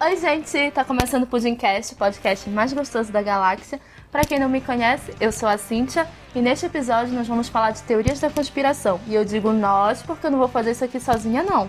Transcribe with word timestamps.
Oi, 0.00 0.16
gente! 0.16 0.70
Tá 0.70 0.84
começando 0.84 1.24
o 1.24 1.26
Pudimcast, 1.26 1.92
o 1.92 1.96
podcast 1.96 2.48
mais 2.48 2.72
gostoso 2.72 3.10
da 3.10 3.20
galáxia. 3.20 3.80
Para 4.12 4.22
quem 4.22 4.38
não 4.38 4.48
me 4.48 4.60
conhece, 4.60 5.12
eu 5.20 5.32
sou 5.32 5.48
a 5.48 5.58
Cíntia 5.58 6.06
e 6.36 6.40
neste 6.40 6.66
episódio 6.66 7.12
nós 7.12 7.26
vamos 7.26 7.48
falar 7.48 7.72
de 7.72 7.82
teorias 7.82 8.20
da 8.20 8.30
conspiração. 8.30 9.00
E 9.08 9.14
eu 9.16 9.24
digo 9.24 9.52
nós 9.52 10.00
porque 10.00 10.28
eu 10.28 10.30
não 10.30 10.38
vou 10.38 10.46
fazer 10.46 10.70
isso 10.70 10.84
aqui 10.84 11.00
sozinha, 11.00 11.42
não. 11.42 11.68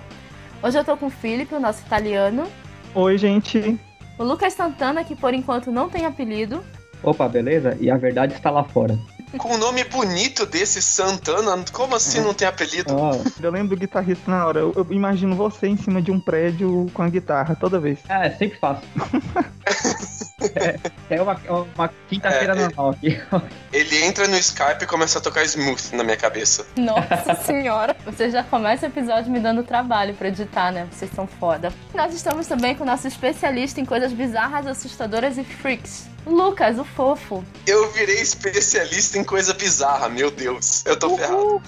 Hoje 0.62 0.78
eu 0.78 0.86
tô 0.86 0.96
com 0.96 1.08
o 1.08 1.10
Felipe, 1.10 1.56
o 1.56 1.60
nosso 1.60 1.84
italiano. 1.84 2.48
Oi, 2.94 3.18
gente. 3.18 3.80
O 4.16 4.24
Lucas 4.24 4.54
Santana, 4.54 5.04
que 5.04 5.16
por 5.16 5.34
enquanto 5.34 5.72
não 5.72 5.90
tem 5.90 6.06
apelido. 6.06 6.64
Opa, 7.02 7.28
beleza? 7.28 7.76
E 7.82 7.90
a 7.90 7.98
verdade 7.98 8.36
está 8.36 8.52
lá 8.52 8.64
fora. 8.64 8.96
Com 9.38 9.54
o 9.54 9.58
nome 9.58 9.84
bonito 9.84 10.46
desse 10.46 10.82
Santana, 10.82 11.64
como 11.72 11.96
assim 11.96 12.20
não 12.20 12.34
tem 12.34 12.48
apelido? 12.48 12.96
Oh. 12.96 13.12
Eu 13.42 13.52
lembro 13.52 13.76
do 13.76 13.80
guitarrista 13.80 14.30
na 14.30 14.46
hora. 14.46 14.60
Eu, 14.60 14.74
eu, 14.76 14.88
imagino 14.90 15.36
você 15.36 15.68
em 15.68 15.78
cima 15.78 16.02
de 16.02 16.12
um 16.12 16.20
prédio 16.20 16.88
com 16.94 17.04
a 17.04 17.10
guitarra 17.10 17.56
toda 17.56 17.80
vez. 17.80 18.00
É, 18.10 18.32
sempre 18.32 18.58
faço. 18.58 18.82
é, 20.56 20.80
é 21.12 21.22
uma, 21.22 21.40
uma 21.76 21.90
quinta-feira 22.08 22.54
é, 22.54 22.56
normal 22.56 22.90
aqui. 22.90 23.22
Ele 23.72 24.04
entra 24.04 24.28
no 24.28 24.38
Skype 24.38 24.84
e 24.84 24.88
começa 24.88 25.20
a 25.20 25.22
tocar 25.22 25.44
smooth 25.44 25.96
na 25.96 26.04
minha 26.04 26.18
cabeça. 26.18 26.66
Nossa 26.76 27.36
senhora! 27.46 27.96
Você 28.06 28.32
já 28.32 28.44
começa 28.44 28.88
o 28.88 28.90
episódio 28.90 29.32
me 29.32 29.40
dando 29.40 29.64
trabalho 29.64 30.16
pra 30.16 30.30
editar, 30.30 30.72
né? 30.72 30.88
Vocês 30.92 31.12
são 31.12 31.28
foda. 31.28 31.72
Nós 31.94 32.14
estamos 32.16 32.48
também 32.48 32.76
com 32.76 32.84
o 32.84 32.88
nosso 32.88 33.08
especialista 33.08 33.80
em 33.80 33.86
coisas 33.86 34.12
bizarras, 34.12 34.66
assustadoras 34.66 35.38
e 35.38 35.44
freaks. 35.44 36.08
Lucas, 36.30 36.80
o 36.80 36.84
fofo. 36.86 37.44
Eu 37.66 37.90
virei 37.92 38.22
especialista 38.22 39.18
em 39.18 39.24
coisa 39.24 39.54
bizarra, 39.54 40.08
meu 40.10 40.32
Deus. 40.32 40.86
Eu 40.86 40.98
tô 40.98 41.08
Uhul. 41.08 41.18
ferrado. 41.18 41.62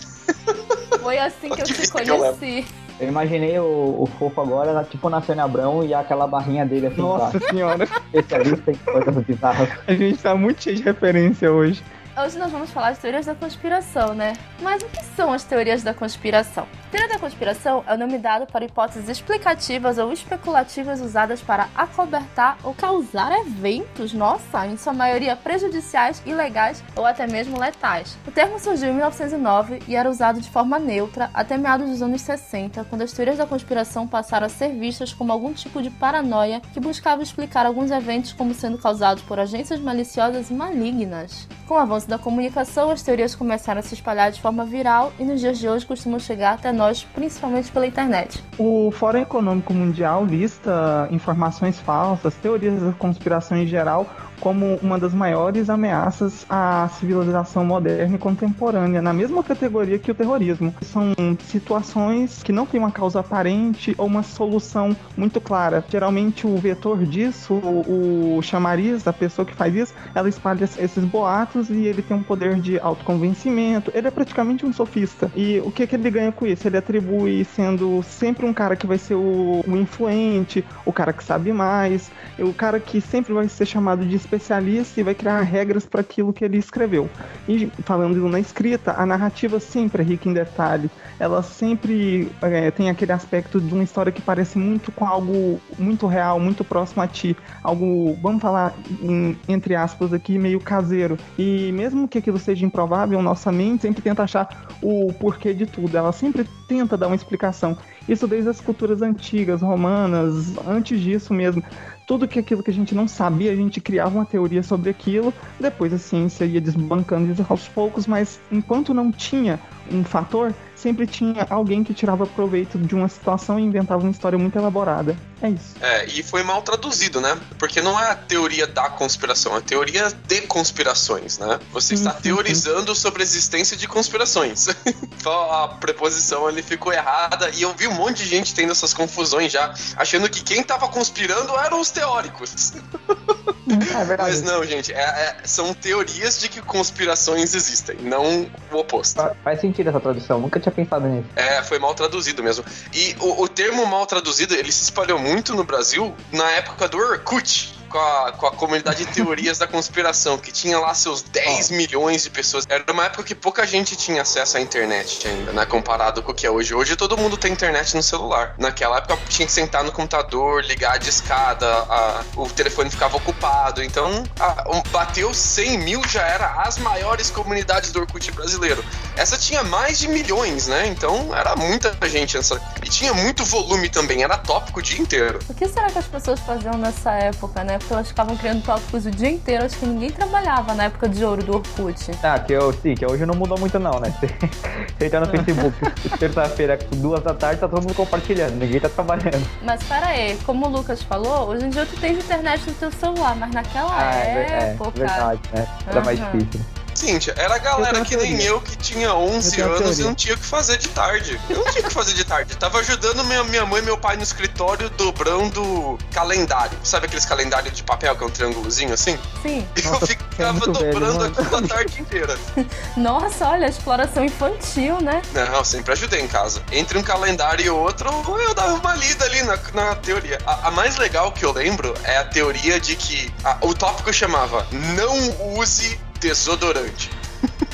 Foi 1.01 1.17
assim 1.17 1.49
que 1.49 1.61
eu 1.61 1.65
te 1.65 1.91
conheci. 1.91 2.65
Eu 2.99 3.07
imaginei 3.07 3.57
o, 3.57 4.03
o 4.03 4.09
fofo 4.19 4.41
agora, 4.41 4.83
tipo 4.83 5.09
na 5.09 5.21
Sônia 5.21 5.43
Abrão 5.43 5.83
e 5.83 5.91
aquela 5.91 6.27
barrinha 6.27 6.65
dele 6.65 6.87
assim. 6.87 7.01
Nossa 7.01 7.39
tá. 7.39 7.49
senhora. 7.49 7.87
Especialista 8.13 8.71
em 8.71 8.75
coisas 8.75 9.25
bizarras. 9.25 9.69
A 9.87 9.93
gente 9.93 10.17
tá 10.19 10.35
muito 10.35 10.61
cheio 10.61 10.75
de 10.75 10.83
referência 10.83 11.51
hoje. 11.51 11.83
Hoje 12.17 12.37
nós 12.37 12.51
vamos 12.51 12.69
falar 12.71 12.91
de 12.91 12.99
teorias 12.99 13.25
da 13.25 13.33
conspiração, 13.33 14.13
né? 14.13 14.33
Mas 14.61 14.83
o 14.83 14.85
que 14.87 15.01
são 15.15 15.31
as 15.31 15.45
teorias 15.45 15.81
da 15.81 15.93
conspiração? 15.93 16.67
Teoria 16.91 17.07
da 17.07 17.17
conspiração 17.17 17.85
é 17.87 17.93
o 17.93 17.97
nome 17.97 18.17
dado 18.17 18.45
para 18.45 18.65
hipóteses 18.65 19.07
explicativas 19.07 19.97
ou 19.97 20.11
especulativas 20.11 20.99
usadas 20.99 21.39
para 21.39 21.69
acobertar 21.73 22.57
ou 22.65 22.73
causar 22.73 23.31
eventos, 23.39 24.11
nossa, 24.11 24.67
em 24.67 24.75
sua 24.75 24.91
maioria 24.91 25.37
prejudiciais, 25.37 26.21
ilegais 26.25 26.83
ou 26.97 27.05
até 27.05 27.25
mesmo 27.25 27.57
letais. 27.57 28.17
O 28.27 28.31
termo 28.31 28.59
surgiu 28.59 28.89
em 28.89 28.95
1909 28.95 29.79
e 29.87 29.95
era 29.95 30.09
usado 30.09 30.41
de 30.41 30.49
forma 30.49 30.77
neutra 30.77 31.29
até 31.33 31.57
meados 31.57 31.89
dos 31.89 32.01
anos 32.01 32.19
60, 32.21 32.83
quando 32.89 33.03
as 33.03 33.13
teorias 33.13 33.37
da 33.37 33.45
conspiração 33.45 34.05
passaram 34.05 34.47
a 34.47 34.49
ser 34.49 34.73
vistas 34.73 35.13
como 35.13 35.31
algum 35.31 35.53
tipo 35.53 35.81
de 35.81 35.89
paranoia 35.89 36.61
que 36.73 36.79
buscava 36.81 37.23
explicar 37.23 37.65
alguns 37.65 37.89
eventos 37.89 38.33
como 38.33 38.53
sendo 38.53 38.77
causados 38.77 39.23
por 39.23 39.39
agências 39.39 39.79
maliciosas 39.79 40.49
e 40.49 40.53
malignas. 40.53 41.47
Com 41.65 41.75
o 41.75 41.77
avanço 41.77 42.01
da 42.11 42.19
comunicação, 42.19 42.91
as 42.91 43.01
teorias 43.01 43.33
começaram 43.33 43.79
a 43.79 43.81
se 43.81 43.93
espalhar 43.93 44.31
de 44.31 44.41
forma 44.41 44.65
viral 44.65 45.13
e 45.17 45.23
nos 45.23 45.39
dias 45.39 45.57
de 45.57 45.67
hoje 45.67 45.85
costumam 45.85 46.19
chegar 46.19 46.55
até 46.55 46.71
nós, 46.73 47.03
principalmente 47.03 47.71
pela 47.71 47.87
internet. 47.87 48.43
O 48.57 48.91
Fórum 48.91 49.19
Econômico 49.19 49.73
Mundial 49.73 50.25
lista 50.25 51.07
informações 51.09 51.79
falsas, 51.79 52.35
teorias 52.35 52.81
da 52.81 52.91
conspiração 52.91 53.57
em 53.57 53.65
geral, 53.65 54.05
como 54.41 54.79
uma 54.81 54.99
das 54.99 55.13
maiores 55.13 55.69
ameaças 55.69 56.45
à 56.49 56.89
civilização 56.99 57.63
moderna 57.63 58.15
e 58.15 58.19
contemporânea, 58.19 59.01
na 59.01 59.13
mesma 59.13 59.43
categoria 59.43 59.99
que 59.99 60.11
o 60.11 60.15
terrorismo. 60.15 60.73
São 60.81 61.13
situações 61.45 62.41
que 62.43 62.51
não 62.51 62.65
têm 62.65 62.79
uma 62.79 62.91
causa 62.91 63.19
aparente 63.19 63.93
ou 63.97 64.07
uma 64.07 64.23
solução 64.23 64.95
muito 65.15 65.39
clara. 65.39 65.85
Geralmente 65.87 66.47
o 66.47 66.57
vetor 66.57 67.05
disso, 67.05 67.53
o, 67.53 68.37
o 68.37 68.41
chamariz 68.41 69.03
da 69.03 69.13
pessoa 69.13 69.45
que 69.45 69.53
faz 69.53 69.75
isso, 69.75 69.93
ela 70.15 70.27
espalha 70.27 70.63
esses 70.63 71.03
boatos 71.05 71.69
e 71.69 71.85
ele 71.85 72.01
tem 72.01 72.17
um 72.17 72.23
poder 72.23 72.59
de 72.59 72.79
autoconvencimento. 72.79 73.91
Ele 73.93 74.07
é 74.07 74.11
praticamente 74.11 74.65
um 74.65 74.73
sofista. 74.73 75.31
E 75.35 75.59
o 75.63 75.71
que, 75.71 75.85
que 75.85 75.95
ele 75.95 76.09
ganha 76.09 76.31
com 76.31 76.47
isso? 76.47 76.67
Ele 76.67 76.77
atribui 76.77 77.45
sendo 77.45 78.01
sempre 78.01 78.45
um 78.45 78.53
cara 78.53 78.75
que 78.75 78.87
vai 78.87 78.97
ser 78.97 79.15
o, 79.15 79.63
o 79.67 79.77
influente, 79.77 80.65
o 80.83 80.91
cara 80.91 81.13
que 81.13 81.23
sabe 81.23 81.53
mais, 81.53 82.11
o 82.39 82.53
cara 82.53 82.79
que 82.79 82.99
sempre 82.99 83.33
vai 83.33 83.47
ser 83.47 83.67
chamado 83.67 84.03
de 84.03 84.15
especialista 84.31 84.99
e 84.99 85.03
vai 85.03 85.13
criar 85.13 85.41
regras 85.41 85.85
para 85.85 86.01
aquilo 86.01 86.31
que 86.31 86.45
ele 86.45 86.57
escreveu. 86.57 87.09
E 87.47 87.67
falando 87.83 88.27
na 88.29 88.39
escrita, 88.39 88.93
a 88.97 89.05
narrativa 89.05 89.59
sempre 89.59 90.01
é 90.01 90.05
rica 90.05 90.29
em 90.29 90.33
detalhe. 90.33 90.89
Ela 91.19 91.43
sempre 91.43 92.31
é, 92.41 92.71
tem 92.71 92.89
aquele 92.89 93.11
aspecto 93.11 93.59
de 93.59 93.73
uma 93.73 93.83
história 93.83 94.11
que 94.11 94.21
parece 94.21 94.57
muito 94.57 94.91
com 94.91 95.05
algo 95.05 95.59
muito 95.77 96.07
real, 96.07 96.39
muito 96.39 96.63
próximo 96.63 97.01
a 97.01 97.07
ti. 97.07 97.35
Algo, 97.61 98.17
vamos 98.21 98.41
falar 98.41 98.73
em, 99.01 99.37
entre 99.47 99.75
aspas 99.75 100.13
aqui, 100.13 100.37
meio 100.37 100.59
caseiro. 100.59 101.17
E 101.37 101.71
mesmo 101.73 102.07
que 102.07 102.17
aquilo 102.17 102.39
seja 102.39 102.65
improvável, 102.65 103.21
nossa 103.21 103.51
mente 103.51 103.81
sempre 103.81 104.01
tenta 104.01 104.23
achar 104.23 104.67
o 104.81 105.11
porquê 105.13 105.53
de 105.53 105.65
tudo. 105.65 105.95
Ela 105.95 106.11
sempre 106.11 106.47
tenta 106.67 106.97
dar 106.97 107.07
uma 107.07 107.15
explicação. 107.15 107.77
Isso 108.07 108.27
desde 108.27 108.49
as 108.49 108.59
culturas 108.59 109.01
antigas, 109.01 109.61
romanas, 109.61 110.55
antes 110.67 110.99
disso 110.99 111.33
mesmo 111.33 111.63
tudo 112.11 112.27
que 112.27 112.39
aquilo 112.39 112.61
que 112.61 112.69
a 112.69 112.73
gente 112.73 112.93
não 112.93 113.07
sabia, 113.07 113.53
a 113.53 113.55
gente 113.55 113.79
criava 113.79 114.13
uma 114.13 114.25
teoria 114.25 114.61
sobre 114.61 114.89
aquilo, 114.89 115.33
depois 115.57 115.93
a 115.93 115.97
ciência 115.97 116.43
ia 116.43 116.59
desbancando 116.59 117.31
isso 117.31 117.45
aos 117.47 117.69
poucos, 117.69 118.05
mas 118.05 118.37
enquanto 118.51 118.93
não 118.93 119.13
tinha 119.13 119.57
um 119.89 120.03
fator, 120.03 120.53
sempre 120.75 121.05
tinha 121.05 121.45
alguém 121.49 121.83
que 121.83 121.93
tirava 121.93 122.25
proveito 122.25 122.77
de 122.77 122.95
uma 122.95 123.07
situação 123.07 123.59
e 123.59 123.63
inventava 123.63 124.01
uma 124.01 124.11
história 124.11 124.37
muito 124.37 124.57
elaborada. 124.57 125.15
É 125.41 125.49
isso. 125.49 125.75
É, 125.79 126.05
e 126.05 126.23
foi 126.23 126.43
mal 126.43 126.61
traduzido, 126.61 127.21
né? 127.21 127.37
Porque 127.57 127.81
não 127.81 127.99
é 127.99 128.11
a 128.11 128.15
teoria 128.15 128.67
da 128.67 128.89
conspiração, 128.89 129.55
é 129.55 129.57
a 129.57 129.61
teoria 129.61 130.11
de 130.27 130.41
conspirações, 130.41 131.37
né? 131.37 131.59
Você 131.71 131.93
está 131.93 132.13
uhum. 132.13 132.21
teorizando 132.21 132.95
sobre 132.95 133.21
a 133.21 133.25
existência 133.25 133.77
de 133.77 133.87
conspirações. 133.87 134.67
Então 135.21 135.51
a 135.51 135.67
preposição 135.67 136.47
ali 136.47 136.63
ficou 136.63 136.91
errada 136.91 137.51
e 137.51 137.61
eu 137.61 137.71
vi 137.75 137.87
um 137.87 137.93
monte 137.93 138.23
de 138.23 138.29
gente 138.29 138.55
tendo 138.55 138.71
essas 138.71 138.91
confusões 138.91 139.51
já, 139.51 139.71
achando 139.95 140.27
que 140.27 140.41
quem 140.41 140.61
estava 140.61 140.87
conspirando 140.87 141.55
eram 141.59 141.79
os 141.79 141.91
teóricos. 141.91 142.73
É 143.71 144.03
verdade. 144.03 144.31
Mas 144.31 144.41
não, 144.41 144.65
gente, 144.65 144.91
é, 144.91 144.99
é, 144.99 145.37
são 145.45 145.73
teorias 145.73 146.39
de 146.39 146.49
que 146.49 146.61
conspirações 146.61 147.53
existem, 147.53 147.95
não 148.01 148.49
o 148.71 148.77
oposto. 148.77 149.21
Faz 149.43 149.61
sentido 149.61 149.70
essa 149.79 149.99
tradução, 149.99 150.39
nunca 150.39 150.59
tinha 150.59 150.71
pensado 150.71 151.07
nisso. 151.07 151.27
É, 151.35 151.63
foi 151.63 151.79
mal 151.79 151.93
traduzido 151.93 152.43
mesmo. 152.43 152.63
E 152.93 153.15
o, 153.19 153.43
o 153.43 153.47
termo 153.47 153.85
mal 153.85 154.05
traduzido, 154.05 154.53
ele 154.53 154.71
se 154.71 154.83
espalhou 154.83 155.19
muito 155.19 155.55
no 155.55 155.63
Brasil 155.63 156.13
na 156.31 156.49
época 156.51 156.87
do 156.87 156.97
Orkut 156.97 157.80
com 157.91 157.99
a, 157.99 158.31
com 158.31 158.47
a 158.47 158.51
comunidade 158.51 159.05
de 159.05 159.11
teorias 159.11 159.57
da 159.57 159.67
conspiração, 159.67 160.37
que 160.37 160.51
tinha 160.51 160.79
lá 160.79 160.93
seus 160.93 161.21
10 161.21 161.69
oh. 161.69 161.73
milhões 161.75 162.23
de 162.23 162.29
pessoas. 162.29 162.65
Era 162.67 162.83
uma 162.91 163.05
época 163.05 163.23
que 163.23 163.35
pouca 163.35 163.67
gente 163.67 163.95
tinha 163.95 164.21
acesso 164.21 164.57
à 164.57 164.61
internet 164.61 165.27
ainda, 165.27 165.51
né? 165.51 165.65
Comparado 165.65 166.23
com 166.23 166.31
o 166.31 166.35
que 166.35 166.47
é 166.47 166.49
hoje. 166.49 166.73
Hoje 166.73 166.95
todo 166.95 167.17
mundo 167.17 167.37
tem 167.37 167.51
internet 167.51 167.95
no 167.95 168.01
celular. 168.01 168.55
Naquela 168.57 168.97
época 168.97 169.17
tinha 169.27 169.45
que 169.45 169.51
sentar 169.51 169.83
no 169.83 169.91
computador, 169.91 170.63
ligar 170.63 170.93
a 170.93 170.97
discada, 170.97 171.67
a, 171.67 172.23
o 172.35 172.49
telefone 172.49 172.89
ficava 172.89 173.17
ocupado. 173.17 173.83
Então, 173.83 174.23
a, 174.39 174.69
um, 174.75 174.81
bateu 174.91 175.33
100 175.33 175.77
mil, 175.79 176.01
já 176.07 176.23
era 176.23 176.61
as 176.61 176.77
maiores 176.77 177.29
comunidades 177.29 177.91
do 177.91 177.99
Orkut 177.99 178.31
brasileiro. 178.31 178.83
Essa 179.15 179.37
tinha 179.37 179.63
mais 179.63 179.99
de 179.99 180.07
milhões, 180.07 180.67
né? 180.67 180.87
Então 180.87 181.35
era 181.35 181.55
muita 181.55 181.95
gente. 182.07 182.37
Essa, 182.37 182.61
e 182.83 182.89
tinha 182.89 183.13
muito 183.13 183.43
volume 183.43 183.89
também, 183.89 184.23
era 184.23 184.37
tópico 184.37 184.79
o 184.79 184.81
dia 184.81 184.99
inteiro. 184.99 185.39
O 185.49 185.53
que 185.53 185.67
será 185.67 185.87
que 185.89 185.97
as 185.97 186.07
pessoas 186.07 186.39
faziam 186.39 186.77
nessa 186.77 187.11
época, 187.11 187.63
né? 187.63 187.77
Porque 187.81 187.93
elas 187.93 188.07
ficavam 188.07 188.37
criando 188.37 188.63
tópicos 188.63 189.05
o 189.05 189.11
dia 189.11 189.29
inteiro. 189.29 189.65
Acho 189.65 189.77
que 189.77 189.85
ninguém 189.85 190.09
trabalhava 190.09 190.73
na 190.73 190.85
época 190.85 191.09
de 191.09 191.23
ouro 191.23 191.43
do 191.43 191.55
Orkut. 191.55 192.11
Ah, 192.23 192.39
que 192.39 192.53
eu, 192.53 192.71
sim, 192.73 192.95
que 192.95 193.05
hoje 193.05 193.25
não 193.25 193.35
mudou 193.35 193.59
muito 193.59 193.77
não, 193.79 193.99
né? 193.99 194.13
Você 194.97 195.05
entra 195.05 195.19
no 195.19 195.25
Facebook, 195.27 196.17
terça-feira, 196.17 196.79
duas 196.95 197.21
da 197.23 197.33
tarde, 197.33 197.59
tá 197.59 197.67
todo 197.67 197.81
mundo 197.81 197.95
compartilhando, 197.95 198.55
ninguém 198.55 198.79
tá 198.79 198.89
trabalhando. 198.89 199.45
Mas 199.63 199.83
pera 199.83 200.07
aí, 200.07 200.37
como 200.45 200.67
o 200.67 200.69
Lucas 200.69 201.01
falou, 201.03 201.49
hoje 201.49 201.65
em 201.65 201.69
dia 201.69 201.85
tu 201.85 201.99
tens 201.99 202.17
internet 202.17 202.63
no 202.67 202.73
teu 202.73 202.91
celular, 202.91 203.35
mas 203.35 203.51
naquela 203.51 203.91
ah, 203.91 204.15
é, 204.15 204.73
época... 204.73 204.91
É, 204.95 204.99
verdade, 204.99 205.41
né? 205.53 205.67
Era 205.87 205.99
uhum. 205.99 206.05
mais 206.05 206.19
difícil. 206.19 206.80
Cíntia, 207.01 207.33
era 207.35 207.55
a 207.55 207.57
galera 207.57 208.05
que 208.05 208.15
nem 208.15 208.43
eu 208.43 208.61
que 208.61 208.75
tinha 208.75 209.11
11 209.15 209.59
anos 209.59 209.97
e 209.97 210.03
não 210.03 210.13
tinha 210.13 210.35
o 210.35 210.37
que 210.37 210.45
fazer 210.45 210.77
de 210.77 210.87
tarde. 210.89 211.41
Eu 211.49 211.57
não 211.57 211.65
tinha 211.71 211.83
o 211.83 211.87
que 211.87 211.93
fazer 211.93 212.13
de 212.13 212.23
tarde. 212.23 212.55
tava 212.55 212.77
ajudando 212.77 213.23
minha, 213.23 213.43
minha 213.43 213.65
mãe 213.65 213.81
e 213.81 213.85
meu 213.85 213.97
pai 213.97 214.15
no 214.17 214.21
escritório 214.21 214.87
dobrando 214.91 215.97
calendário. 216.13 216.77
Sabe 216.83 217.07
aqueles 217.07 217.25
calendários 217.25 217.73
de 217.73 217.81
papel 217.81 218.15
que 218.15 218.23
é 218.23 218.27
um 218.27 218.29
triângulozinho 218.29 218.93
assim? 218.93 219.17
Sim. 219.41 219.67
E 219.75 219.81
eu 219.83 219.99
ficava 220.05 220.57
é 220.57 220.67
dobrando 220.67 221.19
velho, 221.21 221.33
aquilo 221.39 221.57
a 221.57 221.61
tarde 221.67 222.01
inteira. 222.01 222.37
Nossa, 222.95 223.47
olha, 223.49 223.65
exploração 223.65 224.23
infantil, 224.23 225.01
né? 225.01 225.23
Não, 225.33 225.63
sempre 225.63 225.93
ajudei 225.93 226.21
em 226.21 226.27
casa. 226.27 226.61
Entre 226.71 226.99
um 226.99 227.03
calendário 227.03 227.65
e 227.65 227.69
outro, 227.71 228.11
eu 228.47 228.53
dava 228.53 228.75
uma 228.75 228.95
lida 228.95 229.25
ali 229.25 229.41
na, 229.41 229.57
na 229.73 229.95
teoria. 229.95 230.37
A, 230.45 230.67
a 230.67 230.71
mais 230.71 230.97
legal 230.97 231.31
que 231.31 231.43
eu 231.43 231.51
lembro 231.51 231.95
é 232.03 232.17
a 232.17 232.25
teoria 232.25 232.79
de 232.79 232.95
que 232.95 233.33
a, 233.43 233.57
o 233.61 233.73
tópico 233.73 234.13
chamava 234.13 234.67
Não 234.71 235.57
use 235.57 235.99
desodorante. 236.21 237.09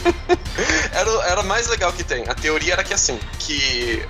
era, 0.93 1.11
era 1.25 1.43
mais 1.43 1.67
legal 1.67 1.91
que 1.91 2.03
tem. 2.03 2.23
A 2.27 2.33
teoria 2.33 2.73
era 2.73 2.83
que 2.83 2.93
assim, 2.93 3.19
que 3.39 4.03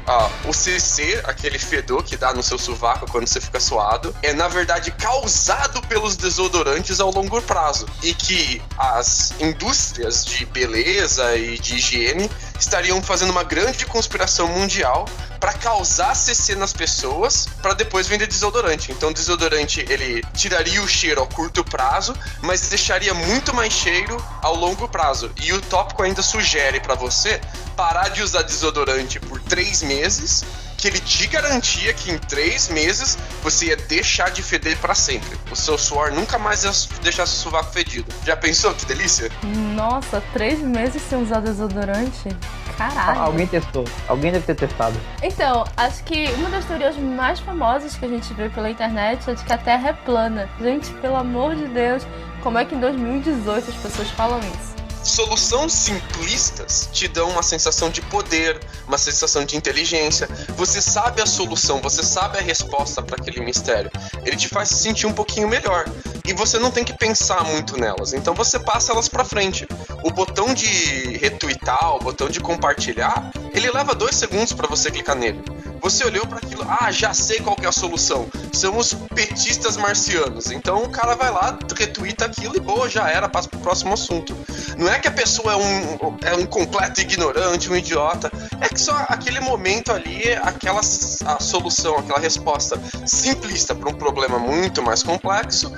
o 0.45 0.53
CC, 0.53 1.21
aquele 1.25 1.59
fedor 1.59 2.03
que 2.03 2.15
dá 2.15 2.33
no 2.33 2.43
seu 2.43 2.57
sovaco 2.57 3.09
quando 3.11 3.27
você 3.27 3.41
fica 3.41 3.59
suado, 3.59 4.15
é 4.21 4.33
na 4.33 4.47
verdade 4.47 4.91
causado 4.91 5.81
pelos 5.87 6.15
desodorantes 6.15 6.99
ao 6.99 7.11
longo 7.11 7.41
prazo. 7.41 7.87
E 8.03 8.13
que 8.13 8.61
as 8.77 9.33
indústrias 9.39 10.23
de 10.23 10.45
beleza 10.45 11.35
e 11.35 11.57
de 11.57 11.75
higiene 11.75 12.29
estariam 12.59 13.01
fazendo 13.01 13.31
uma 13.31 13.43
grande 13.43 13.85
conspiração 13.85 14.47
mundial 14.47 15.05
para 15.39 15.53
causar 15.53 16.15
CC 16.15 16.55
nas 16.55 16.73
pessoas 16.73 17.47
para 17.61 17.73
depois 17.73 18.07
vender 18.07 18.27
desodorante. 18.27 18.91
Então, 18.91 19.11
desodorante 19.11 19.85
ele 19.89 20.23
tiraria 20.33 20.81
o 20.81 20.87
cheiro 20.87 21.21
ao 21.21 21.27
curto 21.27 21.63
prazo, 21.63 22.15
mas 22.41 22.69
deixaria 22.69 23.13
muito 23.13 23.53
mais 23.53 23.73
cheiro 23.73 24.23
ao 24.41 24.55
longo 24.55 24.87
prazo. 24.87 25.31
E 25.41 25.53
o 25.53 25.61
tópico 25.61 26.03
ainda 26.03 26.21
sugere 26.21 26.79
para 26.79 26.95
você 26.95 27.39
parar 27.75 28.09
de 28.09 28.21
usar 28.21 28.41
desodorante 28.41 29.19
por 29.19 29.39
três 29.41 29.81
meses 29.81 30.43
que 30.77 30.87
ele 30.87 30.99
te 30.99 31.25
garantia 31.27 31.91
que 31.93 32.11
em 32.11 32.17
três 32.17 32.69
meses 32.69 33.17
você 33.41 33.67
ia 33.67 33.75
deixar 33.75 34.29
de 34.29 34.43
feder 34.43 34.77
para 34.77 34.93
sempre. 34.93 35.37
O 35.51 35.55
seu 35.55 35.77
suor 35.77 36.11
nunca 36.11 36.37
mais 36.37 36.63
ia 36.63 36.71
deixar 37.01 37.25
seu 37.25 37.39
sovaco 37.39 37.71
fedido. 37.71 38.05
Já 38.23 38.37
pensou 38.37 38.73
que 38.75 38.85
delícia? 38.85 39.31
Nossa, 39.73 40.21
três 40.33 40.59
meses 40.59 41.01
sem 41.09 41.21
usar 41.21 41.39
desodorante? 41.39 42.29
Caralho. 42.77 43.21
Alguém 43.21 43.47
testou. 43.47 43.85
Alguém 44.07 44.31
deve 44.31 44.45
ter 44.45 44.55
testado. 44.55 44.95
Então, 45.23 45.65
acho 45.75 46.03
que 46.03 46.29
uma 46.33 46.49
das 46.49 46.63
teorias 46.65 46.95
mais 46.97 47.39
famosas 47.39 47.95
que 47.95 48.05
a 48.05 48.07
gente 48.07 48.31
vê 48.33 48.49
pela 48.49 48.69
internet 48.69 49.29
é 49.29 49.33
de 49.33 49.43
que 49.43 49.51
a 49.51 49.57
Terra 49.57 49.89
é 49.89 49.93
plana. 49.93 50.47
Gente, 50.61 50.91
pelo 50.95 51.15
amor 51.15 51.55
de 51.55 51.65
Deus, 51.65 52.05
como 52.41 52.57
é 52.57 52.65
que 52.65 52.75
em 52.75 52.79
2018 52.79 53.69
as 53.69 53.75
pessoas 53.75 54.09
falam 54.11 54.39
isso? 54.39 54.76
Soluções 55.07 55.73
simplistas 55.73 56.89
te 56.91 57.07
dão 57.07 57.29
uma 57.29 57.43
sensação 57.43 57.89
de 57.89 58.01
poder, 58.01 58.59
uma 58.87 58.97
sensação 58.97 59.45
de 59.45 59.55
inteligência. 59.55 60.27
Você 60.55 60.81
sabe 60.81 61.21
a 61.21 61.25
solução, 61.25 61.81
você 61.81 62.03
sabe 62.03 62.37
a 62.37 62.41
resposta 62.41 63.01
para 63.01 63.15
aquele 63.15 63.41
mistério. 63.41 63.89
Ele 64.25 64.35
te 64.35 64.47
faz 64.47 64.69
se 64.69 64.75
sentir 64.75 65.07
um 65.07 65.13
pouquinho 65.13 65.47
melhor. 65.47 65.85
E 66.25 66.33
você 66.33 66.59
não 66.59 66.71
tem 66.71 66.83
que 66.83 66.93
pensar 66.93 67.43
muito 67.45 67.79
nelas. 67.79 68.13
Então 68.13 68.33
você 68.33 68.59
passa 68.59 68.91
elas 68.91 69.07
para 69.07 69.23
frente. 69.23 69.65
O 70.03 70.11
botão 70.11 70.53
de 70.53 71.17
retweetar, 71.17 71.95
o 71.95 71.99
botão 71.99 72.29
de 72.29 72.39
compartilhar, 72.39 73.31
ele 73.53 73.71
leva 73.71 73.95
dois 73.95 74.15
segundos 74.15 74.53
para 74.53 74.67
você 74.67 74.91
clicar 74.91 75.15
nele. 75.15 75.41
Você 75.81 76.05
olhou 76.05 76.25
para 76.27 76.37
aquilo, 76.37 76.65
ah, 76.67 76.91
já 76.91 77.13
sei 77.13 77.39
qual 77.39 77.55
é 77.61 77.67
a 77.67 77.71
solução. 77.71 78.27
São 78.53 78.77
os 78.77 78.93
petistas 78.93 79.77
marcianos. 79.77 80.51
Então 80.51 80.83
o 80.83 80.89
cara 80.89 81.15
vai 81.15 81.31
lá, 81.31 81.57
retweeta 81.77 82.25
aquilo 82.25 82.55
e 82.55 82.59
boa, 82.59 82.89
já 82.89 83.09
era, 83.09 83.29
passa 83.29 83.47
pro 83.49 83.59
próximo 83.59 83.93
assunto. 83.93 84.35
Não 84.77 84.89
é 84.89 84.99
que 84.99 85.07
a 85.07 85.11
pessoa 85.11 85.53
é 85.53 85.55
um, 85.55 86.17
é 86.23 86.35
um 86.35 86.45
completo 86.45 87.01
ignorante, 87.01 87.69
um 87.69 87.75
idiota. 87.75 88.31
É 88.59 88.67
que 88.69 88.79
só 88.79 88.93
aquele 89.07 89.39
momento 89.39 89.91
ali, 89.91 90.33
aquela 90.41 90.79
a 90.79 91.39
solução, 91.39 91.97
aquela 91.97 92.19
resposta 92.19 92.79
simplista 93.05 93.73
para 93.75 93.89
um 93.89 93.93
problema 93.93 94.39
muito 94.39 94.81
mais 94.81 95.03
complexo, 95.03 95.71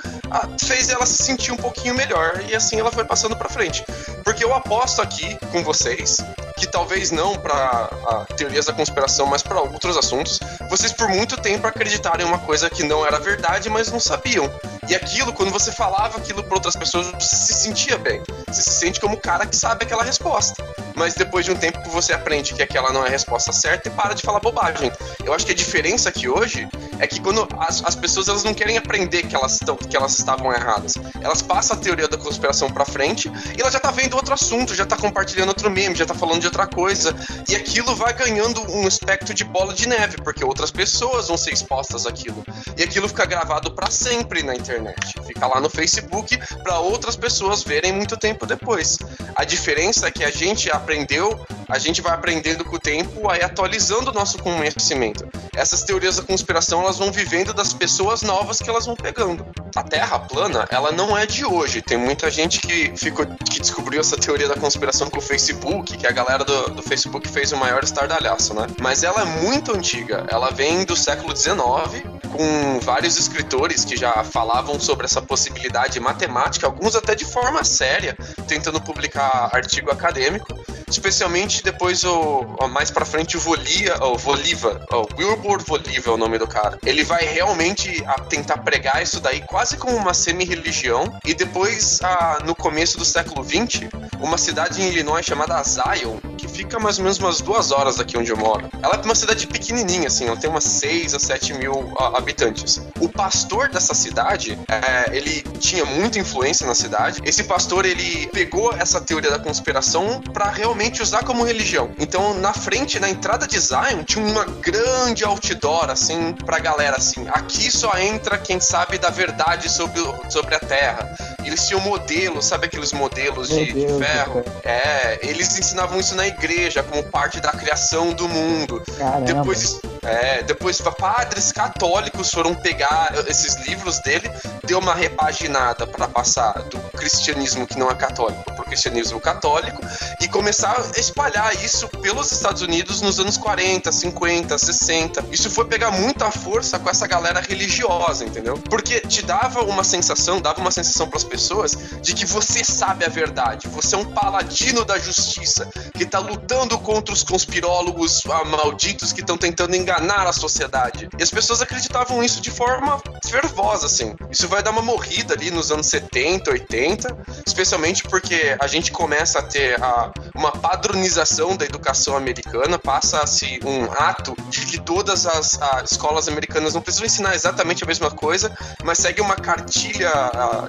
fez 0.64 0.88
ela 0.88 1.06
se 1.06 1.22
sentir 1.22 1.52
um 1.52 1.56
pouquinho 1.56 1.94
melhor 1.94 2.42
e 2.48 2.54
assim 2.54 2.78
ela 2.78 2.90
foi 2.90 3.04
passando 3.04 3.36
para 3.36 3.48
frente. 3.48 3.84
Porque 4.24 4.44
eu 4.44 4.54
aposto 4.54 5.02
aqui 5.02 5.36
com 5.50 5.62
vocês 5.62 6.18
que 6.60 6.66
talvez 6.66 7.10
não 7.10 7.36
para 7.36 7.88
teorias 8.36 8.66
da 8.66 8.72
conspiração, 8.72 9.26
mas 9.26 9.42
para 9.42 9.60
outros 9.62 9.96
assuntos, 9.96 10.38
vocês 10.68 10.92
por 10.92 11.08
muito 11.08 11.36
tempo 11.38 11.66
acreditaram 11.66 12.22
em 12.22 12.28
uma 12.28 12.38
coisa 12.38 12.68
que 12.68 12.82
não 12.82 13.04
era 13.04 13.18
verdade, 13.18 13.70
mas 13.70 13.90
não 13.90 13.98
sabiam. 13.98 14.48
E 14.86 14.94
aquilo, 14.94 15.32
quando 15.32 15.50
você 15.50 15.72
falava 15.72 16.18
aquilo 16.18 16.44
para 16.44 16.54
outras 16.54 16.76
pessoas, 16.76 17.06
você 17.12 17.36
se 17.36 17.54
sentia 17.54 17.96
bem. 17.96 18.22
Você 18.46 18.62
se 18.62 18.70
sente 18.70 19.00
como 19.00 19.14
o 19.14 19.20
cara 19.20 19.46
que 19.46 19.56
sabe 19.56 19.84
aquela 19.84 20.04
resposta. 20.04 20.62
Mas 20.94 21.14
depois 21.14 21.46
de 21.46 21.50
um 21.50 21.56
tempo 21.56 21.80
você 21.88 22.12
aprende 22.12 22.52
que 22.52 22.62
aquela 22.62 22.92
não 22.92 23.04
é 23.04 23.08
a 23.08 23.10
resposta 23.10 23.52
certa 23.52 23.88
e 23.88 23.90
para 23.90 24.14
de 24.14 24.22
falar 24.22 24.40
bobagem. 24.40 24.92
Eu 25.24 25.32
acho 25.32 25.46
que 25.46 25.52
a 25.52 25.54
diferença 25.54 26.10
aqui 26.10 26.28
hoje 26.28 26.68
é 27.00 27.06
que 27.06 27.20
quando 27.20 27.46
as, 27.58 27.84
as 27.84 27.94
pessoas 27.94 28.28
elas 28.28 28.44
não 28.44 28.54
querem 28.54 28.76
aprender 28.76 29.22
que 29.22 29.34
elas, 29.34 29.58
tão, 29.58 29.76
que 29.76 29.96
elas 29.96 30.18
estavam 30.18 30.52
erradas. 30.52 30.94
Elas 31.20 31.42
passam 31.42 31.76
a 31.76 31.80
teoria 31.80 32.08
da 32.08 32.16
conspiração 32.16 32.70
para 32.70 32.84
frente 32.84 33.30
e 33.56 33.60
ela 33.60 33.70
já 33.70 33.80
tá 33.80 33.90
vendo 33.90 34.14
outro 34.14 34.34
assunto, 34.34 34.74
já 34.74 34.86
tá 34.86 34.96
compartilhando 34.96 35.48
outro 35.48 35.70
meme, 35.70 35.94
já 35.94 36.06
tá 36.06 36.14
falando 36.14 36.40
de 36.40 36.46
outra 36.46 36.66
coisa. 36.66 37.14
E 37.48 37.54
aquilo 37.54 37.94
vai 37.94 38.12
ganhando 38.12 38.60
um 38.70 38.86
espectro 38.86 39.34
de 39.34 39.44
bola 39.44 39.74
de 39.74 39.88
neve, 39.88 40.16
porque 40.18 40.44
outras 40.44 40.70
pessoas 40.70 41.28
vão 41.28 41.36
ser 41.36 41.52
expostas 41.52 42.06
àquilo. 42.06 42.44
E 42.76 42.82
aquilo 42.82 43.08
fica 43.08 43.24
gravado 43.24 43.72
para 43.72 43.90
sempre 43.90 44.42
na 44.42 44.54
internet 44.54 44.70
internet. 44.70 45.14
Fica 45.26 45.46
lá 45.46 45.60
no 45.60 45.68
Facebook 45.68 46.38
para 46.62 46.78
outras 46.78 47.16
pessoas 47.16 47.62
verem 47.62 47.92
muito 47.92 48.16
tempo 48.16 48.46
depois. 48.46 48.98
A 49.34 49.44
diferença 49.44 50.06
é 50.06 50.10
que 50.10 50.24
a 50.24 50.30
gente 50.30 50.70
aprendeu, 50.70 51.44
a 51.68 51.78
gente 51.78 52.00
vai 52.00 52.12
aprendendo 52.12 52.64
com 52.64 52.76
o 52.76 52.78
tempo, 52.78 53.28
aí 53.28 53.42
atualizando 53.42 54.10
o 54.10 54.14
nosso 54.14 54.38
conhecimento. 54.38 55.28
Essas 55.54 55.82
teorias 55.82 56.16
da 56.16 56.22
conspiração, 56.22 56.86
elas 56.90 56.98
vão 56.98 57.12
vivendo 57.12 57.54
das 57.54 57.72
pessoas 57.72 58.20
novas 58.22 58.58
que 58.58 58.68
elas 58.68 58.84
vão 58.84 58.96
pegando. 58.96 59.46
A 59.76 59.82
Terra 59.84 60.18
plana, 60.18 60.66
ela 60.70 60.90
não 60.90 61.16
é 61.16 61.24
de 61.24 61.44
hoje. 61.44 61.80
Tem 61.80 61.96
muita 61.96 62.28
gente 62.28 62.60
que 62.60 62.92
ficou 62.96 63.24
que 63.48 63.60
descobriu 63.60 64.00
essa 64.00 64.16
teoria 64.16 64.48
da 64.48 64.56
conspiração 64.56 65.08
com 65.08 65.18
o 65.18 65.22
Facebook, 65.22 65.96
que 65.96 66.06
a 66.06 66.10
galera 66.10 66.44
do, 66.44 66.70
do 66.70 66.82
Facebook 66.82 67.28
fez 67.28 67.52
o 67.52 67.56
maior 67.56 67.84
estardalhaço, 67.84 68.54
né? 68.54 68.66
Mas 68.80 69.04
ela 69.04 69.22
é 69.22 69.24
muito 69.24 69.72
antiga. 69.72 70.26
Ela 70.28 70.50
vem 70.50 70.84
do 70.84 70.96
século 70.96 71.36
XIX, 71.36 72.02
com 72.32 72.80
vários 72.80 73.16
escritores 73.16 73.84
que 73.84 73.96
já 73.96 74.24
falavam 74.24 74.80
sobre 74.80 75.06
essa 75.06 75.22
possibilidade 75.22 76.00
matemática, 76.00 76.66
alguns 76.66 76.96
até 76.96 77.14
de 77.14 77.24
forma 77.24 77.62
séria, 77.62 78.16
tentando 78.48 78.80
publicar 78.80 79.48
artigo 79.52 79.92
acadêmico. 79.92 80.58
Especialmente 80.90 81.62
depois 81.62 82.02
o, 82.04 82.40
o 82.60 82.68
mais 82.68 82.90
para 82.90 83.04
frente 83.04 83.36
o 83.36 83.40
Volia, 83.40 83.96
o 84.04 84.18
Voliva, 84.18 84.84
o 84.92 85.06
Wilbur 85.16 85.62
Voliva 85.62 86.10
é 86.10 86.12
o 86.12 86.16
nome 86.16 86.36
do 86.36 86.48
cara. 86.48 86.78
Ele 86.84 87.04
vai 87.04 87.24
realmente 87.24 88.04
tentar 88.28 88.58
pregar 88.58 89.00
isso 89.02 89.20
daí 89.20 89.40
quase 89.42 89.76
como 89.76 89.96
uma 89.96 90.12
semi-religião 90.12 91.04
e 91.24 91.32
depois 91.32 92.00
a, 92.02 92.40
no 92.44 92.54
começo 92.54 92.98
do 92.98 93.04
século 93.04 93.42
20, 93.42 93.88
uma 94.20 94.36
cidade 94.36 94.82
em 94.82 94.88
Illinois 94.88 95.24
chamada 95.24 95.62
Zion, 95.62 96.18
que 96.36 96.48
fica 96.48 96.78
mais 96.78 96.98
ou 96.98 97.04
menos 97.04 97.18
umas 97.18 97.40
duas 97.40 97.70
horas 97.70 97.96
daqui 97.96 98.18
onde 98.18 98.30
eu 98.30 98.36
moro. 98.36 98.68
Ela 98.82 98.96
é 98.96 99.04
uma 99.04 99.14
cidade 99.14 99.46
pequenininha 99.46 100.08
assim, 100.08 100.26
ela 100.26 100.36
tem 100.36 100.50
umas 100.50 100.64
6 100.64 101.14
a 101.14 101.18
7 101.20 101.54
mil 101.54 101.92
a, 101.98 102.18
habitantes. 102.18 102.82
O 102.98 103.08
pastor 103.08 103.68
dessa 103.68 103.94
cidade, 103.94 104.58
é, 104.68 105.16
ele 105.16 105.42
tinha 105.60 105.84
muita 105.84 106.18
influência 106.18 106.66
na 106.66 106.74
cidade. 106.74 107.20
Esse 107.24 107.44
pastor 107.44 107.86
ele 107.86 108.26
pegou 108.28 108.72
essa 108.74 109.00
teoria 109.00 109.30
da 109.30 109.38
conspiração 109.38 110.20
para 110.32 110.50
realmente 110.50 110.79
usar 111.02 111.24
como 111.24 111.44
religião. 111.44 111.90
Então, 111.98 112.34
na 112.34 112.52
frente, 112.52 112.98
na 112.98 113.08
entrada 113.08 113.46
de 113.46 113.58
Zion, 113.58 114.02
tinha 114.04 114.24
uma 114.24 114.44
grande 114.44 115.24
outdoor 115.24 115.90
assim 115.90 116.32
pra 116.32 116.58
galera 116.58 116.96
assim: 116.96 117.26
aqui 117.28 117.70
só 117.70 117.96
entra 117.98 118.38
quem 118.38 118.60
sabe 118.60 118.98
da 118.98 119.10
verdade 119.10 119.68
sobre, 119.68 120.00
sobre 120.30 120.54
a 120.54 120.60
Terra. 120.60 121.14
Eles 121.44 121.66
tinham 121.66 121.80
modelos, 121.80 122.46
sabe 122.46 122.66
aqueles 122.66 122.92
modelos 122.92 123.48
de, 123.48 123.72
de 123.72 123.86
ferro? 123.98 124.44
É, 124.64 125.18
eles 125.22 125.58
ensinavam 125.58 125.98
isso 126.00 126.14
na 126.14 126.26
igreja 126.26 126.82
como 126.82 127.02
parte 127.04 127.40
da 127.40 127.50
criação 127.50 128.12
do 128.12 128.28
mundo. 128.28 128.82
Caramba. 128.98 129.24
Depois 129.26 129.80
é, 130.02 130.42
depois 130.42 130.80
padres 130.80 131.52
católicos 131.52 132.30
foram 132.32 132.54
pegar 132.54 133.12
esses 133.28 133.56
livros 133.66 134.00
dele, 134.00 134.30
deu 134.64 134.78
uma 134.78 134.94
repaginada 134.94 135.86
para 135.86 136.08
passar 136.08 136.62
do 136.64 136.78
cristianismo 136.96 137.66
que 137.66 137.78
não 137.78 137.90
é 137.90 137.94
católico 137.94 138.42
para 138.44 138.62
o 138.62 138.64
cristianismo 138.64 139.20
católico 139.20 139.80
e 140.20 140.28
começar 140.28 140.69
a 140.70 141.00
espalhar 141.00 141.54
isso 141.64 141.88
pelos 141.88 142.30
Estados 142.32 142.62
Unidos 142.62 143.00
nos 143.00 143.18
anos 143.18 143.36
40, 143.36 143.90
50, 143.90 144.58
60. 144.58 145.24
Isso 145.30 145.50
foi 145.50 145.64
pegar 145.64 145.90
muita 145.90 146.30
força 146.30 146.78
com 146.78 146.88
essa 146.88 147.06
galera 147.06 147.40
religiosa, 147.40 148.24
entendeu? 148.24 148.54
Porque 148.68 149.00
te 149.00 149.22
dava 149.22 149.62
uma 149.62 149.84
sensação, 149.84 150.40
dava 150.40 150.60
uma 150.60 150.70
sensação 150.70 151.08
para 151.08 151.16
as 151.16 151.24
pessoas 151.24 151.76
de 152.00 152.14
que 152.14 152.24
você 152.24 152.64
sabe 152.64 153.04
a 153.04 153.08
verdade, 153.08 153.68
você 153.68 153.94
é 153.94 153.98
um 153.98 154.04
paladino 154.04 154.84
da 154.84 154.98
justiça 154.98 155.68
que 155.94 156.04
tá 156.04 156.18
lutando 156.18 156.78
contra 156.78 157.12
os 157.12 157.22
conspirólogos 157.22 158.22
ah, 158.30 158.44
malditos 158.44 159.12
que 159.12 159.20
estão 159.20 159.36
tentando 159.36 159.74
enganar 159.74 160.26
a 160.26 160.32
sociedade. 160.32 161.08
E 161.18 161.22
as 161.22 161.30
pessoas 161.30 161.60
acreditavam 161.62 162.22
isso 162.22 162.40
de 162.40 162.50
forma 162.50 163.00
fervosa, 163.28 163.86
assim. 163.86 164.14
Isso 164.30 164.48
vai 164.48 164.62
dar 164.62 164.70
uma 164.70 164.82
morrida 164.82 165.34
ali 165.34 165.50
nos 165.50 165.70
anos 165.70 165.86
70, 165.86 166.50
80, 166.50 167.16
especialmente 167.46 168.02
porque 168.04 168.56
a 168.60 168.66
gente 168.66 168.92
começa 168.92 169.38
a 169.38 169.42
ter 169.42 169.82
a, 169.82 170.10
uma 170.34 170.50
padronização 170.60 171.56
da 171.56 171.64
educação 171.64 172.16
americana, 172.16 172.78
passa-se 172.78 173.60
um 173.64 173.84
ato 173.92 174.34
de 174.48 174.66
que 174.66 174.80
todas 174.80 175.26
as, 175.26 175.60
as, 175.60 175.92
escolas 175.92 176.28
americanas 176.28 176.74
não 176.74 176.80
precisam 176.80 177.06
ensinar 177.06 177.34
exatamente 177.34 177.84
a 177.84 177.86
mesma 177.86 178.10
coisa, 178.10 178.52
mas 178.82 178.98
segue 178.98 179.20
uma 179.20 179.36
cartilha 179.36 180.10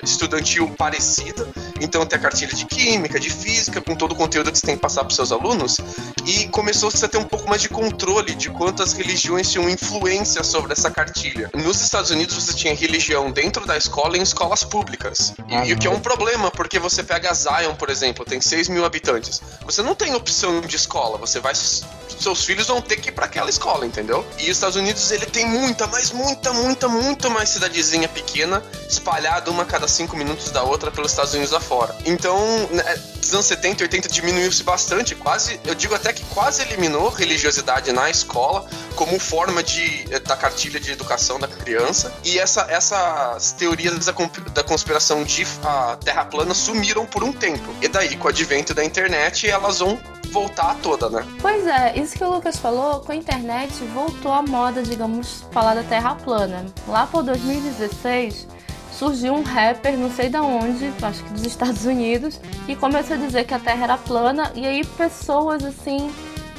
estudantil 0.03 0.69
parecida. 0.77 1.47
Então 1.79 2.05
tem 2.05 2.17
a 2.17 2.21
cartilha 2.21 2.53
de 2.53 2.65
química, 2.65 3.19
de 3.19 3.29
física, 3.29 3.81
com 3.81 3.95
todo 3.95 4.13
o 4.13 4.15
conteúdo 4.15 4.51
que 4.51 4.57
você 4.57 4.65
tem 4.65 4.75
que 4.75 4.81
passar 4.81 5.03
para 5.03 5.13
seus 5.13 5.31
alunos, 5.31 5.77
e 6.25 6.47
começou-se 6.49 7.03
a 7.03 7.07
ter 7.07 7.17
um 7.17 7.23
pouco 7.23 7.49
mais 7.49 7.61
de 7.61 7.69
controle 7.69 8.35
de 8.35 8.49
quantas 8.49 8.93
religiões 8.93 9.51
tinham 9.51 9.69
influência 9.69 10.43
sobre 10.43 10.73
essa 10.73 10.89
cartilha. 10.89 11.49
Nos 11.53 11.81
Estados 11.81 12.11
Unidos 12.11 12.35
você 12.35 12.53
tinha 12.53 12.73
religião 12.73 13.31
dentro 13.31 13.65
da 13.65 13.77
escola 13.77 14.17
em 14.17 14.21
escolas 14.21 14.63
públicas. 14.63 15.33
E, 15.47 15.55
Ah, 15.55 15.65
e 15.65 15.73
o 15.73 15.77
que 15.77 15.87
é 15.87 15.89
um 15.89 15.99
problema, 15.99 16.49
porque 16.51 16.79
você 16.79 17.03
pega 17.03 17.33
Zion, 17.33 17.75
por 17.75 17.89
exemplo, 17.89 18.25
tem 18.25 18.39
6 18.39 18.69
mil 18.69 18.85
habitantes. 18.85 19.41
Você 19.65 19.80
não 19.83 19.95
tem 19.95 20.13
opção 20.13 20.61
de 20.61 20.75
escola, 20.75 21.17
você 21.17 21.39
vai. 21.39 21.53
Seus 21.55 22.45
filhos 22.45 22.67
vão 22.67 22.81
ter 22.81 22.97
que 22.97 23.09
ir 23.09 23.11
pra 23.11 23.25
aquela 23.25 23.49
escola, 23.49 23.85
entendeu? 23.85 24.25
E 24.37 24.43
os 24.43 24.57
Estados 24.57 24.75
Unidos, 24.75 25.11
ele 25.11 25.25
tem 25.25 25.45
muita, 25.45 25.87
mas 25.87 26.11
muita, 26.11 26.53
muita, 26.53 26.87
muito 26.87 27.29
mais 27.31 27.49
cidadezinha 27.49 28.07
pequena, 28.07 28.63
espalhada 28.87 29.49
uma 29.49 29.65
cada 29.65 29.87
5 29.87 30.15
minutos 30.15 30.51
da 30.51 30.61
outra 30.61 30.91
pelos 30.91 31.11
Estados 31.11 31.33
Unidos 31.33 31.53
afora. 31.53 31.95
Então, 32.05 32.37
né, 32.71 33.01
dos 33.21 33.33
anos 33.33 33.45
70 33.45 33.81
e 33.81 33.85
80 33.85 34.09
diminuiu-se 34.09 34.63
bastante, 34.63 35.15
quase, 35.15 35.59
eu 35.65 35.73
digo 35.73 35.95
até 35.95 36.13
que 36.13 36.23
quase 36.25 36.61
eliminou 36.61 37.09
religiosidade 37.09 37.91
na 37.91 38.09
escola 38.09 38.67
como 38.95 39.19
forma 39.19 39.63
de, 39.63 40.05
da 40.25 40.35
cartilha 40.35 40.79
de 40.79 40.91
educação 40.91 41.39
da 41.39 41.47
criança. 41.47 42.13
E 42.23 42.37
essa, 42.37 42.65
essas 42.69 43.53
teorias 43.53 44.05
da, 44.05 44.63
conspiração 44.63 45.23
de 45.23 45.45
a 45.63 45.97
Terra 46.03 46.25
plana 46.25 46.53
sumiram 46.53 47.05
por 47.05 47.23
um 47.23 47.31
tempo. 47.31 47.73
E 47.81 47.87
daí, 47.87 48.15
com 48.15 48.25
o 48.25 48.29
advento 48.29 48.73
da 48.73 48.83
internet, 48.83 49.49
vão 49.79 49.97
voltar 50.31 50.75
toda, 50.81 51.09
né? 51.09 51.25
Pois 51.41 51.67
é, 51.67 51.99
isso 51.99 52.15
que 52.15 52.23
o 52.23 52.29
Lucas 52.29 52.57
falou, 52.57 53.01
com 53.01 53.11
a 53.11 53.15
internet 53.15 53.73
voltou 53.93 54.31
a 54.31 54.41
moda, 54.41 54.81
digamos, 54.81 55.45
falar 55.51 55.75
da 55.75 55.83
Terra 55.83 56.15
plana. 56.15 56.65
Lá 56.87 57.05
por 57.05 57.23
2016 57.23 58.47
surgiu 58.91 59.33
um 59.33 59.41
rapper, 59.41 59.97
não 59.97 60.11
sei 60.11 60.29
da 60.29 60.41
onde, 60.41 60.91
acho 61.01 61.23
que 61.23 61.33
dos 61.33 61.43
Estados 61.43 61.85
Unidos, 61.85 62.39
e 62.67 62.75
começou 62.75 63.15
a 63.15 63.19
dizer 63.19 63.45
que 63.45 63.53
a 63.53 63.59
Terra 63.59 63.83
era 63.83 63.97
plana, 63.97 64.51
e 64.55 64.65
aí 64.65 64.85
pessoas 64.85 65.63
assim 65.65 66.11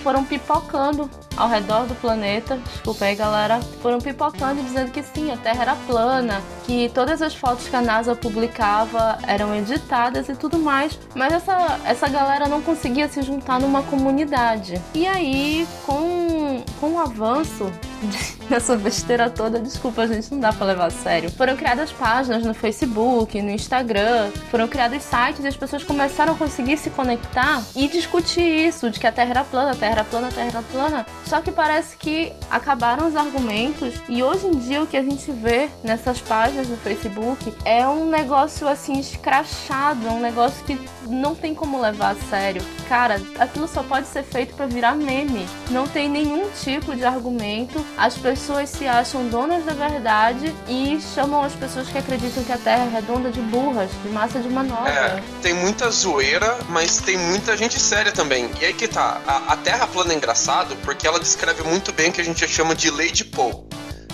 foram 0.03 0.25
pipocando 0.25 1.09
ao 1.37 1.49
redor 1.49 1.87
do 1.87 1.95
planeta, 1.95 2.59
desculpa 2.73 3.05
aí 3.05 3.15
galera, 3.15 3.61
foram 3.81 3.99
pipocando 3.99 4.61
e 4.61 4.65
dizendo 4.65 4.91
que 4.91 5.03
sim, 5.03 5.31
a 5.31 5.37
Terra 5.37 5.63
era 5.63 5.77
plana, 5.87 6.41
que 6.65 6.91
todas 6.95 7.23
as 7.23 7.35
fotos 7.35 7.69
que 7.69 7.77
a 7.77 7.81
NASA 7.81 8.15
publicava 8.15 9.19
eram 9.27 9.55
editadas 9.55 10.29
e 10.29 10.35
tudo 10.35 10.59
mais, 10.59 10.99
mas 11.15 11.33
essa, 11.33 11.81
essa 11.85 12.09
galera 12.09 12.49
não 12.49 12.63
conseguia 12.63 13.09
se 13.09 13.23
juntar 13.23 13.61
numa 13.61 13.83
comunidade. 13.83 14.81
E 14.95 15.07
aí, 15.07 15.67
com, 15.85 16.63
com 16.81 16.93
o 16.95 16.99
avanço 16.99 17.71
dessa 18.49 18.77
besteira 18.77 19.31
toda, 19.31 19.59
desculpa 19.59 20.07
gente, 20.07 20.33
não 20.33 20.41
dá 20.41 20.53
pra 20.53 20.67
levar 20.67 20.87
a 20.87 20.91
sério, 20.91 21.31
foram 21.31 21.57
criadas 21.57 21.91
páginas 21.93 22.45
no 22.45 22.55
Facebook, 22.55 23.41
no 23.41 23.51
Instagram, 23.51 24.31
foram 24.51 24.69
criados 24.69 25.03
sites 25.03 25.45
e 25.45 25.49
as 25.49 25.57
pessoas 25.57 25.83
começaram 25.85 26.35
a 26.35 26.37
conseguir 26.37 26.77
se 26.77 26.91
conectar 26.91 27.63
e 27.75 27.89
discutir 27.89 28.43
isso, 28.43 28.91
de 28.91 28.99
que 28.99 29.07
a 29.07 29.13
Terra 29.13 29.31
era 29.31 29.45
plana, 29.45 29.73
a 29.73 29.75
Terra 29.75 29.93
era 29.93 30.05
plana, 30.05 30.29
a 30.29 30.33
Terra 30.33 30.49
era 30.49 30.63
plana. 30.63 31.07
Só 31.27 31.41
que 31.41 31.51
parece 31.51 31.97
que 31.97 32.33
acabaram 32.51 33.09
os 33.09 33.17
argumentos 33.17 33.95
e 34.09 34.23
hoje 34.23 34.47
em 34.47 34.59
dia 34.59 34.83
o 34.83 34.87
que 34.87 34.97
a 34.97 35.03
gente 35.03 35.31
vê 35.31 35.69
nessas 35.83 36.21
páginas 36.21 36.69
no 36.69 36.77
Facebook 36.77 37.55
é 37.65 37.87
um 37.87 38.09
negócio 38.11 38.69
assim 38.69 38.99
escrachado, 38.99 40.07
é 40.07 40.11
um 40.11 40.21
negócio 40.21 40.63
que 40.65 40.79
não 41.07 41.35
tem 41.35 41.55
como 41.55 41.81
levar 41.81 42.11
a 42.11 42.29
sério. 42.29 42.63
Cara, 42.89 43.21
aquilo 43.39 43.67
só 43.67 43.83
pode 43.83 44.07
ser 44.07 44.23
feito 44.23 44.55
pra 44.55 44.67
virar 44.67 44.95
meme. 44.95 45.47
Não 45.71 45.87
tem 45.87 46.09
nenhum 46.09 46.49
tipo 46.63 46.95
de 46.95 47.05
argumento. 47.05 47.85
As 47.97 48.17
pessoas 48.17 48.69
se 48.69 48.87
acham 48.87 49.29
donas 49.29 49.65
da 49.65 49.73
verdade 49.73 50.55
e 50.69 51.01
chamam 51.15 51.43
as 51.43 51.55
pessoas 51.55 51.89
que 51.89 51.99
acreditam 51.99 52.45
que 52.45 52.53
a 52.53 52.59
Terra 52.59 52.85
é 52.85 52.89
redonda 52.89 53.31
de 53.31 53.41
burras, 53.41 53.91
de 54.03 54.09
massa 54.11 54.39
de 54.41 54.49
manobra. 54.49 54.91
É, 54.91 55.23
tem 55.41 55.55
muita 55.55 55.91
zoeira, 55.91 56.59
mas 56.69 56.99
tem 56.99 57.17
muita 57.17 57.57
gente 57.57 57.79
séria 57.81 58.13
também. 58.13 58.51
E 58.61 58.67
aí 58.67 58.75
que 58.75 58.89
tá, 58.89 59.21
a, 59.27 59.53
a 59.53 59.57
Terra 59.57 59.87
plana 59.87 60.13
é 60.13 60.17
engraçado 60.17 60.77
porque 60.85 61.07
ela 61.13 61.21
descreve 61.21 61.63
muito 61.63 61.93
bem 61.93 62.09
o 62.09 62.13
que 62.13 62.23
a 62.23 62.25
gente 62.25 62.49
chama 62.49 62.75
de 62.75 62.91
lei 62.91 63.11
de 63.11 63.23
Poe. 63.23 63.53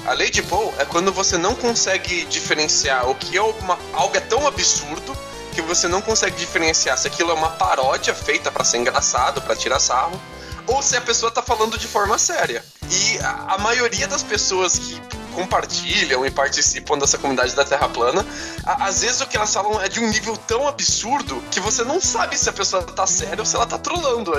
A 0.04 0.12
lei 0.14 0.30
de 0.30 0.42
Poe 0.42 0.72
é 0.78 0.84
quando 0.84 1.12
você 1.12 1.38
não 1.38 1.54
consegue 1.54 2.24
diferenciar 2.24 3.08
o 3.08 3.14
que 3.14 3.36
é 3.36 3.40
uma, 3.40 3.78
algo 3.92 4.16
é 4.16 4.20
tão 4.20 4.46
absurdo 4.48 5.16
que 5.54 5.62
você 5.62 5.86
não 5.86 6.02
consegue 6.02 6.36
diferenciar 6.36 6.98
se 6.98 7.06
aquilo 7.06 7.30
é 7.30 7.34
uma 7.34 7.50
paródia 7.50 8.12
feita 8.14 8.50
pra 8.50 8.64
ser 8.64 8.78
engraçado, 8.78 9.40
pra 9.42 9.54
tirar 9.54 9.78
sarro, 9.78 10.20
ou 10.66 10.82
se 10.82 10.96
a 10.96 11.00
pessoa 11.00 11.30
tá 11.30 11.40
falando 11.40 11.78
de 11.78 11.86
forma 11.86 12.18
séria. 12.18 12.64
E 12.90 13.18
a, 13.18 13.54
a 13.54 13.58
maioria 13.58 14.08
das 14.08 14.24
pessoas 14.24 14.76
que 14.76 15.00
compartilham 15.38 16.26
e 16.26 16.30
participam 16.30 16.98
dessa 16.98 17.16
comunidade 17.18 17.54
da 17.54 17.64
Terra 17.64 17.88
plana, 17.88 18.24
às 18.64 19.00
vezes 19.02 19.20
o 19.20 19.26
que 19.26 19.36
elas 19.36 19.52
falam 19.54 19.80
é 19.80 19.88
de 19.88 20.00
um 20.00 20.08
nível 20.08 20.36
tão 20.36 20.66
absurdo 20.66 21.40
que 21.50 21.60
você 21.60 21.84
não 21.84 22.00
sabe 22.00 22.36
se 22.36 22.48
a 22.48 22.52
pessoa 22.52 22.82
tá 22.82 23.06
séria 23.06 23.38
ou 23.38 23.46
se 23.46 23.54
ela 23.54 23.66
tá 23.66 23.78
trolando. 23.78 24.32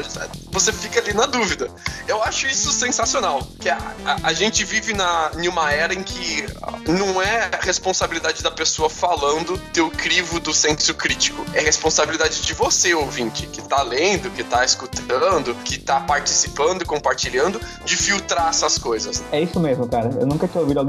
Você 0.52 0.72
fica 0.74 1.00
ali 1.00 1.14
na 1.14 1.26
dúvida. 1.26 1.70
Eu 2.08 2.22
acho 2.24 2.48
isso 2.48 2.72
sensacional. 2.72 3.48
Que 3.60 3.70
a, 3.70 3.78
a- 4.06 4.18
a 4.24 4.34
gente 4.34 4.64
vive 4.66 4.94
na, 4.94 5.32
em 5.38 5.48
uma 5.48 5.72
era 5.72 5.94
em 5.94 6.04
que 6.04 6.46
não 6.88 7.22
é 7.22 7.50
responsabilidade 7.62 8.44
da 8.44 8.52
pessoa 8.52 8.90
falando 8.90 9.58
ter 9.74 9.82
o 9.82 9.90
crivo 9.90 10.40
do 10.40 10.54
senso 10.54 10.94
crítico. 10.94 11.46
É 11.54 11.62
responsabilidade 11.62 12.42
de 12.42 12.54
você, 12.54 12.94
ouvinte, 12.94 13.48
que 13.48 13.62
tá 13.62 13.82
lendo, 13.82 14.30
que 14.32 14.44
tá 14.44 14.64
escutando, 14.66 15.56
que 15.64 15.80
tá 15.80 16.00
participando 16.02 16.82
e 16.82 16.86
compartilhando, 16.86 17.60
de 17.86 17.96
filtrar 17.96 18.50
essas 18.50 18.78
coisas. 18.78 19.24
É 19.32 19.42
isso 19.42 19.60
mesmo, 19.60 19.88
cara. 19.88 20.10
Eu 20.20 20.26
nunca 20.28 20.48
tinha 20.48 20.62
ouvido 20.62 20.80
alguém 20.80 20.89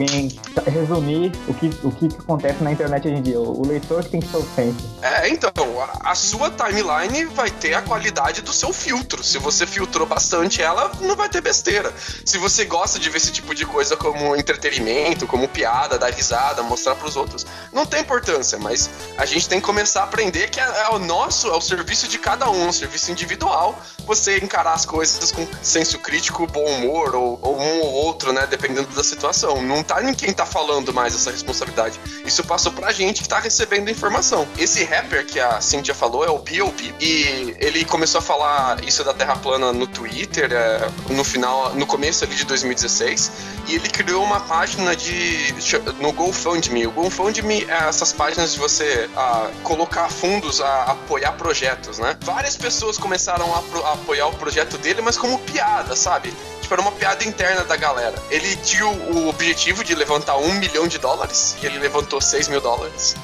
resumir 0.67 1.33
o 1.49 1.55
que, 1.55 1.71
o 1.83 1.91
que 1.91 2.07
acontece 2.19 2.63
na 2.63 2.73
internet 2.73 3.07
hoje 3.07 3.17
em 3.17 3.23
dia. 3.23 3.41
O 3.41 3.67
leitor 3.67 4.05
que 4.05 4.11
tem 4.11 4.21
que 4.21 4.29
ter 4.29 4.37
o 4.37 4.47
senso. 4.55 4.77
É, 5.03 5.29
então, 5.29 5.53
a, 5.81 6.11
a 6.11 6.15
sua 6.15 6.51
timeline 6.51 7.25
vai 7.27 7.51
ter 7.51 7.75
a 7.75 7.83
qualidade 7.83 8.43
do 8.43 8.53
seu 8.53 8.73
filtro. 8.73 9.23
Se 9.23 9.39
você 9.39 9.67
filtrou 9.67 10.07
bastante 10.07 10.63
ela, 10.63 10.91
não 11.01 11.17
vai 11.17 11.29
ter 11.29 11.41
besteira. 11.41 11.93
Se 12.25 12.39
você 12.39 12.65
gosta 12.65 12.99
de 12.99 13.09
ver 13.11 13.19
esse 13.19 13.33
tipo 13.33 13.55
de 13.55 13.65
coisa 13.67 13.97
como 13.97 14.37
entretenimento, 14.37 15.27
como 15.27 15.49
piada, 15.49 15.99
dar 15.99 16.13
risada, 16.13 16.63
mostrar 16.63 16.95
pros 16.95 17.17
outros, 17.17 17.47
não 17.73 17.87
tem 17.87 18.01
importância, 18.01 18.59
mas 18.59 18.91
a 19.17 19.25
gente 19.25 19.49
tem 19.49 19.61
que 19.61 19.67
começar 19.67 20.01
a 20.01 20.05
aprender 20.05 20.51
que 20.51 20.61
é, 20.61 20.65
é 20.65 20.89
o 20.91 20.99
nosso, 20.99 21.49
é 21.49 21.57
o 21.57 21.61
serviço 21.61 22.09
de 22.09 22.19
cada 22.19 22.51
um, 22.51 22.69
um 22.69 22.73
serviço 22.73 23.11
individual. 23.11 23.79
Você 24.07 24.39
encarar 24.39 24.73
as 24.73 24.85
coisas 24.85 25.31
com 25.31 25.47
senso 25.63 25.99
crítico, 25.99 26.47
bom 26.47 26.65
humor, 26.65 27.15
ou, 27.15 27.39
ou 27.41 27.61
um 27.61 27.81
ou 27.81 27.93
outro, 27.93 28.33
né, 28.33 28.47
dependendo 28.47 28.89
da 28.95 29.05
situação. 29.05 29.63
Não 29.63 29.83
tá 29.91 30.01
em 30.05 30.15
quem 30.15 30.33
tá 30.33 30.47
falando 30.47 30.95
mais 30.95 31.17
essa 31.17 31.33
responsabilidade. 31.33 31.99
Isso 32.25 32.45
passou 32.45 32.71
pra 32.71 32.93
gente 32.93 33.23
que 33.23 33.29
tá 33.29 33.41
recebendo 33.41 33.89
a 33.89 33.91
informação. 33.91 34.47
Esse 34.57 34.85
rapper 34.85 35.27
que 35.27 35.41
a 35.41 35.61
Cynthia 35.61 35.93
falou 35.93 36.25
é 36.25 36.31
o 36.31 36.39
B.O.B. 36.39 36.95
E 37.01 37.57
ele 37.59 37.85
começou 37.85 38.21
a 38.21 38.23
falar 38.23 38.85
isso 38.85 39.03
da 39.03 39.13
Terra 39.13 39.35
plana 39.35 39.73
no 39.73 39.89
Twitter, 39.89 40.53
é, 40.53 40.89
no 41.13 41.25
final, 41.25 41.75
no 41.75 41.85
começo 41.87 42.25
ali 42.25 42.37
de 42.37 42.45
2016. 42.45 43.33
E 43.67 43.75
ele 43.75 43.89
criou 43.89 44.23
uma 44.23 44.39
página 44.39 44.95
de 44.95 45.53
no 45.99 46.13
GoFundMe. 46.13 46.87
O 46.87 46.93
GoFundMe 46.93 47.67
é 47.69 47.89
essas 47.89 48.13
páginas 48.13 48.53
de 48.53 48.61
você 48.61 49.11
ah, 49.17 49.51
colocar 49.65 50.09
fundos 50.09 50.61
a 50.61 50.85
apoiar 50.85 51.33
projetos, 51.33 51.99
né? 51.99 52.17
Várias 52.21 52.57
pessoas 52.57 52.97
começaram 52.97 53.53
a, 53.53 53.89
a 53.89 53.93
apoiar 53.95 54.29
o 54.29 54.35
projeto 54.35 54.79
dele, 54.79 55.03
mas 55.03 55.19
como 55.19 55.37
piada, 55.41 55.97
sabe? 55.97 56.33
Tipo, 56.71 56.75
era 56.75 56.83
uma 56.83 56.93
piada 56.93 57.25
interna 57.25 57.65
da 57.65 57.75
galera. 57.75 58.15
Ele 58.31 58.55
tinha 58.59 58.87
o 58.87 59.29
objetivo 59.29 59.83
de 59.83 59.93
levantar 59.93 60.37
um 60.37 60.53
milhão 60.53 60.87
de 60.87 60.99
dólares 60.99 61.57
e 61.61 61.67
ele 61.67 61.81
levantou 61.81 62.21
6 62.21 62.47
mil 62.47 62.61
dólares. 62.61 63.17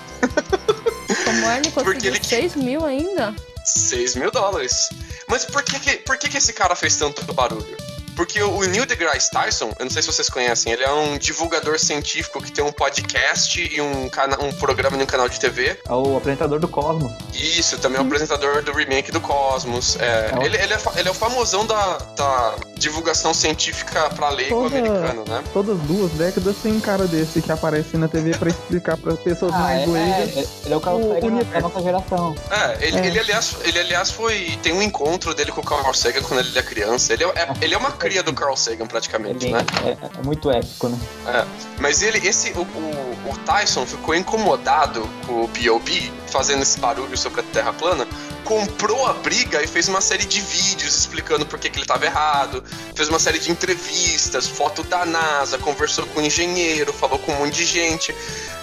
Como 1.24 1.50
é, 1.50 1.58
ele 1.58 1.70
conseguiu 1.70 2.14
ele- 2.14 2.24
6 2.24 2.56
mil 2.56 2.84
ainda? 2.84 3.32
6 3.64 4.16
mil 4.16 4.32
dólares. 4.32 4.90
Mas 5.28 5.44
por 5.44 5.62
que, 5.62 5.78
que, 5.78 5.96
por 5.98 6.18
que, 6.18 6.28
que 6.28 6.38
esse 6.38 6.52
cara 6.52 6.74
fez 6.74 6.96
tanto 6.96 7.32
barulho? 7.32 7.76
Porque 8.16 8.42
o 8.42 8.60
Neil 8.62 8.86
deGrasse 8.86 9.30
Tyson, 9.30 9.72
eu 9.78 9.84
não 9.84 9.90
sei 9.90 10.00
se 10.02 10.08
vocês 10.10 10.28
conhecem, 10.30 10.72
ele 10.72 10.82
é 10.82 10.90
um 10.90 11.18
divulgador 11.18 11.78
científico 11.78 12.42
que 12.42 12.50
tem 12.50 12.64
um 12.64 12.72
podcast 12.72 13.60
e 13.60 13.80
um, 13.80 14.06
um 14.42 14.52
programa 14.54 14.96
em 14.96 15.02
um 15.02 15.06
canal 15.06 15.28
de 15.28 15.38
TV. 15.38 15.78
É 15.86 15.92
o 15.92 16.16
apresentador 16.16 16.58
do 16.58 16.66
Cosmos. 16.66 17.12
Isso, 17.34 17.78
também 17.78 17.98
é 17.98 18.02
o 18.02 18.06
apresentador 18.06 18.62
do 18.62 18.72
remake 18.72 19.12
do 19.12 19.20
Cosmos. 19.20 19.96
É, 20.00 20.30
É 20.32 20.38
o- 20.38 20.42
ele, 20.42 20.56
ele, 20.56 20.72
é, 20.72 20.78
ele 20.96 21.08
é 21.08 21.10
o 21.10 21.14
famosão 21.14 21.66
da, 21.66 21.98
da 22.16 22.54
divulgação 22.78 23.34
científica 23.34 24.08
pra 24.10 24.30
leigo 24.30 24.62
Toda- 24.62 24.78
americano, 24.78 25.24
né? 25.28 25.44
Todas 25.52 25.78
duas 25.80 26.10
décadas 26.12 26.56
tem 26.62 26.72
um 26.72 26.80
cara 26.80 27.06
desse 27.06 27.42
que 27.42 27.52
aparece 27.52 27.96
na 27.96 28.08
TV 28.08 28.36
pra 28.36 28.48
explicar 28.48 28.96
pra 28.96 29.14
pessoas 29.14 29.52
Ah, 29.54 29.58
mais 29.58 29.82
é, 29.82 29.86
leigas. 29.86 30.36
é, 30.36 30.46
ele 30.64 30.74
é 30.74 30.76
o 30.76 30.80
cara 30.80 30.96
O 30.96 31.12
universo. 31.26 31.52
da 31.52 31.60
nossa 31.60 31.82
geração. 31.82 32.34
É, 32.50 32.86
ele, 32.86 32.98
É. 32.98 33.06
ele, 33.06 33.18
aliás, 33.20 33.56
ele 33.64 33.78
aliás 33.78 34.10
foi. 34.10 34.58
Tem 34.62 34.72
um 34.72 34.80
encontro 34.82 35.34
dele 35.34 35.52
com 35.52 35.60
o 35.60 35.64
Carl 35.64 35.92
Sagan 35.92 36.22
quando 36.22 36.40
ele 36.40 36.58
é 36.58 36.62
criança. 36.62 37.12
Ele 37.12 37.24
é, 37.24 37.28
é- 37.28 37.48
ele 37.60 37.74
é 37.74 37.78
uma 37.78 37.92
cria 38.06 38.22
do 38.22 38.32
Carl 38.32 38.56
Sagan, 38.56 38.86
praticamente, 38.86 39.46
Ele 39.46 39.54
né? 39.54 39.66
é, 39.84 40.18
é 40.20 40.22
muito 40.22 40.48
épico, 40.48 40.88
né? 40.88 40.98
É, 41.26 41.44
mas 41.80 42.02
ele, 42.02 42.24
esse, 42.26 42.52
o, 42.52 42.60
o, 42.62 43.30
o 43.30 43.38
Tyson 43.44 43.84
ficou 43.84 44.14
incomodado 44.14 45.08
com 45.26 45.42
o 45.42 45.48
B.O.B. 45.48 46.12
fazendo 46.28 46.62
esse 46.62 46.78
barulho 46.78 47.18
sobre 47.18 47.40
a 47.40 47.42
Terra 47.42 47.72
plana, 47.72 48.06
comprou 48.44 49.08
a 49.08 49.12
briga 49.14 49.60
e 49.60 49.66
fez 49.66 49.88
uma 49.88 50.00
série 50.00 50.24
de 50.24 50.40
vídeos 50.40 50.96
explicando 50.96 51.44
por 51.44 51.58
que, 51.58 51.68
que 51.68 51.78
ele 51.78 51.84
estava 51.84 52.06
errado, 52.06 52.62
fez 52.94 53.08
uma 53.08 53.18
série 53.18 53.40
de 53.40 53.50
entrevistas, 53.50 54.46
foto 54.46 54.84
da 54.84 55.04
NASA, 55.04 55.58
conversou 55.58 56.06
com 56.06 56.20
o 56.20 56.22
engenheiro, 56.22 56.92
falou 56.92 57.18
com 57.18 57.32
um 57.32 57.38
monte 57.40 57.56
de 57.56 57.64
gente. 57.64 58.14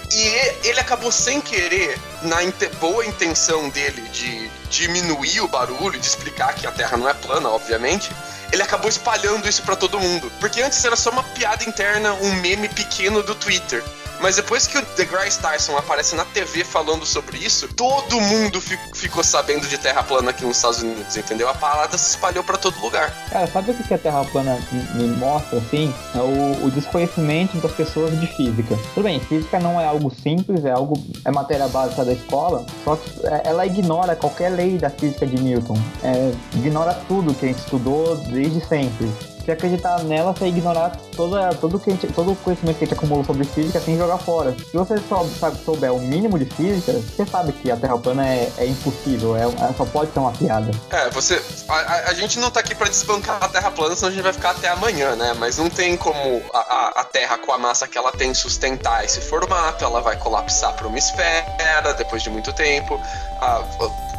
E 0.10 0.68
ele 0.68 0.80
acabou 0.80 1.12
sem 1.12 1.42
querer, 1.42 2.00
na 2.22 2.38
boa 2.80 3.06
intenção 3.06 3.68
dele 3.70 4.02
de 4.14 4.50
diminuir 4.70 5.42
o 5.42 5.48
barulho, 5.50 6.00
de 6.00 6.06
explicar 6.06 6.54
que 6.56 6.66
a 6.66 6.72
Terra 6.72 6.96
não 6.96 7.10
é 7.10 7.14
plana, 7.14 7.50
obviamente, 7.50 8.10
ele 8.54 8.62
acabou 8.62 8.88
espalhando 8.88 9.50
isso 9.50 9.64
pra 9.64 9.76
todo 9.76 10.00
mundo. 10.00 10.32
Porque 10.40 10.62
antes 10.62 10.86
era 10.86 10.96
só 10.96 11.10
uma 11.10 11.24
piada 11.24 11.64
interna, 11.64 12.14
um 12.14 12.36
meme 12.36 12.70
pequeno 12.70 13.24
do 13.24 13.34
Twitter. 13.34 13.84
Mas 14.24 14.38
depois 14.38 14.66
que 14.66 14.78
o 14.78 14.86
DeGrasse 14.96 15.38
Tyson 15.42 15.78
aparece 15.78 16.16
na 16.16 16.24
TV 16.24 16.64
falando 16.64 17.06
sobre 17.06 17.38
isso, 17.40 17.68
todo 17.74 18.22
mundo 18.22 18.62
fi 18.62 18.80
ficou 18.94 19.22
sabendo 19.22 19.68
de 19.68 19.78
Terra 19.78 20.02
plana 20.02 20.30
aqui 20.30 20.46
nos 20.46 20.56
Estados 20.56 20.82
Unidos, 20.82 21.18
entendeu? 21.18 21.50
A 21.50 21.54
parada 21.54 21.98
se 21.98 22.12
espalhou 22.12 22.42
para 22.42 22.58
todo 22.58 22.80
lugar. 22.80 23.14
Cara, 23.30 23.46
sabe 23.48 23.72
o 23.72 23.74
que 23.76 23.94
a 23.94 23.98
Terra 23.98 24.24
plana 24.24 24.58
me 24.96 25.08
mostra, 25.18 25.58
assim? 25.58 25.94
É 26.16 26.20
o, 26.20 26.68
o 26.68 26.72
desconhecimento 26.72 27.58
das 27.58 27.74
pessoas 27.74 28.18
de 28.18 28.28
física. 28.28 28.80
Tudo 28.94 29.04
bem, 29.04 29.20
física 29.20 29.60
não 29.60 29.80
é 29.80 29.86
algo 29.86 30.10
simples, 30.10 30.64
é 30.64 30.72
algo 30.72 30.94
é 31.26 31.30
matéria 31.30 31.68
básica 31.68 32.06
da 32.06 32.14
escola, 32.14 32.66
só 32.86 32.96
que 32.96 33.28
é, 33.28 33.42
ela 33.44 33.66
ignora 33.66 34.16
qualquer 34.16 34.52
lei 34.52 34.78
da 34.78 34.90
física 34.90 35.28
de 35.28 35.36
Newton, 35.38 35.78
é, 36.02 36.32
ignora 36.54 36.94
tudo 37.10 37.34
que 37.34 37.44
a 37.44 37.50
gente 37.50 37.60
estudou 37.60 38.16
desde 38.16 38.66
sempre 38.66 39.12
se 39.44 39.52
acreditar 39.52 40.02
nela, 40.04 40.34
você 40.34 40.48
ignorar 40.48 40.96
toda, 41.16 41.54
todo, 41.56 41.80
que 41.80 41.92
gente, 41.92 42.08
todo 42.08 42.32
o 42.32 42.36
conhecimento 42.38 42.78
que 42.78 42.86
a 42.86 42.88
gente 42.88 42.98
acumulou 42.98 43.26
sobre 43.26 43.44
física 43.44 43.80
sem 43.80 43.98
jogar 43.98 44.18
fora. 44.18 44.54
Se 44.54 44.76
você 44.76 44.98
só 45.10 45.26
sabe, 45.40 45.58
souber 45.64 45.94
o 45.94 46.00
mínimo 46.00 46.40
de 46.40 46.46
física, 46.46 46.94
você 46.94 47.26
sabe 47.26 47.52
que 47.52 47.70
a 47.70 47.76
Terra 47.76 47.98
plana 47.98 48.26
é, 48.26 48.52
é 48.58 48.66
impossível, 48.66 49.36
é, 49.36 49.44
é, 49.44 49.74
só 49.78 49.86
pode 49.86 50.12
ser 50.14 50.20
uma 50.20 50.32
piada. 50.32 50.72
É, 50.90 51.10
você. 51.10 51.42
A, 51.68 52.10
a, 52.10 52.14
gente 52.14 52.40
não 52.40 52.50
tá 52.50 52.62
aqui 52.62 52.74
pra 52.74 52.88
desbancar 52.88 53.44
a 53.44 53.50
Terra 53.50 53.72
plana, 53.72 53.96
senão 53.96 54.10
a 54.10 54.14
gente 54.14 54.24
vai 54.24 54.34
ficar 54.34 54.52
até 54.52 54.70
amanhã, 54.70 55.16
né? 55.16 55.34
Mas 55.38 55.58
não 55.58 55.70
tem 55.70 55.98
como 55.98 56.42
a, 56.54 56.60
a, 56.60 57.02
a 57.02 57.04
Terra, 57.04 57.38
com 57.38 57.52
a 57.52 57.58
massa 57.58 57.88
que 57.88 57.98
ela 57.98 58.12
tem, 58.12 58.34
sustentar 58.34 59.04
esse 59.04 59.20
formato. 59.20 59.84
Ela 59.84 60.02
vai 60.02 60.18
colapsar 60.18 60.74
pra 60.74 60.88
uma 60.88 60.98
esfera 60.98 61.94
depois 61.98 62.24
de 62.24 62.30
muito 62.30 62.54
tempo. 62.54 63.00
A, 63.42 63.64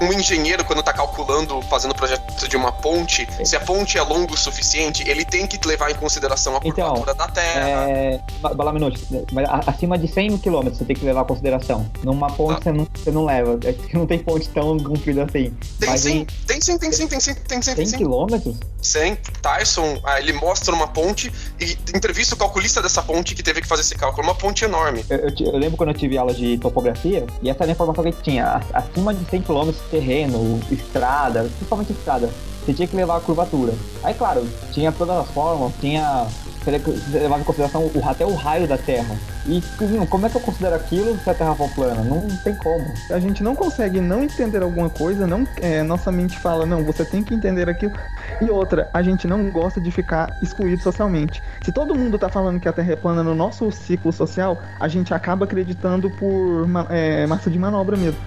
um 0.01 0.13
engenheiro, 0.13 0.65
quando 0.65 0.83
tá 0.83 0.93
calculando, 0.93 1.61
fazendo 1.63 1.93
o 1.93 1.95
projeto 1.95 2.49
de 2.49 2.57
uma 2.57 2.73
ponte, 2.73 3.27
se 3.45 3.57
a 3.57 3.61
ponte 3.61 3.99
é 3.99 4.03
longa 4.03 4.33
o 4.33 4.37
suficiente, 4.37 5.09
ele 5.09 5.25
tem 5.25 5.47
que 5.47 5.59
levar 5.67 5.91
em 5.91 5.95
consideração 5.95 6.55
a 6.55 6.59
então, 6.59 6.73
curvatura 6.73 7.13
então, 7.13 7.27
da 7.27 7.33
Terra. 7.33 7.91
É... 7.91 8.21
Bala 8.41 8.73
minuto, 8.73 9.01
mas 9.33 9.49
acima 9.67 9.99
de 9.99 10.09
100 10.09 10.39
km 10.39 10.65
você 10.65 10.85
tem 10.85 10.97
que 10.97 11.05
levar 11.05 11.23
em 11.23 11.27
consideração. 11.27 11.91
Numa 12.03 12.31
ponte 12.31 12.59
ah. 12.59 12.63
você, 12.63 12.73
não, 12.73 12.89
você 12.95 13.11
não 13.11 13.25
leva, 13.25 13.59
é 13.65 13.75
não 13.95 14.07
tem 14.07 14.19
ponte 14.19 14.49
tão 14.49 14.79
comprida 14.79 15.25
assim. 15.25 15.53
Tem 15.79 15.89
mas 15.89 16.01
sim, 16.01 16.21
em... 16.21 16.27
tem 16.47 16.61
sim, 16.61 16.79
tem 16.79 16.93
sim, 16.93 17.07
tem 17.07 17.21
sim, 17.21 17.35
tem 17.35 17.63
sim. 17.63 17.87
100 17.87 17.99
quilômetros? 17.99 18.57
100. 18.83 19.17
Tyson, 19.41 20.01
ah, 20.05 20.21
ele 20.21 20.33
mostra 20.35 20.75
uma 20.75 20.87
ponte 20.87 21.33
e 21.61 21.77
entrevista 21.95 22.35
o 22.35 22.39
calculista 22.39 22.83
dessa 22.83 23.03
ponte 23.03 23.35
que 23.35 23.43
teve 23.43 23.61
que 23.61 23.67
fazer 23.67 23.83
esse 23.83 23.95
cálculo. 23.95 24.27
Uma 24.27 24.35
ponte 24.35 24.65
enorme. 24.65 25.05
Eu, 25.09 25.19
eu, 25.19 25.35
eu 25.41 25.59
lembro 25.59 25.77
quando 25.77 25.91
eu 25.91 25.95
tive 25.95 26.19
aula 26.19 26.35
de 26.35 26.59
topografia 26.59 27.27
e 27.43 27.51
essa 27.51 27.65
era 27.65 27.73
a 27.73 27.75
informação 27.75 28.05
que 28.05 28.23
tinha. 28.23 28.63
Acima 28.73 29.15
de 29.15 29.25
100 29.31 29.43
km 29.43 29.71
terreno, 29.91 30.61
estrada, 30.71 31.43
principalmente 31.57 31.93
estrada, 31.93 32.31
você 32.65 32.73
tinha 32.73 32.89
que 32.89 32.97
levar 32.97 33.17
a 33.17 33.21
curvatura. 33.21 33.75
Aí, 34.03 34.15
claro, 34.15 34.47
tinha 34.73 34.91
formas, 35.29 35.73
tinha 35.81 36.27
você 36.65 37.19
levava 37.19 37.41
em 37.41 37.45
consideração 37.45 37.91
o, 37.95 38.09
até 38.09 38.25
o 38.25 38.35
raio 38.35 38.67
da 38.67 38.79
Terra. 38.79 39.15
E 39.47 39.63
como 40.09 40.27
é 40.27 40.31
que 40.31 40.37
eu 40.37 40.41
considero 40.41 40.75
aquilo 40.75 41.19
se 41.19 41.29
a 41.29 41.35
Terra 41.35 41.55
for 41.55 41.69
plana? 41.75 42.03
Não 42.03 42.27
tem 42.39 42.55
como. 42.57 42.85
A 43.11 43.19
gente 43.19 43.43
não 43.43 43.55
consegue 43.55 44.01
não 44.01 44.25
entender 44.25 44.63
alguma 44.63 44.89
coisa, 44.89 45.27
não, 45.27 45.47
é, 45.61 45.83
nossa 45.83 46.11
mente 46.11 46.39
fala, 46.39 46.65
não, 46.65 46.83
você 46.83 47.05
tem 47.05 47.23
que 47.23 47.35
entender 47.35 47.69
aquilo. 47.69 47.93
E 48.41 48.51
outra, 48.51 48.89
a 48.93 49.03
gente 49.03 49.27
não 49.27 49.51
gosta 49.51 49.81
de 49.81 49.91
ficar 49.91 50.35
excluído 50.43 50.83
socialmente. 50.83 51.43
Se 51.63 51.71
todo 51.71 51.95
mundo 51.95 52.19
tá 52.19 52.29
falando 52.29 52.59
que 52.59 52.69
a 52.69 52.73
Terra 52.73 52.93
é 52.93 52.97
plana 52.97 53.23
no 53.23 53.35
nosso 53.35 53.71
ciclo 53.71 54.13
social, 54.13 54.59
a 54.81 54.89
gente 54.89 55.13
acaba 55.13 55.45
acreditando 55.45 56.11
por 56.11 56.67
é, 56.89 57.27
massa 57.27 57.51
de 57.51 57.59
manobra 57.59 57.97
mesmo. 57.97 58.19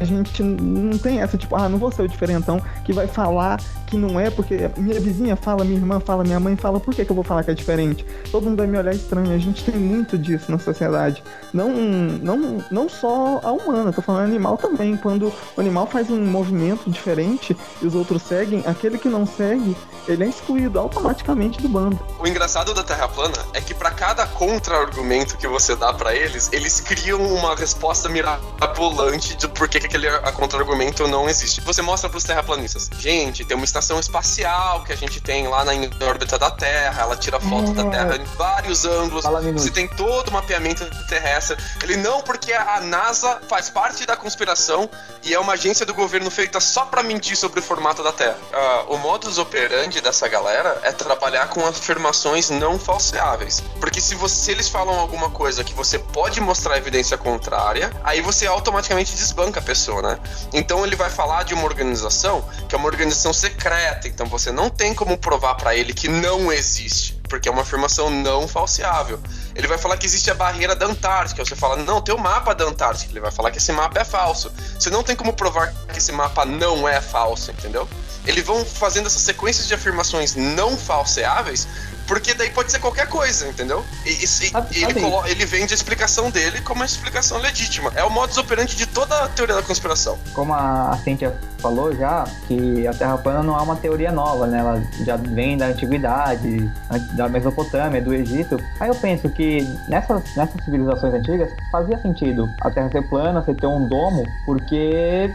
A 0.00 0.04
gente 0.04 0.42
não 0.42 0.98
tem 0.98 1.20
essa, 1.20 1.38
tipo, 1.38 1.54
ah, 1.54 1.68
não 1.68 1.78
vou 1.78 1.92
ser 1.92 2.02
o 2.02 2.08
diferentão 2.08 2.60
que 2.84 2.92
vai 2.92 3.06
falar 3.06 3.60
que 3.86 3.96
não 3.96 4.18
é, 4.18 4.28
porque 4.30 4.68
minha 4.76 5.00
vizinha 5.00 5.36
fala, 5.36 5.64
minha 5.64 5.78
irmã 5.78 6.00
fala, 6.00 6.24
minha 6.24 6.40
mãe 6.40 6.56
fala, 6.56 6.80
por 6.80 6.92
que, 6.92 7.04
que 7.04 7.10
eu 7.10 7.14
vou 7.14 7.24
falar 7.24 7.44
que 7.44 7.50
é 7.50 7.54
diferente? 7.54 7.83
Diferente. 7.84 8.06
Todo 8.30 8.44
mundo 8.44 8.58
vai 8.58 8.66
me 8.66 8.78
olhar 8.78 8.94
estranho. 8.94 9.34
A 9.34 9.38
gente 9.38 9.64
tem 9.64 9.74
muito 9.74 10.16
disso 10.16 10.50
na 10.50 10.58
sociedade. 10.58 11.22
Não, 11.52 11.70
não, 11.70 12.64
não 12.70 12.88
só 12.88 13.40
a 13.42 13.52
humana, 13.52 13.92
tô 13.92 14.02
falando 14.02 14.24
animal 14.24 14.56
também. 14.56 14.96
Quando 14.96 15.32
o 15.56 15.60
animal 15.60 15.86
faz 15.86 16.10
um 16.10 16.24
movimento 16.24 16.90
diferente 16.90 17.56
e 17.82 17.86
os 17.86 17.94
outros 17.94 18.22
seguem, 18.22 18.62
aquele 18.66 18.98
que 18.98 19.08
não 19.08 19.26
segue, 19.26 19.76
ele 20.08 20.24
é 20.24 20.28
excluído 20.28 20.78
automaticamente 20.78 21.60
do 21.60 21.68
bando. 21.68 21.98
O 22.18 22.26
engraçado 22.26 22.72
da 22.74 22.82
Terra 22.82 23.08
plana 23.08 23.36
é 23.52 23.60
que 23.60 23.74
para 23.74 23.90
cada 23.90 24.26
contra-argumento 24.26 25.36
que 25.36 25.46
você 25.46 25.76
dá 25.76 25.92
para 25.92 26.14
eles, 26.14 26.50
eles 26.52 26.80
criam 26.80 27.20
uma 27.20 27.54
resposta 27.54 28.08
mirabolante 28.08 29.36
de 29.36 29.48
por 29.48 29.68
que 29.68 29.78
aquele 29.78 30.10
contra-argumento 30.32 31.06
não 31.06 31.28
existe. 31.28 31.60
Você 31.62 31.82
mostra 31.82 32.08
pros 32.08 32.24
terraplanistas, 32.24 32.90
gente, 32.98 33.44
tem 33.44 33.56
uma 33.56 33.64
estação 33.64 33.98
espacial 33.98 34.82
que 34.84 34.92
a 34.92 34.96
gente 34.96 35.20
tem 35.20 35.46
lá 35.46 35.64
na 35.64 35.72
órbita 36.06 36.38
da 36.38 36.50
Terra, 36.50 37.02
ela 37.02 37.16
tira 37.16 37.40
foto 37.40 37.73
da 37.74 37.90
Terra 37.90 38.16
em 38.16 38.24
vários 38.36 38.84
ângulos. 38.84 39.24
Você 39.54 39.70
tem 39.70 39.88
todo 39.88 40.28
o 40.28 40.32
mapeamento 40.32 40.84
terrestre. 41.06 41.56
Ele 41.82 41.96
não, 41.96 42.20
porque 42.22 42.52
a 42.52 42.80
NASA 42.80 43.40
faz 43.48 43.68
parte 43.68 44.06
da 44.06 44.16
conspiração 44.16 44.88
e 45.22 45.34
é 45.34 45.40
uma 45.40 45.54
agência 45.54 45.84
do 45.84 45.94
governo 45.94 46.30
feita 46.30 46.60
só 46.60 46.84
para 46.84 47.02
mentir 47.02 47.36
sobre 47.36 47.60
o 47.60 47.62
formato 47.62 48.02
da 48.02 48.12
Terra. 48.12 48.36
Uh, 48.52 48.94
o 48.94 48.98
modus 48.98 49.38
operandi 49.38 50.00
dessa 50.00 50.28
galera 50.28 50.80
é 50.82 50.92
trabalhar 50.92 51.48
com 51.48 51.66
afirmações 51.66 52.50
não 52.50 52.78
falseáveis. 52.78 53.62
Porque 53.80 54.00
se, 54.00 54.14
você, 54.14 54.34
se 54.34 54.50
eles 54.50 54.68
falam 54.68 54.98
alguma 54.98 55.30
coisa 55.30 55.64
que 55.64 55.74
você 55.74 55.98
pode 55.98 56.40
mostrar 56.40 56.76
evidência 56.76 57.16
contrária, 57.16 57.90
aí 58.02 58.20
você 58.20 58.46
automaticamente 58.46 59.14
desbanca 59.14 59.60
a 59.60 59.62
pessoa, 59.62 60.02
né? 60.02 60.18
Então 60.52 60.84
ele 60.84 60.96
vai 60.96 61.10
falar 61.10 61.44
de 61.44 61.54
uma 61.54 61.64
organização 61.64 62.44
que 62.68 62.74
é 62.74 62.78
uma 62.78 62.86
organização 62.86 63.32
secreta, 63.32 64.08
então 64.08 64.26
você 64.26 64.52
não 64.52 64.68
tem 64.70 64.94
como 64.94 65.16
provar 65.16 65.54
para 65.54 65.74
ele 65.74 65.92
que 65.92 66.08
não 66.08 66.52
existe 66.52 67.23
porque 67.34 67.48
é 67.48 67.52
uma 67.52 67.62
afirmação 67.62 68.10
não 68.10 68.46
falseável. 68.46 69.20
Ele 69.56 69.66
vai 69.66 69.76
falar 69.76 69.96
que 69.96 70.06
existe 70.06 70.30
a 70.30 70.34
barreira 70.34 70.76
da 70.76 70.86
Antártica. 70.86 71.44
Você 71.44 71.56
fala, 71.56 71.74
não, 71.76 72.00
tem 72.00 72.14
o 72.14 72.18
mapa 72.18 72.54
da 72.54 72.64
Antártica. 72.64 73.10
Ele 73.10 73.18
vai 73.18 73.32
falar 73.32 73.50
que 73.50 73.58
esse 73.58 73.72
mapa 73.72 74.00
é 74.00 74.04
falso. 74.04 74.52
Você 74.78 74.88
não 74.88 75.02
tem 75.02 75.16
como 75.16 75.32
provar 75.32 75.74
que 75.92 75.98
esse 75.98 76.12
mapa 76.12 76.44
não 76.44 76.88
é 76.88 77.00
falso, 77.00 77.50
entendeu? 77.50 77.88
Eles 78.24 78.46
vão 78.46 78.64
fazendo 78.64 79.06
essas 79.06 79.22
sequências 79.22 79.66
de 79.66 79.74
afirmações 79.74 80.36
não 80.36 80.76
falseáveis 80.76 81.66
porque 82.06 82.34
daí 82.34 82.50
pode 82.50 82.70
ser 82.70 82.78
qualquer 82.78 83.08
coisa, 83.08 83.48
entendeu? 83.48 83.84
E, 84.04 84.10
e, 84.10 84.78
e 84.78 84.84
ele, 84.84 85.00
ele 85.26 85.46
vende 85.46 85.72
a 85.72 85.76
explicação 85.76 86.30
dele 86.30 86.60
como 86.60 86.80
uma 86.80 86.86
explicação 86.86 87.38
legítima. 87.38 87.92
É 87.94 88.04
o 88.04 88.10
modus 88.10 88.38
operandi 88.38 88.76
de 88.76 88.86
toda 88.86 89.24
a 89.24 89.28
teoria 89.28 89.54
da 89.54 89.62
conspiração. 89.62 90.18
Como 90.34 90.52
a 90.52 90.98
Cíntia 91.02 91.34
falou 91.58 91.96
já, 91.96 92.24
que 92.46 92.86
a 92.86 92.92
Terra 92.92 93.16
plana 93.16 93.42
não 93.42 93.58
é 93.58 93.62
uma 93.62 93.76
teoria 93.76 94.12
nova, 94.12 94.46
né? 94.46 94.58
Ela 94.58 94.82
já 95.04 95.16
vem 95.16 95.56
da 95.56 95.66
antiguidade, 95.66 96.70
da 97.12 97.26
Mesopotâmia, 97.26 98.02
do 98.02 98.12
Egito. 98.12 98.58
Aí 98.78 98.90
eu 98.90 98.94
penso 98.94 99.30
que 99.30 99.62
nessas, 99.88 100.22
nessas 100.36 100.62
civilizações 100.62 101.14
antigas 101.14 101.50
fazia 101.72 101.98
sentido 102.02 102.46
a 102.60 102.70
Terra 102.70 102.90
ser 102.90 103.08
plana, 103.08 103.42
você 103.42 103.54
ter 103.54 103.66
um 103.66 103.88
domo, 103.88 104.24
porque, 104.44 105.30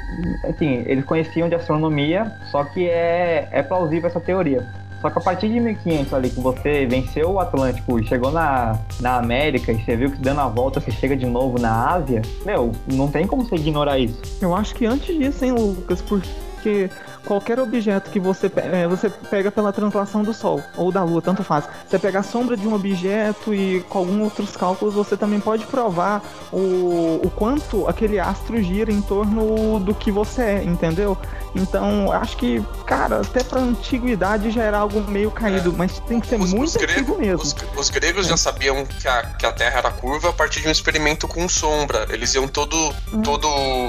assim, 0.47 0.83
eles 0.85 1.03
conheciam 1.03 1.49
de 1.49 1.55
astronomia, 1.55 2.31
só 2.51 2.63
que 2.63 2.87
é, 2.87 3.47
é 3.51 3.63
plausível 3.63 4.07
essa 4.07 4.19
teoria. 4.19 4.63
Só 5.01 5.09
que 5.09 5.17
a 5.17 5.21
partir 5.21 5.49
de 5.49 5.59
1500 5.59 6.13
ali 6.13 6.29
que 6.29 6.39
você 6.39 6.85
venceu 6.85 7.31
o 7.31 7.39
Atlântico 7.39 7.99
e 7.99 8.05
chegou 8.05 8.31
na, 8.31 8.77
na 8.99 9.17
América 9.17 9.71
e 9.71 9.83
você 9.83 9.95
viu 9.95 10.11
que 10.11 10.17
dando 10.17 10.41
a 10.41 10.47
volta 10.47 10.79
você 10.79 10.91
chega 10.91 11.15
de 11.15 11.25
novo 11.25 11.59
na 11.59 11.91
Ásia, 11.91 12.21
meu, 12.45 12.71
não 12.91 13.07
tem 13.07 13.25
como 13.25 13.43
você 13.43 13.55
ignorar 13.55 13.97
isso. 13.97 14.19
Eu 14.41 14.55
acho 14.55 14.75
que 14.75 14.85
antes 14.85 15.15
disso, 15.17 15.45
hein, 15.45 15.51
Lucas, 15.51 16.01
porque 16.01 16.89
qualquer 17.25 17.59
objeto 17.59 18.09
que 18.09 18.19
você, 18.19 18.51
é, 18.55 18.87
você 18.87 19.09
pega 19.09 19.51
pela 19.51 19.71
translação 19.71 20.23
do 20.23 20.33
Sol 20.33 20.61
ou 20.75 20.91
da 20.91 21.03
Lua, 21.03 21.21
tanto 21.21 21.43
faz. 21.43 21.67
Você 21.87 21.99
pega 21.99 22.19
a 22.19 22.23
sombra 22.23 22.57
de 22.57 22.67
um 22.67 22.73
objeto 22.73 23.53
e 23.53 23.81
com 23.89 23.99
alguns 23.99 24.23
outros 24.23 24.57
cálculos 24.57 24.93
você 24.93 25.15
também 25.15 25.39
pode 25.39 25.65
provar 25.65 26.21
o, 26.51 27.21
o 27.23 27.31
quanto 27.35 27.87
aquele 27.87 28.19
astro 28.19 28.61
gira 28.61 28.91
em 28.91 29.01
torno 29.01 29.79
do 29.79 29.93
que 29.93 30.11
você 30.11 30.41
é, 30.41 30.63
entendeu? 30.63 31.17
Então, 31.55 32.11
acho 32.11 32.37
que, 32.37 32.63
cara, 32.85 33.21
até 33.21 33.43
pra 33.43 33.59
antiguidade 33.59 34.51
já 34.51 34.63
era 34.63 34.77
algo 34.77 35.01
meio 35.09 35.31
caído, 35.31 35.71
é. 35.71 35.73
mas 35.75 35.99
tem 35.99 36.19
que 36.19 36.27
ser 36.27 36.39
os, 36.39 36.53
muito 36.53 36.69
os 36.69 36.75
antigo 36.75 37.17
mesmo. 37.17 37.41
Os, 37.41 37.55
os 37.77 37.89
gregos 37.89 38.25
é. 38.27 38.29
já 38.29 38.37
sabiam 38.37 38.85
que 38.85 39.07
a, 39.07 39.23
que 39.23 39.45
a 39.45 39.51
Terra 39.51 39.79
era 39.79 39.91
curva 39.91 40.29
a 40.29 40.33
partir 40.33 40.61
de 40.61 40.67
um 40.67 40.71
experimento 40.71 41.27
com 41.27 41.47
sombra. 41.49 42.05
Eles 42.09 42.33
iam 42.33 42.47
todo, 42.47 42.75
hum. 43.11 43.21
todo 43.21 43.47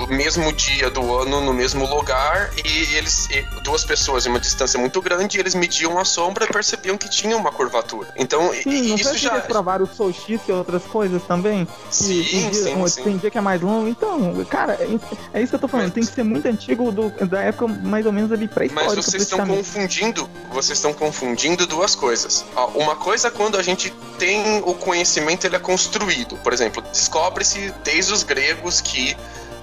mesmo 0.09 0.53
dia 0.53 0.91
do 0.91 1.17
ano 1.17 1.41
no 1.41 1.53
mesmo 1.53 1.87
lugar 1.87 2.51
e 2.65 2.97
eles, 2.97 3.29
e 3.31 3.43
duas 3.63 3.85
pessoas 3.85 4.27
em 4.27 4.31
uma 4.31 4.41
distância 4.41 4.79
muito 4.79 5.01
grande, 5.01 5.39
eles 5.39 5.55
mediam 5.55 5.99
a 5.99 6.05
sombra 6.05 6.45
e 6.45 6.49
percebiam 6.49 6.97
que 6.97 7.09
tinha 7.09 7.37
uma 7.37 7.53
curvatura. 7.53 8.09
Então, 8.17 8.53
sim, 8.53 8.89
não 8.89 8.97
isso 8.97 9.17
já. 9.19 9.41
provar 9.41 9.83
o 9.83 9.87
solstício 9.87 10.45
e 10.49 10.53
outras 10.53 10.85
coisas 10.85 11.23
também? 11.25 11.67
Sim, 11.91 12.23
dia, 12.23 12.55
sim, 12.55 12.89
sim. 12.89 13.03
Tem 13.03 13.17
dia 13.17 13.31
que 13.31 13.39
é 13.39 13.41
mais 13.41 13.61
longo. 13.61 13.89
Então, 13.89 14.45
cara, 14.49 14.75
é, 14.75 14.89
é 15.35 15.43
isso 15.43 15.51
que 15.51 15.57
eu 15.57 15.61
tô 15.61 15.69
falando. 15.69 15.87
Mas... 15.87 15.95
Tem 15.95 16.05
que 16.05 16.13
ser 16.13 16.23
muito 16.23 16.47
antigo 16.47 16.91
do, 16.91 17.11
da 17.27 17.50
época 17.51 17.69
mais 17.69 18.07
ou 18.07 18.13
menos 18.13 18.33
ali 18.33 18.49
pré-histórica. 18.49 18.95
Mas 18.95 19.05
vocês 19.05 19.23
estão 19.23 19.47
confundindo, 19.47 20.29
vocês 20.53 20.79
estão 20.79 20.93
confundindo 20.93 21.67
duas 21.67 21.95
coisas. 21.95 22.45
Uma 22.75 22.97
coisa 22.97 23.29
é 23.29 23.31
quando 23.31 23.57
a 23.57 23.63
gente 23.63 23.91
tem 24.19 24.59
o 24.65 24.75
conhecimento, 24.75 25.47
ele 25.47 25.57
é 25.57 25.61
construído. 25.61 26.37
Por 26.39 26.53
exemplo, 26.53 26.83
descobre-se 26.83 27.73
desde 27.85 28.13
os 28.13 28.23
gregos 28.23 28.81
que 28.81 29.17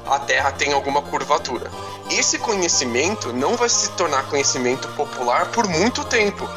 a 0.06 0.20
Terra 0.20 0.52
tem 0.52 0.72
alguma 0.72 1.02
curvatura. 1.02 1.70
Esse 2.10 2.38
conhecimento 2.38 3.34
não 3.34 3.58
vai 3.58 3.68
se 3.68 3.90
tornar 3.92 4.24
conhecimento 4.30 4.88
popular 4.90 5.52
por 5.52 5.68
muito 5.68 6.04
tempo 6.06 6.48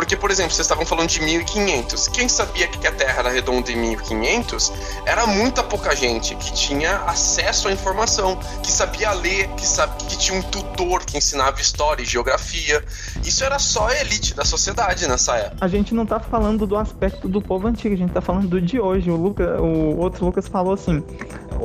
Porque, 0.00 0.16
por 0.16 0.30
exemplo, 0.30 0.52
vocês 0.52 0.64
estavam 0.64 0.86
falando 0.86 1.10
de 1.10 1.20
1500. 1.20 2.08
Quem 2.08 2.26
sabia 2.26 2.66
que 2.66 2.86
a 2.86 2.90
Terra 2.90 3.18
era 3.18 3.28
redonda 3.28 3.70
em 3.70 3.76
1500 3.76 4.72
era 5.04 5.26
muita 5.26 5.62
pouca 5.62 5.94
gente 5.94 6.34
que 6.36 6.54
tinha 6.54 7.00
acesso 7.00 7.68
à 7.68 7.72
informação, 7.72 8.38
que 8.62 8.72
sabia 8.72 9.12
ler, 9.12 9.48
que, 9.48 9.66
sabia, 9.66 10.06
que 10.08 10.16
tinha 10.16 10.38
um 10.38 10.42
tutor 10.42 11.04
que 11.04 11.18
ensinava 11.18 11.60
história 11.60 12.02
e 12.02 12.06
geografia. 12.06 12.82
Isso 13.22 13.44
era 13.44 13.58
só 13.58 13.88
a 13.88 14.00
elite 14.00 14.32
da 14.32 14.42
sociedade 14.42 15.06
nessa 15.06 15.36
época. 15.36 15.62
A 15.62 15.68
gente 15.68 15.92
não 15.92 16.06
tá 16.06 16.18
falando 16.18 16.66
do 16.66 16.78
aspecto 16.78 17.28
do 17.28 17.42
povo 17.42 17.68
antigo, 17.68 17.94
a 17.94 17.98
gente 17.98 18.12
tá 18.14 18.22
falando 18.22 18.48
do 18.48 18.58
de 18.58 18.80
hoje. 18.80 19.10
O, 19.10 19.16
Luca, 19.16 19.60
o 19.60 19.98
outro 19.98 20.24
Lucas 20.24 20.48
falou 20.48 20.72
assim: 20.72 21.04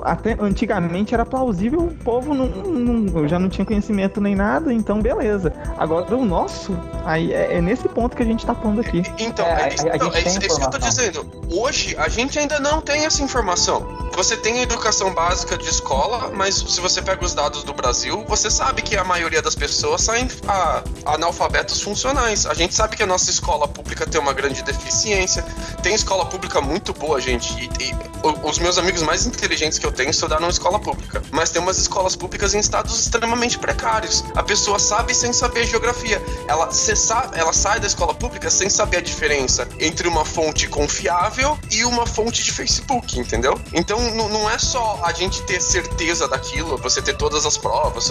até 0.03 0.35
antigamente 0.39 1.13
era 1.13 1.25
plausível, 1.25 1.79
o 1.81 1.95
povo 2.03 2.33
não, 2.33 2.47
não, 2.47 3.27
já 3.27 3.39
não 3.39 3.49
tinha 3.49 3.65
conhecimento 3.65 4.19
nem 4.21 4.35
nada, 4.35 4.73
então 4.73 5.01
beleza. 5.01 5.53
Agora 5.77 6.15
o 6.15 6.25
nosso, 6.25 6.77
aí 7.05 7.33
é, 7.33 7.57
é 7.57 7.61
nesse 7.61 7.87
ponto 7.89 8.15
que 8.15 8.23
a 8.23 8.25
gente 8.25 8.45
tá 8.45 8.53
falando 8.53 8.81
aqui. 8.81 9.03
Então, 9.17 9.45
é, 9.45 9.69
é, 9.69 9.95
então, 9.95 10.13
é 10.13 10.21
isso 10.21 10.39
que 10.39 10.51
eu 10.51 10.69
tô 10.69 10.77
dizendo. 10.77 11.29
Hoje 11.51 11.95
a 11.97 12.07
gente 12.09 12.37
ainda 12.39 12.59
não 12.59 12.81
tem 12.81 13.05
essa 13.05 13.21
informação. 13.21 13.85
Você 14.15 14.37
tem 14.37 14.59
a 14.59 14.63
educação 14.63 15.13
básica 15.13 15.57
de 15.57 15.67
escola, 15.67 16.31
mas 16.33 16.55
se 16.55 16.79
você 16.79 17.01
pega 17.01 17.23
os 17.23 17.33
dados 17.33 17.63
do 17.63 17.73
Brasil, 17.73 18.23
você 18.27 18.49
sabe 18.49 18.81
que 18.81 18.95
a 18.95 19.03
maioria 19.03 19.41
das 19.41 19.55
pessoas 19.55 20.01
saem 20.01 20.27
a, 20.47 20.83
analfabetos 21.05 21.81
funcionais. 21.81 22.45
A 22.45 22.53
gente 22.53 22.73
sabe 22.73 22.95
que 22.95 23.03
a 23.03 23.05
nossa 23.05 23.29
escola 23.29 23.67
pública 23.67 24.07
tem 24.07 24.19
uma 24.19 24.33
grande 24.33 24.63
deficiência. 24.63 25.43
Tem 25.83 25.93
escola 25.93 26.25
pública 26.25 26.61
muito 26.61 26.93
boa, 26.93 27.19
gente. 27.19 27.53
E, 27.79 27.89
e 27.89 27.95
os 28.43 28.57
meus 28.59 28.77
amigos 28.77 29.01
mais 29.01 29.25
inteligentes 29.25 29.77
que 29.77 29.84
eu 29.85 29.91
tenho 29.91 30.09
estudaram 30.09 30.47
em 30.47 30.49
escola 30.49 30.79
pública. 30.79 31.21
Mas 31.31 31.49
tem 31.49 31.61
umas 31.61 31.77
escolas 31.77 32.15
públicas 32.15 32.53
em 32.53 32.59
estados 32.59 32.99
extremamente 32.99 33.57
precários. 33.59 34.23
A 34.35 34.43
pessoa 34.43 34.79
sabe 34.79 35.13
sem 35.13 35.33
saber 35.33 35.65
geografia. 35.65 36.21
Ela, 36.47 36.71
sabe, 36.71 37.37
ela 37.37 37.53
sai 37.53 37.79
da 37.79 37.87
escola 37.87 38.13
pública 38.13 38.49
sem 38.49 38.69
saber 38.69 38.97
a 38.97 39.01
diferença 39.01 39.67
entre 39.79 40.07
uma 40.07 40.25
fonte 40.25 40.67
confiável 40.67 41.57
e 41.71 41.83
uma 41.85 42.05
fonte 42.05 42.43
de 42.43 42.51
Facebook, 42.51 43.19
entendeu? 43.19 43.59
Então 43.73 43.99
não 44.15 44.49
é 44.49 44.57
só 44.57 45.01
a 45.03 45.13
gente 45.13 45.41
ter 45.43 45.61
certeza 45.61 46.27
daquilo, 46.27 46.77
você 46.77 47.01
ter 47.01 47.15
todas 47.15 47.45
as 47.45 47.57
provas, 47.57 48.07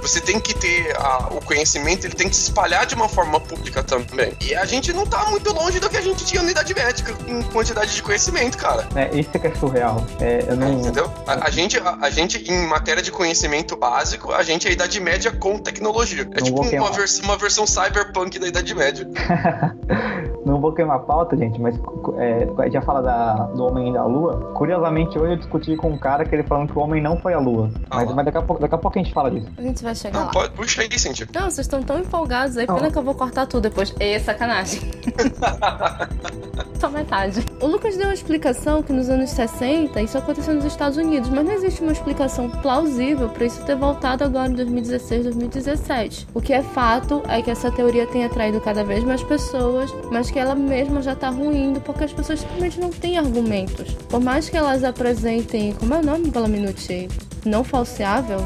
você 0.00 0.20
tem 0.20 0.40
que 0.40 0.54
ter 0.54 0.96
a, 0.96 1.28
o 1.30 1.40
conhecimento, 1.44 2.06
ele 2.06 2.14
tem 2.14 2.28
que 2.28 2.36
se 2.36 2.42
espalhar 2.42 2.86
de 2.86 2.94
uma 2.94 3.08
forma 3.08 3.40
pública 3.40 3.82
também. 3.82 4.34
E 4.40 4.54
a 4.54 4.64
gente 4.64 4.92
não 4.92 5.06
tá 5.06 5.26
muito 5.26 5.52
longe 5.52 5.80
do 5.80 5.88
que 5.88 5.96
a 5.96 6.00
gente 6.00 6.24
tinha 6.24 6.42
na 6.42 6.50
Idade 6.50 6.74
Médica 6.74 7.14
em 7.26 7.42
quantidade 7.42 7.94
de 7.94 8.02
conhecimento, 8.02 8.56
cara. 8.56 8.88
É, 8.94 9.14
isso 9.18 9.30
que 9.30 9.46
é 9.46 9.54
surreal. 9.54 10.06
É, 10.20 10.44
eu 10.48 10.56
não... 10.56 10.78
Entendeu? 10.78 11.12
A, 11.26 11.46
a 11.46 11.50
gente, 11.50 11.78
a, 11.78 11.98
a, 12.00 12.10
gente, 12.10 12.50
em 12.50 12.66
matéria 12.66 13.02
de 13.02 13.10
conhecimento 13.10 13.76
básico, 13.76 14.32
a 14.32 14.42
gente 14.42 14.66
é 14.66 14.70
a 14.70 14.72
Idade 14.72 15.00
Média 15.00 15.30
com 15.30 15.58
tecnologia. 15.58 16.22
É 16.22 16.40
não 16.40 16.46
tipo 16.46 16.76
uma, 16.76 16.90
vers 16.90 17.20
uma 17.20 17.36
versão 17.36 17.66
cyberpunk 17.66 18.38
da 18.38 18.48
Idade 18.48 18.74
Média. 18.74 19.08
não 20.44 20.60
vou 20.60 20.72
queimar 20.72 20.96
a 20.96 21.00
pauta, 21.00 21.36
gente, 21.36 21.60
mas 21.60 21.74
é, 22.18 22.48
a 22.58 22.64
gente 22.64 22.72
já 22.72 22.82
fala 22.82 23.02
da, 23.02 23.34
do 23.48 23.64
Homem 23.64 23.92
da 23.92 24.04
Lua. 24.04 24.52
Curiosamente, 24.54 25.18
hoje 25.18 25.32
eu 25.32 25.36
discuti 25.36 25.76
com 25.76 25.90
um 25.90 25.98
cara 25.98 26.24
que 26.24 26.34
ele 26.34 26.42
falando 26.42 26.72
que 26.72 26.78
o 26.78 26.82
homem 26.82 27.02
não 27.02 27.20
foi 27.20 27.34
à 27.34 27.38
Lua. 27.38 27.70
Ah, 27.90 27.96
mas, 27.96 28.14
mas 28.14 28.24
daqui, 28.24 28.38
a 28.38 28.42
pouco, 28.42 28.62
daqui 28.62 28.74
a 28.74 28.78
pouco 28.78 28.98
a 28.98 29.02
gente 29.02 29.12
fala 29.12 29.30
disso. 29.30 29.48
A 29.58 29.62
gente 29.62 29.82
vai 29.82 29.94
chegar 29.94 30.18
não, 30.18 30.26
lá. 30.26 30.32
Pode, 30.32 30.52
puxa 30.54 30.82
aí, 30.82 30.98
Cintia. 30.98 31.28
Não, 31.34 31.50
vocês 31.50 31.66
estão 31.66 31.82
tão 31.82 31.98
empolgados 31.98 32.56
aí, 32.56 32.66
pena 32.66 32.90
que 32.90 32.98
eu 32.98 33.02
vou 33.02 33.14
cortar 33.14 33.46
tudo 33.46 33.62
depois. 33.62 33.94
É 34.00 34.18
sacanagem. 34.18 34.80
Só 36.78 36.88
metade. 36.88 37.44
O 37.60 37.66
Lucas 37.66 37.96
deu 37.96 38.06
uma 38.06 38.14
explicação 38.14 38.82
que 38.82 38.92
nos 38.92 39.10
anos 39.10 39.30
60 39.30 40.00
isso 40.00 40.16
aconteceu 40.16 40.54
nos 40.54 40.64
Estados 40.64 40.96
Unidos, 40.96 41.07
mas 41.08 41.44
não 41.44 41.52
existe 41.52 41.80
uma 41.80 41.92
explicação 41.92 42.50
plausível 42.50 43.28
para 43.28 43.46
isso 43.46 43.62
ter 43.64 43.74
voltado 43.74 44.24
agora 44.24 44.48
em 44.48 44.54
2016, 44.54 45.24
2017. 45.24 46.28
O 46.34 46.40
que 46.40 46.52
é 46.52 46.62
fato 46.62 47.22
é 47.26 47.40
que 47.40 47.50
essa 47.50 47.70
teoria 47.70 48.06
tem 48.06 48.24
atraído 48.24 48.60
cada 48.60 48.84
vez 48.84 49.02
mais 49.02 49.22
pessoas, 49.22 49.92
mas 50.10 50.30
que 50.30 50.38
ela 50.38 50.54
mesma 50.54 51.00
já 51.00 51.16
tá 51.16 51.30
ruindo 51.30 51.80
porque 51.80 52.04
as 52.04 52.12
pessoas 52.12 52.40
simplesmente 52.40 52.78
não 52.78 52.90
têm 52.90 53.16
argumentos. 53.16 53.94
Por 54.08 54.20
mais 54.20 54.48
que 54.48 54.56
elas 54.56 54.84
apresentem. 54.84 55.72
Como 55.72 55.94
é 55.94 55.98
o 55.98 56.04
nome, 56.04 56.30
pela 56.30 56.46
Minuti? 56.46 57.08
Não 57.44 57.64
falseável? 57.64 58.44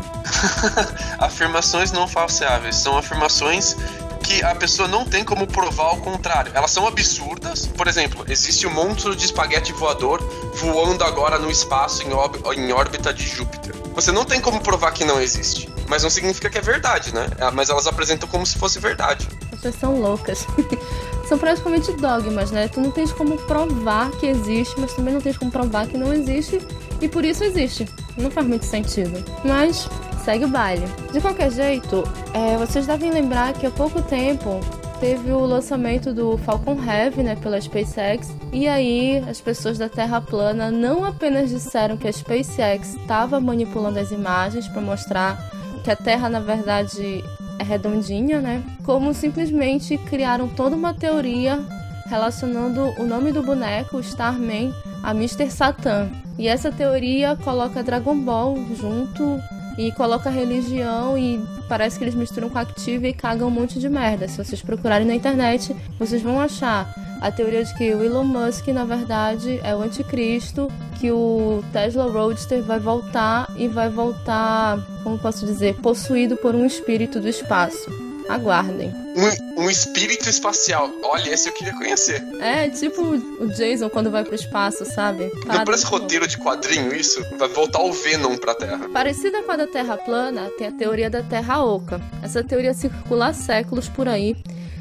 afirmações 1.19 1.91
não 1.91 2.07
falseáveis. 2.07 2.77
São 2.77 2.97
afirmações 2.97 3.77
que 4.23 4.43
a 4.43 4.55
pessoa 4.55 4.89
não 4.89 5.05
tem 5.05 5.25
como 5.25 5.47
provar 5.47 5.93
o 5.95 6.01
contrário. 6.01 6.53
Elas 6.55 6.71
são 6.71 6.87
absurdas. 6.87 7.67
Por 7.67 7.89
exemplo, 7.89 8.25
existe 8.29 8.67
um 8.67 8.71
monstro 8.71 9.15
de 9.15 9.25
espaguete 9.25 9.73
voador 9.73 10.23
voando 10.55 11.05
agora 11.05 11.39
no 11.39 11.51
espaço 11.51 12.03
em, 12.03 12.61
em 12.61 12.73
órbita 12.73 13.13
de 13.13 13.27
Júpiter. 13.27 13.75
Você 13.95 14.11
não 14.13 14.25
tem 14.25 14.41
como 14.41 14.61
provar 14.61 14.93
que 14.93 15.05
não 15.05 15.21
existe. 15.21 15.69
Mas 15.89 16.03
não 16.03 16.09
significa 16.09 16.49
que 16.49 16.57
é 16.57 16.61
verdade, 16.63 17.15
né? 17.15 17.27
É, 17.37 17.51
mas 17.51 17.69
elas 17.69 17.87
apresentam 17.87 18.27
como 18.27 18.47
se 18.47 18.57
fosse 18.57 18.79
verdade. 18.79 19.29
As 19.53 19.61
pessoas 19.61 19.75
são 19.75 20.01
loucas. 20.01 20.47
são 21.29 21.37
praticamente 21.37 21.93
dogmas, 21.93 22.51
né? 22.51 22.69
Tu 22.69 22.81
não 22.81 22.91
tens 22.91 23.13
como 23.13 23.37
provar 23.37 24.11
que 24.13 24.27
existe, 24.27 24.75
mas 24.81 24.95
também 24.95 25.13
não 25.13 25.21
tens 25.21 25.37
como 25.37 25.51
provar 25.51 25.87
que 25.87 25.99
não 25.99 26.15
existe. 26.15 26.61
E 27.01 27.09
por 27.09 27.25
isso 27.25 27.45
existe. 27.45 27.87
Não 28.17 28.31
faz 28.31 28.47
muito 28.47 28.65
sentido. 28.65 29.23
Mas 29.45 29.87
segue 30.25 30.45
o 30.45 30.49
baile. 30.49 30.87
De 31.13 31.21
qualquer 31.21 31.51
jeito, 31.51 32.05
é, 32.33 32.57
vocês 32.57 32.87
devem 32.87 33.11
lembrar 33.11 33.53
que 33.53 33.67
há 33.67 33.71
pouco 33.71 34.01
tempo 34.03 34.61
teve 35.01 35.33
o 35.33 35.41
lançamento 35.41 36.15
do 36.15 36.39
Falcon 36.39 36.79
Heavy, 36.81 37.25
né, 37.25 37.35
pela 37.35 37.61
SpaceX, 37.61 38.33
e 38.53 38.69
aí 38.69 39.19
as 39.29 39.41
pessoas 39.41 39.77
da 39.77 39.89
Terra 39.89 40.21
plana 40.21 40.71
não 40.71 41.05
apenas 41.05 41.51
disseram 41.51 41.97
que 41.97 42.07
a 42.07 42.13
SpaceX 42.13 42.95
estava 42.95 43.41
manipulando 43.41 43.99
as 43.99 44.13
imagens 44.13 44.69
para 44.69 44.81
mostrar 44.81 45.51
que 45.83 45.91
a 45.91 45.97
Terra 45.97 46.29
na 46.29 46.39
verdade 46.39 47.25
é 47.59 47.65
redondinha, 47.65 48.41
né, 48.41 48.63
como 48.85 49.13
simplesmente 49.13 49.99
criaram 49.99 50.47
toda 50.49 50.77
uma 50.77 50.95
teoria 50.95 51.59
relacionando 52.07 52.95
o 53.01 53.05
nome 53.05 53.33
do 53.33 53.43
boneco, 53.43 53.99
Starman, 53.99 54.73
a 55.03 55.11
Mr. 55.11 55.51
Satan. 55.51 56.11
E 56.39 56.47
essa 56.47 56.71
teoria 56.71 57.37
coloca 57.37 57.83
Dragon 57.83 58.17
Ball 58.19 58.57
junto 58.77 59.41
e 59.79 59.93
coloca 59.93 60.31
religião 60.31 61.17
e 61.17 61.41
parece 61.69 61.99
que 61.99 62.05
eles 62.05 62.15
misturam 62.15 62.49
com 62.49 62.59
Active 62.59 63.09
e 63.09 63.13
cagam 63.13 63.49
um 63.49 63.51
monte 63.51 63.79
de 63.79 63.89
merda. 63.89 64.29
Se 64.29 64.37
vocês 64.37 64.63
procurarem 64.63 65.07
na 65.07 65.15
internet, 65.15 65.75
vocês 65.99 66.23
vão 66.23 66.41
achar 66.41 66.93
a 67.21 67.31
teoria 67.31 67.65
de 67.65 67.73
que 67.75 67.95
o 67.95 68.03
Elon 68.03 68.25
Musk, 68.25 68.69
na 68.69 68.85
verdade, 68.85 69.61
é 69.63 69.75
o 69.75 69.83
anticristo, 69.83 70.69
que 70.99 71.11
o 71.11 71.63
Tesla 71.73 72.11
Roadster 72.11 72.63
vai 72.63 72.81
voltar 72.81 73.49
e 73.57 73.69
vai 73.69 73.89
voltar, 73.89 74.79
como 75.03 75.19
posso 75.19 75.47
dizer, 75.47 75.77
possuído 75.77 76.37
por 76.37 76.55
um 76.55 76.67
espírito 76.67 77.21
do 77.21 77.29
espaço. 77.29 78.12
Aguardem. 78.29 78.93
Um, 79.15 79.65
um, 79.65 79.71
espírito 79.71 80.29
espacial. 80.29 80.91
Olha, 81.03 81.31
esse 81.31 81.49
eu 81.49 81.53
queria 81.53 81.75
conhecer. 81.75 82.23
É, 82.41 82.69
tipo 82.69 83.03
o 83.03 83.49
Jason 83.49 83.91
quando 83.91 84.11
vai 84.11 84.25
pro 84.25 84.35
espaço, 84.35 84.85
sabe? 84.85 85.31
Não 85.45 85.65
parece 85.65 85.85
roteiro 85.85 86.27
de 86.27 86.39
quadrinho 86.39 86.95
isso? 86.95 87.23
Vai 87.37 87.49
voltar 87.49 87.81
o 87.81 87.93
Venom 87.93 88.37
pra 88.37 88.55
Terra. 88.55 88.89
Parecida 88.93 89.43
com 89.43 89.53
a 89.53 89.57
da 89.57 89.67
Terra 89.67 89.97
plana, 89.97 90.51
tem 90.57 90.67
a 90.67 90.73
teoria 90.73 91.11
da 91.11 91.23
Terra 91.23 91.63
oca. 91.63 92.01
Essa 92.23 92.43
teoria 92.43 92.73
circula 92.73 93.29
há 93.29 93.33
séculos 93.35 93.89
por 93.89 94.09
aí. 94.09 94.37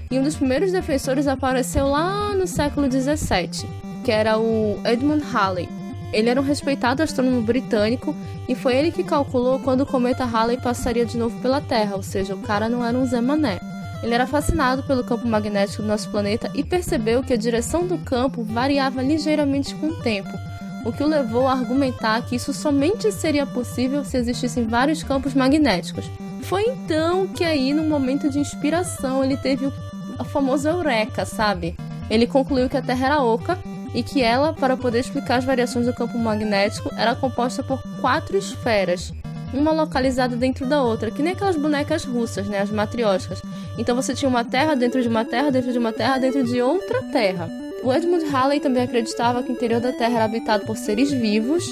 E 0.09 0.19
um 0.19 0.23
dos 0.23 0.35
primeiros 0.35 0.71
defensores 0.71 1.27
apareceu 1.27 1.87
lá 1.87 2.33
no 2.33 2.45
século 2.45 2.89
17, 2.89 3.65
que 4.03 4.11
era 4.11 4.37
o 4.37 4.79
Edmund 4.85 5.23
Halley. 5.23 5.80
Ele 6.11 6.29
era 6.29 6.39
um 6.39 6.43
respeitado 6.43 7.01
astrônomo 7.01 7.41
britânico 7.41 8.15
e 8.47 8.55
foi 8.55 8.75
ele 8.75 8.91
que 8.91 9.03
calculou 9.03 9.59
quando 9.59 9.81
o 9.81 9.85
cometa 9.85 10.25
Halley 10.25 10.57
passaria 10.57 11.05
de 11.05 11.17
novo 11.17 11.39
pela 11.39 11.61
Terra, 11.61 11.95
ou 11.95 12.03
seja, 12.03 12.35
o 12.35 12.39
cara 12.39 12.67
não 12.67 12.83
era 12.83 12.97
um 12.97 13.05
Zé 13.05 13.21
Mané. 13.21 13.59
Ele 14.03 14.13
era 14.13 14.25
fascinado 14.25 14.83
pelo 14.83 15.03
campo 15.03 15.27
magnético 15.27 15.83
do 15.83 15.87
nosso 15.87 16.09
planeta 16.09 16.49
e 16.55 16.63
percebeu 16.63 17.21
que 17.21 17.33
a 17.33 17.37
direção 17.37 17.85
do 17.85 17.97
campo 17.99 18.43
variava 18.43 19.01
ligeiramente 19.01 19.75
com 19.75 19.87
o 19.87 20.01
tempo, 20.01 20.31
o 20.83 20.91
que 20.91 21.03
o 21.03 21.07
levou 21.07 21.47
a 21.47 21.53
argumentar 21.53 22.25
que 22.25 22.35
isso 22.35 22.51
somente 22.51 23.11
seria 23.11 23.45
possível 23.45 24.03
se 24.03 24.17
existissem 24.17 24.65
vários 24.65 25.03
campos 25.03 25.35
magnéticos. 25.35 26.09
Foi 26.41 26.63
então 26.63 27.27
que 27.27 27.43
aí, 27.43 27.73
num 27.73 27.87
momento 27.87 28.29
de 28.29 28.39
inspiração, 28.39 29.23
ele 29.23 29.37
teve 29.37 29.67
o 29.67 30.23
famoso 30.23 30.67
Eureka, 30.67 31.23
sabe? 31.23 31.75
Ele 32.09 32.25
concluiu 32.25 32.67
que 32.67 32.77
a 32.77 32.81
Terra 32.81 33.05
era 33.05 33.21
oca 33.21 33.57
e 33.93 34.03
que 34.03 34.21
ela, 34.21 34.53
para 34.53 34.77
poder 34.77 34.99
explicar 34.99 35.37
as 35.37 35.45
variações 35.45 35.85
do 35.85 35.93
campo 35.93 36.17
magnético, 36.17 36.89
era 36.97 37.15
composta 37.15 37.61
por 37.61 37.81
quatro 37.99 38.37
esferas, 38.37 39.13
uma 39.53 39.71
localizada 39.71 40.35
dentro 40.35 40.65
da 40.65 40.81
outra, 40.81 41.11
que 41.11 41.21
nem 41.21 41.33
aquelas 41.33 41.57
bonecas 41.57 42.03
russas, 42.03 42.47
né, 42.47 42.59
as 42.59 42.69
matrióticas. 42.69 43.41
Então 43.77 43.95
você 43.95 44.13
tinha 44.13 44.29
uma 44.29 44.45
terra 44.45 44.75
dentro 44.75 45.01
de 45.01 45.07
uma 45.07 45.25
terra, 45.25 45.51
dentro 45.51 45.71
de 45.71 45.77
uma 45.77 45.91
terra, 45.91 46.17
dentro 46.17 46.43
de 46.43 46.61
outra 46.61 47.01
terra. 47.11 47.49
O 47.83 47.91
Edmund 47.91 48.25
Halley 48.25 48.59
também 48.59 48.83
acreditava 48.83 49.41
que 49.41 49.49
o 49.49 49.53
interior 49.53 49.81
da 49.81 49.91
Terra 49.91 50.17
era 50.17 50.25
habitado 50.25 50.65
por 50.67 50.77
seres 50.77 51.11
vivos 51.11 51.65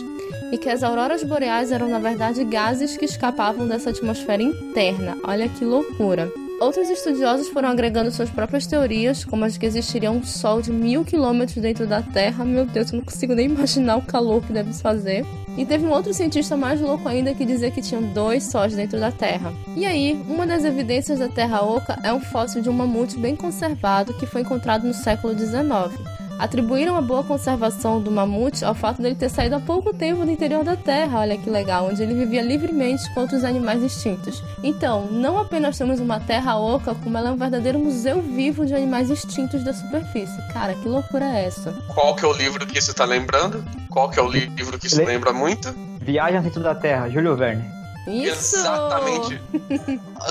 e 0.51 0.57
que 0.57 0.67
as 0.67 0.81
auroras 0.81 1.23
boreais 1.23 1.71
eram 1.71 1.87
na 1.87 1.99
verdade 1.99 2.43
gases 2.43 2.97
que 2.97 3.05
escapavam 3.05 3.67
dessa 3.67 3.91
atmosfera 3.91 4.41
interna. 4.41 5.15
Olha 5.23 5.47
que 5.47 5.63
loucura. 5.63 6.31
Outros 6.59 6.89
estudiosos 6.89 7.47
foram 7.47 7.69
agregando 7.69 8.11
suas 8.11 8.29
próprias 8.29 8.67
teorias, 8.67 9.23
como 9.23 9.45
as 9.45 9.57
que 9.57 9.65
existiria 9.65 10.11
um 10.11 10.21
sol 10.21 10.61
de 10.61 10.71
mil 10.71 11.05
quilômetros 11.05 11.61
dentro 11.61 11.87
da 11.87 12.01
Terra. 12.01 12.43
Meu 12.43 12.65
Deus, 12.65 12.91
eu 12.91 12.97
não 12.97 13.05
consigo 13.05 13.33
nem 13.33 13.45
imaginar 13.45 13.95
o 13.95 14.01
calor 14.01 14.41
que 14.41 14.51
deve 14.51 14.73
fazer. 14.73 15.25
E 15.57 15.65
teve 15.65 15.85
um 15.85 15.91
outro 15.91 16.13
cientista 16.13 16.57
mais 16.57 16.81
louco 16.81 17.07
ainda 17.07 17.33
que 17.33 17.45
dizia 17.45 17.71
que 17.71 17.81
tinham 17.81 18.03
dois 18.13 18.43
sóis 18.43 18.75
dentro 18.75 18.99
da 18.99 19.09
Terra. 19.09 19.53
E 19.75 19.85
aí, 19.85 20.21
uma 20.27 20.45
das 20.45 20.65
evidências 20.65 21.19
da 21.19 21.29
Terra 21.29 21.61
Oca 21.61 21.97
é 22.03 22.11
um 22.11 22.19
fóssil 22.19 22.61
de 22.61 22.69
um 22.69 22.73
mamute 22.73 23.17
bem 23.17 23.37
conservado 23.37 24.13
que 24.15 24.25
foi 24.25 24.41
encontrado 24.41 24.85
no 24.85 24.93
século 24.93 25.37
XIX 25.37 26.18
atribuíram 26.39 26.95
a 26.95 27.01
boa 27.01 27.23
conservação 27.23 28.01
do 28.01 28.09
mamute 28.09 28.63
ao 28.63 28.73
fato 28.73 29.01
dele 29.01 29.15
ter 29.15 29.29
saído 29.29 29.57
há 29.57 29.59
pouco 29.59 29.93
tempo 29.93 30.25
do 30.25 30.31
interior 30.31 30.63
da 30.63 30.75
Terra, 30.75 31.19
olha 31.19 31.37
que 31.37 31.49
legal, 31.49 31.89
onde 31.89 32.01
ele 32.01 32.13
vivia 32.13 32.41
livremente 32.41 33.13
com 33.13 33.21
outros 33.21 33.43
animais 33.43 33.83
extintos. 33.83 34.41
Então, 34.63 35.07
não 35.11 35.37
apenas 35.37 35.77
temos 35.77 35.99
uma 35.99 36.19
Terra 36.19 36.57
oca, 36.57 36.95
como 36.95 37.17
ela 37.17 37.29
é 37.29 37.31
um 37.33 37.37
verdadeiro 37.37 37.77
museu 37.77 38.21
vivo 38.21 38.65
de 38.65 38.73
animais 38.73 39.09
extintos 39.09 39.63
da 39.63 39.73
superfície. 39.73 40.41
Cara, 40.53 40.73
que 40.73 40.87
loucura 40.87 41.25
é 41.25 41.45
essa? 41.45 41.73
Qual 41.93 42.15
que 42.15 42.23
é 42.23 42.27
o 42.27 42.33
livro 42.33 42.65
que 42.65 42.79
isso 42.79 42.93
tá 42.93 43.03
lembrando? 43.03 43.63
Qual 43.89 44.09
que 44.09 44.19
é 44.19 44.23
o 44.23 44.27
livro 44.29 44.79
que 44.79 44.87
isso 44.87 44.99
Le... 44.99 45.05
lembra 45.05 45.33
muito? 45.33 45.75
Viagem 45.99 46.37
ao 46.37 46.43
Centro 46.43 46.63
da 46.63 46.73
Terra, 46.73 47.09
Júlio 47.09 47.35
Verne. 47.35 47.78
Isso! 48.07 48.57
Exatamente. 48.57 49.41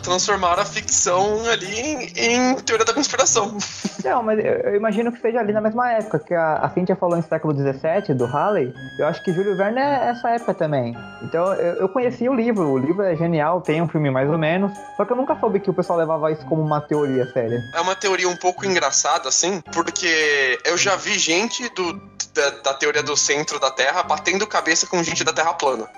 Transformar 0.03 0.59
a 0.59 0.65
ficção 0.65 1.45
ali 1.49 1.81
em, 1.81 2.13
em, 2.17 2.55
teoria 2.57 2.85
da 2.85 2.93
conspiração. 2.93 3.57
Não, 4.05 4.23
mas 4.23 4.39
eu, 4.45 4.75
imagino 4.75 5.13
que 5.13 5.21
seja 5.21 5.39
ali 5.39 5.53
na 5.53 5.61
mesma 5.61 5.93
época, 5.93 6.19
que 6.19 6.35
a, 6.35 6.55
a 6.57 6.71
Cynthia 6.71 6.97
falou 6.97 7.17
em 7.17 7.23
século 7.23 7.55
XVII, 7.55 8.15
do 8.15 8.27
Halley. 8.27 8.75
Eu 8.99 9.07
acho 9.07 9.23
que 9.23 9.33
Júlio 9.33 9.57
Verne 9.57 9.81
é 9.81 10.09
essa 10.09 10.31
época 10.31 10.55
também. 10.55 10.97
Então 11.23 11.53
eu, 11.55 11.75
eu 11.77 11.89
conheci 11.89 12.29
o 12.29 12.35
livro, 12.35 12.69
o 12.69 12.79
livro 12.79 13.03
é 13.03 13.15
genial, 13.17 13.61
tem 13.61 13.81
um 13.81 13.89
filme 13.89 14.11
mais 14.11 14.29
ou 14.29 14.39
menos, 14.39 14.73
só 14.97 15.05
que 15.05 15.13
eu 15.13 15.17
nunca 15.17 15.39
soube 15.39 15.61
que 15.61 15.71
o 15.71 15.75
pessoal 15.75 15.99
levava 15.99 16.33
isso 16.33 16.45
como 16.47 16.63
uma 16.63 16.81
teoria 16.81 17.31
séria. 17.33 17.63
É 17.75 17.81
uma 17.81 17.95
teoria 17.95 18.29
um 18.29 18.37
pouco 18.37 18.67
engraçada, 18.67 19.29
assim, 19.29 19.61
porque 19.73 20.59
eu 20.65 20.77
já 20.77 20.97
vi 20.97 21.19
gente 21.19 21.69
do, 21.71 21.93
da, 22.35 22.51
da 22.51 22.75
teoria 22.75 23.03
do 23.03 23.17
centro 23.17 23.59
da 23.59 23.71
Terra 23.71 24.03
batendo 24.03 24.47
cabeça 24.47 24.87
com 24.87 25.03
gente 25.03 25.23
da 25.25 25.33
Terra 25.33 25.55
plana. 25.55 25.89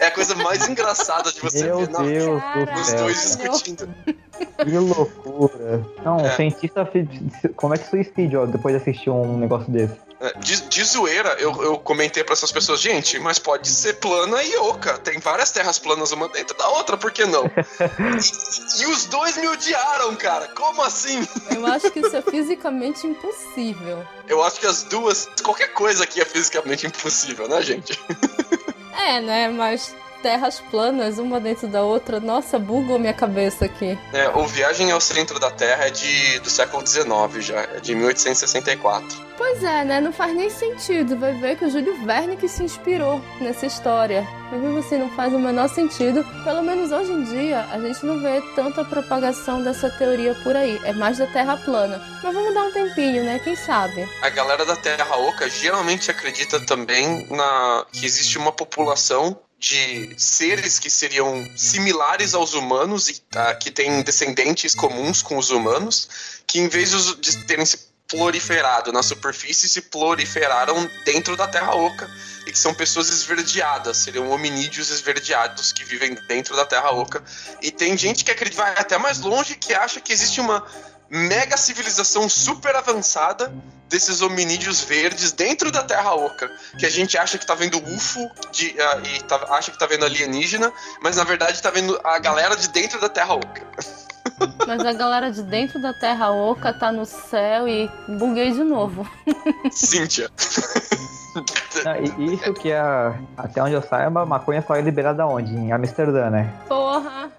É 0.00 0.06
a 0.06 0.10
coisa 0.10 0.34
mais 0.34 0.68
engraçada 0.68 0.87
engraçado 0.88 1.32
de 1.32 1.40
você 1.40 1.64
Meu 1.64 1.78
ver 1.78 1.88
na 1.90 2.02
Deus 2.02 2.42
os 2.80 2.92
dois 2.94 3.36
discutindo. 3.36 3.88
Que 4.64 4.78
loucura. 4.78 5.86
Não, 6.04 6.18
é. 6.20 6.30
cientista 6.36 6.90
comete 7.56 7.88
suicídio 7.88 8.42
ó, 8.42 8.46
depois 8.46 8.74
de 8.74 8.80
assistir 8.80 9.10
um 9.10 9.38
negócio 9.38 9.70
desse. 9.70 10.08
É, 10.20 10.36
de, 10.40 10.62
de 10.62 10.84
zoeira, 10.84 11.36
eu, 11.38 11.62
eu 11.62 11.78
comentei 11.78 12.24
para 12.24 12.32
essas 12.32 12.50
pessoas, 12.50 12.80
gente, 12.80 13.20
mas 13.20 13.38
pode 13.38 13.68
ser 13.68 13.94
plana 13.94 14.42
e 14.42 14.56
oca. 14.56 14.98
Tem 14.98 15.20
várias 15.20 15.52
terras 15.52 15.78
planas 15.78 16.10
uma 16.10 16.28
dentro 16.28 16.58
da 16.58 16.68
outra, 16.70 16.96
por 16.96 17.12
que 17.12 17.24
não? 17.24 17.44
e, 17.46 18.82
e, 18.82 18.86
os 18.86 19.06
dois 19.06 19.36
me 19.36 19.46
odiaram, 19.46 20.16
cara. 20.16 20.48
Como 20.48 20.82
assim? 20.82 21.24
Eu 21.54 21.64
acho 21.66 21.88
que 21.92 22.00
isso 22.00 22.16
é 22.16 22.22
fisicamente 22.22 23.06
impossível. 23.06 24.04
Eu 24.26 24.42
acho 24.42 24.58
que 24.58 24.66
as 24.66 24.82
duas, 24.82 25.28
qualquer 25.42 25.68
coisa 25.68 26.02
aqui 26.02 26.20
é 26.20 26.24
fisicamente 26.24 26.84
impossível, 26.84 27.46
né, 27.48 27.62
gente? 27.62 27.96
É, 28.98 29.20
né? 29.20 29.48
Mas 29.48 29.94
terras 30.22 30.60
planas, 30.70 31.18
uma 31.18 31.40
dentro 31.40 31.68
da 31.68 31.82
outra. 31.82 32.20
Nossa, 32.20 32.58
bugou 32.58 32.98
minha 32.98 33.14
cabeça 33.14 33.64
aqui. 33.64 33.98
É, 34.12 34.28
o 34.30 34.46
Viagem 34.46 34.90
ao 34.90 35.00
Centro 35.00 35.38
da 35.38 35.50
Terra 35.50 35.86
é 35.86 35.90
de, 35.90 36.38
do 36.40 36.50
século 36.50 36.86
XIX 36.86 37.44
já, 37.44 37.60
é 37.60 37.80
de 37.80 37.94
1864. 37.94 39.28
Pois 39.38 39.62
é, 39.62 39.84
né? 39.84 40.00
Não 40.00 40.12
faz 40.12 40.34
nem 40.34 40.50
sentido. 40.50 41.16
Vai 41.16 41.32
ver 41.34 41.56
que 41.56 41.64
o 41.64 41.70
Júlio 41.70 42.04
Verne 42.04 42.36
que 42.36 42.48
se 42.48 42.64
inspirou 42.64 43.22
nessa 43.40 43.66
história. 43.66 44.26
Mas 44.50 44.60
mesmo 44.60 44.78
assim, 44.78 44.98
não 44.98 45.10
faz 45.10 45.32
o 45.32 45.38
menor 45.38 45.68
sentido. 45.68 46.24
Pelo 46.42 46.60
menos 46.60 46.90
hoje 46.90 47.12
em 47.12 47.22
dia, 47.22 47.60
a 47.70 47.78
gente 47.78 48.04
não 48.04 48.20
vê 48.20 48.42
tanta 48.56 48.84
propagação 48.84 49.62
dessa 49.62 49.88
teoria 49.90 50.34
por 50.42 50.56
aí. 50.56 50.80
É 50.82 50.92
mais 50.92 51.18
da 51.18 51.26
Terra 51.28 51.56
plana. 51.56 52.02
Mas 52.22 52.34
vamos 52.34 52.52
dar 52.52 52.64
um 52.64 52.72
tempinho, 52.72 53.22
né? 53.22 53.38
Quem 53.38 53.54
sabe? 53.54 54.08
A 54.22 54.28
galera 54.28 54.66
da 54.66 54.74
Terra 54.74 55.16
Oca 55.16 55.48
geralmente 55.48 56.10
acredita 56.10 56.58
também 56.58 57.24
na 57.30 57.86
que 57.92 58.04
existe 58.04 58.38
uma 58.38 58.50
população 58.50 59.38
de 59.58 60.14
seres 60.16 60.78
que 60.78 60.88
seriam 60.88 61.50
similares 61.56 62.32
aos 62.32 62.54
humanos 62.54 63.08
e 63.08 63.20
tá, 63.20 63.54
que 63.56 63.70
têm 63.70 64.02
descendentes 64.02 64.74
comuns 64.74 65.20
com 65.20 65.36
os 65.36 65.50
humanos, 65.50 66.08
que 66.46 66.60
em 66.60 66.68
vez 66.68 66.90
de 67.16 67.44
terem 67.44 67.66
se 67.66 67.88
proliferado 68.06 68.90
na 68.92 69.02
superfície, 69.02 69.68
se 69.68 69.82
proliferaram 69.82 70.90
dentro 71.04 71.36
da 71.36 71.46
Terra 71.46 71.74
Oca 71.74 72.08
e 72.46 72.52
que 72.52 72.58
são 72.58 72.72
pessoas 72.72 73.10
esverdeadas, 73.10 73.98
seriam 73.98 74.30
hominídeos 74.30 74.90
esverdeados 74.90 75.72
que 75.72 75.84
vivem 75.84 76.14
dentro 76.26 76.56
da 76.56 76.64
Terra 76.64 76.90
Oca. 76.92 77.22
E 77.60 77.70
tem 77.70 77.98
gente 77.98 78.24
que 78.24 78.30
acredita, 78.30 78.62
vai 78.62 78.72
até 78.78 78.96
mais 78.96 79.20
longe, 79.20 79.56
que 79.56 79.74
acha 79.74 80.00
que 80.00 80.12
existe 80.12 80.40
uma 80.40 80.64
mega 81.10 81.56
civilização 81.56 82.28
super 82.28 82.74
avançada 82.76 83.52
desses 83.88 84.20
hominídeos 84.20 84.82
verdes 84.82 85.32
dentro 85.32 85.70
da 85.72 85.82
Terra 85.82 86.14
Oca, 86.14 86.50
que 86.78 86.84
a 86.84 86.90
gente 86.90 87.16
acha 87.16 87.38
que 87.38 87.46
tá 87.46 87.54
vendo 87.54 87.78
UFO 87.78 88.30
de, 88.52 88.68
uh, 88.68 89.06
e 89.06 89.22
tá, 89.22 89.36
acha 89.50 89.70
que 89.70 89.78
tá 89.78 89.86
vendo 89.86 90.04
alienígena, 90.04 90.70
mas 91.02 91.16
na 91.16 91.24
verdade 91.24 91.62
tá 91.62 91.70
vendo 91.70 91.98
a 92.04 92.18
galera 92.18 92.54
de 92.56 92.68
dentro 92.68 93.00
da 93.00 93.08
Terra 93.08 93.34
Oca. 93.34 93.66
Mas 94.66 94.84
a 94.84 94.92
galera 94.92 95.32
de 95.32 95.42
dentro 95.42 95.80
da 95.80 95.92
Terra 95.94 96.30
Oca 96.30 96.72
tá 96.72 96.92
no 96.92 97.04
céu 97.06 97.66
e 97.66 97.90
buguei 98.08 98.52
de 98.52 98.62
novo. 98.62 99.08
Cíntia. 99.72 100.30
Não, 101.84 102.24
isso 102.24 102.52
que 102.54 102.72
é, 102.72 102.80
até 103.36 103.62
onde 103.62 103.74
eu 103.74 103.82
saiba, 103.82 104.26
maconha 104.26 104.62
só 104.62 104.74
é 104.74 104.80
liberada 104.80 105.26
onde? 105.26 105.54
Em 105.54 105.72
Amsterdã, 105.72 106.30
né? 106.30 106.52
Porra! 106.68 107.30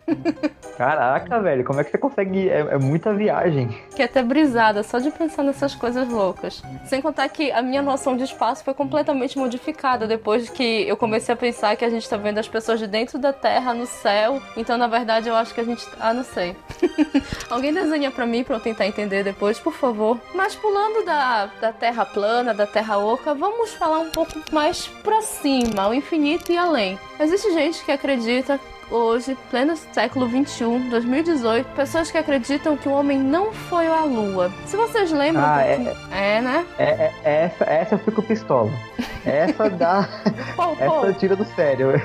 Caraca, 0.80 1.42
velho, 1.42 1.66
como 1.66 1.82
é 1.82 1.84
que 1.84 1.92
você 1.92 1.98
consegue? 1.98 2.50
É, 2.50 2.60
é, 2.60 2.78
muita 2.78 3.14
viagem. 3.14 3.68
Que 3.94 4.02
até 4.02 4.24
brisada, 4.24 4.82
só 4.82 4.98
de 4.98 5.12
pensar 5.12 5.44
nessas 5.44 5.76
coisas 5.76 6.08
loucas. 6.08 6.64
Sem 6.86 7.02
contar 7.02 7.28
que 7.28 7.52
a 7.52 7.62
minha 7.62 7.82
noção 7.82 8.16
de 8.16 8.24
espaço 8.24 8.64
foi 8.64 8.74
completamente 8.74 9.38
modificada 9.38 10.08
depois 10.08 10.50
que 10.50 10.88
eu 10.88 10.96
comecei 10.96 11.34
a 11.34 11.38
pensar 11.38 11.76
que 11.76 11.84
a 11.84 11.90
gente 11.90 12.10
tá 12.10 12.16
vendo 12.16 12.38
as 12.38 12.48
pessoas 12.48 12.80
de 12.80 12.88
dentro 12.88 13.20
da 13.20 13.34
Terra 13.34 13.74
no 13.74 13.86
céu. 13.86 14.42
Então, 14.56 14.78
na 14.78 14.88
verdade, 14.88 15.28
eu 15.28 15.36
acho 15.36 15.54
que 15.54 15.60
a 15.60 15.66
gente. 15.66 15.86
Ah, 16.00 16.14
não 16.14 16.24
sei. 16.24 16.56
Alguém 17.50 17.74
desenha 17.74 18.10
para 18.10 18.26
mim 18.26 18.46
pra 18.46 18.56
eu 18.56 18.62
tentar 18.62 18.88
entender 18.88 19.22
depois, 19.22 19.60
por 19.60 19.74
favor. 19.74 20.18
Mas 20.34 20.56
pulando 20.56 21.04
da, 21.04 21.48
da 21.60 21.74
Terra 21.74 22.06
plana, 22.06 22.54
da 22.54 22.66
Terra 22.66 22.98
oca, 22.98 23.34
vamos 23.34 23.74
falar 23.74 23.89
um 23.98 24.12
pouco 24.12 24.40
mais 24.52 24.88
pra 25.02 25.22
cima, 25.22 25.84
ao 25.84 25.94
infinito 25.94 26.52
e 26.52 26.58
além. 26.58 27.00
Existe 27.20 27.52
gente 27.54 27.84
que 27.84 27.92
acredita 27.92 28.60
hoje, 28.92 29.38
pleno 29.50 29.76
século 29.92 30.28
21, 30.28 30.90
2018, 30.90 31.68
pessoas 31.76 32.12
que 32.12 32.18
acreditam 32.18 32.78
que 32.78 32.88
o 32.88 32.92
homem 32.92 33.18
não 33.18 33.52
foi 33.52 33.88
à 33.88 34.04
Lua. 34.04 34.52
Se 34.66 34.76
vocês 34.76 35.12
lembram. 35.12 35.44
Ah, 35.46 35.62
é, 35.62 35.78
que... 35.78 36.16
é, 36.16 36.42
né? 36.42 36.66
É, 36.78 36.84
é, 36.84 37.14
essa, 37.24 37.64
essa 37.66 37.96
eu 37.96 38.00
fico 38.00 38.22
pistola. 38.22 38.72
Essa 39.26 39.70
dá. 39.70 40.08
pô, 40.56 40.76
pô. 40.76 41.06
Essa 41.06 41.14
tira 41.14 41.36
do 41.36 41.46
sério. 41.54 42.02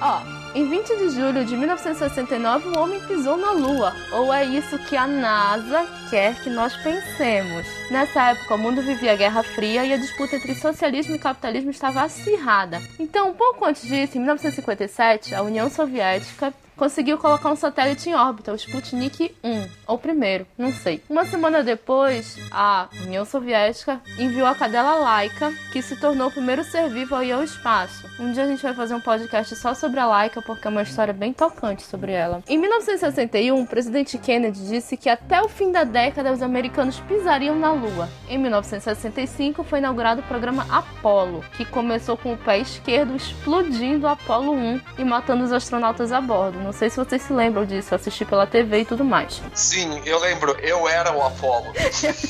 Ó, 0.00 0.20
em 0.54 0.68
20 0.68 0.96
de 0.98 1.10
julho 1.10 1.44
de 1.44 1.56
1969, 1.56 2.68
o 2.68 2.78
homem 2.78 3.00
pisou 3.00 3.38
na 3.38 3.52
Lua. 3.52 3.94
Ou 4.12 4.32
é 4.32 4.44
isso 4.44 4.78
que 4.80 4.96
a 4.96 5.06
NASA 5.06 5.86
quer 6.10 6.34
que 6.42 6.50
nós 6.50 6.76
pensemos. 6.76 7.66
Nessa 7.90 8.30
época, 8.30 8.54
o 8.54 8.58
mundo 8.58 8.82
vivia 8.82 9.12
a 9.12 9.16
Guerra 9.16 9.42
Fria 9.42 9.84
e 9.84 9.92
a 9.94 9.96
disputa 9.96 10.36
entre 10.36 10.54
socialismo 10.54 11.14
e 11.14 11.18
capitalismo 11.18 11.70
estava 11.70 12.02
acirrada. 12.02 12.82
Então, 12.98 13.30
um 13.30 13.34
pouco 13.34 13.64
antes 13.64 13.82
disso, 13.82 14.18
em 14.18 14.20
1957, 14.20 15.34
a 15.34 15.42
União 15.42 15.70
Soviética 15.70 16.52
conseguiu 16.82 17.16
colocar 17.16 17.48
um 17.48 17.54
satélite 17.54 18.10
em 18.10 18.14
órbita, 18.16 18.50
o 18.50 18.56
Sputnik 18.56 19.32
1, 19.44 19.68
ou 19.86 19.96
primeiro, 19.96 20.44
não 20.58 20.72
sei. 20.72 21.00
Uma 21.08 21.24
semana 21.24 21.62
depois, 21.62 22.36
a 22.50 22.88
União 23.04 23.24
Soviética 23.24 24.00
enviou 24.18 24.48
a 24.48 24.54
cadela 24.56 24.96
Laika, 24.96 25.52
que 25.72 25.80
se 25.80 25.94
tornou 25.94 26.26
o 26.26 26.32
primeiro 26.32 26.64
ser 26.64 26.90
vivo 26.90 27.14
a 27.14 27.24
ir 27.24 27.30
ao 27.30 27.44
espaço. 27.44 28.04
Um 28.18 28.32
dia 28.32 28.42
a 28.42 28.48
gente 28.48 28.64
vai 28.64 28.74
fazer 28.74 28.96
um 28.96 29.00
podcast 29.00 29.54
só 29.54 29.74
sobre 29.74 30.00
a 30.00 30.06
Laika, 30.06 30.42
porque 30.42 30.66
é 30.66 30.70
uma 30.70 30.82
história 30.82 31.14
bem 31.14 31.32
tocante 31.32 31.84
sobre 31.84 32.10
ela. 32.10 32.42
Em 32.48 32.58
1961, 32.58 33.62
o 33.62 33.64
presidente 33.64 34.18
Kennedy 34.18 34.66
disse 34.66 34.96
que 34.96 35.08
até 35.08 35.40
o 35.40 35.48
fim 35.48 35.70
da 35.70 35.84
década 35.84 36.32
os 36.32 36.42
americanos 36.42 36.98
pisariam 36.98 37.56
na 37.56 37.70
Lua. 37.70 38.08
Em 38.28 38.38
1965 38.38 39.62
foi 39.62 39.78
inaugurado 39.78 40.20
o 40.20 40.24
programa 40.24 40.66
Apollo, 40.68 41.44
que 41.56 41.64
começou 41.64 42.16
com 42.16 42.32
o 42.32 42.38
pé 42.38 42.58
esquerdo 42.58 43.14
explodindo 43.14 44.08
Apollo 44.08 44.52
1 44.52 44.80
e 44.98 45.04
matando 45.04 45.44
os 45.44 45.52
astronautas 45.52 46.10
a 46.10 46.20
bordo. 46.20 46.71
Não 46.72 46.78
sei 46.78 46.88
se 46.88 46.96
vocês 46.96 47.20
se 47.20 47.34
lembram 47.34 47.66
disso, 47.66 47.94
assisti 47.94 48.24
pela 48.24 48.46
TV 48.46 48.80
e 48.80 48.84
tudo 48.86 49.04
mais. 49.04 49.42
Sim, 49.52 50.00
eu 50.06 50.18
lembro, 50.18 50.52
eu 50.62 50.88
era 50.88 51.14
o 51.14 51.22
Apolo. 51.22 51.66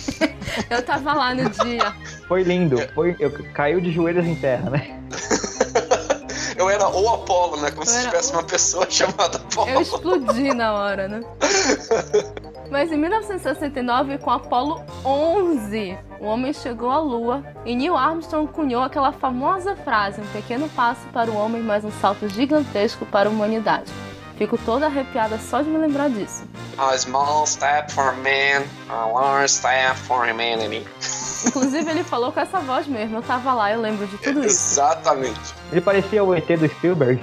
eu 0.68 0.82
tava 0.82 1.14
lá 1.14 1.32
no 1.32 1.48
dia. 1.48 1.94
Foi 2.26 2.42
lindo, 2.42 2.76
foi, 2.92 3.14
eu 3.20 3.30
caiu 3.54 3.80
de 3.80 3.92
joelhos 3.92 4.26
em 4.26 4.34
terra, 4.34 4.68
né? 4.68 5.00
eu 6.58 6.68
era 6.68 6.88
o 6.88 7.08
Apolo, 7.08 7.56
né? 7.58 7.70
Como 7.70 7.82
eu 7.82 7.86
se 7.86 8.02
tivesse 8.02 8.32
o... 8.32 8.34
uma 8.34 8.42
pessoa 8.42 8.84
chamada 8.90 9.38
Apolo. 9.38 9.70
Eu 9.70 9.80
explodi 9.80 10.52
na 10.52 10.72
hora, 10.74 11.06
né? 11.06 11.20
Mas 12.68 12.90
em 12.90 12.96
1969, 12.96 14.18
com 14.18 14.30
Apolo 14.32 14.84
11, 15.04 15.96
o 16.18 16.26
homem 16.26 16.52
chegou 16.52 16.90
à 16.90 16.98
Lua 16.98 17.44
e 17.64 17.76
Neil 17.76 17.96
Armstrong 17.96 18.52
cunhou 18.52 18.82
aquela 18.82 19.12
famosa 19.12 19.76
frase: 19.76 20.20
um 20.20 20.26
pequeno 20.32 20.68
passo 20.70 21.06
para 21.12 21.30
o 21.30 21.36
homem, 21.36 21.62
mas 21.62 21.84
um 21.84 21.92
salto 21.92 22.28
gigantesco 22.28 23.06
para 23.06 23.28
a 23.28 23.32
humanidade. 23.32 23.92
Fico 24.42 24.58
toda 24.58 24.86
arrepiada 24.86 25.38
só 25.38 25.62
de 25.62 25.70
me 25.70 25.78
lembrar 25.78 26.10
disso. 26.10 26.42
A 26.76 26.98
small 26.98 27.46
step 27.46 27.92
for 27.92 28.12
man, 28.16 28.64
a 28.88 29.06
large 29.06 29.52
step 29.52 29.96
for 30.00 30.28
humanity. 30.28 30.84
Inclusive, 31.46 31.88
ele 31.88 32.02
falou 32.02 32.32
com 32.32 32.40
essa 32.40 32.58
voz 32.58 32.88
mesmo. 32.88 33.18
Eu 33.18 33.22
tava 33.22 33.54
lá, 33.54 33.70
eu 33.70 33.80
lembro 33.80 34.04
de 34.04 34.18
tudo 34.18 34.40
isso. 34.40 34.72
Exatamente. 34.72 35.54
Ele 35.70 35.80
parecia 35.80 36.24
o 36.24 36.34
ET 36.34 36.44
do 36.58 36.68
Spielberg. 36.68 37.22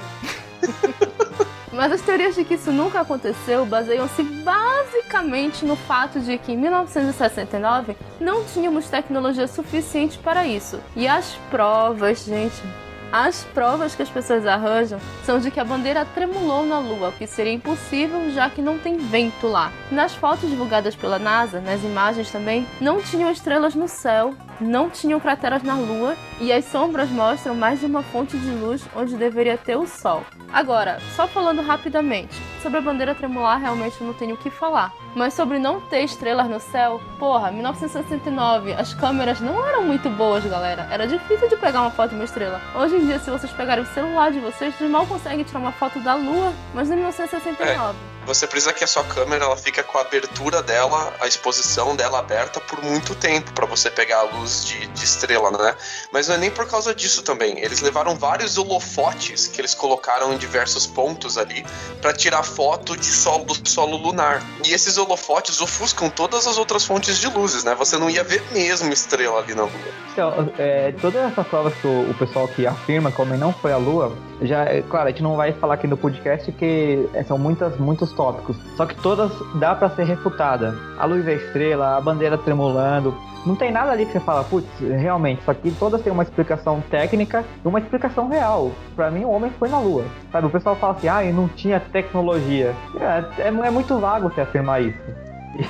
Mas 1.73 1.91
as 1.91 2.01
teorias 2.01 2.35
de 2.35 2.45
que 2.45 2.53
isso 2.53 2.71
nunca 2.71 3.01
aconteceu 3.01 3.65
baseiam-se 3.65 4.23
basicamente 4.23 5.65
no 5.65 5.75
fato 5.75 6.21
de 6.21 6.37
que 6.37 6.53
em 6.53 6.57
1969 6.57 7.97
não 8.17 8.45
tínhamos 8.45 8.87
tecnologia 8.87 9.45
suficiente 9.45 10.17
para 10.17 10.47
isso. 10.47 10.79
E 10.95 11.05
as 11.05 11.33
provas, 11.51 12.23
gente, 12.23 12.63
as 13.11 13.43
provas 13.53 13.95
que 13.95 14.01
as 14.01 14.09
pessoas 14.09 14.45
arranjam 14.45 14.99
são 15.25 15.39
de 15.39 15.49
que 15.49 15.59
a 15.59 15.65
bandeira 15.65 16.05
tremulou 16.05 16.65
na 16.65 16.79
Lua, 16.79 17.09
o 17.09 17.11
que 17.11 17.25
seria 17.25 17.53
impossível 17.53 18.29
já 18.31 18.49
que 18.49 18.61
não 18.61 18.77
tem 18.77 18.97
vento 18.97 19.47
lá. 19.47 19.71
Nas 19.91 20.13
fotos 20.13 20.49
divulgadas 20.49 20.95
pela 20.95 21.17
NASA, 21.17 21.59
nas 21.59 21.83
imagens 21.83 22.31
também, 22.31 22.67
não 22.79 23.01
tinham 23.01 23.31
estrelas 23.31 23.73
no 23.73 23.87
céu, 23.87 24.33
não 24.59 24.89
tinham 24.89 25.19
crateras 25.19 25.63
na 25.63 25.75
Lua 25.75 26.15
e 26.39 26.51
as 26.51 26.65
sombras 26.65 27.09
mostram 27.09 27.55
mais 27.55 27.79
de 27.79 27.85
uma 27.85 28.03
fonte 28.03 28.37
de 28.37 28.49
luz 28.51 28.85
onde 28.95 29.15
deveria 29.15 29.57
ter 29.57 29.75
o 29.75 29.87
Sol. 29.87 30.23
Agora, 30.51 30.99
só 31.15 31.27
falando 31.27 31.61
rapidamente, 31.61 32.35
sobre 32.61 32.79
a 32.79 32.81
bandeira 32.81 33.15
tremular 33.15 33.59
realmente 33.59 33.99
eu 33.99 34.07
não 34.07 34.13
tenho 34.13 34.35
o 34.35 34.37
que 34.37 34.49
falar. 34.49 34.93
Mas 35.15 35.33
sobre 35.33 35.59
não 35.59 35.81
ter 35.81 36.03
estrelas 36.03 36.49
no 36.49 36.59
céu, 36.59 37.01
porra, 37.17 37.51
1969, 37.51 38.73
as 38.73 38.93
câmeras 38.93 39.39
não 39.39 39.67
eram 39.67 39.83
muito 39.83 40.09
boas, 40.09 40.45
galera. 40.45 40.87
Era 40.91 41.07
difícil 41.07 41.49
de 41.49 41.57
pegar 41.57 41.81
uma 41.81 41.91
foto 41.91 42.09
de 42.09 42.15
uma 42.15 42.25
estrela. 42.25 42.61
Hoje 42.75 42.95
em 42.95 43.05
dia, 43.05 43.19
se 43.19 43.29
vocês 43.29 43.51
pegarem 43.51 43.83
o 43.83 43.87
celular 43.87 44.31
de 44.31 44.39
vocês, 44.39 44.75
vocês 44.75 44.89
mal 44.89 45.07
conseguem 45.07 45.43
tirar 45.43 45.59
uma 45.59 45.71
foto 45.71 45.99
da 45.99 46.15
Lua, 46.15 46.53
mas 46.73 46.89
em 46.89 46.95
1969. 46.95 47.97
É. 48.15 48.18
Você 48.25 48.45
precisa 48.45 48.73
que 48.73 48.83
a 48.83 48.87
sua 48.87 49.03
câmera 49.03 49.45
ela 49.45 49.57
fica 49.57 49.81
com 49.83 49.97
a 49.97 50.01
abertura 50.01 50.61
dela, 50.61 51.13
a 51.19 51.27
exposição 51.27 51.95
dela 51.95 52.19
aberta 52.19 52.59
por 52.59 52.83
muito 52.83 53.15
tempo 53.15 53.51
para 53.53 53.65
você 53.65 53.89
pegar 53.89 54.19
a 54.19 54.23
luz 54.23 54.65
de, 54.65 54.85
de, 54.87 55.03
estrela, 55.03 55.51
né? 55.51 55.75
Mas 56.11 56.27
não 56.27 56.35
é 56.35 56.37
nem 56.37 56.51
por 56.51 56.67
causa 56.67 56.93
disso 56.93 57.23
também. 57.23 57.59
Eles 57.59 57.81
levaram 57.81 58.15
vários 58.15 58.57
holofotes 58.57 59.47
que 59.47 59.59
eles 59.59 59.73
colocaram 59.73 60.33
em 60.33 60.37
diversos 60.37 60.85
pontos 60.85 61.37
ali 61.37 61.65
para 62.01 62.13
tirar 62.13 62.43
foto 62.43 62.95
de 62.95 63.05
solo 63.05 63.45
do 63.45 63.69
solo 63.69 63.97
lunar. 63.97 64.43
E 64.65 64.73
esses 64.73 64.97
holofotes 64.97 65.59
ofuscam 65.61 66.09
todas 66.09 66.45
as 66.45 66.57
outras 66.57 66.85
fontes 66.85 67.17
de 67.17 67.27
luzes, 67.27 67.63
né? 67.63 67.73
Você 67.75 67.97
não 67.97 68.09
ia 68.09 68.23
ver 68.23 68.43
mesmo 68.51 68.91
estrela 68.93 69.39
ali 69.39 69.55
na 69.55 69.63
Lua. 69.63 69.71
Então, 70.11 70.51
é, 70.57 70.91
todas 70.99 71.31
essas 71.31 71.47
provas 71.47 71.73
que 71.75 71.87
o, 71.87 72.11
o, 72.11 72.13
pessoal 72.13 72.47
que 72.47 72.67
afirma 72.67 73.11
que 73.11 73.19
o 73.19 73.23
homem 73.23 73.39
não 73.39 73.53
foi 73.53 73.71
à 73.71 73.77
Lua, 73.77 74.15
já, 74.41 74.63
é, 74.65 74.81
claro, 74.81 75.07
a 75.07 75.11
gente 75.11 75.23
não 75.23 75.35
vai 75.35 75.53
falar 75.53 75.75
aqui 75.75 75.87
no 75.87 75.97
podcast 75.97 76.51
que 76.51 77.07
é, 77.13 77.23
são 77.23 77.37
muitas, 77.37 77.77
muitos 77.77 78.08
tópicos. 78.13 78.57
Só 78.75 78.85
que 78.85 78.95
todas 78.95 79.31
dá 79.55 79.75
para 79.75 79.89
ser 79.89 80.03
refutada. 80.03 80.75
A 80.97 81.05
luz 81.05 81.25
da 81.25 81.33
estrela, 81.33 81.97
a 81.97 82.01
bandeira 82.01 82.37
tremulando. 82.37 83.15
Não 83.45 83.55
tem 83.55 83.71
nada 83.71 83.91
ali 83.91 84.05
que 84.05 84.11
você 84.11 84.19
fala, 84.19 84.43
putz, 84.43 84.67
realmente, 84.79 85.41
isso 85.41 85.49
aqui 85.49 85.71
todas 85.71 86.01
têm 86.01 86.11
uma 86.11 86.23
explicação 86.23 86.81
técnica 86.89 87.45
e 87.63 87.67
uma 87.67 87.79
explicação 87.79 88.27
real. 88.27 88.71
Para 88.95 89.09
mim, 89.09 89.23
o 89.23 89.29
homem 89.29 89.51
foi 89.57 89.69
na 89.69 89.79
Lua. 89.79 90.03
Sabe, 90.31 90.47
o 90.47 90.49
pessoal 90.49 90.75
fala 90.75 90.93
assim, 90.93 91.07
ah, 91.07 91.23
e 91.23 91.31
não 91.31 91.47
tinha 91.47 91.79
tecnologia. 91.79 92.75
É, 92.99 93.43
é, 93.43 93.47
é 93.47 93.71
muito 93.71 93.97
vago 93.97 94.29
você 94.29 94.41
afirmar 94.41 94.81
isso. 94.81 94.99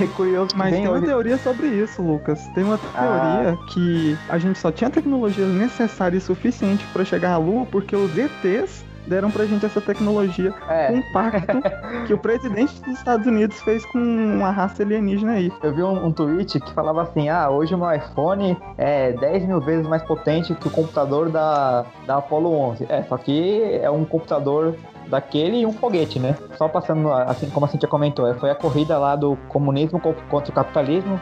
É 0.01 0.05
curioso 0.07 0.51
Mas 0.55 0.71
tem 0.71 0.87
uma 0.87 1.01
teoria 1.01 1.37
sobre 1.37 1.67
isso, 1.67 2.01
Lucas. 2.01 2.45
Tem 2.53 2.63
uma 2.63 2.77
teoria 2.77 3.57
ah. 3.57 3.65
que 3.73 4.17
a 4.27 4.37
gente 4.37 4.59
só 4.59 4.71
tinha 4.71 4.89
tecnologia 4.89 5.45
necessária 5.45 6.17
e 6.17 6.21
suficiente 6.21 6.85
para 6.91 7.05
chegar 7.05 7.33
à 7.33 7.37
Lua 7.37 7.65
porque 7.65 7.95
os 7.95 8.11
ETs 8.17 8.83
deram 9.09 9.31
pra 9.31 9.45
gente 9.45 9.65
essa 9.65 9.81
tecnologia 9.81 10.53
é. 10.69 10.87
com 10.87 10.93
um 10.93 11.11
pacto 11.11 11.61
que 12.05 12.13
o 12.13 12.17
presidente 12.17 12.79
dos 12.81 12.97
Estados 12.97 13.25
Unidos 13.25 13.59
fez 13.61 13.83
com 13.87 13.97
uma 13.97 14.51
raça 14.51 14.83
alienígena 14.83 15.33
aí. 15.33 15.51
Eu 15.63 15.73
vi 15.73 15.81
um, 15.81 16.05
um, 16.05 16.11
tweet 16.11 16.59
que 16.59 16.71
falava 16.73 17.01
assim: 17.01 17.27
ah, 17.27 17.49
hoje 17.49 17.73
o 17.73 17.77
meu 17.77 17.91
iPhone 17.91 18.55
é 18.77 19.11
10 19.13 19.45
mil 19.45 19.59
vezes 19.59 19.87
mais 19.87 20.03
potente 20.03 20.53
que 20.53 20.67
o 20.67 20.71
computador 20.71 21.29
da, 21.29 21.85
da 22.05 22.17
Apollo 22.17 22.53
11. 22.53 22.85
É, 22.87 23.03
só 23.03 23.17
que 23.17 23.79
é 23.81 23.89
um 23.89 24.05
computador 24.05 24.75
daquele 25.07 25.61
e 25.61 25.65
um 25.65 25.73
foguete, 25.73 26.19
né? 26.19 26.37
Só 26.57 26.67
passando, 26.67 27.11
assim 27.11 27.49
como 27.49 27.65
a 27.65 27.69
Cintia 27.69 27.89
comentou, 27.89 28.27
é, 28.27 28.35
foi 28.35 28.51
a 28.51 28.55
corrida 28.55 28.97
lá 28.97 29.15
do 29.15 29.35
comunismo 29.47 29.99
contra 29.99 30.51
o 30.51 30.53
capitalismo, 30.53 31.19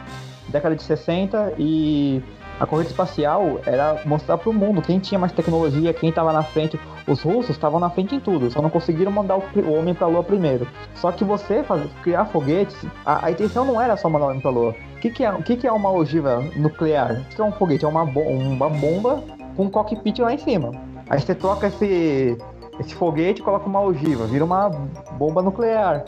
década 0.48 0.76
de 0.76 0.82
60, 0.82 1.54
e 1.58 2.22
a 2.60 2.66
corrida 2.66 2.90
espacial 2.90 3.60
era 3.64 4.00
mostrar 4.04 4.36
para 4.38 4.50
o 4.50 4.52
mundo 4.52 4.82
quem 4.82 4.98
tinha 4.98 5.18
mais 5.18 5.32
tecnologia, 5.32 5.94
quem 5.94 6.10
estava 6.10 6.32
na 6.32 6.42
frente. 6.42 6.78
Os 7.06 7.22
russos 7.22 7.50
estavam 7.50 7.78
na 7.80 7.88
frente 7.88 8.14
em 8.14 8.20
tudo, 8.20 8.50
só 8.50 8.60
não 8.60 8.68
conseguiram 8.68 9.10
mandar 9.10 9.36
o, 9.36 9.72
homem 9.72 9.94
para 9.94 10.06
a 10.06 10.10
Lua 10.10 10.22
primeiro. 10.22 10.66
Só 10.94 11.12
que 11.12 11.24
você 11.24 11.62
fazer, 11.62 11.88
criar 12.02 12.26
foguetes, 12.26 12.76
a, 13.06 13.26
a, 13.26 13.30
intenção 13.30 13.64
não 13.64 13.80
era 13.80 13.96
só 13.96 14.08
mandar 14.08 14.26
o 14.26 14.28
homem 14.28 14.40
para 14.40 14.50
a 14.50 14.54
Lua. 14.54 14.74
O 14.96 15.00
que, 15.00 15.10
que, 15.10 15.24
é, 15.24 15.32
que, 15.42 15.56
que 15.56 15.66
é 15.66 15.72
uma 15.72 15.90
ogiva 15.90 16.42
nuclear? 16.56 17.20
O 17.20 17.34
que 17.34 17.40
é 17.40 17.44
um 17.44 17.52
foguete? 17.52 17.84
É 17.84 17.88
uma, 17.88 18.02
uma 18.02 18.68
bomba 18.68 19.22
com 19.56 19.64
um 19.64 19.70
cockpit 19.70 20.18
lá 20.18 20.34
em 20.34 20.38
cima. 20.38 20.72
Aí 21.08 21.20
você 21.20 21.34
troca 21.34 21.68
esse, 21.68 22.36
esse 22.78 22.94
foguete 22.94 23.42
coloca 23.42 23.66
uma 23.66 23.80
ogiva, 23.80 24.26
vira 24.26 24.44
uma 24.44 24.68
bomba 25.16 25.40
nuclear. 25.40 26.04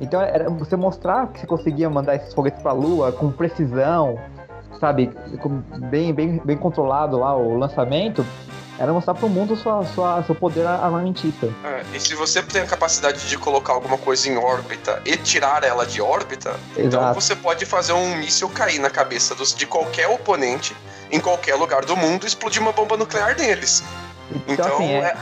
Então 0.00 0.20
era 0.20 0.48
você 0.48 0.76
mostrar 0.76 1.28
que 1.28 1.40
você 1.40 1.46
conseguia 1.46 1.90
mandar 1.90 2.16
esses 2.16 2.32
foguetes 2.32 2.62
para 2.62 2.70
a 2.70 2.74
Lua 2.74 3.12
com 3.12 3.30
precisão, 3.30 4.18
sabe, 4.80 5.10
bem, 5.90 6.12
bem, 6.12 6.40
bem 6.42 6.56
controlado 6.56 7.18
lá 7.18 7.36
o 7.36 7.56
lançamento, 7.58 8.24
era 8.78 8.94
mostrar 8.94 9.14
para 9.14 9.26
o 9.26 9.28
mundo 9.28 9.54
sua, 9.54 9.84
sua, 9.84 10.22
seu 10.22 10.34
poder 10.34 10.66
armamentista. 10.66 11.52
É, 11.62 11.84
e 11.94 12.00
se 12.00 12.14
você 12.14 12.42
tem 12.42 12.62
a 12.62 12.66
capacidade 12.66 13.28
de 13.28 13.36
colocar 13.36 13.74
alguma 13.74 13.98
coisa 13.98 14.26
em 14.26 14.38
órbita 14.38 15.02
e 15.04 15.18
tirar 15.18 15.62
ela 15.62 15.84
de 15.84 16.00
órbita, 16.00 16.58
então 16.72 16.84
Exato. 16.84 17.04
então 17.04 17.14
você 17.14 17.36
pode 17.36 17.66
fazer 17.66 17.92
um 17.92 18.16
míssil 18.16 18.48
cair 18.48 18.78
na 18.78 18.88
cabeça 18.88 19.34
dos, 19.34 19.54
de 19.54 19.66
qualquer 19.66 20.08
oponente 20.08 20.74
em 21.12 21.20
qualquer 21.20 21.56
lugar 21.56 21.84
do 21.84 21.94
mundo 21.94 22.24
e 22.24 22.26
explodir 22.26 22.62
uma 22.62 22.72
bomba 22.72 22.96
nuclear 22.96 23.36
neles. 23.36 23.84
Então, 24.46 24.54
então 24.54 24.74
assim, 24.76 24.92
é... 24.92 24.98
é... 24.98 25.16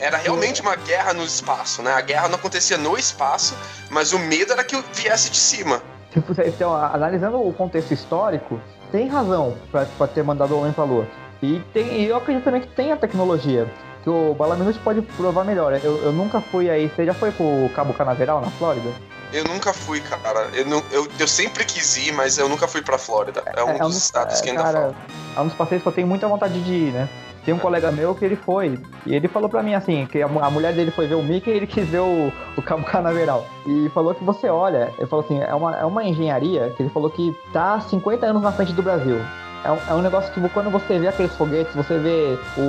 era 0.00 0.18
realmente 0.18 0.60
uma 0.60 0.76
guerra 0.76 1.14
no 1.14 1.24
espaço, 1.24 1.80
né? 1.80 1.92
A 1.94 2.02
guerra 2.02 2.28
não 2.28 2.34
acontecia 2.34 2.76
no 2.76 2.98
espaço, 2.98 3.56
mas 3.88 4.12
o 4.12 4.18
medo 4.18 4.52
era 4.52 4.62
que 4.62 4.76
viesse 4.92 5.30
de 5.30 5.38
cima. 5.38 5.80
Tipo, 6.10 6.32
então, 6.42 6.74
analisando 6.74 7.40
o 7.40 7.52
contexto 7.54 7.92
histórico, 7.92 8.60
tem 8.90 9.08
razão 9.08 9.56
para 9.70 10.06
ter 10.06 10.22
mandado 10.22 10.54
o 10.54 10.60
homem 10.60 10.72
para 10.72 10.84
a 10.84 10.86
Lua. 10.86 11.06
E, 11.42 11.60
tem, 11.72 12.00
e 12.00 12.06
eu 12.06 12.16
acredito 12.16 12.44
também 12.44 12.60
que 12.60 12.68
tem 12.68 12.92
a 12.92 12.96
tecnologia. 12.96 13.70
Que 14.02 14.10
o 14.10 14.34
Balaminute 14.34 14.78
pode 14.80 15.02
provar 15.02 15.44
melhor. 15.44 15.72
Eu, 15.82 16.02
eu 16.02 16.12
nunca 16.12 16.40
fui 16.40 16.70
aí. 16.70 16.88
Você 16.88 17.04
já 17.04 17.14
foi 17.14 17.30
pro 17.30 17.70
Cabo 17.74 17.92
Canaveral, 17.94 18.40
na 18.40 18.50
Flórida? 18.50 18.90
Eu 19.32 19.44
nunca 19.44 19.72
fui, 19.72 20.00
cara. 20.00 20.48
Eu, 20.54 20.66
não, 20.66 20.82
eu, 20.90 21.06
eu 21.18 21.28
sempre 21.28 21.64
quis 21.64 21.96
ir, 21.96 22.12
mas 22.12 22.38
eu 22.38 22.48
nunca 22.48 22.66
fui 22.66 22.82
pra 22.82 22.96
Flórida. 22.98 23.42
É 23.54 23.62
um 23.62 23.70
é, 23.70 23.76
é 23.76 23.78
dos 23.78 23.96
estados 23.96 24.40
que 24.40 24.50
ainda 24.50 24.62
cara, 24.62 24.80
falta. 24.80 24.96
É 25.36 25.40
um 25.40 25.46
dos 25.46 25.54
passeios 25.54 25.82
que 25.82 25.88
eu 25.88 25.92
tenho 25.92 26.06
muita 26.06 26.26
vontade 26.26 26.60
de 26.60 26.72
ir, 26.72 26.92
né? 26.92 27.08
Tem 27.44 27.54
um 27.54 27.58
colega 27.58 27.90
meu 27.90 28.14
que 28.14 28.24
ele 28.24 28.36
foi, 28.36 28.78
e 29.06 29.14
ele 29.14 29.26
falou 29.28 29.48
pra 29.48 29.62
mim 29.62 29.74
assim, 29.74 30.06
que 30.06 30.20
a, 30.20 30.28
mulher 30.28 30.72
dele 30.74 30.90
foi 30.90 31.06
ver 31.06 31.14
o 31.14 31.22
Mickey 31.22 31.50
e 31.50 31.54
ele 31.54 31.66
quis 31.66 31.88
ver 31.88 32.00
o, 32.00 32.32
o 32.56 32.62
Cabo 32.62 32.84
Canaveral. 32.84 33.46
E 33.66 33.88
falou 33.90 34.14
que 34.14 34.22
você 34.22 34.48
olha, 34.48 34.92
ele 34.98 35.06
falou 35.06 35.24
assim, 35.24 35.40
é 35.40 35.54
uma, 35.54 35.76
é 35.76 35.84
uma 35.84 36.04
engenharia 36.04 36.72
que 36.76 36.82
ele 36.82 36.90
falou 36.90 37.08
que 37.08 37.34
tá 37.52 37.80
50 37.80 38.26
anos 38.26 38.42
na 38.42 38.52
frente 38.52 38.72
do 38.72 38.82
Brasil. 38.82 39.18
É 39.64 39.72
um, 39.72 39.78
é 39.88 39.94
um 39.94 40.02
negócio 40.02 40.32
que 40.32 40.48
quando 40.50 40.70
você 40.70 40.98
vê 40.98 41.08
aqueles 41.08 41.34
foguetes, 41.34 41.74
você 41.74 41.98
vê 41.98 42.38
o, 42.56 42.60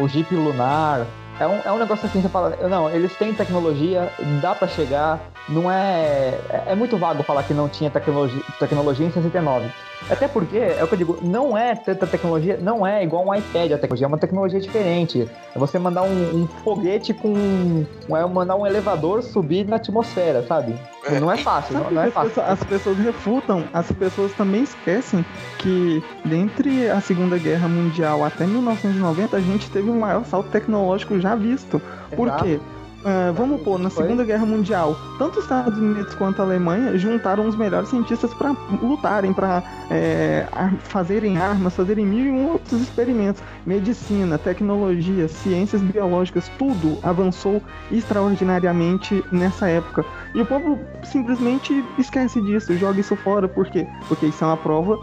o, 0.00 0.04
o 0.04 0.08
Jeep 0.08 0.34
lunar, 0.34 1.06
é 1.38 1.46
um, 1.46 1.60
é 1.64 1.72
um 1.72 1.78
negócio 1.78 2.06
assim, 2.06 2.22
você 2.22 2.28
fala, 2.28 2.56
não, 2.68 2.88
eles 2.90 3.14
têm 3.16 3.34
tecnologia, 3.34 4.10
dá 4.40 4.54
para 4.54 4.68
chegar, 4.68 5.20
não 5.48 5.70
é, 5.70 6.38
é. 6.48 6.62
É 6.68 6.74
muito 6.74 6.96
vago 6.96 7.22
falar 7.22 7.42
que 7.42 7.52
não 7.52 7.68
tinha 7.68 7.90
tecnologia, 7.90 8.42
tecnologia 8.58 9.06
em 9.06 9.10
69. 9.10 9.70
Até 10.08 10.28
porque, 10.28 10.58
é 10.58 10.82
o 10.84 10.86
que 10.86 10.94
eu 10.94 10.98
digo, 10.98 11.18
não 11.22 11.56
é 11.56 11.74
tanta 11.74 12.06
tecnologia, 12.06 12.58
não 12.60 12.86
é 12.86 13.02
igual 13.02 13.26
um 13.26 13.34
iPad 13.34 13.72
a 13.72 13.78
tecnologia, 13.78 14.06
é 14.06 14.08
uma 14.08 14.18
tecnologia 14.18 14.60
diferente. 14.60 15.30
É 15.54 15.58
você 15.58 15.78
mandar 15.78 16.02
um, 16.02 16.42
um 16.42 16.46
foguete 16.62 17.14
com. 17.14 17.86
É 18.10 18.26
mandar 18.26 18.56
um 18.56 18.66
elevador 18.66 19.22
subir 19.22 19.66
na 19.66 19.76
atmosfera, 19.76 20.42
sabe? 20.46 20.74
É. 21.04 21.18
Não 21.18 21.30
é 21.30 21.38
fácil, 21.38 21.74
não, 21.74 21.90
não 21.90 22.02
é 22.02 22.10
fácil. 22.10 22.42
As 22.42 22.62
pessoas 22.64 22.98
refutam, 22.98 23.64
as 23.72 23.90
pessoas 23.92 24.32
também 24.34 24.62
esquecem 24.62 25.24
que 25.58 26.02
dentre 26.24 26.88
a 26.90 27.00
Segunda 27.00 27.38
Guerra 27.38 27.68
Mundial 27.68 28.24
até 28.24 28.46
1990 28.46 29.36
a 29.36 29.40
gente 29.40 29.70
teve 29.70 29.88
o 29.88 29.94
maior 29.94 30.24
salto 30.24 30.50
tecnológico 30.50 31.18
já 31.18 31.34
visto. 31.34 31.80
Por 32.14 32.28
Exato. 32.28 32.44
quê? 32.44 32.60
Uh, 33.04 33.34
vamos 33.34 33.60
pôr, 33.60 33.78
na 33.78 33.90
Segunda 33.90 34.24
Guerra 34.24 34.46
Mundial, 34.46 34.96
tanto 35.18 35.38
os 35.38 35.44
Estados 35.44 35.78
Unidos 35.78 36.14
quanto 36.14 36.40
a 36.40 36.44
Alemanha 36.46 36.96
juntaram 36.96 37.46
os 37.46 37.54
melhores 37.54 37.90
cientistas 37.90 38.32
para 38.32 38.56
lutarem, 38.82 39.30
para 39.34 39.62
é, 39.90 40.46
fazerem 40.78 41.36
armas, 41.36 41.74
fazerem 41.74 42.06
mil 42.06 42.24
e 42.24 42.30
um 42.30 42.52
outros 42.52 42.80
experimentos. 42.80 43.42
Medicina, 43.66 44.38
tecnologia, 44.38 45.28
ciências 45.28 45.82
biológicas, 45.82 46.50
tudo 46.58 46.98
avançou 47.02 47.62
extraordinariamente 47.92 49.22
nessa 49.30 49.68
época. 49.68 50.02
E 50.34 50.40
o 50.40 50.46
povo 50.46 50.78
simplesmente 51.02 51.84
esquece 51.98 52.40
disso, 52.40 52.74
joga 52.78 53.00
isso 53.00 53.16
fora, 53.16 53.46
por 53.46 53.66
quê? 53.66 53.86
Porque 54.08 54.24
isso 54.24 54.42
é 54.42 54.46
uma 54.46 54.56
prova 54.56 54.98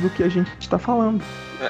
do 0.00 0.10
que 0.10 0.22
a 0.22 0.28
gente 0.28 0.50
está 0.58 0.78
falando. 0.78 1.22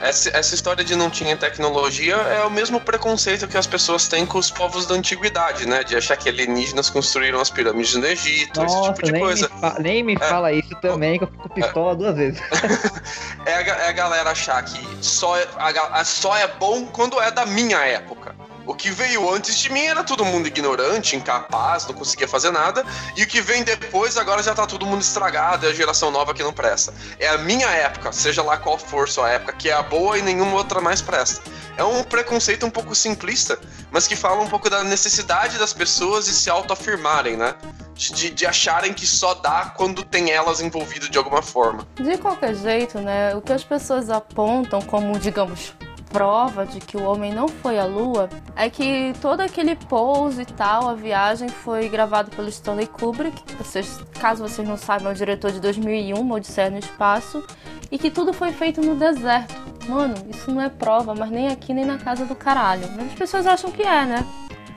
Essa, 0.03 0.31
essa, 0.31 0.55
história 0.55 0.85
de 0.85 0.97
não 0.97 1.09
tinha 1.09 1.37
tecnologia 1.37 2.17
é 2.17 2.43
o 2.43 2.51
mesmo 2.51 2.81
preconceito 2.81 3.47
que 3.47 3.57
as 3.57 3.67
pessoas 3.67 4.09
têm 4.09 4.27
com 4.27 4.39
os 4.39 4.51
povos 4.51 4.85
da 4.85 4.95
antiguidade, 4.95 5.67
né? 5.67 5.85
De 5.85 5.97
achar 5.97 6.17
que 6.17 6.29
alienígenas 6.29 6.91
construíram 6.91 7.41
as 7.41 7.51
pirâmides 7.51 7.95
no 7.95 8.07
Egito, 8.07 8.61
Nossa, 8.61 8.75
esse 8.75 8.89
tipo 8.89 9.03
de 9.05 9.13
nem 9.13 9.23
coisa. 9.23 9.49
Me 9.49 9.83
nem 9.83 10.03
me 10.03 10.15
é. 10.15 10.19
fala 10.19 10.53
isso 10.53 10.75
também, 10.83 11.19
que 11.19 11.25
eu 11.25 11.29
fico 11.29 11.49
pistola 11.51 11.93
é. 11.93 11.97
duas 11.97 12.17
vezes. 12.17 12.41
é, 13.47 13.55
a, 13.55 13.61
é, 13.61 13.89
a, 13.89 13.93
galera 13.93 14.31
achar 14.31 14.63
que 14.65 14.81
só 15.01 15.37
é, 15.37 15.47
a, 15.57 16.05
só 16.05 16.37
é 16.37 16.49
bom 16.49 16.87
quando 16.87 17.21
é 17.21 17.31
da 17.31 17.47
minha 17.47 17.79
época. 17.79 18.35
O 18.67 18.75
que 18.75 18.91
veio 18.91 19.33
antes 19.33 19.57
de 19.59 19.71
mim 19.71 19.85
era 19.87 20.03
todo 20.03 20.25
mundo 20.25 20.49
ignorante, 20.49 21.15
incapaz, 21.15 21.87
não 21.87 21.95
conseguia 21.95 22.27
fazer 22.27 22.51
nada. 22.51 22.85
E 23.17 23.23
o 23.23 23.27
que 23.27 23.41
vem 23.41 23.63
depois, 23.63 24.17
agora 24.17 24.43
já 24.43 24.55
tá 24.55 24.67
todo 24.67 24.85
mundo 24.85 25.03
estragado, 25.03 25.67
é 25.67 25.71
a 25.71 25.73
geração 25.73 26.11
nova 26.11 26.35
que 26.35 26.43
não 26.43 26.53
presta. 26.53 26.93
É 27.21 27.29
a 27.29 27.39
minha 27.39 27.69
época, 27.69 28.11
seja 28.11 28.43
lá 28.43 28.57
qual 28.57 28.77
for 28.77 29.09
sua 29.09 29.31
época, 29.31 29.53
que 29.53 29.71
é 29.71 29.73
a 29.73 29.83
boa 29.83 30.19
e 30.19 30.23
nenhuma 30.23 30.57
outra 30.57 30.81
mais 30.81 31.01
presta. 31.01 31.49
É 31.77 31.85
um 31.85 32.03
preconceito 32.03 32.67
um 32.67 32.71
pouco 32.71 32.93
simplista, 32.93 33.57
mas 33.93 34.09
que 34.09 34.17
fala 34.17 34.43
um 34.43 34.49
pouco 34.49 34.69
da 34.69 34.83
necessidade 34.83 35.59
das 35.59 35.73
pessoas 35.73 36.25
de 36.25 36.33
se 36.33 36.51
autoafirmarem, 36.51 37.37
né? 37.37 37.55
De, 37.95 38.31
de, 38.31 38.47
acharem 38.47 38.93
que 38.93 39.07
só 39.07 39.33
dá 39.33 39.73
quando 39.75 40.03
tem 40.03 40.31
elas 40.31 40.61
envolvidas 40.61 41.09
de 41.09 41.17
alguma 41.17 41.41
forma. 41.41 41.87
De 41.95 42.19
qualquer 42.19 42.55
jeito, 42.55 42.99
né? 42.99 43.35
O 43.35 43.41
que 43.41 43.53
as 43.53 43.65
pessoas 43.65 44.11
apontam 44.11 44.83
como, 44.83 45.19
digamos, 45.19 45.73
prova 46.17 46.65
de 46.65 46.81
que 46.81 46.97
o 46.97 47.03
homem 47.03 47.31
não 47.31 47.47
foi 47.47 47.79
à 47.79 47.85
Lua 47.85 48.31
é 48.57 48.71
que 48.71 49.13
todo 49.21 49.43
aquele 49.43 49.77
pouso 49.77 50.41
e 50.41 50.47
tal, 50.47 50.89
a 50.89 50.95
viagem 50.95 51.47
foi 51.47 51.91
gravado 51.91 52.31
pelo 52.31 52.49
Stanley 52.49 52.87
Kubrick, 52.87 53.39
vocês, 53.59 54.01
caso 54.19 54.43
vocês 54.43 54.67
não 54.67 54.79
saibam, 54.79 55.11
é 55.11 55.13
o 55.13 55.15
diretor 55.15 55.53
de 55.53 55.61
2001, 55.61 56.33
Odisseia 56.33 56.71
no 56.71 56.79
Espaço, 56.79 57.45
e 57.91 57.99
que 57.99 58.11
tudo 58.11 58.33
foi 58.33 58.51
feito 58.51 58.81
no 58.81 58.95
deserto. 58.97 59.55
Mano, 59.87 60.15
isso 60.31 60.51
não 60.51 60.63
é 60.63 60.71
prova, 60.71 61.15
mas 61.15 61.31
nem 61.31 61.49
aqui 61.49 61.75
nem 61.75 61.85
na 61.85 61.99
casa 61.99 62.25
do 62.25 62.35
caralho. 62.35 62.89
Mas 62.97 63.09
as 63.09 63.15
pessoas 63.15 63.47
acham 63.47 63.71
que 63.71 63.83
é, 63.83 64.07
né? 64.07 64.27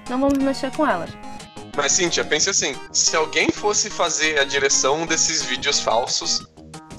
Não 0.10 0.20
vamos 0.20 0.38
mexer 0.40 0.76
com 0.76 0.86
elas. 0.86 1.10
Mas, 1.76 1.94
Cíntia, 1.94 2.26
pense 2.26 2.50
assim: 2.50 2.76
se 2.92 3.16
alguém 3.16 3.50
fosse 3.50 3.90
fazer 3.90 4.38
a 4.40 4.44
direção 4.44 5.06
desses 5.08 5.42
vídeos 5.42 5.80
falsos, 5.80 6.46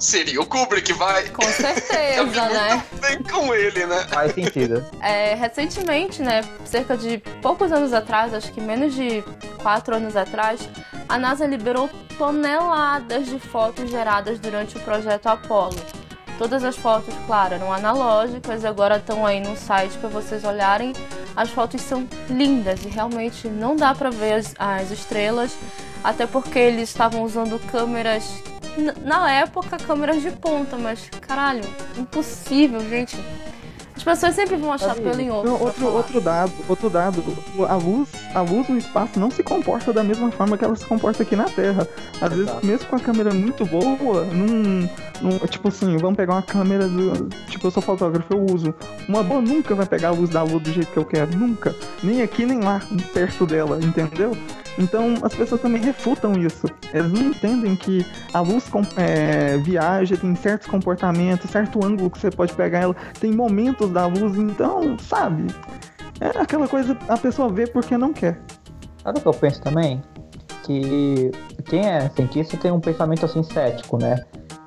seria 0.01 0.40
o 0.40 0.46
Kubrick, 0.46 0.92
vai. 0.94 1.28
Com 1.28 1.42
certeza, 1.42 2.48
né? 2.48 2.84
Bem 3.01 3.22
com 3.22 3.55
ele, 3.55 3.86
né? 3.86 4.07
Faz 4.09 4.32
sentido. 4.32 4.84
É, 5.01 5.34
recentemente, 5.34 6.22
né, 6.22 6.40
cerca 6.64 6.96
de 6.96 7.18
poucos 7.42 7.70
anos 7.70 7.92
atrás, 7.92 8.32
acho 8.32 8.51
que 8.53 8.61
menos 8.61 8.94
de 8.94 9.22
quatro 9.62 9.94
anos 9.94 10.16
atrás, 10.16 10.68
a 11.09 11.18
NASA 11.18 11.46
liberou 11.46 11.88
toneladas 12.16 13.26
de 13.26 13.38
fotos 13.38 13.90
geradas 13.90 14.38
durante 14.38 14.76
o 14.76 14.80
projeto 14.80 15.26
Apollo. 15.26 15.80
Todas 16.38 16.64
as 16.64 16.74
fotos, 16.74 17.14
claro, 17.26 17.55
eram 17.55 17.70
analógicas, 17.70 18.64
agora 18.64 18.96
estão 18.96 19.26
aí 19.26 19.40
no 19.40 19.55
site 19.57 19.98
para 19.98 20.09
vocês 20.09 20.42
olharem. 20.42 20.94
As 21.36 21.51
fotos 21.51 21.82
são 21.82 22.09
lindas 22.30 22.82
e 22.84 22.88
realmente 22.88 23.46
não 23.46 23.76
dá 23.76 23.94
para 23.94 24.11
ver 24.11 24.34
as, 24.34 24.55
as 24.59 24.90
estrelas, 24.90 25.55
até 26.03 26.26
porque 26.26 26.59
eles 26.59 26.88
estavam 26.88 27.22
usando 27.22 27.59
câmeras 27.70 28.24
na 29.02 29.30
época, 29.30 29.76
câmeras 29.78 30.22
de 30.22 30.30
ponta, 30.30 30.76
mas 30.76 31.08
caralho, 31.20 31.64
impossível, 31.96 32.80
gente. 32.88 33.16
As 34.00 34.04
pessoas 34.04 34.34
sempre 34.34 34.56
vão 34.56 34.72
achar 34.72 34.94
pelo 34.94 35.20
em 35.20 35.30
outro. 35.30 35.62
Outro, 35.62 35.86
outro 35.88 36.20
dado, 36.22 36.52
outro 36.66 36.88
dado, 36.88 37.22
a 37.68 37.74
luz, 37.74 38.08
a 38.34 38.40
luz 38.40 38.66
no 38.66 38.78
espaço 38.78 39.20
não 39.20 39.30
se 39.30 39.42
comporta 39.42 39.92
da 39.92 40.02
mesma 40.02 40.30
forma 40.32 40.56
que 40.56 40.64
ela 40.64 40.74
se 40.74 40.86
comporta 40.86 41.22
aqui 41.22 41.36
na 41.36 41.44
Terra. 41.44 41.86
Às 42.18 42.32
vezes, 42.32 42.50
mesmo 42.62 42.88
com 42.88 42.96
a 42.96 43.00
câmera 43.00 43.34
muito 43.34 43.66
boa, 43.66 44.24
num, 44.24 44.88
num, 45.20 45.38
tipo 45.48 45.68
assim, 45.68 45.98
vamos 45.98 46.16
pegar 46.16 46.32
uma 46.32 46.42
câmera 46.42 46.88
do, 46.88 47.28
tipo 47.50 47.66
eu 47.66 47.70
sou 47.70 47.82
fotógrafo, 47.82 48.32
eu 48.32 48.46
uso. 48.46 48.74
Uma 49.06 49.22
boa 49.22 49.42
nunca 49.42 49.74
vai 49.74 49.84
pegar 49.84 50.08
a 50.08 50.12
luz 50.12 50.30
da 50.30 50.42
lua 50.42 50.58
do 50.58 50.72
jeito 50.72 50.90
que 50.90 50.98
eu 50.98 51.04
quero, 51.04 51.36
nunca. 51.36 51.76
Nem 52.02 52.22
aqui 52.22 52.46
nem 52.46 52.60
lá, 52.60 52.80
perto 53.12 53.44
dela, 53.44 53.78
entendeu? 53.82 54.34
Então 54.78 55.14
as 55.22 55.34
pessoas 55.34 55.60
também 55.60 55.82
refutam 55.82 56.32
isso. 56.32 56.66
Elas 56.92 57.12
não 57.12 57.22
entendem 57.22 57.76
que 57.76 58.06
a 58.32 58.40
luz 58.40 58.70
é, 58.96 59.58
viaja, 59.58 60.16
tem 60.16 60.34
certos 60.34 60.68
comportamentos, 60.68 61.50
certo 61.50 61.84
ângulo 61.84 62.10
que 62.10 62.18
você 62.18 62.30
pode 62.30 62.52
pegar 62.54 62.80
ela, 62.80 62.96
tem 63.18 63.32
momentos 63.32 63.90
da 63.90 64.06
luz, 64.06 64.36
então, 64.36 64.98
sabe? 64.98 65.46
É 66.20 66.38
aquela 66.38 66.68
coisa 66.68 66.96
a 67.08 67.16
pessoa 67.16 67.48
vê 67.48 67.66
porque 67.66 67.96
não 67.96 68.12
quer. 68.12 68.40
Sabe 69.02 69.18
o 69.18 69.22
que 69.22 69.28
eu 69.28 69.32
penso 69.32 69.62
também? 69.62 70.02
Que 70.62 71.30
quem 71.66 71.86
é 71.86 72.08
cientista 72.10 72.56
tem 72.56 72.70
um 72.70 72.80
pensamento 72.80 73.24
assim 73.24 73.42
cético, 73.42 73.96
né? 73.98 74.22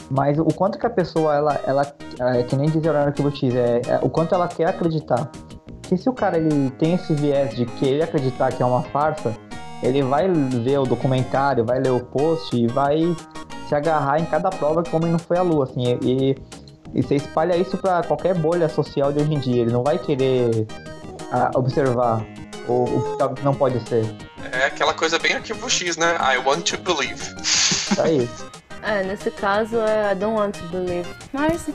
Mas 0.10 0.38
o 0.38 0.46
quanto 0.46 0.78
que 0.78 0.86
a 0.86 0.90
pessoa, 0.90 1.36
ela, 1.36 1.60
ela 1.66 1.96
é, 2.20 2.44
que 2.44 2.56
nem 2.56 2.70
diz 2.70 2.82
Leonardo 2.82 3.14
Kibutis, 3.14 3.56
é, 3.56 3.82
é, 3.88 4.00
o 4.02 4.10
quanto 4.10 4.36
ela 4.36 4.48
quer 4.48 4.68
acreditar. 4.68 5.30
Que 5.82 5.98
se 5.98 6.10
o 6.10 6.14
cara 6.14 6.38
ele 6.38 6.72
tem 6.72 6.94
esse 6.96 7.14
viés 7.14 7.56
de 7.56 7.66
querer 7.66 8.04
acreditar 8.04 8.52
que 8.52 8.62
é 8.62 8.66
uma 8.66 8.84
farsa, 8.84 9.34
ele 9.84 10.02
vai 10.02 10.28
ver 10.30 10.80
o 10.80 10.84
documentário, 10.84 11.66
vai 11.66 11.80
ler 11.80 11.92
o 11.92 12.00
post 12.00 12.56
e 12.56 12.68
vai 12.68 13.16
se 13.68 13.76
agarrar 13.76 14.20
em 14.20 14.26
cada 14.26 14.50
prova 14.50 14.82
que 14.82 14.94
o 14.94 14.96
homem 14.96 15.12
não 15.12 15.20
foi 15.20 15.38
à 15.38 15.42
lua, 15.42 15.66
assim, 15.66 16.00
e, 16.02 16.36
e 16.94 17.02
você 17.02 17.16
espalha 17.16 17.56
isso 17.58 17.78
para 17.78 18.02
qualquer 18.04 18.34
bolha 18.36 18.70
social 18.70 19.12
de 19.12 19.22
hoje 19.22 19.34
em 19.34 19.40
dia, 19.40 19.62
ele 19.62 19.72
não 19.72 19.84
vai 19.84 19.98
querer 19.98 20.66
uh, 21.32 21.58
observar 21.58 22.26
o, 22.68 22.84
o 22.84 23.34
que 23.36 23.44
não 23.44 23.54
pode 23.54 23.80
ser. 23.88 24.06
É 24.52 24.66
aquela 24.66 24.94
coisa 24.94 25.20
bem 25.20 25.34
arquivo 25.34 25.70
X, 25.70 25.98
né? 25.98 26.18
I 26.20 26.38
want 26.38 26.70
to 26.72 26.78
believe. 26.78 27.22
É 28.04 28.12
isso. 28.12 28.46
É, 28.84 29.02
nesse 29.02 29.32
caso 29.32 29.78
é 29.78 30.12
I 30.12 30.16
don't 30.16 30.38
want 30.38 30.58
to 30.58 30.68
believe. 30.68 31.08
Mas, 31.32 31.66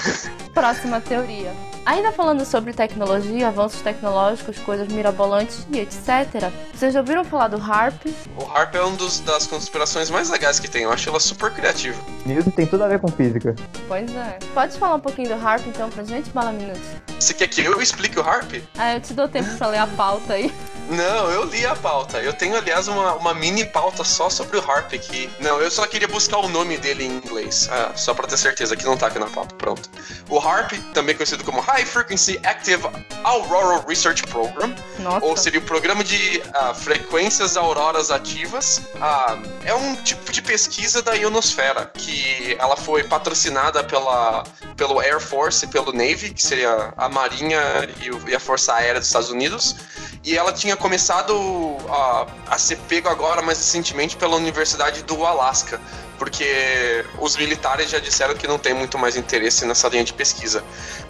próxima 0.52 1.00
teoria. 1.00 1.52
Ainda 1.86 2.12
falando 2.12 2.44
sobre 2.44 2.74
tecnologia, 2.74 3.48
avanços 3.48 3.80
tecnológicos, 3.80 4.58
coisas 4.58 4.88
mirabolantes 4.88 5.66
e 5.72 5.78
etc. 5.78 6.52
Vocês 6.74 6.92
já 6.92 7.00
ouviram 7.00 7.24
falar 7.24 7.48
do 7.48 7.56
HARP? 7.56 8.08
O 8.36 8.44
HARP 8.44 8.74
é 8.74 8.82
uma 8.82 8.94
das 9.24 9.46
conspirações 9.46 10.10
mais 10.10 10.28
legais 10.28 10.60
que 10.60 10.68
tem. 10.68 10.82
Eu 10.82 10.92
acho 10.92 11.08
ela 11.08 11.18
super 11.18 11.50
criativa. 11.50 11.98
Isso 12.26 12.50
tem 12.50 12.66
tudo 12.66 12.84
a 12.84 12.88
ver 12.88 12.98
com 12.98 13.08
física. 13.08 13.56
Pois 13.86 14.14
é. 14.14 14.38
Pode 14.52 14.76
falar 14.76 14.96
um 14.96 15.00
pouquinho 15.00 15.28
do 15.28 15.42
HARP 15.42 15.66
então 15.68 15.88
pra 15.88 16.04
gente, 16.04 16.28
Bala 16.28 16.52
Minutos? 16.52 16.82
Você 17.18 17.32
quer 17.32 17.48
que 17.48 17.62
eu 17.62 17.80
explique 17.80 18.18
o 18.18 18.22
HARP? 18.22 18.62
Ah, 18.76 18.94
eu 18.94 19.00
te 19.00 19.14
dou 19.14 19.26
tempo 19.26 19.48
pra 19.56 19.68
ler 19.68 19.78
a 19.78 19.86
pauta 19.86 20.34
aí. 20.34 20.52
Não, 20.90 21.30
eu 21.30 21.44
li 21.44 21.66
a 21.66 21.76
pauta. 21.76 22.18
Eu 22.18 22.32
tenho, 22.32 22.56
aliás, 22.56 22.88
uma, 22.88 23.14
uma 23.14 23.34
mini 23.34 23.64
pauta 23.64 24.02
só 24.04 24.30
sobre 24.30 24.56
o 24.56 24.70
Harp 24.70 24.92
aqui. 24.94 25.28
Não, 25.38 25.60
eu 25.60 25.70
só 25.70 25.86
queria 25.86 26.08
buscar 26.08 26.38
o 26.38 26.48
nome 26.48 26.57
dele 26.64 27.04
em 27.04 27.16
inglês. 27.16 27.68
Ah, 27.70 27.92
só 27.94 28.14
pra 28.14 28.26
ter 28.26 28.36
certeza 28.36 28.76
que 28.76 28.84
não 28.84 28.96
tá 28.96 29.06
aqui 29.06 29.18
na 29.18 29.26
pauta. 29.26 29.54
Pronto. 29.56 29.88
O 30.28 30.38
Harp, 30.38 30.72
também 30.92 31.14
conhecido 31.14 31.44
como 31.44 31.60
High 31.60 31.84
Frequency 31.84 32.40
Active 32.44 32.82
Auroral 33.24 33.84
Research 33.86 34.22
Program, 34.24 34.74
Nossa. 34.98 35.24
ou 35.24 35.36
seria 35.36 35.60
o 35.60 35.62
programa 35.62 36.04
de 36.04 36.38
uh, 36.38 36.74
frequências 36.74 37.56
auroras 37.56 38.10
ativas, 38.10 38.82
uh, 38.96 39.48
é 39.64 39.74
um 39.74 39.94
tipo 39.96 40.30
de 40.32 40.42
pesquisa 40.42 41.02
da 41.02 41.14
ionosfera, 41.14 41.90
que 41.94 42.56
ela 42.58 42.76
foi 42.76 43.04
patrocinada 43.04 43.82
pela, 43.84 44.44
pelo 44.76 45.00
Air 45.00 45.20
Force 45.20 45.64
e 45.64 45.68
pelo 45.68 45.92
Navy, 45.92 46.30
que 46.30 46.42
seria 46.42 46.92
a 46.96 47.08
Marinha 47.08 47.60
e 48.26 48.34
a 48.34 48.40
Força 48.40 48.74
Aérea 48.74 49.00
dos 49.00 49.08
Estados 49.08 49.30
Unidos, 49.30 49.76
e 50.24 50.36
ela 50.36 50.52
tinha 50.52 50.76
começado 50.76 51.34
a, 51.88 52.26
a 52.48 52.58
ser 52.58 52.76
pego 52.88 53.08
agora 53.08 53.40
mais 53.40 53.58
recentemente 53.58 54.16
pela 54.16 54.36
Universidade 54.36 55.02
do 55.02 55.24
Alasca, 55.24 55.80
porque 56.18 57.04
os 57.18 57.36
militares 57.36 57.90
já 57.90 57.98
disseram 57.98 58.34
que 58.34 58.46
não 58.46 58.58
tem 58.58 58.74
muito 58.74 58.98
mais 58.98 59.16
interesse 59.16 59.64
nessa 59.64 59.88
linha 59.88 60.04
de 60.04 60.12
pesquisa. 60.12 60.64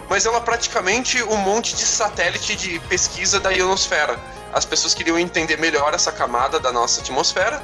Mas 0.09 0.25
ela 0.25 0.37
é 0.37 0.41
praticamente 0.41 1.21
um 1.23 1.37
monte 1.37 1.75
de 1.75 1.83
satélite 1.83 2.55
de 2.55 2.79
pesquisa 2.81 3.39
da 3.39 3.49
ionosfera. 3.49 4.19
As 4.53 4.65
pessoas 4.65 4.93
queriam 4.93 5.17
entender 5.17 5.57
melhor 5.57 5.93
essa 5.93 6.11
camada 6.11 6.59
da 6.59 6.71
nossa 6.71 7.01
atmosfera 7.01 7.61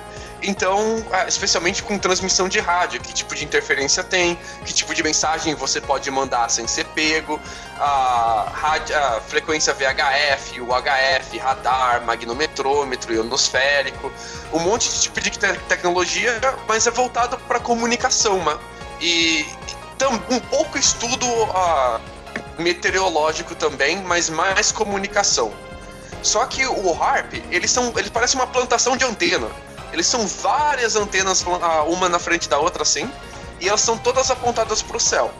então, 0.47 1.05
ah, 1.11 1.25
especialmente 1.27 1.83
com 1.83 1.97
transmissão 1.97 2.47
de 2.47 2.59
rádio, 2.59 3.01
que 3.01 3.13
tipo 3.13 3.33
de 3.35 3.43
interferência 3.43 4.03
tem, 4.03 4.37
que 4.65 4.73
tipo 4.73 4.93
de 4.93 5.03
mensagem 5.03 5.55
você 5.55 5.81
pode 5.81 6.09
mandar 6.11 6.49
sem 6.49 6.67
ser 6.67 6.85
pego, 6.87 7.39
a, 7.77 8.51
rádio, 8.53 8.97
a 8.97 9.21
frequência 9.21 9.73
VHF, 9.73 10.61
UHF, 10.61 11.37
radar, 11.37 12.05
magnometrômetro, 12.05 13.13
ionosférico, 13.13 14.11
um 14.53 14.59
monte 14.59 14.89
de 14.89 15.01
tipo 15.01 15.21
de 15.21 15.29
te 15.31 15.53
tecnologia, 15.67 16.39
mas 16.67 16.87
é 16.87 16.91
voltado 16.91 17.37
para 17.39 17.59
comunicação, 17.59 18.43
né? 18.43 18.57
e, 19.01 19.45
um 20.29 20.39
pouco 20.39 20.77
estudo 20.77 21.25
uh, 21.25 21.99
meteorológico 22.57 23.55
também, 23.55 24.01
mas 24.03 24.29
mais 24.29 24.71
comunicação. 24.71 25.51
Só 26.21 26.45
que 26.45 26.65
o 26.65 26.91
HARP, 26.91 27.43
eles 27.51 27.71
são, 27.71 27.93
ele 27.97 28.09
parece 28.09 28.35
uma 28.35 28.47
plantação 28.47 28.97
de 28.97 29.05
antena. 29.05 29.47
Eles 29.95 30.07
são 30.07 30.27
várias 30.27 30.97
antenas, 30.97 31.45
uma 31.87 32.09
na 32.09 32.19
frente 32.19 32.49
da 32.49 32.59
outra, 32.59 32.83
assim, 32.83 33.09
e 33.61 33.69
elas 33.69 33.79
são 33.79 33.97
todas 33.97 34.29
apontadas 34.29 34.81
para 34.81 34.97
o 34.97 34.99
céu. 34.99 35.33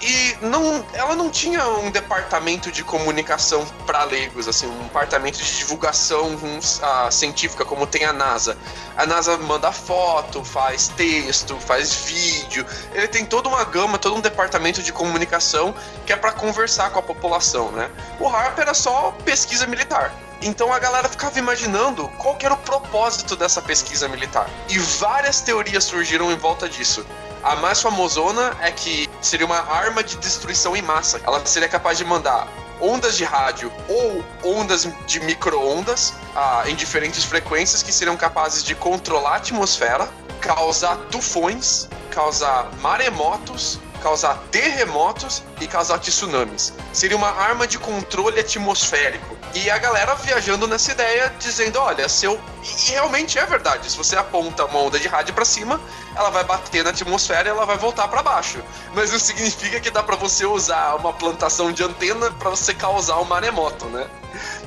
E 0.00 0.36
não, 0.40 0.86
ela 0.92 1.16
não 1.16 1.28
tinha 1.28 1.66
um 1.68 1.90
departamento 1.90 2.70
de 2.70 2.84
comunicação 2.84 3.66
para 3.84 4.04
leigos, 4.04 4.46
assim, 4.46 4.68
um 4.68 4.84
departamento 4.84 5.38
de 5.38 5.58
divulgação 5.58 6.28
um, 6.28 6.60
a, 6.80 7.10
científica 7.10 7.64
como 7.64 7.84
tem 7.84 8.04
a 8.04 8.12
NASA. 8.12 8.56
A 8.96 9.04
NASA 9.04 9.36
manda 9.38 9.72
foto, 9.72 10.44
faz 10.44 10.86
texto, 10.86 11.56
faz 11.56 11.92
vídeo. 11.92 12.64
Ele 12.94 13.08
tem 13.08 13.26
toda 13.26 13.48
uma 13.48 13.64
gama, 13.64 13.98
todo 13.98 14.14
um 14.14 14.20
departamento 14.20 14.80
de 14.80 14.92
comunicação 14.92 15.74
que 16.06 16.12
é 16.12 16.16
para 16.16 16.30
conversar 16.30 16.90
com 16.90 17.00
a 17.00 17.02
população, 17.02 17.72
né? 17.72 17.90
O 18.20 18.28
HARP 18.28 18.60
era 18.60 18.74
só 18.74 19.10
pesquisa 19.24 19.66
militar. 19.66 20.14
Então 20.42 20.72
a 20.72 20.78
galera 20.80 21.08
ficava 21.08 21.38
imaginando 21.38 22.08
qual 22.18 22.36
era 22.42 22.54
o 22.54 22.56
propósito 22.56 23.36
dessa 23.36 23.62
pesquisa 23.62 24.08
militar. 24.08 24.50
E 24.68 24.76
várias 24.76 25.40
teorias 25.40 25.84
surgiram 25.84 26.32
em 26.32 26.36
volta 26.36 26.68
disso. 26.68 27.06
A 27.44 27.54
mais 27.56 27.80
famosona 27.80 28.56
é 28.60 28.72
que 28.72 29.08
seria 29.20 29.46
uma 29.46 29.58
arma 29.58 30.02
de 30.02 30.16
destruição 30.16 30.76
em 30.76 30.82
massa. 30.82 31.20
Ela 31.24 31.44
seria 31.46 31.68
capaz 31.68 31.96
de 31.96 32.04
mandar 32.04 32.48
ondas 32.80 33.16
de 33.16 33.22
rádio 33.22 33.72
ou 33.88 34.24
ondas 34.56 34.88
de 35.06 35.20
micro-ondas 35.20 36.12
ah, 36.34 36.64
em 36.66 36.74
diferentes 36.74 37.22
frequências 37.22 37.80
que 37.80 37.92
seriam 37.92 38.16
capazes 38.16 38.64
de 38.64 38.74
controlar 38.74 39.34
a 39.34 39.36
atmosfera, 39.36 40.08
causar 40.40 40.96
tufões, 41.08 41.88
causar 42.10 42.68
maremotos 42.80 43.78
causar 44.02 44.36
terremotos 44.50 45.42
e 45.60 45.66
causar 45.66 45.98
tsunamis. 45.98 46.72
Seria 46.92 47.16
uma 47.16 47.30
arma 47.30 47.66
de 47.66 47.78
controle 47.78 48.40
atmosférico. 48.40 49.36
E 49.54 49.70
a 49.70 49.78
galera 49.78 50.14
viajando 50.14 50.66
nessa 50.66 50.92
ideia, 50.92 51.32
dizendo: 51.38 51.78
olha, 51.78 52.08
se 52.08 52.26
eu. 52.26 52.40
E 52.62 52.90
realmente 52.90 53.38
é 53.38 53.46
verdade. 53.46 53.90
Se 53.90 53.96
você 53.96 54.16
aponta 54.16 54.64
uma 54.64 54.78
onda 54.80 54.98
de 54.98 55.08
rádio 55.08 55.34
para 55.34 55.44
cima, 55.44 55.80
ela 56.16 56.30
vai 56.30 56.44
bater 56.44 56.84
na 56.84 56.90
atmosfera 56.90 57.48
e 57.48 57.50
ela 57.50 57.64
vai 57.64 57.76
voltar 57.76 58.08
para 58.08 58.22
baixo. 58.22 58.62
Mas 58.94 59.12
não 59.12 59.18
significa 59.18 59.80
que 59.80 59.90
dá 59.90 60.02
para 60.02 60.16
você 60.16 60.44
usar 60.44 60.96
uma 60.96 61.12
plantação 61.12 61.72
de 61.72 61.82
antena 61.82 62.30
para 62.32 62.50
você 62.50 62.74
causar 62.74 63.18
um 63.20 63.24
maremoto, 63.24 63.86
né? 63.86 64.06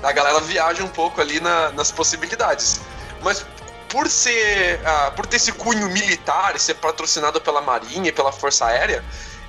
A 0.04 0.12
galera 0.12 0.40
viaja 0.42 0.84
um 0.84 0.88
pouco 0.88 1.20
ali 1.20 1.40
na, 1.40 1.72
nas 1.72 1.92
possibilidades. 1.92 2.80
Mas 3.22 3.46
por 3.96 4.10
ser. 4.10 4.82
Uh, 4.82 5.12
por 5.16 5.26
ter 5.26 5.38
esse 5.38 5.54
cunho 5.54 5.88
militar 5.88 6.54
e 6.54 6.60
ser 6.60 6.74
patrocinado 6.76 7.40
pela 7.40 7.62
Marinha 7.62 8.10
e 8.10 8.12
pela 8.12 8.30
Força 8.30 8.66
Aérea, 8.66 9.02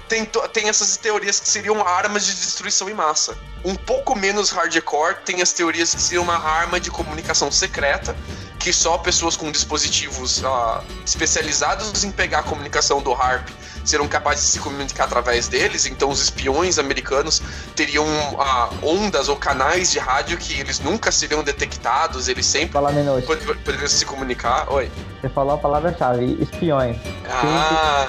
tem, 0.09 0.25
tem 0.53 0.69
essas 0.69 0.97
teorias 0.97 1.41
que 1.41 1.49
seriam 1.49 1.85
armas 1.85 2.25
de 2.25 2.33
destruição 2.33 2.89
em 2.89 2.95
massa. 2.95 3.37
Um 3.65 3.75
pouco 3.75 4.17
menos 4.17 4.51
hardcore 4.51 5.17
tem 5.25 5.43
as 5.43 5.53
teorias 5.53 5.93
que 5.93 6.01
seriam 6.01 6.23
uma 6.23 6.39
arma 6.39 6.79
de 6.79 6.93
comunicação 6.93 7.51
secreta, 7.51 8.17
que 8.61 8.73
só 8.73 8.97
pessoas 8.99 9.37
com 9.37 9.51
dispositivos 9.51 10.39
uh, 10.45 10.81
especializados 11.05 12.05
em 12.05 12.13
pegar 12.13 12.39
a 12.39 12.43
comunicação 12.45 13.03
do 13.03 13.13
HARP 13.13 13.49
serão 13.91 14.09
capazes 14.09 14.47
de 14.47 14.51
se 14.53 14.59
comunicar 14.61 15.05
através 15.05 15.49
deles, 15.49 15.87
então 15.87 16.11
os 16.11 16.23
espiões 16.23 16.79
americanos 16.79 17.43
teriam 17.75 18.05
uh, 18.07 18.87
ondas 18.87 19.29
ou 19.29 19.37
canais 19.37 19.91
de 19.91 19.99
rádio 19.99 20.37
que 20.39 20.59
eles 20.59 20.81
nunca 20.81 21.11
seriam 21.13 21.43
detectados, 21.43 22.29
eles 22.29 22.47
sempre 22.47 22.73
Fala, 22.73 22.93
poderiam 23.25 23.89
se 23.89 24.05
comunicar. 24.05 24.71
Oi. 24.73 24.91
Você 25.21 25.29
falou 25.29 25.55
a 25.55 25.59
palavra-chave, 25.59 26.37
espiões. 26.41 26.97
Ah. 27.29 28.09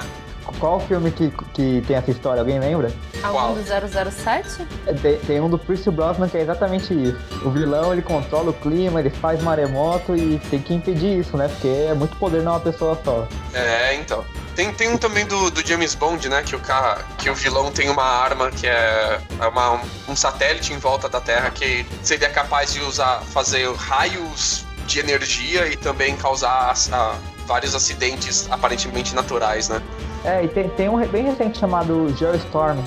Qual 0.58 0.78
o 0.78 0.80
filme 0.80 1.10
que, 1.10 1.30
que 1.52 1.82
tem 1.86 1.96
essa 1.96 2.10
história? 2.10 2.40
Alguém 2.40 2.58
lembra? 2.58 2.90
Algum 3.22 3.54
do 3.54 3.62
007? 3.62 4.66
É, 4.86 4.92
tem, 4.94 5.18
tem, 5.18 5.40
um 5.40 5.48
do 5.48 5.58
Pierce 5.58 5.90
Brosnan 5.90 6.28
que 6.28 6.38
é 6.38 6.40
exatamente 6.40 6.94
isso. 6.94 7.18
O 7.44 7.50
vilão, 7.50 7.92
ele 7.92 8.02
controla 8.02 8.50
o 8.50 8.52
clima, 8.52 9.00
ele 9.00 9.10
faz 9.10 9.42
maremoto 9.42 10.16
e 10.16 10.40
tem 10.50 10.60
que 10.60 10.74
impedir 10.74 11.18
isso, 11.18 11.36
né? 11.36 11.48
Porque 11.48 11.68
é 11.68 11.94
muito 11.94 12.16
poder 12.16 12.42
numa 12.42 12.58
pessoa 12.58 12.98
só. 13.04 13.28
É, 13.52 13.94
então. 13.94 14.24
Tem, 14.58 14.72
tem 14.72 14.88
um 14.88 14.98
também 14.98 15.24
do, 15.24 15.52
do 15.52 15.64
James 15.64 15.94
Bond, 15.94 16.28
né? 16.28 16.42
Que 16.42 16.56
o, 16.56 16.58
cara, 16.58 17.04
que 17.16 17.30
o 17.30 17.34
vilão 17.36 17.70
tem 17.70 17.88
uma 17.88 18.02
arma 18.02 18.50
que 18.50 18.66
é, 18.66 19.20
é 19.40 19.46
uma, 19.46 19.80
um 20.08 20.16
satélite 20.16 20.72
em 20.72 20.78
volta 20.78 21.08
da 21.08 21.20
Terra 21.20 21.48
que 21.50 21.86
seria 22.02 22.28
capaz 22.28 22.72
de 22.72 22.80
usar, 22.80 23.20
fazer 23.20 23.72
raios 23.76 24.66
de 24.84 24.98
energia 24.98 25.68
e 25.68 25.76
também 25.76 26.16
causar 26.16 26.74
a, 26.90 27.14
vários 27.46 27.72
acidentes 27.72 28.50
aparentemente 28.50 29.14
naturais, 29.14 29.68
né? 29.68 29.80
É, 30.24 30.42
e 30.42 30.48
tem, 30.48 30.68
tem 30.70 30.88
um 30.88 31.06
bem 31.06 31.26
recente 31.26 31.56
chamado 31.56 32.12
Geostorm, 32.18 32.80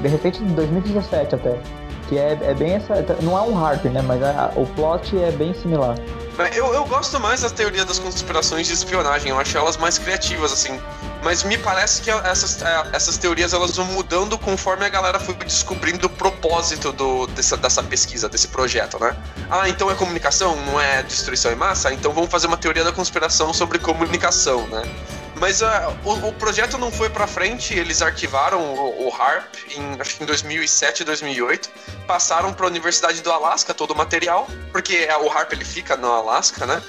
de 0.00 0.08
repente 0.08 0.42
de 0.42 0.54
2017 0.54 1.34
até. 1.34 1.60
Que 2.08 2.18
é, 2.18 2.38
é 2.42 2.54
bem 2.54 2.74
essa. 2.74 2.94
Não 3.20 3.36
é 3.36 3.42
um 3.42 3.64
Harp, 3.64 3.84
né? 3.84 4.02
Mas 4.02 4.22
a, 4.22 4.52
o 4.56 4.66
plot 4.66 5.16
é 5.18 5.30
bem 5.30 5.52
similar. 5.54 5.96
Eu, 6.54 6.72
eu 6.72 6.84
gosto 6.86 7.18
mais 7.18 7.40
da 7.40 7.50
teoria 7.50 7.84
das 7.84 7.98
conspirações 7.98 8.68
de 8.68 8.72
espionagem, 8.72 9.30
eu 9.30 9.40
acho 9.40 9.58
elas 9.58 9.76
mais 9.76 9.98
criativas, 9.98 10.52
assim. 10.52 10.80
Mas 11.20 11.42
me 11.42 11.58
parece 11.58 12.00
que 12.00 12.10
essas, 12.10 12.62
é, 12.62 12.90
essas 12.92 13.18
teorias 13.18 13.52
elas 13.52 13.74
vão 13.74 13.86
mudando 13.86 14.38
conforme 14.38 14.84
a 14.84 14.88
galera 14.88 15.18
foi 15.18 15.34
descobrindo 15.34 16.06
o 16.06 16.10
propósito 16.10 16.92
do, 16.92 17.26
dessa, 17.26 17.56
dessa 17.56 17.82
pesquisa, 17.82 18.28
desse 18.28 18.46
projeto, 18.48 19.00
né? 19.00 19.16
Ah, 19.50 19.68
então 19.68 19.90
é 19.90 19.94
comunicação, 19.96 20.54
não 20.66 20.80
é 20.80 21.02
destruição 21.02 21.50
em 21.50 21.56
massa? 21.56 21.92
Então 21.92 22.12
vamos 22.12 22.30
fazer 22.30 22.46
uma 22.46 22.56
teoria 22.56 22.84
da 22.84 22.92
conspiração 22.92 23.52
sobre 23.52 23.80
comunicação, 23.80 24.64
né? 24.68 24.82
Mas 25.40 25.62
uh, 25.62 25.66
o, 26.04 26.28
o, 26.28 26.32
projeto 26.32 26.76
não 26.78 26.90
foi 26.90 27.08
para 27.08 27.26
frente, 27.26 27.74
eles 27.74 28.02
arquivaram 28.02 28.60
o, 28.60 29.08
o, 29.08 29.14
HARP 29.14 29.54
em, 29.76 30.00
acho 30.00 30.16
que 30.16 30.22
em 30.22 30.26
2007, 30.26 31.04
2008, 31.04 31.70
passaram 32.06 32.52
para 32.52 32.66
a 32.66 32.68
Universidade 32.68 33.20
do 33.22 33.30
Alasca 33.30 33.72
todo 33.72 33.92
o 33.92 33.96
material, 33.96 34.48
porque 34.72 35.06
é, 35.08 35.16
o 35.16 35.30
HARP 35.30 35.52
ele 35.52 35.64
fica 35.64 35.96
no 35.96 36.10
Alasca, 36.10 36.66
né? 36.66 36.82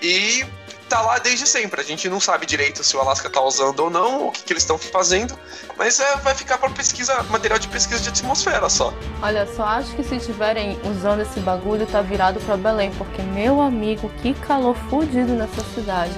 E 0.00 0.46
tá 0.88 1.00
lá 1.00 1.18
desde 1.18 1.46
sempre. 1.46 1.80
A 1.80 1.84
gente 1.84 2.08
não 2.08 2.20
sabe 2.20 2.46
direito 2.46 2.82
se 2.82 2.96
o 2.96 3.00
Alasca 3.00 3.28
tá 3.28 3.40
usando 3.40 3.80
ou 3.80 3.90
não, 3.90 4.28
o 4.28 4.32
que, 4.32 4.42
que 4.42 4.52
eles 4.52 4.62
estão 4.62 4.78
fazendo, 4.78 5.38
mas 5.76 6.00
é, 6.00 6.16
vai 6.16 6.34
ficar 6.34 6.58
para 6.58 6.70
pesquisa, 6.70 7.22
material 7.24 7.58
de 7.58 7.68
pesquisa 7.68 8.00
de 8.00 8.08
atmosfera 8.08 8.68
só. 8.68 8.92
Olha, 9.22 9.46
só 9.54 9.64
acho 9.64 9.94
que 9.94 10.04
se 10.04 10.16
estiverem 10.16 10.78
usando 10.84 11.20
esse 11.20 11.40
bagulho, 11.40 11.86
tá 11.86 12.00
virado 12.02 12.40
para 12.40 12.56
Belém, 12.56 12.92
porque 12.92 13.22
meu 13.22 13.60
amigo, 13.60 14.10
que 14.22 14.34
calor 14.34 14.76
fudido 14.88 15.32
nessa 15.32 15.62
cidade. 15.74 16.14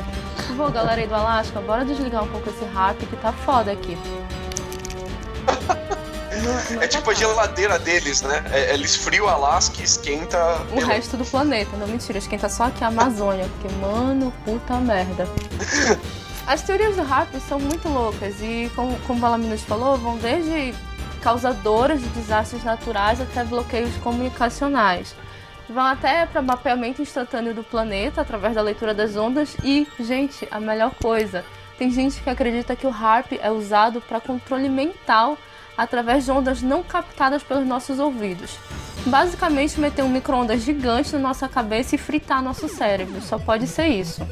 Vou, 0.59 0.73
galera 0.73 1.01
aí 1.01 1.07
do 1.07 1.15
Alasca, 1.15 1.61
bora 1.61 1.85
desligar 1.85 2.25
um 2.25 2.27
pouco 2.27 2.51
esse 2.51 2.65
rato 2.65 3.07
que 3.07 3.15
tá 3.19 3.33
foda 3.33 3.71
aqui. 3.71 3.97
é 6.83 6.89
tipo 6.89 7.13
a 7.13 7.15
geladeira 7.15 7.79
deles, 7.79 8.23
né? 8.23 8.45
É, 8.51 8.75
eles 8.75 8.97
friam 8.97 9.27
o 9.27 9.29
Alasca 9.29 9.81
e 9.81 9.85
esquenta. 9.85 10.37
O 10.73 10.85
resto 10.85 11.17
do 11.17 11.25
planeta. 11.25 11.77
Não, 11.77 11.87
mentira, 11.87 12.19
esquenta 12.19 12.49
só 12.49 12.65
aqui 12.65 12.83
a 12.83 12.89
Amazônia. 12.89 13.49
Porque, 13.49 13.73
mano, 13.77 14.35
puta 14.45 14.75
merda. 14.81 15.29
As 16.45 16.63
teorias 16.63 16.97
do 16.97 17.05
rápido 17.05 17.41
são 17.41 17.61
muito 17.61 17.89
loucas 17.89 18.35
e, 18.41 18.69
como, 18.75 18.99
como 19.07 19.21
o 19.21 19.23
Valaminos 19.23 19.63
falou, 19.63 19.97
vão 19.97 20.17
desde 20.17 20.75
causadoras 21.23 22.01
de 22.01 22.09
desastres 22.09 22.65
naturais 22.65 23.21
até 23.21 23.45
bloqueios 23.45 23.95
comunicacionais. 23.99 25.15
Vão 25.69 25.85
até 25.85 26.25
para 26.25 26.41
mapeamento 26.41 27.03
instantâneo 27.03 27.55
do 27.55 27.63
planeta 27.63 28.23
através 28.23 28.55
da 28.55 28.63
leitura 28.63 28.95
das 28.95 29.17
ondas 29.17 29.57
e, 29.63 29.87
gente, 30.01 30.49
a 30.51 30.59
melhor 30.59 30.95
coisa, 30.95 31.45
tem 31.77 31.91
gente 31.91 32.21
que 32.23 32.31
acredita 32.31 32.75
que 32.75 32.87
o 32.87 32.91
HARP 32.91 33.33
é 33.41 33.51
usado 33.51 34.01
para 34.01 34.21
controle 34.21 34.69
mental 34.69 35.37
através 35.77 36.25
de 36.25 36.31
ondas 36.33 36.63
não 36.63 36.83
captadas 36.83 37.43
pelos 37.43 37.67
nossos 37.67 37.99
ouvidos. 37.99 38.59
Basicamente, 39.07 39.79
meter 39.79 40.03
um 40.03 40.09
micro-ondas 40.09 40.63
gigante 40.63 41.13
na 41.13 41.21
nossa 41.21 41.49
cabeça 41.49 41.95
e 41.95 41.99
fritar 41.99 42.43
nosso 42.43 42.69
cérebro. 42.69 43.21
Só 43.21 43.39
pode 43.39 43.67
ser 43.67 43.87
isso. 43.87 44.27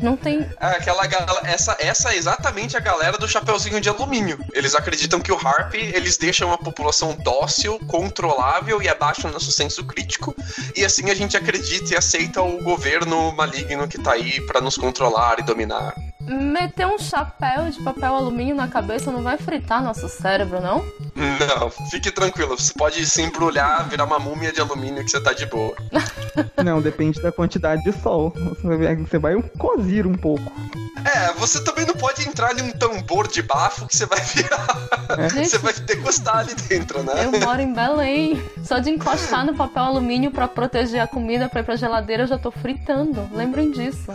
Não 0.00 0.16
tem. 0.16 0.40
É, 0.60 0.66
aquela 0.66 1.02
essa, 1.44 1.76
essa 1.78 2.12
é 2.12 2.16
exatamente 2.16 2.76
a 2.76 2.80
galera 2.80 3.18
do 3.18 3.28
chapeuzinho 3.28 3.80
de 3.80 3.88
alumínio. 3.88 4.38
Eles 4.52 4.74
acreditam 4.74 5.20
que 5.20 5.32
o 5.32 5.36
HARP 5.36 5.74
eles 5.74 6.16
deixam 6.16 6.52
a 6.52 6.58
população 6.58 7.14
dócil, 7.14 7.78
controlável 7.86 8.80
e 8.82 8.88
abaixo 8.88 9.22
do 9.22 9.32
nosso 9.32 9.52
senso 9.52 9.84
crítico. 9.84 10.34
E 10.76 10.84
assim 10.84 11.10
a 11.10 11.14
gente 11.14 11.36
acredita 11.36 11.94
e 11.94 11.96
aceita 11.96 12.42
o 12.42 12.62
governo 12.62 13.32
maligno 13.32 13.88
que 13.88 13.98
tá 13.98 14.12
aí 14.12 14.40
para 14.46 14.60
nos 14.60 14.76
controlar 14.76 15.38
e 15.38 15.42
dominar 15.42 15.94
meter 16.30 16.86
um 16.86 16.98
chapéu 16.98 17.70
de 17.70 17.82
papel 17.82 18.14
alumínio 18.14 18.54
na 18.54 18.68
cabeça 18.68 19.10
não 19.10 19.22
vai 19.22 19.36
fritar 19.36 19.82
nosso 19.82 20.08
cérebro, 20.08 20.60
não? 20.60 20.84
Não, 21.20 21.70
fique 21.90 22.10
tranquilo. 22.10 22.56
Você 22.56 22.72
pode 22.72 23.04
se 23.06 23.22
embrulhar, 23.22 23.88
virar 23.88 24.04
uma 24.04 24.18
múmia 24.18 24.52
de 24.52 24.60
alumínio 24.60 25.04
que 25.04 25.10
você 25.10 25.20
tá 25.20 25.32
de 25.32 25.46
boa. 25.46 25.74
não, 26.64 26.80
depende 26.80 27.20
da 27.20 27.30
quantidade 27.30 27.82
de 27.82 27.92
sol. 27.92 28.32
Você 28.62 29.18
vai 29.18 29.42
cozir 29.58 30.06
um 30.06 30.14
pouco. 30.14 30.52
É, 31.04 31.32
você 31.34 31.62
também 31.62 31.86
não 31.86 31.94
pode 31.94 32.26
entrar 32.26 32.58
em 32.58 32.62
um 32.62 32.70
tambor 32.72 33.28
de 33.28 33.42
bafo 33.42 33.86
que 33.86 33.96
você 33.96 34.06
vai 34.06 34.20
virar. 34.20 34.66
É. 35.18 35.28
Você 35.44 35.58
vai 35.58 35.72
degustar 35.72 36.38
ali 36.38 36.54
dentro, 36.54 37.02
né? 37.02 37.24
Eu 37.24 37.40
moro 37.40 37.60
em 37.60 37.72
Belém. 37.72 38.42
Só 38.62 38.78
de 38.78 38.90
encostar 38.90 39.44
no 39.44 39.54
papel 39.54 39.82
alumínio 39.82 40.30
para 40.30 40.46
proteger 40.46 41.00
a 41.00 41.06
comida 41.06 41.48
pra 41.48 41.60
ir 41.60 41.64
pra 41.64 41.76
geladeira 41.76 42.24
eu 42.24 42.26
já 42.26 42.38
tô 42.38 42.50
fritando. 42.50 43.28
Lembrem 43.32 43.70
disso. 43.70 44.12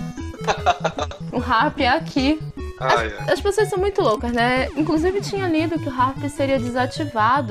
o 1.31 1.39
rap 1.39 1.83
é 1.83 1.89
aqui. 1.89 2.39
As, 2.79 3.31
as, 3.31 3.41
pessoas 3.41 3.69
são 3.69 3.79
muito 3.79 4.01
loucas, 4.01 4.31
né? 4.31 4.67
Inclusive 4.75 5.21
tinha 5.21 5.47
lido 5.47 5.79
que 5.79 5.87
o 5.87 5.91
harp 5.91 6.21
seria 6.29 6.59
desativado, 6.59 6.94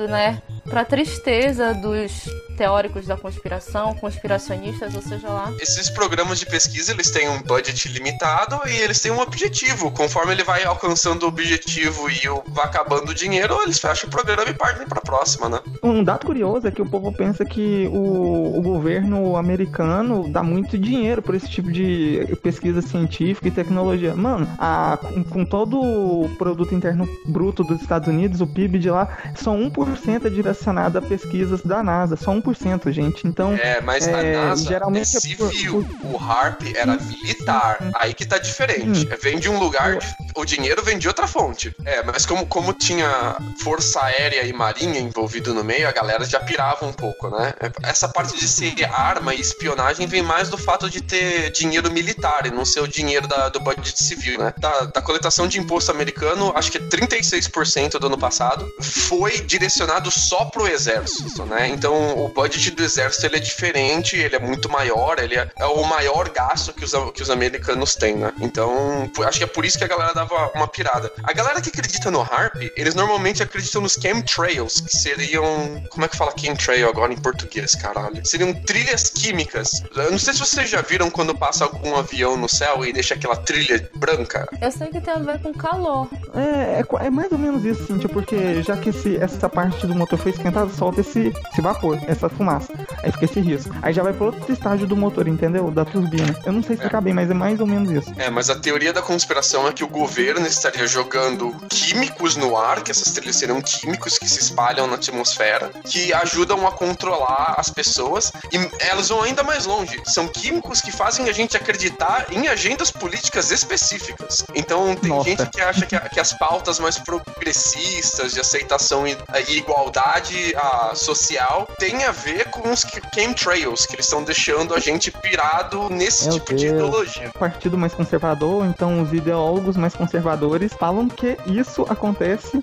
né? 0.07 0.41
Pra 0.69 0.83
tristeza 0.83 1.73
dos 1.73 2.25
teóricos 2.55 3.05
da 3.05 3.17
conspiração, 3.17 3.93
conspiracionistas, 3.95 4.95
ou 4.95 5.01
seja 5.01 5.29
lá. 5.29 5.53
Esses 5.59 5.89
programas 5.89 6.39
de 6.39 6.45
pesquisa, 6.45 6.91
eles 6.91 7.11
têm 7.11 7.29
um 7.29 7.41
budget 7.41 7.87
limitado 7.89 8.59
e 8.67 8.77
eles 8.77 8.99
têm 8.99 9.11
um 9.11 9.19
objetivo. 9.19 9.91
Conforme 9.91 10.31
ele 10.31 10.43
vai 10.43 10.63
alcançando 10.63 11.23
o 11.23 11.27
objetivo 11.27 12.09
e 12.09 12.21
vai 12.49 12.65
acabando 12.65 13.09
o 13.09 13.13
dinheiro, 13.13 13.61
eles 13.63 13.79
fecham 13.79 14.07
o 14.07 14.11
programa 14.11 14.49
e 14.49 14.53
partem 14.53 14.87
para 14.87 14.99
a 14.99 15.01
próxima, 15.01 15.49
né? 15.49 15.59
Um 15.83 16.03
dado 16.03 16.25
curioso 16.25 16.67
é 16.67 16.71
que 16.71 16.81
o 16.81 16.85
povo 16.85 17.11
pensa 17.11 17.45
que 17.45 17.87
o, 17.91 18.57
o 18.57 18.61
governo 18.61 19.35
americano 19.35 20.29
dá 20.29 20.41
muito 20.41 20.77
dinheiro 20.77 21.21
por 21.21 21.35
esse 21.35 21.49
tipo 21.49 21.71
de 21.71 22.37
pesquisa 22.41 22.81
científica 22.81 23.47
e 23.47 23.51
tecnologia. 23.51 24.15
Mano, 24.15 24.47
a, 24.57 24.97
com, 25.01 25.23
com 25.23 25.45
todo 25.45 25.79
o 25.79 26.29
produto 26.37 26.73
interno 26.73 27.07
bruto 27.25 27.63
dos 27.63 27.81
Estados 27.81 28.07
Unidos, 28.07 28.41
o 28.41 28.47
PIB 28.47 28.79
de 28.79 28.89
lá, 28.89 29.07
só 29.35 29.51
1% 29.51 30.25
é 30.25 30.29
direcionado 30.29 30.97
a 30.97 31.01
pesquisas 31.01 31.61
da 31.61 31.83
NASA. 31.83 32.15
Só 32.15 32.31
1%, 32.33 32.44
gente. 32.91 33.27
Então. 33.27 33.53
É, 33.53 33.81
mas 33.81 34.07
é, 34.07 34.35
a 34.35 34.45
NASA 34.45 34.65
geralmente 34.65 35.17
é 35.17 35.19
civil. 35.19 35.81
É 35.81 35.97
por... 35.99 36.13
O 36.13 36.17
HARP 36.17 36.61
era 36.75 36.97
militar. 36.97 37.77
Aí 37.95 38.13
que 38.13 38.25
tá 38.25 38.37
diferente. 38.37 39.07
Hum. 39.07 39.17
Vem 39.21 39.39
de 39.39 39.49
um 39.49 39.59
lugar. 39.59 39.97
De... 39.97 40.15
O 40.35 40.45
dinheiro 40.45 40.83
vem 40.83 40.97
de 40.97 41.07
outra 41.07 41.27
fonte. 41.27 41.75
É, 41.85 42.03
mas 42.03 42.25
como, 42.25 42.45
como 42.45 42.73
tinha 42.73 43.37
Força 43.61 44.01
Aérea 44.01 44.43
e 44.43 44.53
Marinha 44.53 44.99
envolvido 44.99 45.53
no 45.53 45.63
meio, 45.63 45.87
a 45.87 45.91
galera 45.91 46.25
já 46.25 46.39
pirava 46.39 46.85
um 46.85 46.93
pouco, 46.93 47.29
né? 47.29 47.53
Essa 47.83 48.07
parte 48.07 48.37
de 48.37 48.47
ser 48.47 48.73
arma 48.91 49.33
e 49.33 49.39
espionagem 49.39 50.07
vem 50.07 50.21
mais 50.21 50.49
do 50.49 50.57
fato 50.57 50.89
de 50.89 51.01
ter 51.01 51.51
dinheiro 51.51 51.91
militar 51.91 52.45
e 52.45 52.51
não 52.51 52.65
ser 52.65 52.81
o 52.81 52.87
dinheiro 52.87 53.27
da, 53.27 53.49
do 53.49 53.59
budget 53.59 54.01
civil, 54.01 54.39
né? 54.39 54.53
Da, 54.57 54.85
da 54.85 55.01
coletação 55.01 55.47
de 55.47 55.59
imposto 55.59 55.91
americano, 55.91 56.51
acho 56.55 56.71
que 56.71 56.79
36% 56.79 57.97
do 57.99 58.07
ano 58.07 58.17
passado 58.17 58.69
foi 58.81 59.41
direcionado 59.41 60.11
só 60.11 60.45
pro 60.45 60.67
exército, 60.67 61.45
né? 61.45 61.67
Então 61.69 62.17
o 62.17 62.29
budget 62.35 62.69
do 62.71 62.83
exército 62.83 63.25
ele 63.25 63.37
é 63.37 63.39
diferente, 63.39 64.17
ele 64.17 64.35
é 64.35 64.39
muito 64.39 64.69
maior, 64.69 65.17
ele 65.19 65.35
é, 65.35 65.49
é 65.57 65.65
o 65.65 65.83
maior 65.85 66.29
gasto 66.29 66.73
que 66.73 66.83
os, 66.83 66.93
que 67.13 67.23
os 67.23 67.29
americanos 67.29 67.95
têm, 67.95 68.15
né? 68.15 68.33
Então 68.41 69.09
acho 69.25 69.37
que 69.37 69.45
é 69.45 69.47
por 69.47 69.63
isso 69.63 69.77
que 69.77 69.85
a 69.85 69.87
galera 69.87 70.13
dava 70.13 70.51
uma 70.53 70.67
pirada. 70.67 71.11
A 71.23 71.31
galera 71.31 71.61
que 71.61 71.69
acredita 71.69 72.11
no 72.11 72.21
HARP, 72.21 72.71
eles 72.75 72.93
normalmente 72.93 73.41
acreditam 73.41 73.81
nos 73.81 73.93
chemtrails, 73.93 74.81
que 74.81 74.95
seriam. 74.95 75.81
Como 75.89 76.05
é 76.05 76.07
que 76.09 76.17
fala 76.17 76.33
chemtrail 76.37 76.89
agora 76.89 77.13
em 77.13 77.17
português, 77.17 77.73
caralho? 77.75 78.25
Seriam 78.25 78.53
trilhas 78.53 79.09
químicas. 79.09 79.81
Eu 79.95 80.11
não 80.11 80.19
sei 80.19 80.33
se 80.33 80.39
vocês 80.39 80.69
já 80.69 80.81
viram 80.81 81.09
quando 81.09 81.33
passa 81.33 81.63
algum 81.63 81.95
avião 81.95 82.35
no 82.35 82.49
céu 82.49 82.85
e 82.85 82.91
deixa 82.91 83.13
aquela 83.13 83.37
trilha 83.37 83.89
branca. 83.95 84.47
Eu 84.61 84.71
sei 84.71 84.89
que 84.89 84.99
tem 84.99 85.13
a 85.13 85.19
ver 85.19 85.39
com 85.39 85.53
calor. 85.53 86.09
É, 86.33 86.81
é, 86.81 87.05
é 87.05 87.09
mais 87.09 87.31
ou 87.31 87.37
menos 87.37 87.63
isso, 87.63 87.85
Cintia, 87.85 88.09
porque 88.09 88.61
já 88.61 88.75
que 88.75 88.89
esse, 88.89 89.15
essa 89.15 89.47
parte 89.47 89.87
do 89.87 89.95
motor 89.95 90.19
foi 90.19 90.31
esquentada, 90.31 90.69
solta 90.73 91.01
esse, 91.01 91.33
esse 91.51 91.61
vapor, 91.61 91.99
essa 92.07 92.24
fumaça. 92.29 92.71
Aí 93.03 93.11
fica 93.11 93.25
esse 93.25 93.39
risco. 93.39 93.73
Aí 93.81 93.93
já 93.93 94.03
vai 94.03 94.13
pro 94.13 94.27
outro 94.27 94.51
estágio 94.51 94.87
do 94.87 94.95
motor, 94.95 95.27
entendeu? 95.27 95.69
Da 95.71 95.85
turbina. 95.85 96.35
Eu 96.45 96.53
não 96.53 96.63
sei 96.63 96.75
explicar 96.75 96.99
é. 96.99 97.01
bem, 97.01 97.13
mas 97.13 97.29
é 97.29 97.33
mais 97.33 97.59
ou 97.59 97.67
menos 97.67 97.91
isso. 97.91 98.13
É, 98.17 98.29
mas 98.29 98.49
a 98.49 98.55
teoria 98.55 98.93
da 98.93 99.01
conspiração 99.01 99.67
é 99.67 99.71
que 99.71 99.83
o 99.83 99.87
governo 99.87 100.45
estaria 100.47 100.87
jogando 100.87 101.55
químicos 101.69 102.35
no 102.35 102.57
ar, 102.57 102.83
que 102.83 102.91
essas 102.91 103.11
trilhas 103.13 103.35
serão 103.35 103.61
químicos 103.61 104.17
que 104.17 104.27
se 104.27 104.39
espalham 104.39 104.87
na 104.87 104.95
atmosfera, 104.95 105.71
que 105.85 106.13
ajudam 106.13 106.65
a 106.67 106.71
controlar 106.71 107.55
as 107.57 107.69
pessoas. 107.69 108.31
E 108.51 108.57
elas 108.79 109.09
vão 109.09 109.21
ainda 109.21 109.43
mais 109.43 109.65
longe. 109.65 110.01
São 110.05 110.27
químicos 110.27 110.81
que 110.81 110.91
fazem 110.91 111.29
a 111.29 111.31
gente 111.31 111.57
acreditar 111.57 112.27
em 112.31 112.47
agendas 112.47 112.91
políticas 112.91 113.51
específicas. 113.51 114.43
Então 114.53 114.95
tem 114.95 115.09
Nossa. 115.09 115.29
gente 115.29 115.45
que 115.49 115.61
acha 115.61 115.85
que, 115.85 115.99
que, 116.09 116.19
as 116.19 116.33
pautas 116.33 116.79
mais 116.79 116.97
progressistas 116.97 118.33
de 118.33 118.39
aceitação 118.39 119.07
e, 119.07 119.17
e 119.47 119.57
igualdade 119.57 120.55
a, 120.55 120.93
social 120.95 121.67
têm 121.77 122.03
a 122.03 122.11
ver 122.15 122.45
com 122.49 122.71
os 122.71 122.85
chemtrails, 123.13 123.85
que 123.85 123.95
eles 123.95 124.05
estão 124.05 124.23
deixando 124.23 124.73
a 124.73 124.79
gente 124.79 125.11
pirado 125.11 125.89
nesse 125.89 126.25
Meu 126.25 126.33
tipo 126.33 126.49
Deus. 126.49 126.61
de 126.61 126.67
ideologia. 126.67 127.31
Partido 127.37 127.77
mais 127.77 127.93
conservador, 127.93 128.65
então 128.65 129.01
os 129.01 129.13
ideólogos 129.13 129.77
mais 129.77 129.93
conservadores 129.93 130.73
falam 130.73 131.07
que 131.07 131.37
isso 131.45 131.85
acontece. 131.89 132.59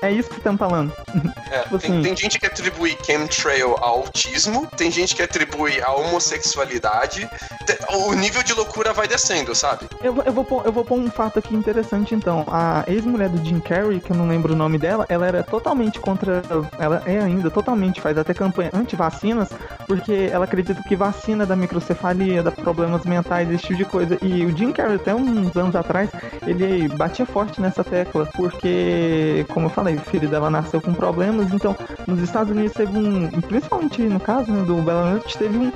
É, 0.00 0.08
é 0.08 0.12
isso 0.12 0.28
que 0.28 0.38
estão 0.38 0.56
falando. 0.56 0.92
É, 1.50 1.60
tipo 1.62 1.78
tem, 1.78 1.90
assim. 1.92 2.02
tem 2.02 2.16
gente 2.16 2.38
que 2.38 2.46
atribui 2.46 2.96
chemtrail 3.04 3.76
ao 3.78 3.96
autismo, 3.96 4.66
tem 4.76 4.90
gente 4.90 5.14
que 5.14 5.22
atribui 5.22 5.80
a 5.80 5.92
homossexualidade. 5.92 7.28
O 7.90 8.12
nível 8.14 8.42
de 8.42 8.52
loucura 8.52 8.92
vai 8.92 9.06
descendo, 9.06 9.54
sabe? 9.54 9.86
Eu, 10.02 10.22
eu, 10.24 10.32
vou, 10.32 10.44
pôr, 10.44 10.66
eu 10.66 10.72
vou 10.72 10.84
pôr 10.84 10.98
um 10.98 11.10
fato 11.10 11.38
aqui 11.38 11.54
interessante 11.54 12.14
então. 12.14 12.44
A 12.48 12.84
ex-mulher 12.86 13.28
do 13.28 13.44
Jim 13.44 13.60
Carrey, 13.60 14.00
que 14.00 14.10
eu 14.10 14.16
não 14.16 14.28
lembro 14.28 14.52
o 14.52 14.56
nome 14.56 14.78
dela, 14.78 15.06
ela 15.08 15.26
era 15.26 15.42
totalmente 15.42 15.98
contra. 15.98 16.42
Ela 16.78 17.02
é 17.06 17.18
ainda 17.18 17.50
totalmente, 17.50 18.00
faz 18.00 18.16
até 18.18 18.34
campanha 18.34 18.70
anti-vacinas, 18.96 19.50
porque 19.86 20.28
ela 20.32 20.46
acredita 20.46 20.82
que 20.82 20.96
vacina 20.96 21.46
dá 21.46 21.54
microcefalia, 21.54 22.42
dá 22.42 22.50
problemas 22.50 23.04
mentais, 23.04 23.50
esse 23.50 23.64
tipo 23.64 23.76
de 23.76 23.84
coisa. 23.84 24.18
E 24.22 24.44
o 24.44 24.56
Jim 24.56 24.72
Carrey, 24.72 24.96
até 24.96 25.14
uns 25.14 25.54
anos 25.56 25.76
atrás, 25.76 26.10
ele 26.46 26.88
batia 26.88 27.26
forte 27.26 27.60
nessa 27.60 27.84
tecla, 27.84 28.26
porque, 28.34 29.44
como 29.50 29.66
eu 29.66 29.70
falei, 29.70 29.96
o 29.96 30.00
filho 30.00 30.28
dela 30.28 30.50
nasceu 30.50 30.80
com 30.80 30.92
problemas, 30.92 31.52
então 31.52 31.76
nos 32.06 32.20
Estados 32.20 32.50
Unidos 32.50 32.72
teve 32.72 32.96
um, 32.96 33.28
principalmente 33.42 34.02
no 34.02 34.18
caso 34.18 34.50
né, 34.50 34.64
do 34.64 34.76
Bela 34.82 35.10
Noite, 35.10 35.36
teve 35.36 35.56
um 35.56 35.72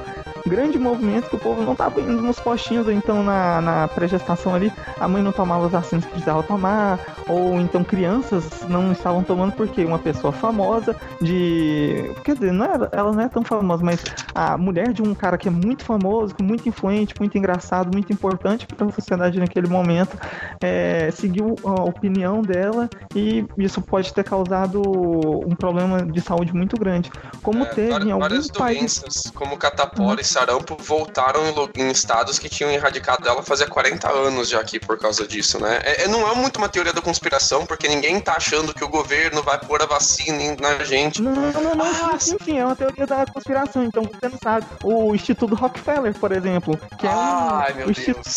grande 0.46 0.78
movimento 0.78 1.28
que 1.28 1.36
o 1.36 1.38
povo 1.38 1.62
não 1.62 1.72
estava 1.72 2.00
indo 2.00 2.22
nos 2.22 2.40
postinhos, 2.40 2.86
ou 2.86 2.92
então 2.92 3.22
na, 3.22 3.60
na 3.60 3.88
pré-gestação 3.88 4.54
ali, 4.54 4.72
a 4.98 5.06
mãe 5.06 5.22
não 5.22 5.32
tomava 5.32 5.66
as 5.66 5.72
vacinas 5.72 6.04
que 6.04 6.10
precisava 6.10 6.42
tomar, 6.42 6.98
ou 7.28 7.60
então 7.60 7.84
crianças 7.84 8.66
não 8.68 8.92
estavam 8.92 9.22
tomando 9.22 9.52
porque 9.52 9.84
uma 9.84 9.98
pessoa 9.98 10.32
famosa 10.32 10.96
de. 11.20 12.12
Quer 12.24 12.34
dizer, 12.34 12.52
não 12.52 12.64
era, 12.64 12.88
ela 12.92 13.09
não 13.12 13.22
é 13.22 13.28
tão 13.28 13.42
famosa, 13.42 13.84
mas 13.84 14.02
a 14.34 14.56
mulher 14.56 14.92
de 14.92 15.02
um 15.02 15.14
cara 15.14 15.36
que 15.36 15.48
é 15.48 15.50
muito 15.50 15.84
famoso, 15.84 16.34
muito 16.40 16.68
influente, 16.68 17.14
muito 17.18 17.36
engraçado, 17.36 17.90
muito 17.92 18.12
importante 18.12 18.66
para 18.66 18.86
a 18.86 18.92
sociedade 18.92 19.38
naquele 19.38 19.68
momento, 19.68 20.16
é, 20.61 21.11
seguiu 21.11 21.56
a 21.64 21.82
opinião 21.82 22.42
dela 22.42 22.88
e 23.14 23.44
isso 23.58 23.80
pode 23.80 24.12
ter 24.12 24.24
causado 24.24 24.80
um 24.80 25.54
problema 25.54 26.02
de 26.02 26.20
saúde 26.20 26.54
muito 26.54 26.76
grande. 26.76 27.11
Como 27.42 27.64
é, 27.64 27.66
teve 27.66 27.90
várias, 27.90 28.08
em 28.08 28.12
alguns 28.12 28.50
países. 28.50 29.00
doenças, 29.00 29.32
como 29.34 29.56
catapora 29.56 30.20
e 30.20 30.24
sarampo, 30.24 30.76
voltaram 30.80 31.40
em, 31.46 31.82
em, 31.82 31.90
estados 31.90 32.38
que 32.38 32.48
tinham 32.48 32.70
erradicado 32.70 33.28
ela 33.28 33.42
fazia 33.42 33.66
40 33.66 34.11
anos 34.11 34.48
já 34.48 34.61
aqui 34.61 34.78
por 34.78 34.98
causa 34.98 35.26
disso, 35.26 35.58
né? 35.61 35.80
É, 35.84 36.04
é, 36.04 36.08
não 36.08 36.28
é 36.28 36.34
muito 36.34 36.56
uma 36.56 36.68
teoria 36.68 36.92
da 36.92 37.00
conspiração, 37.00 37.66
porque 37.66 37.88
ninguém 37.88 38.20
tá 38.20 38.34
achando 38.36 38.74
que 38.74 38.84
o 38.84 38.88
governo 38.88 39.42
vai 39.42 39.58
pôr 39.58 39.82
a 39.82 39.86
vacina 39.86 40.56
na 40.61 40.84
gente. 40.84 41.20
Não, 41.22 41.32
não, 41.34 41.74
não, 41.74 41.84
ah, 41.84 42.18
sim, 42.18 42.36
sim, 42.44 42.58
é 42.58 42.64
uma 42.64 42.76
teoria 42.76 42.89
da 43.07 43.26
conspiração. 43.26 43.84
Então, 43.84 44.03
você 44.03 44.28
não 44.28 44.38
sabe, 44.43 44.66
o 44.82 45.14
Instituto 45.14 45.55
Rockefeller, 45.55 46.14
por 46.14 46.32
exemplo, 46.32 46.78
que 46.99 47.07
é 47.07 47.11
um 47.11 47.14
Ai, 47.14 47.84
o 47.84 47.91
instituto 47.91 48.30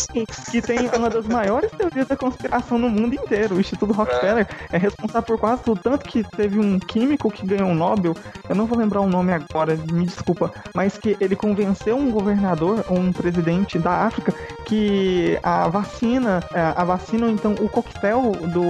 que 0.50 0.62
tem 0.62 0.88
uma 0.88 1.10
das 1.10 1.26
maiores 1.26 1.70
teorias 1.72 2.06
da 2.06 2.16
conspiração 2.16 2.78
no 2.78 2.88
mundo 2.88 3.14
inteiro. 3.14 3.56
O 3.56 3.60
Instituto 3.60 3.92
Rockefeller 3.92 4.46
é, 4.70 4.76
é 4.76 4.78
responsável 4.78 5.22
por 5.22 5.38
quase 5.38 5.62
tudo, 5.62 5.80
tanto 5.82 6.04
que 6.04 6.22
teve 6.22 6.58
um 6.58 6.78
químico 6.78 7.30
que 7.30 7.46
ganhou 7.46 7.68
um 7.68 7.74
Nobel, 7.74 8.14
eu 8.48 8.54
não 8.54 8.66
vou 8.66 8.78
lembrar 8.78 9.00
o 9.00 9.08
nome 9.08 9.32
agora, 9.32 9.76
me 9.90 10.06
desculpa, 10.06 10.52
mas 10.74 10.96
que 10.96 11.16
ele 11.20 11.36
convenceu 11.36 11.96
um 11.96 12.10
governador 12.10 12.84
ou 12.88 12.98
um 12.98 13.12
presidente 13.12 13.78
da 13.78 14.06
África 14.06 14.32
que 14.64 15.38
a 15.42 15.68
vacina, 15.68 16.42
é, 16.52 16.60
a 16.60 16.84
vacina 16.84 17.26
ou 17.26 17.32
então 17.32 17.52
o 17.54 17.68
coquetel 17.68 18.32
do. 18.32 18.62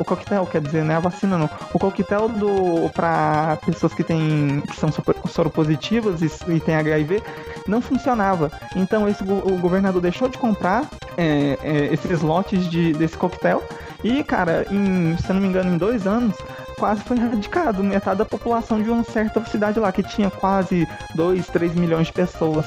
O 0.00 0.04
coquetel, 0.04 0.46
quer 0.46 0.60
dizer, 0.60 0.84
né? 0.84 0.96
A 0.96 1.00
vacina 1.00 1.36
não. 1.36 1.50
O 1.72 1.78
coquetel 1.78 2.28
do. 2.28 2.88
para 2.90 3.58
pessoas 3.64 3.92
que 3.92 4.04
têm. 4.04 4.62
que 4.68 4.76
são 4.76 4.90
soropositivas 5.28 6.22
e, 6.22 6.30
e 6.52 6.60
têm 6.60 6.74
HIV 6.74 7.22
não 7.66 7.80
funcionava. 7.80 8.50
Então 8.74 9.08
esse, 9.08 9.22
o 9.22 9.56
governador 9.58 10.00
deixou 10.00 10.28
de 10.28 10.38
comprar 10.38 10.88
é, 11.16 11.58
é, 11.62 11.92
esses 11.92 12.20
lotes 12.20 12.68
de, 12.68 12.92
desse 12.92 13.16
coquetel. 13.16 13.62
E, 14.02 14.24
cara, 14.24 14.66
em, 14.70 15.16
se 15.16 15.30
eu 15.30 15.34
não 15.34 15.42
me 15.42 15.48
engano, 15.48 15.74
em 15.74 15.78
dois 15.78 16.06
anos, 16.06 16.36
quase 16.76 17.02
foi 17.02 17.16
erradicado 17.16 17.84
metade 17.84 18.18
da 18.18 18.24
população 18.24 18.82
de 18.82 18.90
uma 18.90 19.04
certa 19.04 19.44
cidade 19.44 19.78
lá, 19.78 19.92
que 19.92 20.02
tinha 20.02 20.30
quase 20.30 20.88
2, 21.14 21.46
3 21.46 21.74
milhões 21.74 22.08
de 22.08 22.12
pessoas. 22.12 22.66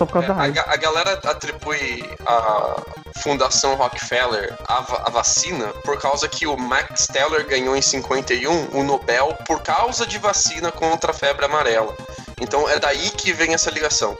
Só 0.00 0.06
por 0.06 0.14
causa 0.14 0.28
é, 0.28 0.28
da 0.28 0.34
raiva. 0.34 0.60
A, 0.62 0.72
a, 0.72 0.76
galera 0.76 1.20
atribui 1.24 2.02
a 2.24 2.82
Fundação 3.20 3.74
Rockefeller 3.74 4.56
a, 4.66 4.78
a, 4.78 5.10
vacina 5.10 5.66
por 5.84 6.00
causa 6.00 6.26
que 6.26 6.46
o 6.46 6.56
Max 6.56 7.06
Teller 7.06 7.46
ganhou 7.46 7.76
em 7.76 7.82
51 7.82 8.70
o 8.72 8.82
Nobel 8.82 9.36
por 9.46 9.62
causa 9.62 10.06
de 10.06 10.16
vacina 10.16 10.72
contra 10.72 11.10
a 11.10 11.14
febre 11.14 11.44
amarela. 11.44 11.94
Então 12.40 12.66
é 12.66 12.78
daí 12.78 13.10
que 13.10 13.30
vem 13.34 13.52
essa 13.52 13.70
ligação. 13.70 14.16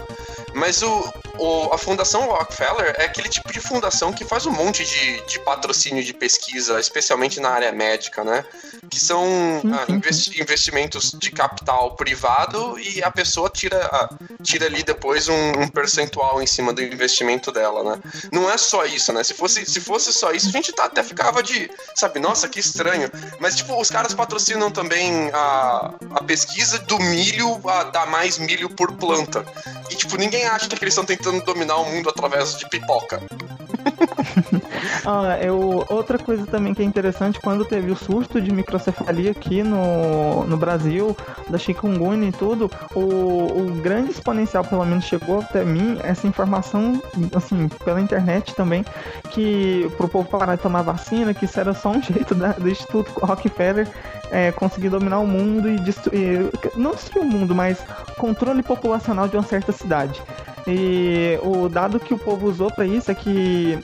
Mas 0.52 0.82
o, 0.82 1.12
o, 1.38 1.72
a 1.72 1.78
Fundação 1.78 2.26
Rockefeller 2.26 2.96
é 2.98 3.04
aquele 3.04 3.30
tipo 3.30 3.50
de 3.50 3.60
fundação 3.60 4.12
que 4.12 4.24
faz 4.26 4.44
um 4.44 4.52
monte 4.52 4.84
de, 4.84 5.22
de 5.22 5.38
patrocínio 5.40 6.04
de 6.04 6.12
pesquisa, 6.12 6.78
especialmente 6.78 7.40
na 7.40 7.48
área 7.48 7.72
médica, 7.72 8.22
né? 8.22 8.44
Que 8.90 8.98
são 8.98 9.24
ah, 9.72 9.90
investi 9.90 10.40
investimentos 10.40 11.14
de 11.16 11.30
capital 11.30 11.94
privado 11.94 12.78
e 12.78 13.02
a 13.02 13.10
pessoa 13.10 13.48
tira, 13.48 13.78
ah, 13.92 14.10
tira 14.42 14.66
ali 14.66 14.82
depois 14.82 15.28
um, 15.28 15.62
um, 15.62 15.68
percentual 15.68 16.42
em 16.42 16.46
cima 16.46 16.72
do 16.72 16.82
investimento 16.82 17.52
dela, 17.52 17.84
né? 17.84 18.02
Não 18.32 18.50
é 18.50 18.58
só 18.58 18.84
isso, 18.84 19.12
né? 19.12 19.22
Se 19.22 19.32
fosse, 19.34 19.64
se 19.64 19.80
fosse 19.80 20.12
só 20.12 20.32
isso, 20.32 20.48
a 20.48 20.52
gente 20.52 20.72
tá, 20.72 20.84
até 20.84 21.02
ficava 21.02 21.42
de, 21.42 21.70
sabe, 21.94 22.18
nossa, 22.18 22.48
que 22.48 22.58
estranho. 22.58 23.10
Mas, 23.38 23.56
tipo, 23.56 23.80
os 23.80 23.90
caras 23.90 24.12
patrocinam 24.12 24.70
também 24.70 25.30
a, 25.32 25.94
a 26.16 26.24
pesquisa 26.24 26.78
do 26.80 26.98
milho 26.98 27.60
a 27.68 27.84
dar 27.84 28.06
mais 28.06 28.38
milho 28.38 28.68
por 28.70 28.92
planta. 28.92 29.44
E, 29.90 29.94
tipo, 29.94 30.16
ninguém 30.16 30.46
acha 30.46 30.68
que 30.68 30.82
eles 30.82 30.94
estão 30.94 31.04
tentando 31.04 31.44
dominar 31.44 31.76
o 31.76 31.84
mundo 31.84 32.08
através 32.08 32.56
de 32.56 32.68
pipoca. 32.68 33.22
ah, 35.06 35.38
eu, 35.42 35.84
outra 35.88 36.18
coisa 36.18 36.46
também 36.46 36.74
que 36.74 36.82
é 36.82 36.84
interessante, 36.84 37.40
quando 37.40 37.64
teve 37.64 37.90
o 37.90 37.96
surto 37.96 38.40
de 38.40 38.52
microcefalia 38.80 39.30
aqui 39.30 39.62
no, 39.62 40.44
no 40.46 40.56
Brasil, 40.56 41.16
da 41.48 41.58
chikungunya 41.58 42.28
e 42.28 42.32
tudo, 42.32 42.70
o, 42.94 43.00
o 43.00 43.80
grande 43.82 44.10
exponencial, 44.10 44.64
pelo 44.64 44.84
menos, 44.84 45.04
chegou 45.04 45.40
até 45.40 45.64
mim, 45.64 45.98
essa 46.02 46.26
informação, 46.26 47.00
assim, 47.34 47.68
pela 47.84 48.00
internet 48.00 48.54
também, 48.54 48.84
que 49.30 49.90
pro 49.96 50.08
povo 50.08 50.28
parar 50.28 50.56
de 50.56 50.62
tomar 50.62 50.82
vacina, 50.82 51.34
que 51.34 51.44
isso 51.44 51.60
era 51.60 51.74
só 51.74 51.90
um 51.90 52.00
jeito 52.02 52.34
da, 52.34 52.52
do 52.52 52.68
Instituto 52.68 53.12
Rockefeller 53.20 53.86
é, 54.30 54.50
conseguir 54.52 54.88
dominar 54.88 55.18
o 55.18 55.26
mundo 55.26 55.68
e 55.68 55.78
destruir, 55.78 56.50
não 56.76 56.92
destruir 56.92 57.22
o 57.22 57.26
mundo, 57.26 57.54
mas 57.54 57.78
controle 58.16 58.62
populacional 58.62 59.28
de 59.28 59.36
uma 59.36 59.42
certa 59.42 59.72
cidade. 59.72 60.20
E 60.66 61.38
o 61.42 61.68
dado 61.68 61.98
que 61.98 62.14
o 62.14 62.18
povo 62.18 62.46
usou 62.46 62.70
para 62.70 62.86
isso 62.86 63.10
é 63.10 63.14
que 63.14 63.78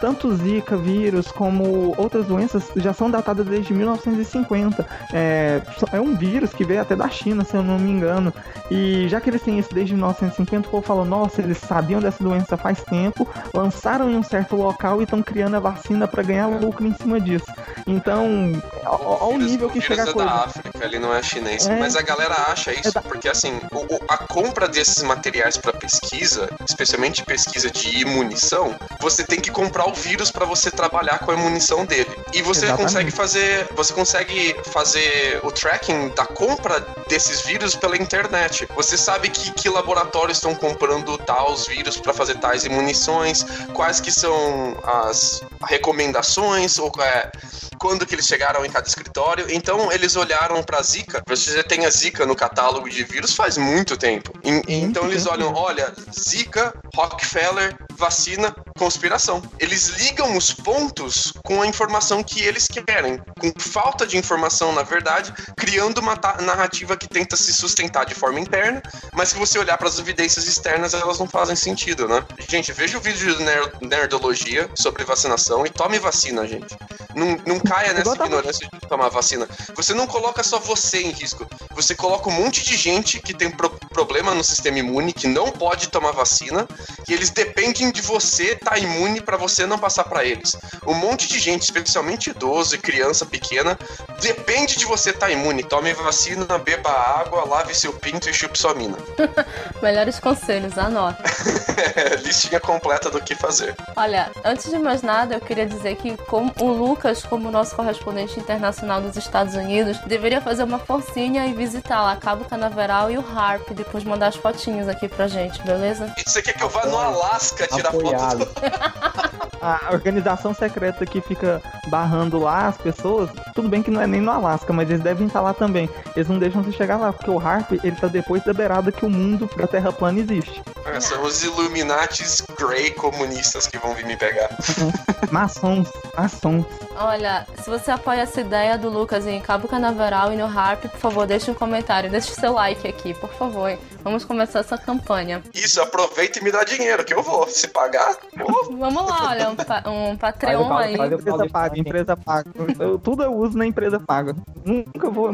tanto 0.00 0.34
Zika 0.34 0.76
vírus 0.76 1.30
como 1.30 1.94
outras 1.96 2.26
doenças 2.26 2.64
já 2.76 2.92
são 2.92 3.10
datadas 3.10 3.46
desde 3.46 3.74
1950. 3.74 4.86
É, 5.12 5.60
é 5.92 6.00
um 6.00 6.16
vírus 6.16 6.52
que 6.52 6.64
veio 6.64 6.80
até 6.80 6.96
da 6.96 7.08
China, 7.08 7.44
se 7.44 7.54
eu 7.54 7.62
não 7.62 7.78
me 7.78 7.90
engano. 7.90 8.32
E 8.70 9.08
já 9.08 9.20
que 9.20 9.28
eles 9.28 9.42
têm 9.42 9.58
isso 9.58 9.74
desde 9.74 9.94
1950, 9.94 10.68
o 10.68 10.70
povo 10.70 10.86
falou: 10.86 11.04
nossa, 11.04 11.40
eles 11.42 11.58
sabiam 11.58 12.00
dessa 12.00 12.22
doença 12.22 12.56
faz 12.56 12.82
tempo, 12.82 13.28
lançaram 13.52 14.10
em 14.10 14.16
um 14.16 14.22
certo 14.22 14.56
local 14.56 15.00
e 15.00 15.04
estão 15.04 15.22
criando 15.22 15.56
a 15.56 15.60
vacina 15.60 16.08
para 16.08 16.22
ganhar 16.22 16.46
lucro 16.46 16.86
em 16.86 16.94
cima 16.94 17.20
disso. 17.20 17.46
Então, 17.86 18.52
olha 18.84 19.34
o 19.34 19.38
nível 19.38 19.68
que 19.68 19.80
chega 19.80 20.04
a 20.04 20.08
é 20.08 20.12
coisa. 20.12 20.28
da 20.28 20.36
África, 20.36 20.84
ele 20.84 20.98
não 20.98 21.14
é 21.14 21.22
chinês. 21.22 21.66
É... 21.66 21.78
Mas 21.78 21.96
a 21.96 22.02
galera 22.02 22.34
acha 22.48 22.72
isso, 22.72 22.88
é 22.88 22.92
da... 22.92 23.02
porque 23.02 23.28
assim, 23.28 23.60
o, 23.72 24.00
a 24.08 24.18
compra 24.18 24.68
desses 24.68 25.02
materiais 25.02 25.56
para 25.56 25.72
pesquisa, 25.72 26.48
especialmente 26.68 27.24
pesquisa 27.24 27.70
de 27.70 28.00
imunição, 28.00 28.74
você 29.00 29.24
tem 29.24 29.40
que 29.40 29.50
comprar 29.50 29.89
o 29.90 29.94
vírus 29.94 30.30
para 30.30 30.44
você 30.44 30.70
trabalhar 30.70 31.18
com 31.18 31.32
a 31.32 31.36
munição 31.36 31.84
dele. 31.84 32.10
E 32.32 32.42
você 32.42 32.66
Exatamente. 32.66 32.82
consegue 32.82 33.10
fazer, 33.10 33.68
você 33.74 33.92
consegue 33.92 34.56
fazer 34.64 35.40
o 35.42 35.50
tracking 35.50 36.08
da 36.10 36.26
compra 36.26 36.80
desses 37.08 37.42
vírus 37.42 37.74
pela 37.74 37.96
internet. 37.96 38.66
Você 38.74 38.96
sabe 38.96 39.28
que, 39.28 39.50
que 39.52 39.68
laboratórios 39.68 40.38
estão 40.38 40.54
comprando 40.54 41.18
tais 41.18 41.66
vírus 41.66 41.96
para 41.96 42.12
fazer 42.12 42.36
tais 42.38 42.66
munições, 42.66 43.44
quais 43.74 44.00
que 44.00 44.12
são 44.12 44.78
as 44.84 45.40
recomendações 45.66 46.78
ou 46.78 46.92
é, 47.00 47.30
quando 47.78 48.06
que 48.06 48.14
eles 48.14 48.26
chegaram 48.26 48.64
em 48.64 48.70
cada 48.70 48.86
escritório. 48.86 49.46
Então 49.50 49.90
eles 49.92 50.14
olharam 50.16 50.62
para 50.62 50.82
Zika. 50.82 51.22
Você 51.26 51.56
já 51.56 51.62
tem 51.62 51.86
a 51.86 51.90
Zika 51.90 52.26
no 52.26 52.36
catálogo 52.36 52.88
de 52.88 53.02
vírus 53.04 53.34
faz 53.34 53.56
muito 53.56 53.96
tempo. 53.96 54.32
E, 54.44 54.74
então 54.74 55.06
eles 55.06 55.26
olham, 55.26 55.52
olha, 55.54 55.92
Zika, 56.12 56.74
Rockefeller, 56.94 57.76
vacina, 57.94 58.54
conspiração. 58.78 59.42
Eles 59.58 59.88
ligam 59.88 60.36
os 60.36 60.50
pontos 60.50 61.32
com 61.44 61.60
a 61.62 61.66
informação 61.66 62.22
que 62.22 62.42
eles 62.42 62.66
querem, 62.66 63.18
com 63.38 63.52
falta 63.58 64.06
de 64.06 64.16
informação, 64.16 64.72
na 64.72 64.82
verdade, 64.82 65.32
criando 65.56 65.98
uma 65.98 66.18
narrativa 66.40 66.96
que 66.96 67.08
tenta 67.08 67.36
se 67.36 67.52
sustentar 67.52 68.06
de 68.06 68.14
forma 68.14 68.40
interna, 68.40 68.82
mas 69.12 69.30
se 69.30 69.36
você 69.36 69.58
olhar 69.58 69.76
para 69.76 69.88
as 69.88 69.98
evidências 69.98 70.46
externas, 70.46 70.94
elas 70.94 71.18
não 71.18 71.28
fazem 71.28 71.56
sentido, 71.56 72.08
né? 72.08 72.24
Gente, 72.48 72.72
veja 72.72 72.96
o 72.96 73.00
vídeo 73.00 73.36
de 73.36 73.86
nerdologia 73.86 74.68
sobre 74.74 75.04
vacinação 75.04 75.66
e 75.66 75.70
tome 75.70 75.98
vacina, 75.98 76.46
gente. 76.46 76.76
Não, 77.14 77.36
não 77.46 77.60
caia 77.60 77.92
nessa 77.92 78.14
ignorância 78.14 78.68
de 78.72 78.88
tomar 78.88 79.08
vacina. 79.08 79.48
Você 79.74 79.92
não 79.92 80.06
coloca 80.06 80.42
só 80.42 80.58
você 80.58 81.02
em 81.02 81.10
risco, 81.10 81.46
você 81.72 81.94
coloca 81.94 82.28
um 82.28 82.32
monte 82.32 82.64
de 82.64 82.76
gente 82.76 83.20
que 83.20 83.34
tem 83.34 83.50
pro 83.50 83.70
problema 83.90 84.34
no 84.34 84.44
sistema 84.44 84.78
imune, 84.78 85.12
que 85.12 85.26
não 85.26 85.50
pode 85.50 85.88
tomar 85.88 86.12
vacina, 86.12 86.66
e 87.08 87.14
eles 87.14 87.30
dependem 87.30 87.90
de 87.90 88.00
você 88.02 88.52
estar 88.52 88.72
tá 88.72 88.78
imune 88.78 89.20
para 89.20 89.36
você 89.36 89.66
não 89.66 89.78
passar 89.78 90.04
para 90.04 90.24
eles. 90.24 90.56
Um 90.86 90.94
monte 90.94 91.28
de 91.28 91.38
gente, 91.38 91.62
especialmente 91.62 92.30
idoso 92.30 92.74
e 92.74 92.78
criança 92.78 93.26
pequena, 93.26 93.78
depende 94.20 94.76
de 94.76 94.84
você 94.84 95.10
estar 95.10 95.26
tá 95.26 95.32
imune. 95.32 95.62
Tome 95.62 95.92
vacina, 95.92 96.58
beba 96.58 96.90
água, 96.90 97.44
lave 97.44 97.74
seu 97.74 97.92
pinto 97.92 98.28
e 98.28 98.34
chupe 98.34 98.58
sua 98.58 98.74
mina. 98.74 98.96
Melhores 99.82 100.18
conselhos, 100.18 100.76
anota. 100.78 101.22
Listinha 102.22 102.60
completa 102.60 103.10
do 103.10 103.20
que 103.20 103.34
fazer. 103.34 103.74
Olha, 103.96 104.30
antes 104.44 104.70
de 104.70 104.78
mais 104.78 105.02
nada, 105.02 105.34
eu 105.34 105.40
queria 105.40 105.66
dizer 105.66 105.96
que 105.96 106.16
como 106.16 106.52
o 106.60 106.66
Lucas, 106.66 107.22
como 107.22 107.50
nosso 107.50 107.74
correspondente 107.74 108.38
internacional 108.38 109.00
dos 109.00 109.16
Estados 109.16 109.54
Unidos, 109.54 109.98
deveria 110.06 110.40
fazer 110.40 110.62
uma 110.62 110.78
forcinha 110.78 111.46
e 111.46 111.52
visitar 111.52 112.02
lá 112.02 112.16
Cabo 112.16 112.44
Canaveral 112.44 113.10
e 113.10 113.18
o 113.18 113.24
Harp, 113.36 113.70
depois 113.70 114.04
mandar 114.04 114.28
as 114.28 114.36
fotinhas 114.36 114.88
aqui 114.88 115.08
pra 115.08 115.28
gente, 115.28 115.62
beleza? 115.62 116.12
E 116.16 116.28
você 116.28 116.42
quer 116.42 116.54
que 116.54 116.62
eu 116.62 116.69
vá 116.70 116.86
no 116.86 116.98
Alasca 116.98 117.66
tirar 117.66 117.90
Apoiado. 117.90 118.46
foto. 118.46 118.60
A 119.60 119.92
organização 119.92 120.54
secreta 120.54 121.04
que 121.04 121.20
fica 121.20 121.62
barrando 121.88 122.38
lá 122.38 122.68
as 122.68 122.78
pessoas, 122.78 123.28
tudo 123.54 123.68
bem 123.68 123.82
que 123.82 123.90
não 123.90 124.00
é 124.00 124.06
nem 124.06 124.20
no 124.20 124.30
Alasca, 124.30 124.72
mas 124.72 124.88
eles 124.88 125.02
devem 125.02 125.26
estar 125.26 125.42
lá 125.42 125.52
também. 125.52 125.88
Eles 126.16 126.28
não 126.28 126.38
deixam 126.38 126.62
você 126.62 126.72
chegar 126.72 126.96
lá, 126.96 127.12
porque 127.12 127.30
o 127.30 127.38
Harp, 127.38 127.72
ele 127.72 127.94
tá 127.94 128.06
depois 128.06 128.42
da 128.42 128.54
beirada 128.54 128.90
que 128.90 129.04
o 129.04 129.10
mundo 129.10 129.48
da 129.54 129.66
Terra 129.66 129.92
plana 129.92 130.18
existe. 130.18 130.62
É, 130.86 130.98
são 130.98 131.22
os 131.22 131.42
Illuminatis 131.42 132.42
Grey 132.58 132.92
comunistas 132.92 133.66
que 133.66 133.76
vão 133.76 133.94
vir 133.94 134.06
me 134.06 134.16
pegar. 134.16 134.48
maçons, 135.30 135.88
maçons. 136.16 136.64
Olha, 136.96 137.46
se 137.62 137.68
você 137.68 137.90
apoia 137.90 138.22
essa 138.22 138.40
ideia 138.40 138.78
do 138.78 138.88
Lucas 138.88 139.26
em 139.26 139.40
Cabo 139.42 139.68
Canaveral 139.68 140.32
e 140.32 140.36
no 140.36 140.46
Harp, 140.46 140.84
por 140.84 140.98
favor, 140.98 141.26
deixe 141.26 141.50
um 141.50 141.54
comentário, 141.54 142.10
deixe 142.10 142.32
seu 142.32 142.54
like 142.54 142.88
aqui, 142.88 143.12
por 143.12 143.30
favor. 143.30 143.76
Vamos 144.02 144.24
começar 144.24 144.60
essa 144.60 144.78
campanha. 144.78 145.42
Isso, 145.54 145.80
aproveita 145.80 146.38
e 146.38 146.44
me 146.44 146.50
dá 146.50 146.64
dinheiro, 146.64 147.04
que 147.04 147.14
eu 147.14 147.22
vou. 147.22 147.46
Se 147.48 147.68
pagar, 147.68 148.16
vou. 148.36 148.76
Vamos 148.78 149.08
lá, 149.08 149.30
olha, 149.30 149.50
um, 149.50 149.56
pa 149.56 149.82
um 149.86 150.16
Patreon 150.16 150.68
faz, 150.68 150.86
aí. 150.86 150.96
Faz 150.96 151.12
empresa 151.12 151.48
paga, 151.48 151.78
empresa 151.78 152.16
paga. 152.16 152.50
Eu, 152.78 152.98
tudo 152.98 153.22
eu 153.22 153.34
uso 153.34 153.56
na 153.56 153.66
empresa 153.66 154.00
paga. 154.00 154.34
Nunca 154.64 155.10
vou 155.10 155.30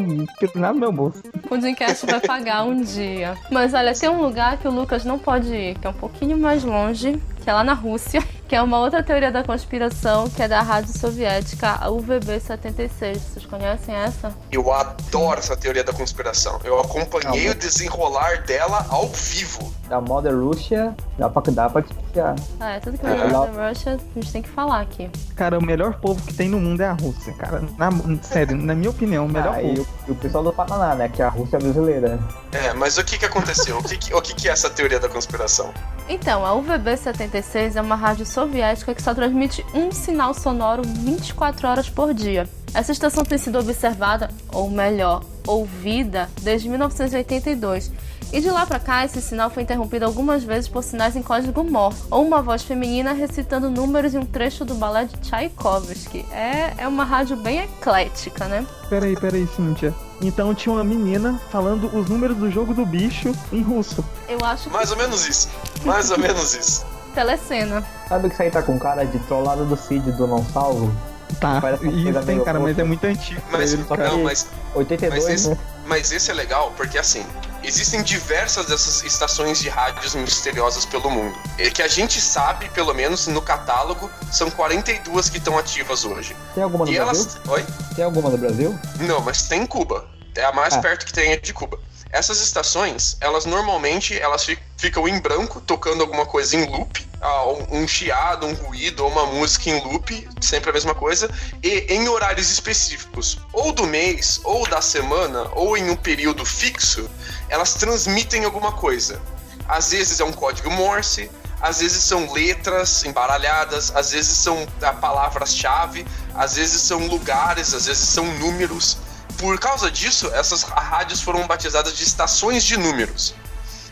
nada 0.55 0.75
no 0.75 0.81
meu 0.81 0.93
bolso. 0.93 1.23
O 1.35 1.49
Pudimcast 1.49 2.07
vai 2.07 2.21
pagar 2.21 2.65
um 2.65 2.81
dia. 2.81 3.37
Mas 3.51 3.75
olha, 3.75 3.95
tem 3.95 4.09
um 4.09 4.21
lugar 4.21 4.59
que 4.59 4.69
o 4.69 4.71
Lucas 4.71 5.05
não 5.05 5.19
pode 5.19 5.55
ir, 5.55 5.79
que 5.79 5.87
é 5.87 5.91
um 5.91 5.95
pouquinho 5.95 6.37
mais 6.37 6.65
longe, 6.65 7.21
que 7.47 7.51
é 7.51 7.53
lá 7.53 7.63
na 7.63 7.75
Rússia, 7.75 8.25
que 8.49 8.57
é 8.57 8.61
uma 8.61 8.81
outra 8.81 9.05
teoria 9.05 9.31
da 9.31 9.45
conspiração, 9.45 10.29
que 10.29 10.43
é 10.43 10.49
da 10.49 10.63
rádio 10.63 10.99
soviética, 10.99 11.75
a 11.81 11.87
UVB-76. 11.87 13.21
Vocês 13.21 13.47
conhecem 13.47 13.95
essa? 13.95 14.35
Eu 14.51 14.73
adoro 14.73 15.39
essa 15.39 15.57
teoria 15.57 15.85
da 15.85 15.93
conspiração. 15.93 16.59
Eu 16.65 16.81
acompanhei 16.81 17.49
o 17.49 17.55
desenrolar 17.55 18.43
dela 18.43 18.85
ao 18.89 19.07
vivo. 19.07 19.73
Da 19.89 20.01
Mother 20.01 20.37
Russia, 20.37 20.93
dá 21.17 21.31
pra, 21.31 21.41
dá 21.53 21.71
pra 21.71 21.83
desconfiar. 21.83 22.35
Ah, 22.59 22.71
é 22.73 22.81
tudo 22.81 22.99
que 22.99 23.07
vem 23.07 23.15
é. 23.15 23.29
da 23.29 23.69
Russia, 23.69 23.93
a 23.93 24.19
gente 24.19 24.33
tem 24.33 24.43
que 24.43 24.49
falar 24.49 24.81
aqui. 24.81 25.09
Cara, 25.37 25.57
o 25.57 25.65
melhor 25.65 25.95
povo 26.01 26.21
que 26.27 26.35
tem 26.35 26.49
no 26.49 26.59
mundo 26.59 26.81
é 26.81 26.87
a 26.89 26.95
Rússia, 26.95 27.33
cara. 27.35 27.63
Na, 27.79 27.93
sério, 28.23 28.57
na 28.57 28.75
minha 28.75 28.91
opinião, 28.91 29.27
o 29.27 29.29
melhor 29.29 29.55
ah, 29.55 29.61
povo. 29.61 29.73
E 29.73 29.79
o, 29.79 29.87
e 30.09 30.11
o, 30.11 30.15
pessoal 30.17 30.43
do 30.43 30.53
Paraná, 30.53 30.97
né? 30.97 31.09
Que 31.09 31.23
a 31.23 31.29
Rússia 31.29 31.59
é 31.59 31.61
brasileira. 31.61 32.19
É, 32.51 32.73
mas 32.73 32.99
o 32.99 33.05
que 33.05 33.17
que 33.17 33.25
aconteceu? 33.25 33.79
o, 33.79 33.85
que, 33.85 34.13
o 34.13 34.21
que 34.21 34.35
que 34.35 34.49
é 34.49 34.51
essa 34.51 34.69
teoria 34.69 34.99
da 34.99 35.09
conspiração? 35.09 35.73
Então, 36.09 36.47
a 36.47 36.53
UVB-76 36.55 37.75
é 37.75 37.81
uma 37.81 37.97
rádio 37.97 38.25
soviética 38.25 38.95
que 38.95 39.03
só 39.03 39.13
transmite 39.13 39.65
um 39.75 39.91
sinal 39.91 40.33
sonoro 40.33 40.83
24 40.85 41.67
horas 41.67 41.91
por 41.91 42.15
dia. 42.15 42.49
Essa 42.73 42.93
estação 42.93 43.25
tem 43.25 43.39
sido 43.39 43.59
observada, 43.59 44.31
ou 44.53 44.71
melhor, 44.71 45.25
ouvida, 45.47 46.29
desde 46.43 46.69
1982 46.69 47.91
e 48.33 48.41
de 48.41 48.51
lá 48.51 48.67
para 48.67 48.79
cá, 48.79 49.05
esse 49.05 49.21
sinal 49.21 49.51
foi 49.51 49.63
interrompido 49.63 50.05
algumas 50.05 50.43
vezes 50.43 50.69
por 50.69 50.83
sinais 50.83 51.17
em 51.17 51.23
código 51.23 51.63
Morse, 51.65 52.03
ou 52.11 52.25
uma 52.25 52.43
voz 52.43 52.63
feminina 52.63 53.13
recitando 53.13 53.71
números 53.71 54.15
em 54.15 54.19
um 54.19 54.27
trecho 54.27 54.65
do 54.65 54.75
balé 54.75 55.05
de 55.05 55.17
Tchaikovsky. 55.19 56.27
É, 56.33 56.75
é 56.79 56.89
uma 56.89 57.05
rádio 57.05 57.37
bem 57.37 57.61
eclética, 57.61 58.47
né? 58.47 58.67
Peraí, 58.89 59.15
peraí, 59.17 59.47
Cíntia. 59.55 59.95
Então 60.21 60.55
tinha 60.55 60.73
uma 60.73 60.85
menina 60.85 61.41
falando 61.51 61.87
os 61.97 62.09
números 62.09 62.37
do 62.37 62.51
jogo 62.51 62.75
do 62.75 62.85
bicho 62.85 63.33
em 63.53 63.63
russo. 63.63 64.05
Eu 64.29 64.39
acho 64.43 64.71
Mais 64.71 64.91
ou 64.91 64.97
menos 64.97 65.29
isso. 65.29 65.49
Mais 65.85 66.11
ou 66.11 66.19
menos 66.19 66.55
isso. 66.55 66.87
Telecena. 67.15 67.85
Sabe 68.09 68.29
que 68.29 68.35
isso 68.35 68.43
aí 68.43 68.51
tá 68.51 68.63
com 68.63 68.79
cara 68.79 69.05
de 69.05 69.19
trollada 69.21 69.65
do 69.65 69.77
Cid 69.77 70.13
do 70.13 70.27
Não 70.27 70.45
Salvo? 70.45 70.95
Tá, 71.41 71.61
isso 71.83 72.27
tem, 72.27 72.43
cara, 72.43 72.61
mas 72.61 72.79
é 72.79 72.85
muito 72.85 73.05
antigo. 73.05 73.41
Mas, 73.51 73.73
ele, 73.73 73.85
não, 73.99 74.23
mas... 74.23 74.47
82, 74.75 75.25
mas 75.25 75.35
esse, 75.35 75.49
né? 75.49 75.59
mas 75.87 76.13
esse 76.13 76.31
é 76.31 76.35
legal 76.35 76.73
porque, 76.77 76.99
assim, 76.99 77.27
existem 77.67 78.03
diversas 78.03 78.67
dessas 78.67 79.03
estações 79.05 79.59
de 79.59 79.69
rádios 79.69 80.15
misteriosas 80.15 80.85
pelo 80.85 81.11
mundo. 81.11 81.37
E 81.59 81.71
que 81.71 81.83
a 81.83 81.89
gente 81.89 82.21
sabe, 82.21 82.69
pelo 82.71 82.95
menos 82.95 83.27
no 83.27 83.43
catálogo, 83.43 84.11
são 84.33 84.51
42 84.51 85.29
que 85.29 85.39
estão 85.39 85.59
ativas 85.59 86.05
hoje. 86.05 86.37
Tem 86.55 86.63
alguma 86.63 86.85
no 86.85 86.93
e 86.93 86.95
Brasil? 86.97 87.23
elas. 87.23 87.39
Oi? 87.49 87.67
Tem 87.95 88.05
alguma 88.05 88.31
no 88.31 88.39
Brasil? 88.39 88.79
Não, 89.01 89.21
mas 89.21 89.43
tem 89.43 89.63
em 89.63 89.67
Cuba. 89.67 90.07
É 90.35 90.45
a 90.45 90.53
mais 90.53 90.75
Ah. 90.75 90.79
perto 90.81 91.07
que 91.07 91.13
tem 91.13 91.33
é 91.33 91.37
de 91.37 91.53
Cuba. 91.53 91.79
Essas 92.13 92.41
estações, 92.41 93.17
elas 93.21 93.47
normalmente 93.47 94.17
elas 94.19 94.45
fi- 94.45 94.59
ficam 94.77 95.09
em 95.09 95.19
branco, 95.19 95.61
tocando 95.61 96.03
alguma 96.03 96.25
coisa 96.25 96.55
em 96.57 96.65
loop, 96.65 97.05
ah, 97.21 97.45
um 97.49 97.83
um 97.83 97.89
chiado, 97.89 98.47
um 98.47 98.55
ruído 98.55 99.03
ou 99.05 99.11
uma 99.11 99.27
música 99.27 99.69
em 99.71 99.81
loop, 99.83 100.29
sempre 100.41 100.71
a 100.71 100.73
mesma 100.73 100.95
coisa, 100.95 101.29
e 101.63 101.87
em 101.93 102.09
horários 102.09 102.49
específicos, 102.51 103.39
ou 103.53 103.73
do 103.73 103.87
mês, 103.87 104.41
ou 104.45 104.67
da 104.69 104.81
semana, 104.81 105.49
ou 105.53 105.77
em 105.77 105.91
um 105.91 105.97
período 105.97 106.45
fixo, 106.45 107.11
elas 107.49 107.75
transmitem 107.75 108.45
alguma 108.45 108.73
coisa. 108.73 109.21
Às 109.69 109.91
vezes 109.91 110.21
é 110.21 110.25
um 110.25 110.33
código 110.33 110.71
Morse, 110.71 111.31
às 111.61 111.81
vezes 111.81 112.05
são 112.05 112.33
letras 112.33 113.05
embaralhadas, 113.05 113.91
às 113.95 114.11
vezes 114.13 114.37
são 114.37 114.67
ah, 114.83 114.93
palavras-chave, 114.93 116.07
às 116.35 116.55
vezes 116.57 116.83
são 116.83 117.07
lugares, 117.07 117.75
às 117.75 117.87
vezes 117.87 118.09
são 118.09 118.25
números. 118.39 118.99
Por 119.39 119.59
causa 119.59 119.91
disso, 119.91 120.31
essas 120.35 120.63
rádios 120.63 121.21
foram 121.21 121.47
batizadas 121.47 121.97
de 121.97 122.05
estações 122.05 122.63
de 122.65 122.77
números. 122.77 123.35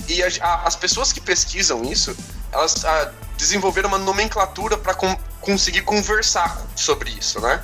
E 0.08 0.22
a- 0.22 0.28
a- 0.40 0.66
as 0.66 0.76
pessoas 0.76 1.12
que 1.12 1.20
pesquisam 1.20 1.82
isso, 1.84 2.16
elas 2.52 2.84
ah, 2.84 3.12
desenvolveram 3.36 3.88
uma 3.88 3.98
nomenclatura 3.98 4.76
para 4.78 4.94
conseguir 5.40 5.80
conversar 5.82 6.60
sobre 6.76 7.10
isso, 7.10 7.40
né? 7.40 7.62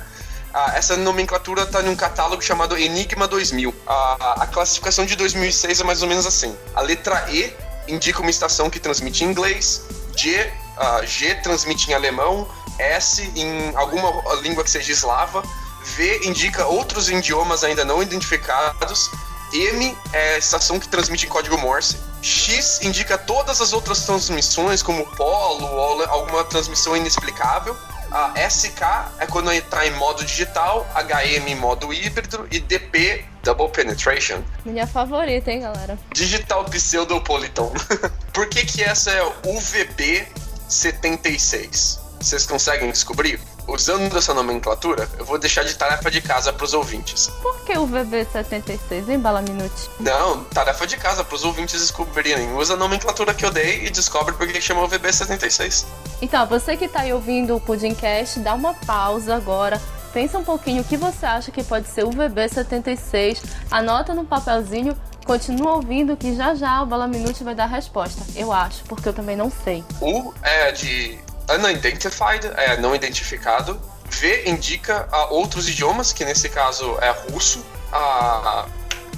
Ah, 0.53 0.73
essa 0.75 0.97
nomenclatura 0.97 1.63
está 1.63 1.81
num 1.81 1.95
catálogo 1.95 2.41
chamado 2.41 2.77
Enigma 2.77 3.27
2000. 3.27 3.73
A, 3.87 4.43
a 4.43 4.47
classificação 4.47 5.05
de 5.05 5.15
2006 5.15 5.79
é 5.79 5.83
mais 5.83 6.01
ou 6.01 6.09
menos 6.09 6.25
assim. 6.25 6.55
A 6.75 6.81
letra 6.81 7.25
E 7.29 7.53
indica 7.87 8.21
uma 8.21 8.29
estação 8.29 8.69
que 8.69 8.79
transmite 8.79 9.23
em 9.23 9.27
inglês, 9.27 9.83
G, 10.15 10.51
ah, 10.77 11.01
G 11.05 11.35
transmite 11.35 11.89
em 11.89 11.93
alemão, 11.93 12.47
S 12.77 13.21
em 13.35 13.75
alguma 13.75 14.35
língua 14.41 14.63
que 14.63 14.69
seja 14.69 14.91
eslava, 14.91 15.41
V 15.83 16.21
indica 16.25 16.65
outros 16.65 17.09
idiomas 17.09 17.63
ainda 17.63 17.83
não 17.85 18.01
identificados, 18.01 19.09
M 19.53 19.97
é 20.13 20.35
a 20.35 20.37
estação 20.37 20.79
que 20.79 20.87
transmite 20.87 21.25
em 21.25 21.29
código 21.29 21.57
Morse. 21.57 21.97
X 22.21 22.79
indica 22.81 23.17
todas 23.17 23.59
as 23.59 23.73
outras 23.73 24.05
transmissões, 24.05 24.81
como 24.81 25.05
polo 25.15 25.65
ou 25.65 26.03
alguma 26.05 26.43
transmissão 26.45 26.95
inexplicável. 26.95 27.75
A 28.11 28.33
SK 28.49 28.81
é 29.19 29.25
quando 29.25 29.49
está 29.53 29.87
em 29.87 29.91
modo 29.91 30.25
digital, 30.25 30.85
HM 30.93 31.47
em 31.47 31.55
modo 31.55 31.93
híbrido 31.93 32.45
e 32.51 32.59
DP, 32.59 33.23
Double 33.41 33.69
Penetration, 33.69 34.43
Minha 34.65 34.85
favorita, 34.85 35.49
hein, 35.49 35.61
galera? 35.61 35.97
Digital 36.13 36.65
Pseudopoliton. 36.65 37.71
Por 38.33 38.49
que 38.49 38.65
que 38.65 38.83
essa 38.83 39.11
é 39.11 39.23
UVB 39.23 40.27
76? 40.67 42.01
Vocês 42.19 42.45
conseguem 42.45 42.91
descobrir? 42.91 43.39
Usando 43.73 44.17
essa 44.17 44.33
nomenclatura, 44.33 45.07
eu 45.17 45.23
vou 45.23 45.39
deixar 45.39 45.63
de 45.63 45.73
tarefa 45.75 46.11
de 46.11 46.19
casa 46.19 46.51
para 46.51 46.65
os 46.65 46.73
ouvintes. 46.73 47.31
Por 47.41 47.63
que 47.63 47.71
o 47.77 47.87
VB76, 47.87 49.07
hein, 49.07 49.17
Bala 49.17 49.41
Minute? 49.41 49.89
Não, 49.97 50.43
tarefa 50.43 50.85
de 50.85 50.97
casa 50.97 51.23
para 51.23 51.35
os 51.35 51.45
ouvintes 51.45 51.79
descobrirem. 51.79 52.53
Usa 52.53 52.73
a 52.73 52.77
nomenclatura 52.77 53.33
que 53.33 53.45
eu 53.45 53.49
dei 53.49 53.85
e 53.85 53.89
descobre 53.89 54.33
por 54.33 54.45
que 54.45 54.51
que 54.51 54.61
chama 54.61 54.83
UVB 54.83 55.13
76. 55.13 55.85
Então, 56.21 56.45
você 56.47 56.75
que 56.75 56.89
tá 56.89 56.99
aí 56.99 57.13
ouvindo 57.13 57.55
o 57.55 57.61
Pudimcast, 57.61 58.41
dá 58.41 58.53
uma 58.53 58.73
pausa 58.73 59.37
agora. 59.37 59.81
Pensa 60.11 60.37
um 60.37 60.43
pouquinho 60.43 60.81
o 60.81 60.85
que 60.85 60.97
você 60.97 61.25
acha 61.25 61.49
que 61.49 61.63
pode 61.63 61.87
ser 61.87 62.03
o 62.03 62.09
VB76. 62.09 63.41
Anota 63.71 64.13
no 64.13 64.25
papelzinho, 64.25 64.97
continua 65.25 65.75
ouvindo 65.75 66.17
que 66.17 66.35
já 66.35 66.53
já 66.55 66.83
o 66.83 66.85
Bala 66.85 67.07
Minute 67.07 67.41
vai 67.41 67.55
dar 67.55 67.63
a 67.63 67.67
resposta. 67.67 68.21
Eu 68.35 68.51
acho, 68.51 68.83
porque 68.83 69.07
eu 69.07 69.13
também 69.13 69.37
não 69.37 69.49
sei. 69.49 69.81
U 70.01 70.33
é 70.43 70.73
de 70.73 71.17
unidentified, 71.57 72.45
é 72.57 72.77
não 72.77 72.95
identificado. 72.95 73.79
V 74.09 74.43
indica 74.45 75.07
ah, 75.11 75.25
outros 75.27 75.69
idiomas, 75.69 76.11
que 76.11 76.25
nesse 76.25 76.49
caso 76.49 76.97
é 77.01 77.11
russo. 77.31 77.63
A 77.93 78.65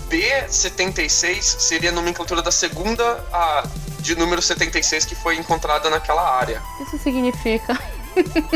B76 0.10 1.42
seria 1.42 1.90
a 1.90 1.94
nomenclatura 1.94 2.42
da 2.42 2.52
segunda 2.52 3.24
ah, 3.32 3.64
de 4.00 4.16
número 4.16 4.42
76 4.42 5.06
que 5.06 5.16
foi 5.16 5.38
encontrada 5.38 5.90
naquela 5.90 6.38
área. 6.38 6.62
Isso 6.82 6.98
significa. 7.00 7.80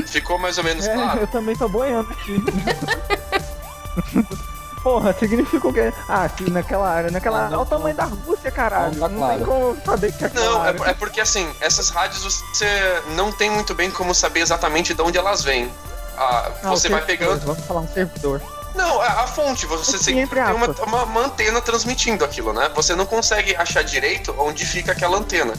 Ficou 0.05 0.37
mais 0.37 0.57
ou 0.59 0.63
menos 0.63 0.85
É, 0.87 0.93
claro? 0.93 1.21
eu 1.21 1.27
também 1.27 1.55
tô 1.55 1.67
boiando 1.67 2.11
aqui. 2.11 2.35
Porra, 4.83 5.13
significa 5.13 5.67
o 5.67 5.73
quê? 5.73 5.91
Ah, 6.07 6.29
sim, 6.29 6.49
naquela 6.49 6.87
área, 6.89 7.11
naquela 7.11 7.37
área. 7.39 7.49
não, 7.49 7.59
Olha 7.59 7.65
o 7.67 7.69
tamanho 7.69 7.95
da 7.95 8.05
Rússia, 8.05 8.51
caralho. 8.51 8.95
Não, 8.95 9.09
Não 9.09 9.17
claro. 9.17 9.37
tem 9.37 9.45
como 9.45 9.77
saber 9.85 10.13
que 10.13 10.23
é 10.23 10.27
aquela 10.27 10.45
Não, 10.45 10.65
é, 10.65 10.67
área. 10.69 10.83
é 10.85 10.93
porque 10.93 11.19
assim, 11.19 11.49
essas 11.59 11.89
rádios 11.89 12.23
você 12.53 13.01
não 13.15 13.31
tem 13.31 13.49
muito 13.49 13.73
bem 13.75 13.89
como 13.91 14.13
saber 14.13 14.41
exatamente 14.41 14.93
de 14.93 15.01
onde 15.01 15.17
elas 15.17 15.43
vêm. 15.43 15.71
Ah, 16.17 16.51
Ah, 16.63 16.69
você 16.69 16.89
vai 16.89 17.01
pegando. 17.03 17.39
Vamos 17.45 17.63
falar 17.65 17.81
um 17.81 17.87
servidor. 17.87 18.41
Não, 18.75 19.01
a, 19.01 19.23
a 19.23 19.27
fonte, 19.27 19.65
você 19.65 19.97
Sim, 19.97 20.13
sempre 20.13 20.39
tem 20.41 20.53
uma, 20.53 20.67
uma, 20.67 21.03
uma 21.03 21.21
antena 21.25 21.59
transmitindo 21.59 22.23
aquilo, 22.23 22.53
né? 22.53 22.69
Você 22.75 22.95
não 22.95 23.07
consegue 23.07 23.55
achar 23.55 23.83
direito 23.83 24.33
onde 24.37 24.65
fica 24.65 24.91
aquela 24.91 25.17
antena. 25.17 25.53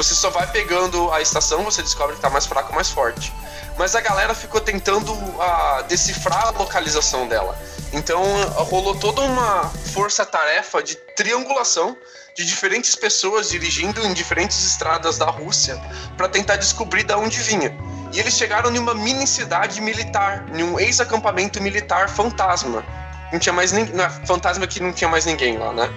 Você 0.00 0.14
só 0.14 0.30
vai 0.30 0.46
pegando 0.46 1.12
a 1.12 1.20
estação, 1.20 1.62
você 1.62 1.82
descobre 1.82 2.16
que 2.16 2.22
tá 2.22 2.30
mais 2.30 2.46
fraco 2.46 2.70
ou 2.70 2.74
mais 2.74 2.88
forte. 2.88 3.30
Mas 3.76 3.94
a 3.94 4.00
galera 4.00 4.34
ficou 4.34 4.58
tentando 4.58 5.12
ah, 5.38 5.84
decifrar 5.86 6.46
a 6.46 6.50
localização 6.52 7.28
dela. 7.28 7.54
Então 7.92 8.22
rolou 8.64 8.94
toda 8.94 9.20
uma 9.20 9.70
força-tarefa 9.92 10.82
de 10.82 10.94
triangulação 10.94 11.94
de 12.34 12.46
diferentes 12.46 12.96
pessoas 12.96 13.50
dirigindo 13.50 14.00
em 14.06 14.14
diferentes 14.14 14.64
estradas 14.64 15.18
da 15.18 15.26
Rússia 15.26 15.78
para 16.16 16.30
tentar 16.30 16.56
descobrir 16.56 17.02
de 17.02 17.12
onde 17.12 17.38
vinha. 17.40 17.76
E 18.10 18.18
eles 18.18 18.32
chegaram 18.38 18.74
em 18.74 18.78
uma 18.78 18.94
mini 18.94 19.26
cidade 19.26 19.82
militar, 19.82 20.46
em 20.54 20.62
um 20.62 20.80
ex-acampamento 20.80 21.62
militar 21.62 22.08
fantasma. 22.08 22.82
Não 23.30 23.38
tinha 23.38 23.52
mais 23.52 23.70
ninguém. 23.70 23.94
Fantasma 24.24 24.66
que 24.66 24.80
não 24.80 24.94
tinha 24.94 25.10
mais 25.10 25.26
ninguém 25.26 25.58
lá, 25.58 25.74
né? 25.74 25.90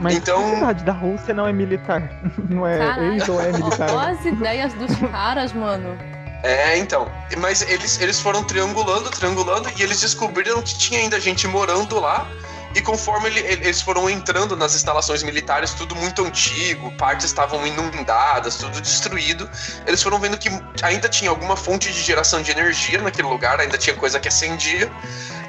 Mas 0.00 0.14
Então- 0.16 0.46
a 0.52 0.54
cidade 0.56 0.84
da 0.84 0.92
Rússia 0.92 1.32
não 1.34 1.46
é 1.46 1.52
militar. 1.52 2.02
Não 2.50 2.66
é 2.66 2.78
Caraca. 2.78 3.02
ex 3.04 3.28
ou 3.28 3.40
é 3.40 3.52
militar. 3.52 3.90
Olha 3.90 4.10
as 4.12 4.24
ideias 4.24 4.72
dos 4.74 4.94
caras, 5.10 5.52
mano. 5.52 5.96
É, 6.42 6.76
então. 6.78 7.10
Mas 7.38 7.62
eles, 7.62 8.00
eles 8.00 8.20
foram 8.20 8.44
triangulando, 8.44 9.10
triangulando, 9.10 9.70
e 9.76 9.82
eles 9.82 10.00
descobriram 10.00 10.60
que 10.62 10.76
tinha 10.78 11.00
ainda 11.00 11.18
gente 11.20 11.46
morando 11.48 11.98
lá. 11.98 12.26
E 12.74 12.82
conforme 12.82 13.28
ele- 13.28 13.40
eles 13.40 13.80
foram 13.80 14.08
entrando 14.10 14.54
nas 14.54 14.74
instalações 14.74 15.22
militares, 15.22 15.72
tudo 15.72 15.96
muito 15.96 16.22
antigo, 16.22 16.92
partes 16.98 17.24
estavam 17.24 17.66
inundadas, 17.66 18.56
tudo 18.56 18.78
destruído, 18.82 19.48
eles 19.86 20.02
foram 20.02 20.18
vendo 20.18 20.36
que 20.36 20.50
ainda 20.82 21.08
tinha 21.08 21.30
alguma 21.30 21.56
fonte 21.56 21.90
de 21.90 22.02
geração 22.02 22.42
de 22.42 22.50
energia 22.50 23.00
naquele 23.00 23.28
lugar, 23.28 23.58
ainda 23.60 23.78
tinha 23.78 23.96
coisa 23.96 24.20
que 24.20 24.28
acendia. 24.28 24.90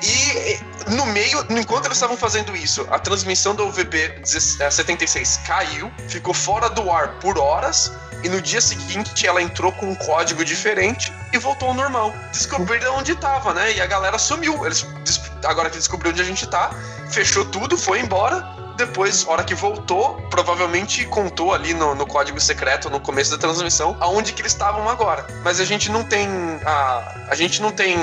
E 0.03 0.59
no 0.91 1.05
meio, 1.07 1.45
enquanto 1.49 1.85
eles 1.85 1.97
estavam 1.97 2.17
fazendo 2.17 2.55
isso, 2.55 2.87
a 2.89 2.99
transmissão 2.99 3.55
do 3.55 3.65
UVB 3.67 4.21
76 4.23 5.39
caiu, 5.45 5.91
ficou 6.07 6.33
fora 6.33 6.69
do 6.69 6.91
ar 6.91 7.19
por 7.19 7.37
horas, 7.37 7.91
e 8.23 8.29
no 8.29 8.41
dia 8.41 8.61
seguinte 8.61 9.27
ela 9.27 9.41
entrou 9.41 9.71
com 9.73 9.87
um 9.87 9.95
código 9.95 10.43
diferente 10.43 11.13
e 11.31 11.37
voltou 11.37 11.69
ao 11.69 11.73
normal. 11.73 12.13
Descobriram 12.31 12.95
onde 12.95 13.15
tava, 13.15 13.53
né? 13.53 13.73
E 13.73 13.81
a 13.81 13.85
galera 13.85 14.17
sumiu. 14.17 14.65
Eles, 14.65 14.85
agora 15.45 15.69
que 15.69 15.77
descobriu 15.77 16.11
onde 16.11 16.21
a 16.21 16.25
gente 16.25 16.47
tá, 16.47 16.71
fechou 17.09 17.45
tudo, 17.45 17.77
foi 17.77 17.99
embora. 17.99 18.56
Depois, 18.77 19.25
hora 19.27 19.43
que 19.43 19.55
voltou, 19.55 20.21
provavelmente 20.29 21.03
contou 21.05 21.53
ali 21.53 21.73
no, 21.73 21.95
no 21.95 22.05
código 22.05 22.39
secreto, 22.39 22.89
no 22.89 22.99
começo 22.99 23.31
da 23.31 23.37
transmissão, 23.37 23.97
aonde 23.99 24.33
que 24.33 24.41
eles 24.41 24.51
estavam 24.51 24.87
agora. 24.87 25.25
Mas 25.43 25.59
a 25.59 25.65
gente 25.65 25.91
não 25.91 26.03
tem 26.03 26.27
a, 26.65 27.25
a 27.29 27.35
gente 27.35 27.61
não 27.61 27.71
tem 27.71 27.97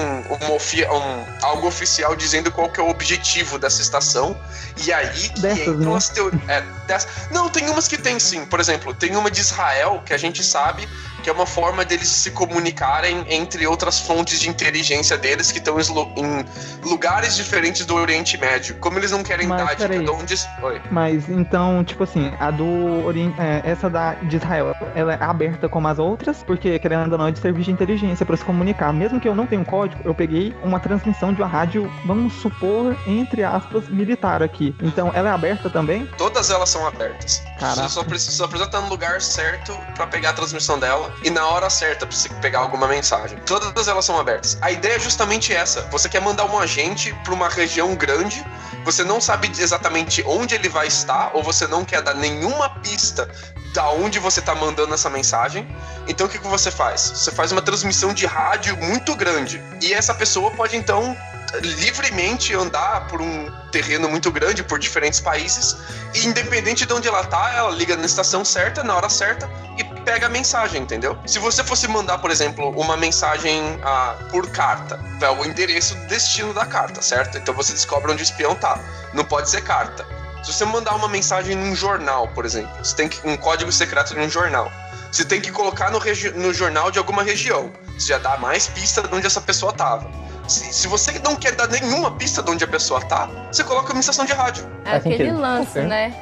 ofi- 0.54 0.84
um- 0.84 1.24
algo 1.46 1.66
oficial 1.68 2.16
dizendo 2.16 2.50
qual 2.50 2.68
que 2.68 2.80
é 2.80 2.82
o 2.82 2.88
objetivo 2.90 3.58
dessa 3.58 3.80
estação. 3.80 4.36
E 4.84 4.92
aí 4.92 5.28
que 5.30 5.40
Dessas, 5.40 5.68
entram 5.68 5.92
né? 5.92 5.96
as 5.96 6.08
teorias. 6.08 6.42
É, 6.48 6.60
dessa- 6.86 7.08
Não, 7.30 7.48
tem 7.48 7.68
umas 7.70 7.86
que 7.86 7.96
tem 7.96 8.18
sim. 8.18 8.44
Por 8.44 8.58
exemplo, 8.60 8.92
tem 8.92 9.14
uma 9.16 9.30
de 9.30 9.40
Israel 9.40 10.02
que 10.04 10.12
a 10.12 10.18
gente 10.18 10.42
sabe 10.42 10.88
que 11.24 11.30
é 11.30 11.32
uma 11.32 11.46
forma 11.46 11.86
deles 11.86 12.08
se 12.08 12.30
comunicarem 12.32 13.24
entre 13.28 13.66
outras 13.66 13.98
fontes 13.98 14.38
de 14.38 14.50
inteligência 14.50 15.16
deles 15.16 15.50
que 15.50 15.56
estão 15.58 15.80
em 15.80 15.84
lu- 15.88 16.12
em 16.16 16.44
lugares 16.86 17.34
diferentes 17.34 17.86
do 17.86 17.94
Oriente 17.94 18.36
Médio. 18.36 18.76
Como 18.76 18.98
eles 18.98 19.10
não 19.10 19.22
querem 19.22 19.46
Mas, 19.46 19.78
dar 19.78 19.88
de 19.88 20.10
onde. 20.10 20.34
Oi. 20.62 20.82
Mas 20.90 21.28
então, 21.30 21.82
tipo 21.82 22.04
assim, 22.04 22.30
a 22.38 22.50
do 22.50 23.06
Oriente, 23.06 23.40
é, 23.40 23.62
essa 23.64 23.88
da 23.88 24.12
de 24.14 24.36
Israel, 24.36 24.74
ela 24.94 25.14
é 25.14 25.24
aberta 25.24 25.66
como 25.66 25.88
as 25.88 25.98
outras, 25.98 26.42
porque 26.42 26.78
querendo 26.78 27.12
ou 27.12 27.18
não 27.18 27.28
é 27.28 27.32
de 27.32 27.38
serviço 27.38 27.64
de 27.64 27.72
inteligência 27.72 28.26
pra 28.26 28.36
se 28.36 28.44
comunicar. 28.44 28.92
Mesmo 28.92 29.18
que 29.18 29.26
eu 29.26 29.34
não 29.34 29.46
tenha 29.46 29.62
um 29.62 29.64
código, 29.64 30.02
eu 30.04 30.14
peguei 30.14 30.54
uma 30.62 30.78
transmissão 30.78 31.32
de 31.32 31.40
uma 31.40 31.48
rádio, 31.48 31.90
vamos 32.04 32.34
supor, 32.34 32.94
entre 33.06 33.42
aspas, 33.42 33.88
militar 33.88 34.42
aqui. 34.42 34.74
Então, 34.82 35.10
ela 35.14 35.30
é 35.30 35.32
aberta 35.32 35.70
também? 35.70 36.06
Todas 36.18 36.50
elas 36.50 36.68
são 36.68 36.86
abertas. 36.86 37.42
Caraca. 37.58 37.82
Você 37.82 37.88
só 37.88 38.04
precisa, 38.04 38.32
só 38.32 38.46
precisa 38.46 38.66
estar 38.68 38.80
no 38.82 38.88
lugar 38.88 39.22
certo 39.22 39.74
pra 39.94 40.06
pegar 40.06 40.30
a 40.30 40.32
transmissão 40.34 40.78
dela 40.78 41.13
e 41.22 41.30
na 41.30 41.46
hora 41.46 41.70
certa 41.70 42.06
pra 42.06 42.16
você 42.16 42.28
pegar 42.40 42.60
alguma 42.60 42.86
mensagem. 42.86 43.38
Todas 43.46 43.88
elas 43.88 44.04
são 44.04 44.18
abertas. 44.18 44.58
A 44.60 44.70
ideia 44.70 44.96
é 44.96 44.98
justamente 44.98 45.52
essa. 45.52 45.82
Você 45.90 46.08
quer 46.08 46.20
mandar 46.20 46.44
um 46.44 46.58
agente 46.58 47.14
pra 47.24 47.32
uma 47.32 47.48
região 47.48 47.94
grande 47.94 48.44
você 48.84 49.02
não 49.02 49.18
sabe 49.18 49.50
exatamente 49.58 50.22
onde 50.26 50.54
ele 50.54 50.68
vai 50.68 50.86
estar, 50.86 51.30
ou 51.32 51.42
você 51.42 51.66
não 51.66 51.84
quer 51.84 52.02
dar 52.02 52.14
nenhuma 52.14 52.68
pista 52.80 53.28
da 53.72 53.90
onde 53.90 54.18
você 54.18 54.40
está 54.40 54.54
mandando 54.54 54.92
essa 54.92 55.08
mensagem. 55.08 55.66
Então 56.06 56.26
o 56.26 56.30
que, 56.30 56.38
que 56.38 56.46
você 56.46 56.70
faz? 56.70 57.00
Você 57.00 57.32
faz 57.32 57.50
uma 57.50 57.62
transmissão 57.62 58.12
de 58.12 58.26
rádio 58.26 58.76
muito 58.76 59.16
grande. 59.16 59.60
E 59.80 59.92
essa 59.92 60.14
pessoa 60.14 60.50
pode 60.50 60.76
então 60.76 61.16
livremente 61.62 62.54
andar 62.54 63.06
por 63.06 63.22
um 63.22 63.50
terreno 63.72 64.08
muito 64.08 64.30
grande, 64.30 64.62
por 64.62 64.78
diferentes 64.78 65.18
países, 65.18 65.76
e 66.12 66.26
independente 66.26 66.84
de 66.84 66.92
onde 66.92 67.08
ela 67.08 67.24
tá, 67.24 67.52
ela 67.54 67.70
liga 67.70 67.96
na 67.96 68.04
estação 68.04 68.44
certa, 68.44 68.82
na 68.82 68.94
hora 68.94 69.08
certa, 69.08 69.48
e 69.78 69.84
pega 70.04 70.26
a 70.26 70.28
mensagem, 70.28 70.82
entendeu? 70.82 71.18
Se 71.26 71.38
você 71.38 71.64
fosse 71.64 71.88
mandar, 71.88 72.18
por 72.18 72.30
exemplo, 72.30 72.70
uma 72.78 72.96
mensagem 72.96 73.60
ah, 73.82 74.16
por 74.30 74.48
carta, 74.50 75.00
é 75.20 75.30
o 75.30 75.44
endereço 75.44 75.94
do 75.94 76.06
destino 76.06 76.52
da 76.52 76.66
carta, 76.66 77.00
certo? 77.02 77.38
Então 77.38 77.54
você 77.54 77.72
descobre 77.72 78.12
onde 78.12 78.22
o 78.22 78.24
espião 78.24 78.54
tá. 78.54 78.78
Não 79.12 79.24
pode 79.24 79.48
ser 79.48 79.62
carta. 79.62 80.06
Se 80.42 80.52
você 80.52 80.64
mandar 80.66 80.94
uma 80.94 81.08
mensagem 81.08 81.56
num 81.56 81.74
jornal, 81.74 82.28
por 82.28 82.44
exemplo, 82.44 82.70
você 82.84 82.94
tem 82.94 83.08
que, 83.08 83.26
um 83.26 83.36
código 83.36 83.72
secreto 83.72 84.14
de 84.14 84.20
um 84.20 84.28
jornal. 84.28 84.70
Você 85.10 85.24
tem 85.24 85.40
que 85.40 85.50
colocar 85.50 85.90
no, 85.90 86.00
no 86.34 86.52
jornal 86.52 86.90
de 86.90 86.98
alguma 86.98 87.22
região. 87.22 87.72
Você 87.96 88.08
já 88.08 88.18
dá 88.18 88.36
mais 88.36 88.66
pista 88.66 89.00
de 89.00 89.14
onde 89.14 89.26
essa 89.26 89.40
pessoa 89.40 89.72
tava. 89.72 90.10
Se, 90.46 90.72
se, 90.72 90.86
você 90.86 91.18
não 91.20 91.36
quer 91.36 91.52
dar 91.52 91.68
nenhuma 91.68 92.10
pista 92.10 92.42
de 92.42 92.50
onde 92.50 92.64
a 92.64 92.66
pessoa 92.66 93.00
tá, 93.00 93.30
você 93.50 93.64
coloca 93.64 93.92
uma 93.92 94.00
estação 94.00 94.26
de 94.26 94.32
rádio. 94.32 94.68
É 94.84 94.96
aquele 94.96 95.32
lance, 95.32 95.80
né? 95.80 96.12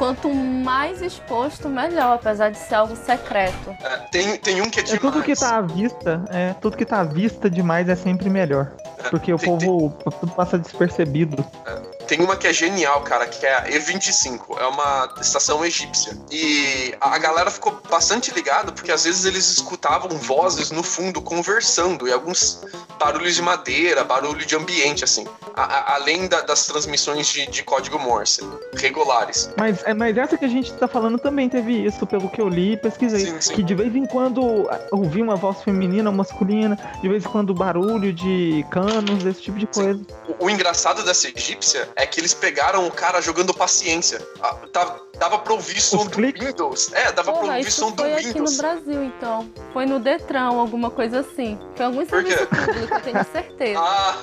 Quanto 0.00 0.32
mais 0.32 1.02
exposto, 1.02 1.68
melhor, 1.68 2.14
apesar 2.14 2.50
de 2.50 2.56
ser 2.56 2.76
algo 2.76 2.96
secreto. 2.96 3.76
É, 3.82 3.96
tem, 4.10 4.38
tem 4.38 4.62
um 4.62 4.70
que 4.70 4.80
é 4.80 4.82
demais. 4.82 5.04
É 5.04 5.10
tudo 5.10 5.22
que 5.22 5.34
tá 5.36 5.56
à 5.58 5.60
vista, 5.60 6.24
é, 6.30 6.54
tudo 6.54 6.76
que 6.78 6.86
tá 6.86 7.00
à 7.00 7.04
vista 7.04 7.50
demais 7.50 7.86
é 7.86 7.94
sempre 7.94 8.30
melhor. 8.30 8.72
É, 8.98 9.10
porque 9.10 9.30
o 9.30 9.36
tem, 9.36 9.58
povo 9.58 9.90
tem... 9.90 10.30
passa 10.30 10.58
despercebido. 10.58 11.44
É. 11.66 11.99
Tem 12.10 12.20
uma 12.20 12.36
que 12.36 12.48
é 12.48 12.52
genial, 12.52 13.02
cara, 13.02 13.24
que 13.24 13.46
é 13.46 13.54
a 13.54 13.68
E25. 13.68 14.58
É 14.58 14.66
uma 14.66 15.14
estação 15.20 15.64
egípcia. 15.64 16.18
E 16.28 16.92
a 17.00 17.16
galera 17.18 17.48
ficou 17.52 17.80
bastante 17.88 18.34
ligada 18.34 18.72
porque 18.72 18.90
às 18.90 19.04
vezes 19.04 19.24
eles 19.24 19.48
escutavam 19.48 20.10
vozes 20.18 20.72
no 20.72 20.82
fundo 20.82 21.22
conversando 21.22 22.08
e 22.08 22.12
alguns 22.12 22.64
barulhos 22.98 23.36
de 23.36 23.42
madeira, 23.42 24.02
barulho 24.02 24.44
de 24.44 24.56
ambiente, 24.56 25.04
assim. 25.04 25.24
A, 25.54 25.62
a, 25.62 25.94
além 25.94 26.26
da, 26.26 26.40
das 26.40 26.66
transmissões 26.66 27.28
de, 27.28 27.46
de, 27.46 27.62
código 27.62 27.96
Morse 27.98 28.40
regulares. 28.74 29.48
Mas, 29.56 29.82
é, 29.84 29.94
mas 29.94 30.16
essa 30.16 30.36
que 30.36 30.44
a 30.44 30.48
gente 30.48 30.72
tá 30.72 30.88
falando 30.88 31.16
também 31.16 31.48
teve 31.48 31.84
isso, 31.84 32.04
pelo 32.08 32.28
que 32.28 32.40
eu 32.40 32.48
li 32.48 32.72
e 32.72 32.76
pesquisei. 32.76 33.26
Sim, 33.26 33.40
sim. 33.40 33.54
Que 33.54 33.62
de 33.62 33.74
vez 33.74 33.94
em 33.94 34.04
quando 34.04 34.68
ouvi 34.90 35.22
uma 35.22 35.36
voz 35.36 35.62
feminina 35.62 36.10
ou 36.10 36.16
masculina, 36.16 36.76
de 37.00 37.08
vez 37.08 37.24
em 37.24 37.28
quando 37.28 37.54
barulho 37.54 38.12
de 38.12 38.66
canos, 38.68 39.24
esse 39.24 39.42
tipo 39.42 39.58
de 39.58 39.66
coisa. 39.68 40.00
O, 40.26 40.46
o 40.46 40.50
engraçado 40.50 41.04
dessa 41.04 41.28
egípcia 41.28 41.88
é 42.00 42.06
que 42.06 42.18
eles 42.18 42.32
pegaram 42.32 42.86
o 42.86 42.90
cara 42.90 43.20
jogando 43.20 43.52
paciência. 43.52 44.26
Ah, 44.40 44.54
tá, 44.72 45.00
dava 45.18 45.38
pra 45.38 45.52
ouvir 45.52 45.80
som 45.80 46.06
do 46.06 46.16
Windows. 46.16 46.90
É, 46.92 47.12
dava 47.12 47.32
Porra, 47.32 47.46
pra 47.46 47.56
ouvir 47.58 47.70
som 47.70 47.90
do 47.90 48.02
Windows. 48.02 48.22
Foi 48.22 48.30
aqui 48.30 48.40
no 48.40 48.56
Brasil, 48.56 49.04
então. 49.04 49.50
Foi 49.72 49.86
no 49.86 49.98
Detran, 50.00 50.44
alguma 50.44 50.90
coisa 50.90 51.20
assim. 51.20 51.58
Foi 51.76 51.86
algum 51.86 52.06
serviço 52.06 52.46
público, 52.46 52.94
eu 52.94 53.00
tenho 53.02 53.26
certeza. 53.30 53.80
Ah, 53.80 54.18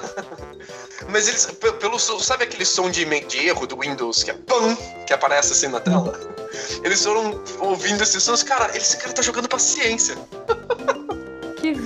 mas 1.10 1.28
eles, 1.28 1.46
pelo 1.80 2.00
sabe 2.00 2.46
aquele 2.46 2.66
som 2.66 2.90
de, 2.90 3.06
de 3.06 3.48
erro 3.48 3.68
do 3.68 3.80
Windows 3.80 4.24
que 4.24 4.32
é 4.32 4.34
PAM, 4.34 4.76
que 5.06 5.14
aparece 5.14 5.54
assim 5.54 5.68
na 5.68 5.80
tela? 5.80 6.14
Eles 6.84 7.04
foram 7.04 7.44
ouvindo 7.60 8.02
esses 8.02 8.24
sons, 8.24 8.42
cara, 8.42 8.76
esse 8.76 8.98
cara 8.98 9.14
tá 9.14 9.22
jogando 9.22 9.48
paciência. 9.48 10.18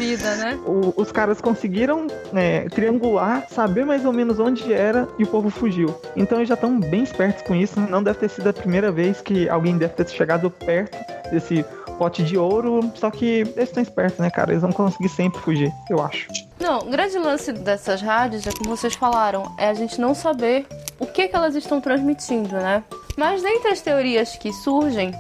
Vida, 0.02 0.36
né? 0.38 0.60
O, 0.66 1.00
os 1.00 1.12
caras 1.12 1.40
conseguiram 1.40 2.08
né, 2.34 2.68
triangular, 2.70 3.46
saber 3.52 3.86
mais 3.86 4.04
ou 4.04 4.12
menos 4.12 4.40
onde 4.40 4.74
era 4.74 5.08
e 5.20 5.24
o 5.24 5.28
povo 5.28 5.52
fugiu. 5.52 5.96
Então 6.16 6.40
eles 6.40 6.50
já 6.50 6.56
estão 6.56 6.80
bem 6.80 7.04
espertos 7.04 7.44
com 7.44 7.54
isso. 7.54 7.80
Não 7.80 8.02
deve 8.02 8.18
ter 8.18 8.30
sido 8.30 8.50
a 8.50 8.54
primeira 8.54 8.92
vez 8.92 9.22
que 9.22 9.48
alguém 9.48 9.78
deve 9.78 9.94
ter 9.94 10.10
chegado 10.10 10.50
perto 10.50 10.98
desse 11.30 11.64
pote 12.00 12.24
de 12.24 12.36
ouro. 12.36 12.92
Só 12.96 13.12
que 13.12 13.42
eles 13.42 13.56
estão 13.58 13.84
espertos, 13.84 14.18
né, 14.18 14.32
cara? 14.32 14.52
Eles 14.52 14.64
vão 14.64 14.72
conseguir 14.72 15.10
sempre 15.10 15.40
fugir, 15.40 15.72
eu 15.88 16.02
acho. 16.02 16.28
Não, 16.60 16.80
o 16.80 16.90
grande 16.90 17.20
lance 17.20 17.54
dessas 17.54 18.02
rádios 18.02 18.48
é 18.48 18.52
como 18.52 18.76
vocês 18.76 18.96
falaram, 18.96 19.54
é 19.56 19.70
a 19.70 19.74
gente 19.76 20.02
não 20.02 20.16
saber 20.16 20.66
o 21.00 21.06
que, 21.06 21.28
que 21.28 21.36
elas 21.36 21.56
estão 21.56 21.80
transmitindo, 21.80 22.56
né? 22.56 22.84
Mas 23.16 23.44
dentre 23.44 23.70
as 23.70 23.82
teorias 23.82 24.36
que 24.36 24.52
surgem, 24.52 25.12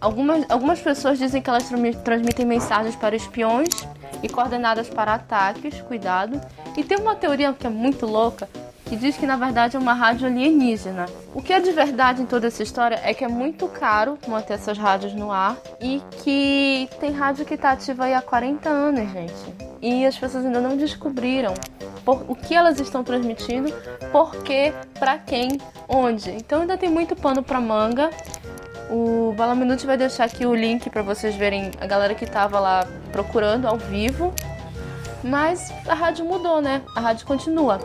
Algumas, 0.00 0.48
algumas 0.48 0.80
pessoas 0.80 1.18
dizem 1.18 1.42
que 1.42 1.50
elas 1.50 1.68
transmitem 2.04 2.46
mensagens 2.46 2.94
para 2.94 3.16
espiões 3.16 3.68
e 4.22 4.28
coordenadas 4.28 4.88
para 4.88 5.14
ataques, 5.14 5.80
cuidado. 5.82 6.40
E 6.76 6.84
tem 6.84 6.98
uma 6.98 7.14
teoria 7.14 7.52
que 7.52 7.66
é 7.66 7.70
muito 7.70 8.06
louca, 8.06 8.48
que 8.84 8.96
diz 8.96 9.16
que 9.16 9.26
na 9.26 9.36
verdade 9.36 9.76
é 9.76 9.78
uma 9.78 9.92
rádio 9.92 10.26
alienígena. 10.26 11.06
O 11.34 11.42
que 11.42 11.52
é 11.52 11.60
de 11.60 11.72
verdade 11.72 12.22
em 12.22 12.26
toda 12.26 12.46
essa 12.46 12.62
história 12.62 13.00
é 13.04 13.12
que 13.12 13.24
é 13.24 13.28
muito 13.28 13.68
caro 13.68 14.18
manter 14.26 14.54
essas 14.54 14.78
rádios 14.78 15.14
no 15.14 15.30
ar 15.30 15.56
e 15.80 16.02
que 16.22 16.88
tem 16.98 17.12
rádio 17.12 17.44
que 17.44 17.54
está 17.54 17.72
ativa 17.72 18.06
há 18.06 18.22
40 18.22 18.68
anos, 18.68 19.12
gente. 19.12 19.68
E 19.80 20.06
as 20.06 20.16
pessoas 20.16 20.44
ainda 20.44 20.60
não 20.60 20.76
descobriram 20.76 21.54
por, 22.04 22.24
o 22.26 22.34
que 22.34 22.54
elas 22.54 22.80
estão 22.80 23.04
transmitindo, 23.04 23.72
por 24.10 24.34
quê, 24.42 24.72
para 24.98 25.18
quem, 25.18 25.60
onde. 25.88 26.30
Então 26.30 26.62
ainda 26.62 26.78
tem 26.78 26.88
muito 26.88 27.14
pano 27.14 27.42
para 27.42 27.60
manga. 27.60 28.10
O 28.90 29.34
Bala 29.36 29.54
Minute 29.54 29.86
vai 29.86 29.96
deixar 29.96 30.24
aqui 30.24 30.46
o 30.46 30.54
link 30.54 30.88
para 30.88 31.02
vocês 31.02 31.34
verem 31.34 31.70
a 31.80 31.86
galera 31.86 32.14
que 32.14 32.24
tava 32.24 32.58
lá 32.58 32.86
procurando 33.12 33.66
ao 33.66 33.76
vivo. 33.76 34.32
Mas 35.22 35.72
a 35.86 35.94
rádio 35.94 36.24
mudou, 36.24 36.60
né? 36.60 36.82
A 36.94 37.00
rádio 37.00 37.26
continua. 37.26 37.80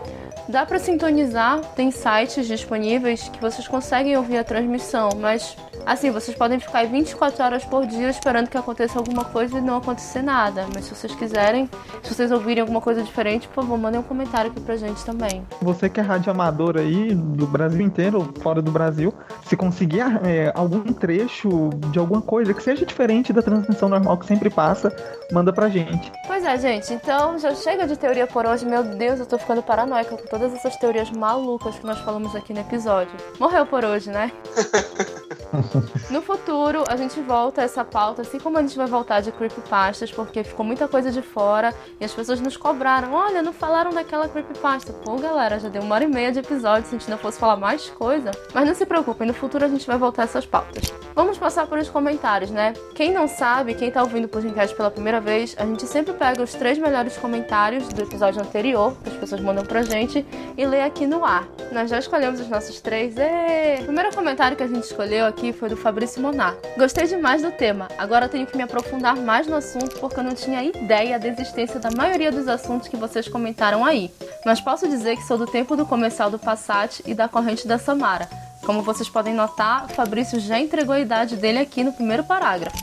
Dá 0.48 0.66
para 0.66 0.78
sintonizar, 0.78 1.60
tem 1.76 1.90
sites 1.90 2.48
disponíveis 2.48 3.30
que 3.30 3.40
vocês 3.40 3.68
conseguem 3.68 4.16
ouvir 4.18 4.38
a 4.38 4.44
transmissão, 4.44 5.10
mas 5.18 5.56
assim, 5.86 6.12
vocês 6.12 6.38
podem 6.38 6.60
ficar 6.60 6.80
aí 6.80 6.88
24 6.88 7.44
horas 7.44 7.66
por 7.66 7.86
dia 7.86 8.10
esperando 8.10 8.50
que 8.50 8.58
aconteça 8.58 8.98
alguma 8.98 9.26
coisa 9.26 9.58
e 9.58 9.62
não 9.62 9.78
acontecer 9.78 10.22
nada. 10.22 10.66
Mas 10.74 10.86
se 10.86 10.96
vocês 10.96 11.14
quiserem, 11.16 11.70
se 12.02 12.14
vocês 12.14 12.32
ouvirem 12.32 12.62
alguma 12.62 12.82
coisa 12.82 13.04
diferente, 13.04 13.48
por 13.48 13.64
favor, 13.64 13.78
mandem 13.78 14.00
um 14.00 14.04
comentário 14.04 14.52
aqui 14.52 14.60
pra 14.62 14.76
gente 14.76 15.04
também. 15.04 15.46
Você 15.62 15.90
que 15.90 16.00
é 16.00 16.04
rádio 16.04 16.32
amador 16.32 16.78
aí, 16.78 17.14
do 17.14 17.48
Brasil 17.48 17.82
inteiro, 17.82 18.34
fora 18.42 18.62
do 18.62 18.72
Brasil, 18.72 19.14
se 19.46 19.56
conseguir 19.56 20.02
é, 20.26 20.52
algum 20.56 20.82
trecho 20.94 21.70
de 21.92 22.00
alguma 22.00 22.22
coisa 22.22 22.54
que 22.54 22.64
seja 22.64 22.86
diferente 22.86 23.34
da 23.34 23.42
transmissão 23.42 23.90
normal 23.90 24.18
que 24.18 24.26
sempre 24.26 24.50
passa, 24.50 24.96
manda 25.32 25.52
pra 25.52 25.70
gente. 25.70 26.12
Pois 26.28 26.44
é, 26.44 26.58
gente, 26.58 26.94
então 26.94 27.38
já 27.38 27.54
chega 27.56 27.88
de 27.88 27.98
teoria 27.98 28.28
por 28.28 28.46
hoje. 28.46 28.66
Meu 28.66 28.84
Deus, 28.84 29.20
eu 29.20 29.26
tô 29.26 29.38
ficando 29.38 29.62
paranoica 29.62 30.16
com 30.16 30.28
todas 30.28 30.54
essas 30.54 30.76
teorias 30.78 31.12
malucas 31.12 31.78
que 31.78 31.86
nós 31.86 32.00
falamos 32.00 32.36
aqui 32.36 32.54
no 32.54 32.60
episódio. 32.60 33.14
Morreu 33.40 33.66
por 33.66 33.84
hoje, 33.84 34.10
né? 34.10 34.32
no 36.10 36.22
futuro, 36.22 36.84
a 36.88 36.96
gente 36.96 37.20
volta 37.22 37.62
a 37.62 37.64
essa 37.64 37.84
pauta, 37.84 38.22
assim 38.22 38.40
como 38.40 38.58
a 38.58 38.62
gente 38.62 38.76
vai 38.78 38.88
voltar 38.88 39.22
de 39.22 39.32
creepypastas, 39.32 40.12
porque 40.12 40.44
ficou 40.44 40.66
muita 40.66 40.88
coisa 40.88 41.12
de 41.12 41.22
fora 41.22 41.74
e 42.00 42.06
as 42.06 42.14
pessoas 42.14 42.40
nos 42.40 42.58
cobraram. 42.58 43.14
Olha, 43.14 43.42
não 43.42 43.54
falaram 43.54 43.92
daquela 43.92 44.28
creepypasta. 44.28 44.94
Pô, 44.94 45.16
galera, 45.18 45.60
já 45.60 45.70
deu 45.70 45.82
uma 45.82 45.96
hora 45.96 46.04
e 46.04 46.08
meia 46.08 46.32
de 46.32 46.40
episódio 46.40 46.90
se 46.90 46.96
a 46.96 47.00
gente 47.00 47.10
não 47.10 47.18
fosse 47.18 47.40
falar 47.40 47.56
mais 47.56 47.90
coisa. 47.90 48.32
Mas 48.54 48.68
não 48.68 48.76
se 48.76 48.86
preocupem, 48.86 49.28
no 49.28 49.34
futuro 49.34 49.66
a 49.66 49.68
gente 49.68 49.86
vai 49.86 49.98
voltar 49.98 50.24
a 50.24 50.26
essas 50.26 50.46
pautas. 50.46 50.94
Vamos 51.16 51.38
passar 51.38 51.68
por 51.68 51.78
os 51.78 51.90
comentários, 51.90 52.50
né? 52.50 52.74
Quem 52.96 53.12
não 53.12 53.28
sabe, 53.28 53.76
quem 53.76 53.92
tá 53.92 54.02
ouvindo 54.02 54.26
o 54.26 54.28
podcast 54.28 54.76
pela 54.76 54.90
primeira 54.90 55.22
vez, 55.22 55.56
a 55.60 55.66
gente 55.66 55.86
sempre 55.86 56.14
pega 56.14 56.42
os 56.42 56.54
três 56.54 56.78
melhores 56.78 57.18
comentários 57.18 57.88
do 57.88 58.02
episódio 58.02 58.42
anterior, 58.42 58.96
que 59.04 59.10
as 59.10 59.16
pessoas 59.18 59.42
mandam 59.42 59.64
pra 59.64 59.84
gente, 59.84 60.26
e 60.58 60.66
lê 60.66 60.82
aqui 60.82 61.06
no 61.06 61.24
ar. 61.24 61.48
Nós 61.72 61.90
já 61.90 62.00
escolhemos 62.00 62.40
os 62.40 62.48
nossos 62.48 62.82
três. 62.82 63.16
E... 63.18 63.82
O 63.82 63.86
primeiro 63.86 64.16
comentário 64.16 64.58
que 64.58 64.64
a 64.64 64.68
gente 64.68 64.84
escolheu 64.84 65.26
aqui 65.26 65.54
foi 65.54 65.63
do 65.70 65.78
Fabrício 65.78 66.22
Monar. 66.22 66.56
Gostei 66.78 67.08
demais 67.08 67.42
do 67.42 67.52
tema. 67.52 67.88
Agora 67.98 68.30
tenho 68.30 68.46
que 68.46 68.56
me 68.56 68.64
aprofundar 68.64 69.16
mais 69.16 69.48
no 69.48 69.56
assunto 69.56 70.00
porque 70.00 70.20
eu 70.20 70.24
não 70.24 70.34
tinha 70.34 70.64
ideia 70.64 71.20
da 71.20 71.28
existência 71.28 71.80
da 71.80 71.92
maioria 71.92 72.32
dos 72.32 72.48
assuntos 72.48 72.88
que 72.88 72.98
vocês 72.98 73.28
comentaram 73.28 73.84
aí. 73.84 74.12
Mas 74.46 74.62
posso 74.62 74.88
dizer 74.88 75.16
que 75.16 75.24
sou 75.24 75.38
do 75.38 75.46
tempo 75.46 75.76
do 75.76 75.86
comercial 75.86 76.30
do 76.30 76.40
Passat 76.40 77.02
e 77.06 77.14
da 77.14 77.28
corrente 77.28 77.68
da 77.68 77.78
Samara. 77.78 78.28
Como 78.66 78.82
vocês 78.82 79.10
podem 79.10 79.34
notar, 79.34 79.90
Fabrício 79.90 80.40
já 80.40 80.60
entregou 80.60 80.96
a 80.96 81.00
idade 81.00 81.36
dele 81.36 81.60
aqui 81.60 81.84
no 81.84 81.94
primeiro 81.94 82.24
parágrafo. 82.24 82.78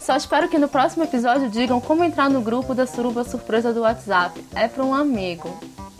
Só 0.00 0.16
espero 0.16 0.48
que 0.48 0.58
no 0.58 0.68
próximo 0.68 1.04
episódio 1.04 1.50
digam 1.50 1.80
como 1.80 2.04
entrar 2.04 2.30
no 2.30 2.40
grupo 2.40 2.74
da 2.74 2.86
suruba 2.86 3.24
surpresa 3.24 3.72
do 3.72 3.80
WhatsApp. 3.80 4.40
É 4.54 4.68
para 4.68 4.84
um 4.84 4.94
amigo. 4.94 5.48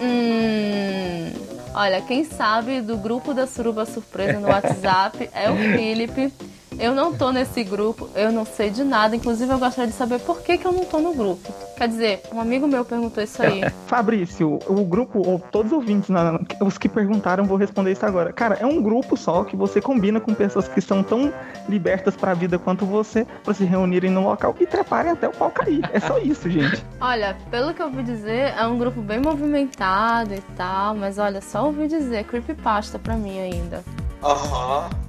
Hum. 0.01 1.56
Olha, 1.79 2.01
quem 2.01 2.25
sabe 2.25 2.81
do 2.81 2.97
grupo 2.97 3.35
da 3.35 3.47
suruba 3.47 3.85
surpresa 3.85 4.41
no 4.41 4.49
WhatsApp 4.49 5.29
é 5.31 5.51
o 5.51 5.57
Felipe. 5.77 6.33
Eu 6.79 6.95
não 6.95 7.15
tô 7.15 7.33
nesse 7.33 7.65
grupo, 7.65 8.09
eu 8.15 8.31
não 8.31 8.45
sei 8.45 8.71
de 8.71 8.85
nada. 8.85 9.17
Inclusive, 9.17 9.51
eu 9.53 9.59
gostaria 9.59 9.91
de 9.91 9.97
saber 9.97 10.21
por 10.21 10.43
que, 10.43 10.59
que 10.59 10.67
eu 10.67 10.73
não 10.73 10.85
tô 10.85 10.99
no 10.99 11.15
grupo. 11.15 11.53
Quer 11.77 11.89
dizer, 11.89 12.23
um 12.33 12.41
amigo 12.41 12.67
meu 12.67 12.85
perguntou 12.85 13.23
isso 13.23 13.43
aí. 13.43 13.63
Fabrício, 13.87 14.59
o 14.67 14.85
grupo, 14.85 15.27
ou 15.27 15.39
todos 15.39 15.73
os 15.73 15.79
ouvintes, 15.79 16.09
os 16.61 16.79
que 16.79 16.89
perguntaram, 16.89 17.45
vou 17.45 17.57
responder 17.57 17.93
isso 17.93 18.05
agora. 18.05 18.33
Cara, 18.33 18.57
é 18.61 18.67
um 18.67 18.83
grupo 18.83 19.17
só 19.17 19.45
que 19.45 19.57
você 19.57 19.81
combina 19.81 20.21
com 20.21 20.35
pessoas 20.35 20.69
que 20.69 20.81
são 20.81 21.03
tão 21.03 21.33
libertas 21.69 22.17
pra 22.17 22.35
vida 22.35 22.59
quanto 22.59 22.87
você, 22.87 23.27
pra 23.45 23.55
se 23.55 23.65
reunirem 23.65 24.11
no 24.11 24.25
local 24.25 24.55
e 24.59 24.67
treparem 24.67 25.13
até 25.13 25.29
o 25.29 25.33
pau 25.33 25.51
cair. 25.51 25.81
É 25.93 26.01
só 26.01 26.19
isso, 26.19 26.49
gente. 26.49 26.85
Olha, 27.01 27.37
pelo 27.51 27.75
que 27.75 27.83
eu 27.83 27.87
ouvi 27.87 28.03
dizer, 28.03 28.55
é 28.57 28.67
um 28.67 28.79
grupo 28.79 29.01
bem 29.01 29.21
movimentado 29.21 30.35
e 30.35 30.41
tal, 30.57 30.95
mas 30.95 31.19
olha, 31.19 31.41
só 31.41 31.67
ouvi 31.67 31.87
dizer, 31.87 32.25
creepypasta 32.25 32.99
pra 32.99 33.17
mim 33.17 33.39
ainda. 33.39 33.85
Aham. 34.23 35.06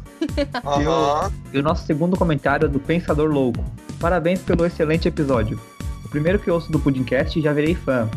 O- 0.63 0.67
Aham. 0.69 1.31
E 1.53 1.59
o 1.59 1.63
nosso 1.63 1.85
segundo 1.85 2.17
comentário 2.17 2.65
é 2.65 2.69
do 2.69 2.79
Pensador 2.79 3.29
Louco. 3.29 3.63
Parabéns 3.99 4.39
pelo 4.41 4.65
excelente 4.65 5.07
episódio. 5.07 5.59
O 6.05 6.09
primeiro 6.09 6.39
que 6.39 6.49
ouço 6.49 6.71
do 6.71 6.79
Pudimcast 6.79 7.37
e 7.37 7.41
já 7.41 7.51
virei 7.53 7.75
fã. 7.75 8.07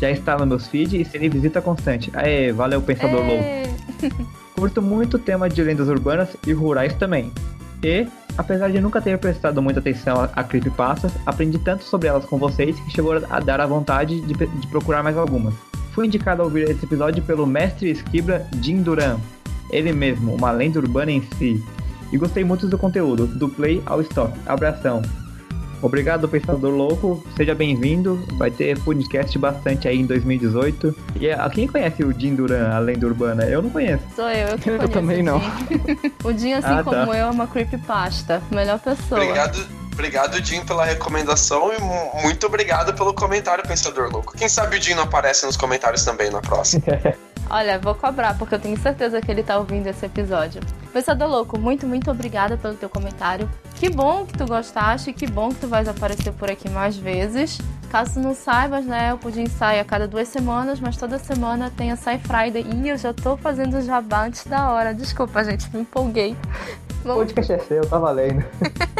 Já 0.00 0.10
está 0.10 0.36
no 0.38 0.46
meus 0.46 0.66
feed 0.66 1.00
e 1.00 1.04
serei 1.04 1.28
visita 1.28 1.60
constante. 1.60 2.10
Aê, 2.14 2.52
valeu 2.52 2.80
Pensador 2.80 3.20
Louco. 3.20 3.42
É, 3.44 3.70
Curto 4.54 4.80
muito 4.82 5.14
o 5.14 5.18
tema 5.18 5.48
de 5.48 5.62
lendas 5.62 5.88
urbanas 5.88 6.28
e 6.46 6.52
rurais 6.52 6.94
também. 6.94 7.32
E, 7.82 8.06
apesar 8.36 8.70
de 8.70 8.80
nunca 8.80 9.00
ter 9.00 9.18
prestado 9.18 9.62
muita 9.62 9.80
atenção 9.80 10.20
a, 10.20 10.24
a 10.34 10.44
creepypastas, 10.44 11.12
aprendi 11.24 11.58
tanto 11.58 11.84
sobre 11.84 12.08
elas 12.08 12.24
com 12.26 12.38
vocês 12.38 12.78
que 12.80 12.90
chegou 12.90 13.14
a 13.30 13.40
dar 13.40 13.60
a 13.60 13.66
vontade 13.66 14.20
de, 14.20 14.34
de 14.34 14.66
procurar 14.68 15.02
mais 15.02 15.16
algumas. 15.16 15.54
Fui 15.92 16.06
indicado 16.06 16.42
a 16.42 16.44
ouvir 16.44 16.68
esse 16.68 16.84
episódio 16.84 17.22
pelo 17.22 17.46
mestre 17.46 17.90
esquibra 17.90 18.46
Jim 18.62 18.82
Duran, 18.82 19.16
ele 19.70 19.92
mesmo, 19.92 20.34
uma 20.34 20.50
lenda 20.50 20.78
urbana 20.78 21.10
em 21.10 21.22
si. 21.38 21.62
E 22.12 22.18
gostei 22.18 22.42
muito 22.44 22.66
do 22.66 22.76
conteúdo, 22.76 23.26
do 23.26 23.48
play 23.48 23.82
ao 23.86 24.00
stop. 24.02 24.32
Abração. 24.46 25.00
Obrigado, 25.82 26.28
Pensador 26.28 26.72
Louco. 26.74 27.24
Seja 27.36 27.54
bem-vindo. 27.54 28.22
Vai 28.36 28.50
ter 28.50 28.78
podcast 28.80 29.38
bastante 29.38 29.88
aí 29.88 29.98
em 30.00 30.04
2018. 30.04 30.94
E 31.18 31.30
a 31.30 31.48
quem 31.48 31.66
conhece 31.66 32.04
o 32.04 32.12
Jim 32.12 32.34
Duran, 32.34 32.68
a 32.68 32.78
lenda 32.78 33.06
urbana? 33.06 33.44
Eu 33.44 33.62
não 33.62 33.70
conheço. 33.70 34.02
sou 34.14 34.28
eu, 34.28 34.48
eu 34.52 34.58
que 34.58 34.68
Eu 34.68 34.76
conheço 34.76 34.92
também 34.92 35.20
o 35.20 35.24
não. 35.24 35.40
O 36.22 36.32
Jim, 36.36 36.52
assim 36.52 36.66
Ah, 36.68 36.76
tá. 36.76 36.84
como 36.84 37.14
eu, 37.14 37.26
é 37.26 37.30
uma 37.30 37.46
creepypasta. 37.46 38.42
Melhor 38.50 38.78
pessoa. 38.78 39.22
Obrigado, 39.22 39.66
obrigado, 39.94 40.44
Jim, 40.44 40.62
pela 40.66 40.84
recomendação 40.84 41.72
e 41.72 41.80
mu- 41.80 42.22
muito 42.24 42.46
obrigado 42.46 42.92
pelo 42.92 43.14
comentário, 43.14 43.64
Pensador 43.66 44.10
Louco. 44.12 44.36
Quem 44.36 44.50
sabe 44.50 44.76
o 44.76 44.82
Jim 44.82 44.92
não 44.94 45.04
aparece 45.04 45.46
nos 45.46 45.56
comentários 45.56 46.04
também 46.04 46.28
na 46.30 46.42
próxima. 46.42 46.82
Olha, 47.50 47.80
vou 47.80 47.96
cobrar, 47.96 48.38
porque 48.38 48.54
eu 48.54 48.60
tenho 48.60 48.78
certeza 48.78 49.20
que 49.20 49.28
ele 49.28 49.42
tá 49.42 49.58
ouvindo 49.58 49.88
esse 49.88 50.06
episódio. 50.06 50.62
Pensador 50.92 51.28
Louco, 51.28 51.58
muito, 51.58 51.84
muito 51.84 52.08
obrigada 52.08 52.56
pelo 52.56 52.74
teu 52.74 52.88
comentário. 52.88 53.50
Que 53.74 53.90
bom 53.90 54.24
que 54.24 54.38
tu 54.38 54.46
gostaste, 54.46 55.12
que 55.12 55.26
bom 55.26 55.48
que 55.48 55.56
tu 55.56 55.66
vais 55.66 55.88
aparecer 55.88 56.32
por 56.32 56.48
aqui 56.48 56.70
mais 56.70 56.96
vezes. 56.96 57.58
Caso 57.90 58.20
não 58.20 58.36
saibas, 58.36 58.84
né, 58.86 59.12
o 59.12 59.18
Pudim 59.18 59.46
sai 59.46 59.80
a 59.80 59.84
cada 59.84 60.06
duas 60.06 60.28
semanas, 60.28 60.78
mas 60.78 60.96
toda 60.96 61.18
semana 61.18 61.72
tem 61.76 61.90
a 61.90 61.96
Sai 61.96 62.20
Friday. 62.20 62.64
E 62.72 62.88
eu 62.88 62.96
já 62.96 63.12
tô 63.12 63.36
fazendo 63.36 63.82
jabá 63.82 64.26
antes 64.26 64.46
da 64.46 64.70
hora. 64.70 64.94
Desculpa, 64.94 65.42
gente, 65.42 65.68
me 65.74 65.80
empolguei. 65.80 66.36
Vamos, 67.02 67.32
podcast 67.32 67.52
é 67.52 67.58
seu, 67.58 67.84
tá 67.84 67.98
valendo. 67.98 68.44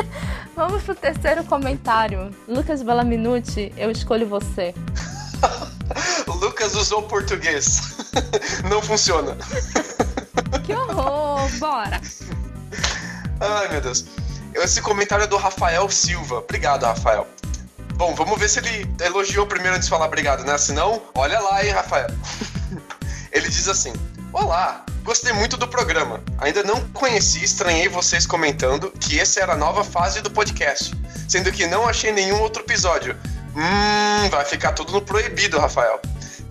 vamos 0.56 0.82
pro 0.82 0.94
terceiro 0.96 1.44
comentário. 1.44 2.30
Lucas 2.48 2.82
Belaminuti, 2.82 3.72
eu 3.76 3.92
escolho 3.92 4.26
você. 4.26 4.74
Lucas 6.60 6.74
usou 6.74 7.02
português. 7.04 7.80
Não 8.68 8.82
funciona. 8.82 9.36
Que 10.64 10.74
horror! 10.74 11.48
Bora! 11.58 12.00
Ai, 13.40 13.68
meu 13.68 13.80
Deus. 13.80 14.04
Esse 14.54 14.82
comentário 14.82 15.24
é 15.24 15.26
do 15.26 15.36
Rafael 15.36 15.88
Silva. 15.88 16.38
Obrigado, 16.38 16.84
Rafael. 16.84 17.26
Bom, 17.94 18.14
vamos 18.14 18.38
ver 18.38 18.48
se 18.48 18.58
ele 18.58 18.86
elogiou 19.00 19.46
primeiro 19.46 19.76
antes 19.76 19.86
de 19.86 19.90
falar 19.90 20.06
obrigado, 20.06 20.44
né? 20.44 20.58
Se 20.58 20.72
não, 20.72 21.02
olha 21.14 21.40
lá, 21.40 21.64
hein, 21.64 21.70
Rafael. 21.70 22.08
Ele 23.32 23.48
diz 23.48 23.68
assim: 23.68 23.92
Olá, 24.32 24.84
gostei 25.02 25.32
muito 25.32 25.56
do 25.56 25.66
programa. 25.66 26.22
Ainda 26.38 26.62
não 26.62 26.80
conheci, 26.90 27.42
estranhei 27.44 27.88
vocês 27.88 28.26
comentando 28.26 28.90
que 28.90 29.18
essa 29.18 29.40
era 29.40 29.54
a 29.54 29.56
nova 29.56 29.82
fase 29.82 30.20
do 30.20 30.30
podcast, 30.30 30.94
sendo 31.28 31.50
que 31.52 31.66
não 31.66 31.86
achei 31.86 32.12
nenhum 32.12 32.40
outro 32.40 32.62
episódio. 32.62 33.16
Hum, 33.56 34.28
vai 34.30 34.44
ficar 34.44 34.72
tudo 34.72 34.92
no 34.92 35.00
proibido, 35.00 35.58
Rafael. 35.58 36.00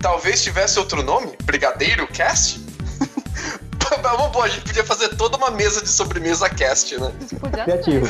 Talvez 0.00 0.42
tivesse 0.42 0.78
outro 0.78 1.02
nome? 1.02 1.36
Brigadeiro 1.44 2.06
Cast? 2.06 2.60
Uma 4.00 4.28
boa, 4.28 4.46
a 4.46 4.48
gente 4.48 4.62
podia 4.62 4.84
fazer 4.84 5.08
toda 5.10 5.36
uma 5.36 5.50
mesa 5.50 5.82
de 5.82 5.88
sobremesa 5.88 6.48
cast, 6.48 6.98
né? 6.98 7.12
Podia 7.38 7.64
Criativo. 7.64 8.08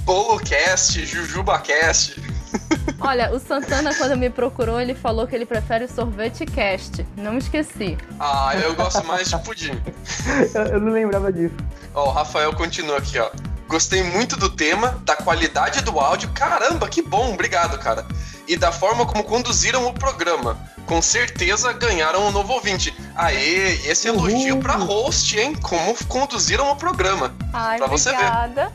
Bolo 0.00 0.38
cast, 0.38 1.04
Jujuba 1.04 1.58
cast. 1.58 2.20
Olha, 3.00 3.32
o 3.32 3.38
Santana, 3.38 3.94
quando 3.94 4.16
me 4.16 4.30
procurou, 4.30 4.80
ele 4.80 4.94
falou 4.94 5.26
que 5.26 5.34
ele 5.34 5.44
prefere 5.46 5.84
o 5.84 5.88
sorvete 5.88 6.46
cast. 6.46 7.06
Não 7.16 7.36
esqueci. 7.36 7.98
Ah, 8.18 8.52
eu 8.62 8.74
gosto 8.74 9.04
mais 9.06 9.28
de 9.28 9.38
pudim. 9.38 9.80
Eu, 10.54 10.62
eu 10.64 10.80
não 10.80 10.92
lembrava 10.92 11.32
disso. 11.32 11.54
Ó, 11.94 12.08
o 12.08 12.12
Rafael 12.12 12.52
continua 12.54 12.98
aqui, 12.98 13.18
ó. 13.18 13.30
Gostei 13.68 14.02
muito 14.02 14.36
do 14.36 14.48
tema, 14.50 15.00
da 15.04 15.16
qualidade 15.16 15.80
do 15.82 15.98
áudio. 15.98 16.30
Caramba, 16.34 16.88
que 16.88 17.00
bom, 17.00 17.32
obrigado, 17.32 17.78
cara. 17.78 18.06
E 18.46 18.56
da 18.56 18.70
forma 18.70 19.06
como 19.06 19.24
conduziram 19.24 19.86
o 19.86 19.94
programa. 19.94 20.58
Com 20.86 21.00
certeza 21.00 21.72
ganharam 21.72 22.26
um 22.26 22.30
novo 22.32 22.52
ouvinte. 22.54 22.94
Aê, 23.14 23.80
esse 23.86 24.08
elogio 24.08 24.58
pra 24.58 24.74
host, 24.74 25.38
hein? 25.38 25.54
Como 25.54 25.96
conduziram 26.06 26.70
o 26.70 26.76
programa. 26.76 27.34
Ai, 27.52 27.78
Pra 27.78 27.86
você 27.86 28.10
ver. 28.10 28.16
obrigada. 28.16 28.72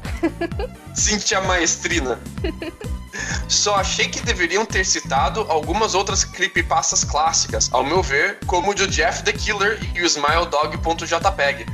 Cintia 0.95 1.41
Maestrina. 1.41 2.17
Só 3.47 3.75
achei 3.75 4.07
que 4.07 4.21
deveriam 4.21 4.65
ter 4.65 4.85
citado 4.85 5.45
algumas 5.49 5.93
outras 5.95 6.23
creepypastas 6.23 7.03
clássicas, 7.03 7.69
ao 7.71 7.83
meu 7.83 8.01
ver, 8.03 8.39
como 8.45 8.71
o 8.71 8.73
de 8.75 8.87
Jeff 8.87 9.23
the 9.23 9.33
Killer 9.33 9.79
e 9.95 10.01
o 10.01 10.05
SmileDog.jpg. 10.05 11.65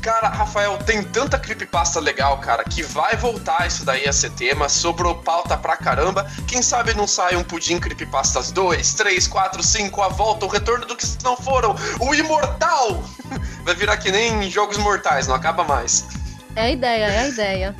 Cara, 0.00 0.28
Rafael, 0.28 0.78
tem 0.78 1.02
tanta 1.02 1.38
creepypasta 1.38 2.00
legal, 2.00 2.38
cara, 2.38 2.64
que 2.64 2.82
vai 2.82 3.16
voltar 3.16 3.66
isso 3.66 3.84
daí 3.84 4.08
a 4.08 4.12
ser 4.12 4.30
tema, 4.30 4.68
sobrou 4.68 5.14
pauta 5.16 5.58
pra 5.58 5.76
caramba. 5.76 6.26
Quem 6.48 6.62
sabe 6.62 6.94
não 6.94 7.06
sai 7.06 7.36
um 7.36 7.44
pudim 7.44 7.78
creepypastas 7.78 8.50
2, 8.50 8.94
3, 8.94 9.28
4, 9.28 9.62
5, 9.62 10.02
a 10.02 10.08
volta, 10.08 10.46
o 10.46 10.48
retorno 10.48 10.86
do 10.86 10.96
que 10.96 11.06
não 11.22 11.36
foram, 11.36 11.76
o 12.00 12.14
imortal! 12.14 13.02
Vai 13.62 13.74
virar 13.74 13.98
que 13.98 14.10
nem 14.10 14.50
jogos 14.50 14.78
mortais, 14.78 15.26
não 15.26 15.34
acaba 15.34 15.64
mais. 15.64 16.06
É 16.56 16.62
a 16.62 16.70
ideia, 16.70 17.04
é 17.04 17.18
a 17.18 17.28
ideia. 17.28 17.76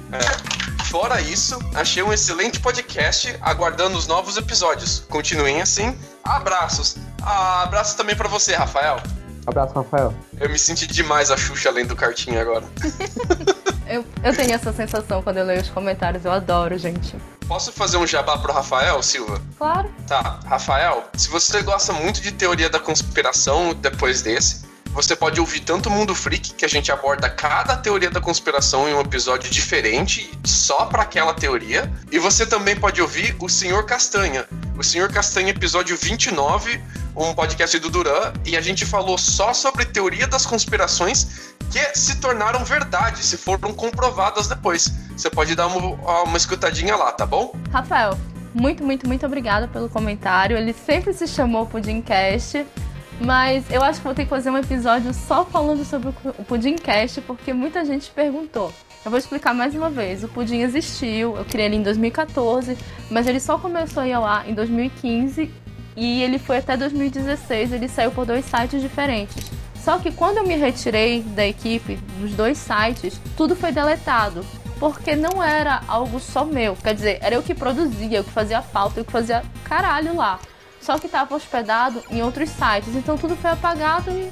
Fora 0.90 1.20
isso, 1.20 1.58
achei 1.74 2.02
um 2.02 2.12
excelente 2.12 2.60
podcast, 2.60 3.34
aguardando 3.40 3.96
os 3.96 4.06
novos 4.06 4.36
episódios. 4.36 5.04
Continuem 5.08 5.62
assim. 5.62 5.96
Abraços. 6.22 6.96
Ah, 7.22 7.62
abraços 7.62 7.94
também 7.94 8.14
pra 8.14 8.28
você, 8.28 8.54
Rafael. 8.54 9.00
Abraço, 9.47 9.74
Rafael. 9.74 10.14
Eu 10.38 10.49
me 10.51 10.59
senti 10.59 10.86
demais 10.86 11.30
a 11.30 11.36
Xuxa 11.36 11.68
além 11.68 11.86
do 11.86 11.97
cartinho 11.97 12.41
agora. 12.41 12.64
Eu, 13.91 14.05
eu 14.22 14.36
tenho 14.36 14.53
essa 14.53 14.72
sensação 14.72 15.20
quando 15.20 15.38
eu 15.38 15.45
leio 15.45 15.61
os 15.61 15.68
comentários. 15.68 16.24
Eu 16.24 16.30
adoro, 16.30 16.78
gente. 16.78 17.16
Posso 17.49 17.72
fazer 17.72 17.97
um 17.97 18.07
jabá 18.07 18.38
pro 18.38 18.53
Rafael, 18.53 19.03
Silva? 19.03 19.43
Claro. 19.59 19.91
Tá, 20.07 20.38
Rafael, 20.47 21.11
se 21.16 21.28
você 21.28 21.61
gosta 21.61 21.93
muito 21.93 22.20
de 22.20 22.30
teoria 22.30 22.70
da 22.70 22.78
conspiração 22.78 23.74
depois 23.74 24.22
desse, 24.22 24.64
você 24.93 25.16
pode 25.16 25.41
ouvir 25.41 25.61
tanto 25.61 25.88
o 25.88 25.93
Mundo 25.93 26.14
Freak, 26.14 26.55
que 26.55 26.64
a 26.64 26.68
gente 26.68 26.93
aborda 26.93 27.28
cada 27.28 27.76
teoria 27.76 28.11
da 28.11 28.20
conspiração 28.20 28.88
em 28.88 28.95
um 28.95 29.01
episódio 29.01 29.51
diferente, 29.51 30.30
só 30.45 30.86
pra 30.86 31.03
aquela 31.03 31.34
teoria, 31.34 31.91
e 32.12 32.18
você 32.18 32.47
também 32.47 32.76
pode 32.76 33.03
ouvir 33.03 33.36
o 33.41 33.49
Senhor 33.49 33.84
Castanha. 33.86 34.47
O 34.76 34.84
Senhor 34.84 35.12
Castanha, 35.12 35.51
episódio 35.51 35.97
29, 35.97 36.80
um 37.28 37.34
podcast 37.34 37.78
do 37.78 37.90
Duran, 37.90 38.32
e 38.46 38.56
a 38.56 38.60
gente 38.60 38.86
falou 38.86 39.18
só 39.18 39.52
sobre 39.52 39.84
teoria 39.84 40.26
das 40.26 40.46
conspirações 40.46 41.54
que 41.70 41.98
se 41.98 42.20
tornaram 42.20 42.64
verdade, 42.64 43.18
se 43.18 43.36
foram 43.36 43.74
comprovadas 43.74 44.48
depois. 44.48 44.90
Você 45.16 45.28
pode 45.28 45.54
dar 45.54 45.66
uma, 45.66 46.22
uma 46.22 46.36
escutadinha 46.36 46.96
lá, 46.96 47.12
tá 47.12 47.26
bom? 47.26 47.54
Rafael, 47.70 48.18
muito, 48.54 48.82
muito, 48.82 49.06
muito 49.06 49.24
obrigada 49.26 49.68
pelo 49.68 49.88
comentário. 49.88 50.56
Ele 50.56 50.72
sempre 50.72 51.12
se 51.12 51.26
chamou 51.28 51.66
Pudimcast. 51.66 52.66
Mas 53.22 53.70
eu 53.70 53.82
acho 53.82 53.98
que 53.98 54.04
vou 54.04 54.14
ter 54.14 54.24
que 54.24 54.30
fazer 54.30 54.48
um 54.48 54.56
episódio 54.56 55.12
só 55.12 55.44
falando 55.44 55.84
sobre 55.84 56.08
o 56.08 56.44
Pudimcast, 56.44 57.20
porque 57.20 57.52
muita 57.52 57.84
gente 57.84 58.10
perguntou. 58.10 58.72
Eu 59.04 59.10
vou 59.10 59.18
explicar 59.18 59.54
mais 59.54 59.74
uma 59.74 59.90
vez. 59.90 60.24
O 60.24 60.28
Pudim 60.28 60.60
existiu, 60.60 61.36
eu 61.36 61.44
criei 61.44 61.66
ele 61.66 61.76
em 61.76 61.82
2014, 61.82 62.78
mas 63.10 63.26
ele 63.26 63.40
só 63.40 63.58
começou 63.58 64.02
a 64.02 64.08
ir 64.08 64.12
ar 64.12 64.48
em 64.48 64.54
2015 64.54 65.50
e 65.97 66.22
ele 66.22 66.38
foi 66.38 66.59
até 66.59 66.76
2016. 66.76 67.72
Ele 67.72 67.88
saiu 67.88 68.11
por 68.11 68.26
dois 68.26 68.45
sites 68.45 68.80
diferentes. 68.80 69.51
Só 69.74 69.99
que 69.99 70.12
quando 70.12 70.38
eu 70.38 70.47
me 70.47 70.57
retirei 70.57 71.22
da 71.22 71.47
equipe 71.47 71.97
dos 72.18 72.32
dois 72.32 72.59
sites, 72.59 73.20
tudo 73.36 73.57
foi 73.57 73.72
deletado. 73.72 74.45
Porque 74.78 75.14
não 75.14 75.43
era 75.43 75.82
algo 75.86 76.18
só 76.20 76.45
meu. 76.45 76.74
Quer 76.76 76.95
dizer, 76.95 77.18
era 77.20 77.34
eu 77.34 77.43
que 77.43 77.55
produzia, 77.55 78.18
eu 78.18 78.24
que 78.24 78.30
fazia 78.30 78.62
falta, 78.62 79.01
eu 79.01 79.05
que 79.05 79.12
fazia 79.12 79.43
caralho 79.64 80.16
lá. 80.16 80.38
Só 80.80 80.99
que 80.99 81.07
estava 81.07 81.34
hospedado 81.34 82.03
em 82.11 82.22
outros 82.22 82.49
sites. 82.51 82.95
Então 82.95 83.18
tudo 83.18 83.36
foi 83.36 83.51
apagado 83.51 84.11
e 84.11 84.30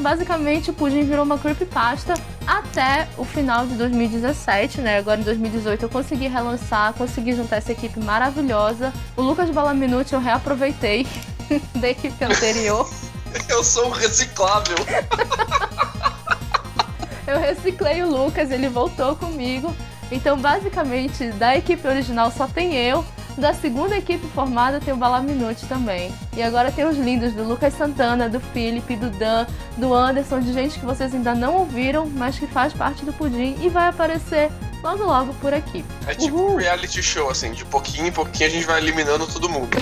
basicamente 0.00 0.70
o 0.70 0.74
Pudim 0.74 1.02
virou 1.02 1.24
uma 1.24 1.38
creepypasta 1.38 2.14
até 2.46 3.08
o 3.16 3.24
final 3.24 3.66
de 3.66 3.74
2017, 3.74 4.80
né? 4.80 4.98
Agora 4.98 5.20
em 5.20 5.24
2018 5.24 5.82
eu 5.82 5.88
consegui 5.88 6.28
relançar, 6.28 6.92
consegui 6.94 7.34
juntar 7.34 7.56
essa 7.56 7.72
equipe 7.72 7.98
maravilhosa. 8.00 8.92
O 9.16 9.22
Lucas 9.22 9.50
Balaminuti 9.50 10.12
eu 10.12 10.20
reaproveitei 10.20 11.06
da 11.74 11.88
equipe 11.88 12.24
anterior. 12.24 12.88
Eu 13.50 13.62
sou 13.62 13.88
um 13.88 13.90
reciclável. 13.90 14.76
eu 17.26 17.38
reciclei 17.38 18.02
o 18.02 18.08
Lucas, 18.08 18.50
ele 18.50 18.66
voltou 18.66 19.14
comigo. 19.14 19.76
Então, 20.10 20.36
basicamente, 20.38 21.30
da 21.32 21.56
equipe 21.56 21.86
original 21.86 22.30
só 22.30 22.46
tem 22.46 22.74
eu. 22.74 23.04
Da 23.36 23.52
segunda 23.52 23.94
equipe 23.94 24.26
formada 24.28 24.80
tem 24.80 24.94
o 24.94 24.96
Balaminuti 24.96 25.66
também. 25.66 26.10
E 26.34 26.42
agora 26.42 26.72
tem 26.72 26.86
os 26.86 26.96
lindos 26.96 27.34
do 27.34 27.44
Lucas 27.44 27.74
Santana, 27.74 28.30
do 28.30 28.40
Felipe, 28.40 28.96
do 28.96 29.10
Dan, 29.10 29.46
do 29.76 29.92
Anderson, 29.92 30.40
de 30.40 30.54
gente 30.54 30.78
que 30.78 30.86
vocês 30.86 31.14
ainda 31.14 31.34
não 31.34 31.54
ouviram, 31.54 32.06
mas 32.06 32.38
que 32.38 32.46
faz 32.46 32.72
parte 32.72 33.04
do 33.04 33.12
Pudim 33.12 33.56
e 33.60 33.68
vai 33.68 33.88
aparecer 33.88 34.50
logo 34.82 35.04
logo 35.04 35.34
por 35.34 35.52
aqui. 35.52 35.84
É 36.06 36.14
tipo 36.14 36.34
um 36.34 36.56
reality 36.56 37.02
show, 37.02 37.28
assim, 37.28 37.52
de 37.52 37.64
pouquinho 37.66 38.06
em 38.06 38.12
pouquinho 38.12 38.48
a 38.48 38.52
gente 38.52 38.64
vai 38.64 38.80
eliminando 38.80 39.26
todo 39.26 39.50
mundo. 39.50 39.76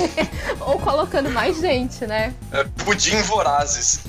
Ou 0.60 0.78
colocando 0.78 1.30
mais 1.30 1.58
gente, 1.58 2.06
né? 2.06 2.34
É, 2.52 2.64
pudim 2.84 3.22
vorazes. 3.22 4.00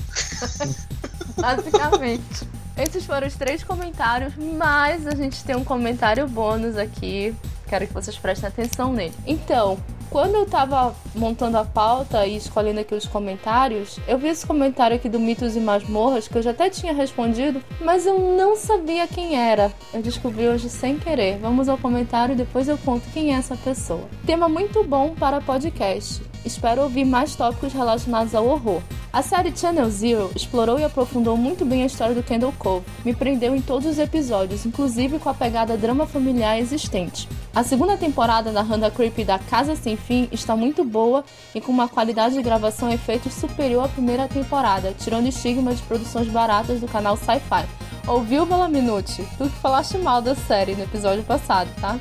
Basicamente. 1.40 2.46
Esses 2.76 3.04
foram 3.04 3.26
os 3.26 3.34
três 3.34 3.62
comentários, 3.62 4.32
mas 4.36 5.06
a 5.06 5.14
gente 5.14 5.44
tem 5.44 5.56
um 5.56 5.64
comentário 5.64 6.26
bônus 6.26 6.76
aqui. 6.76 7.34
Quero 7.68 7.86
que 7.86 7.92
vocês 7.92 8.16
prestem 8.18 8.48
atenção 8.48 8.92
nele. 8.92 9.14
Então, 9.26 9.78
quando 10.10 10.34
eu 10.34 10.44
tava 10.44 10.94
montando 11.14 11.56
a 11.56 11.64
pauta 11.64 12.26
e 12.26 12.36
escolhendo 12.36 12.80
aqui 12.80 12.94
os 12.94 13.06
comentários, 13.06 13.98
eu 14.06 14.18
vi 14.18 14.28
esse 14.28 14.46
comentário 14.46 14.94
aqui 14.94 15.08
do 15.08 15.18
Mitos 15.18 15.56
e 15.56 15.60
Masmorras, 15.60 16.28
que 16.28 16.36
eu 16.36 16.42
já 16.42 16.50
até 16.50 16.68
tinha 16.68 16.92
respondido, 16.92 17.62
mas 17.80 18.04
eu 18.04 18.18
não 18.18 18.54
sabia 18.56 19.08
quem 19.08 19.36
era. 19.36 19.72
Eu 19.92 20.02
descobri 20.02 20.46
hoje 20.46 20.68
sem 20.68 20.98
querer. 20.98 21.38
Vamos 21.38 21.66
ao 21.66 21.78
comentário 21.78 22.34
e 22.34 22.36
depois 22.36 22.68
eu 22.68 22.76
conto 22.76 23.08
quem 23.12 23.34
é 23.34 23.38
essa 23.38 23.56
pessoa. 23.56 24.06
Tema 24.26 24.50
muito 24.50 24.84
bom 24.84 25.14
para 25.14 25.40
podcast. 25.40 26.31
Espero 26.44 26.82
ouvir 26.82 27.04
mais 27.04 27.34
tópicos 27.34 27.72
relacionados 27.72 28.34
ao 28.34 28.46
horror. 28.46 28.80
A 29.12 29.20
série 29.20 29.54
Channel 29.54 29.90
Zero 29.90 30.30
explorou 30.34 30.78
e 30.78 30.84
aprofundou 30.84 31.36
muito 31.36 31.64
bem 31.64 31.82
a 31.82 31.86
história 31.86 32.14
do 32.14 32.22
Kendall 32.22 32.54
Cove. 32.58 32.86
Me 33.04 33.14
prendeu 33.14 33.54
em 33.54 33.60
todos 33.60 33.86
os 33.86 33.98
episódios, 33.98 34.64
inclusive 34.64 35.18
com 35.18 35.28
a 35.28 35.34
pegada 35.34 35.76
drama 35.76 36.06
familiar 36.06 36.58
existente. 36.58 37.28
A 37.54 37.62
segunda 37.62 37.96
temporada 37.98 38.50
da 38.50 38.62
Handa 38.62 38.90
Creepy 38.90 39.24
da 39.24 39.38
Casa 39.38 39.76
Sem 39.76 39.96
Fim 39.96 40.28
está 40.32 40.56
muito 40.56 40.82
boa 40.82 41.22
e 41.54 41.60
com 41.60 41.70
uma 41.70 41.88
qualidade 41.88 42.34
de 42.34 42.42
gravação 42.42 42.90
e 42.90 42.94
efeitos 42.94 43.34
superior 43.34 43.84
à 43.84 43.88
primeira 43.88 44.26
temporada, 44.26 44.94
tirando 44.98 45.28
estigma 45.28 45.74
de 45.74 45.82
produções 45.82 46.28
baratas 46.28 46.80
do 46.80 46.88
canal 46.88 47.14
Sci-Fi. 47.16 47.81
Ouviu, 48.06 48.44
Bela 48.44 48.68
Minute? 48.68 49.24
Tu 49.38 49.44
que 49.44 49.56
falaste 49.60 49.96
mal 49.96 50.20
da 50.20 50.34
série 50.34 50.74
no 50.74 50.82
episódio 50.82 51.22
passado, 51.22 51.70
tá? 51.80 51.98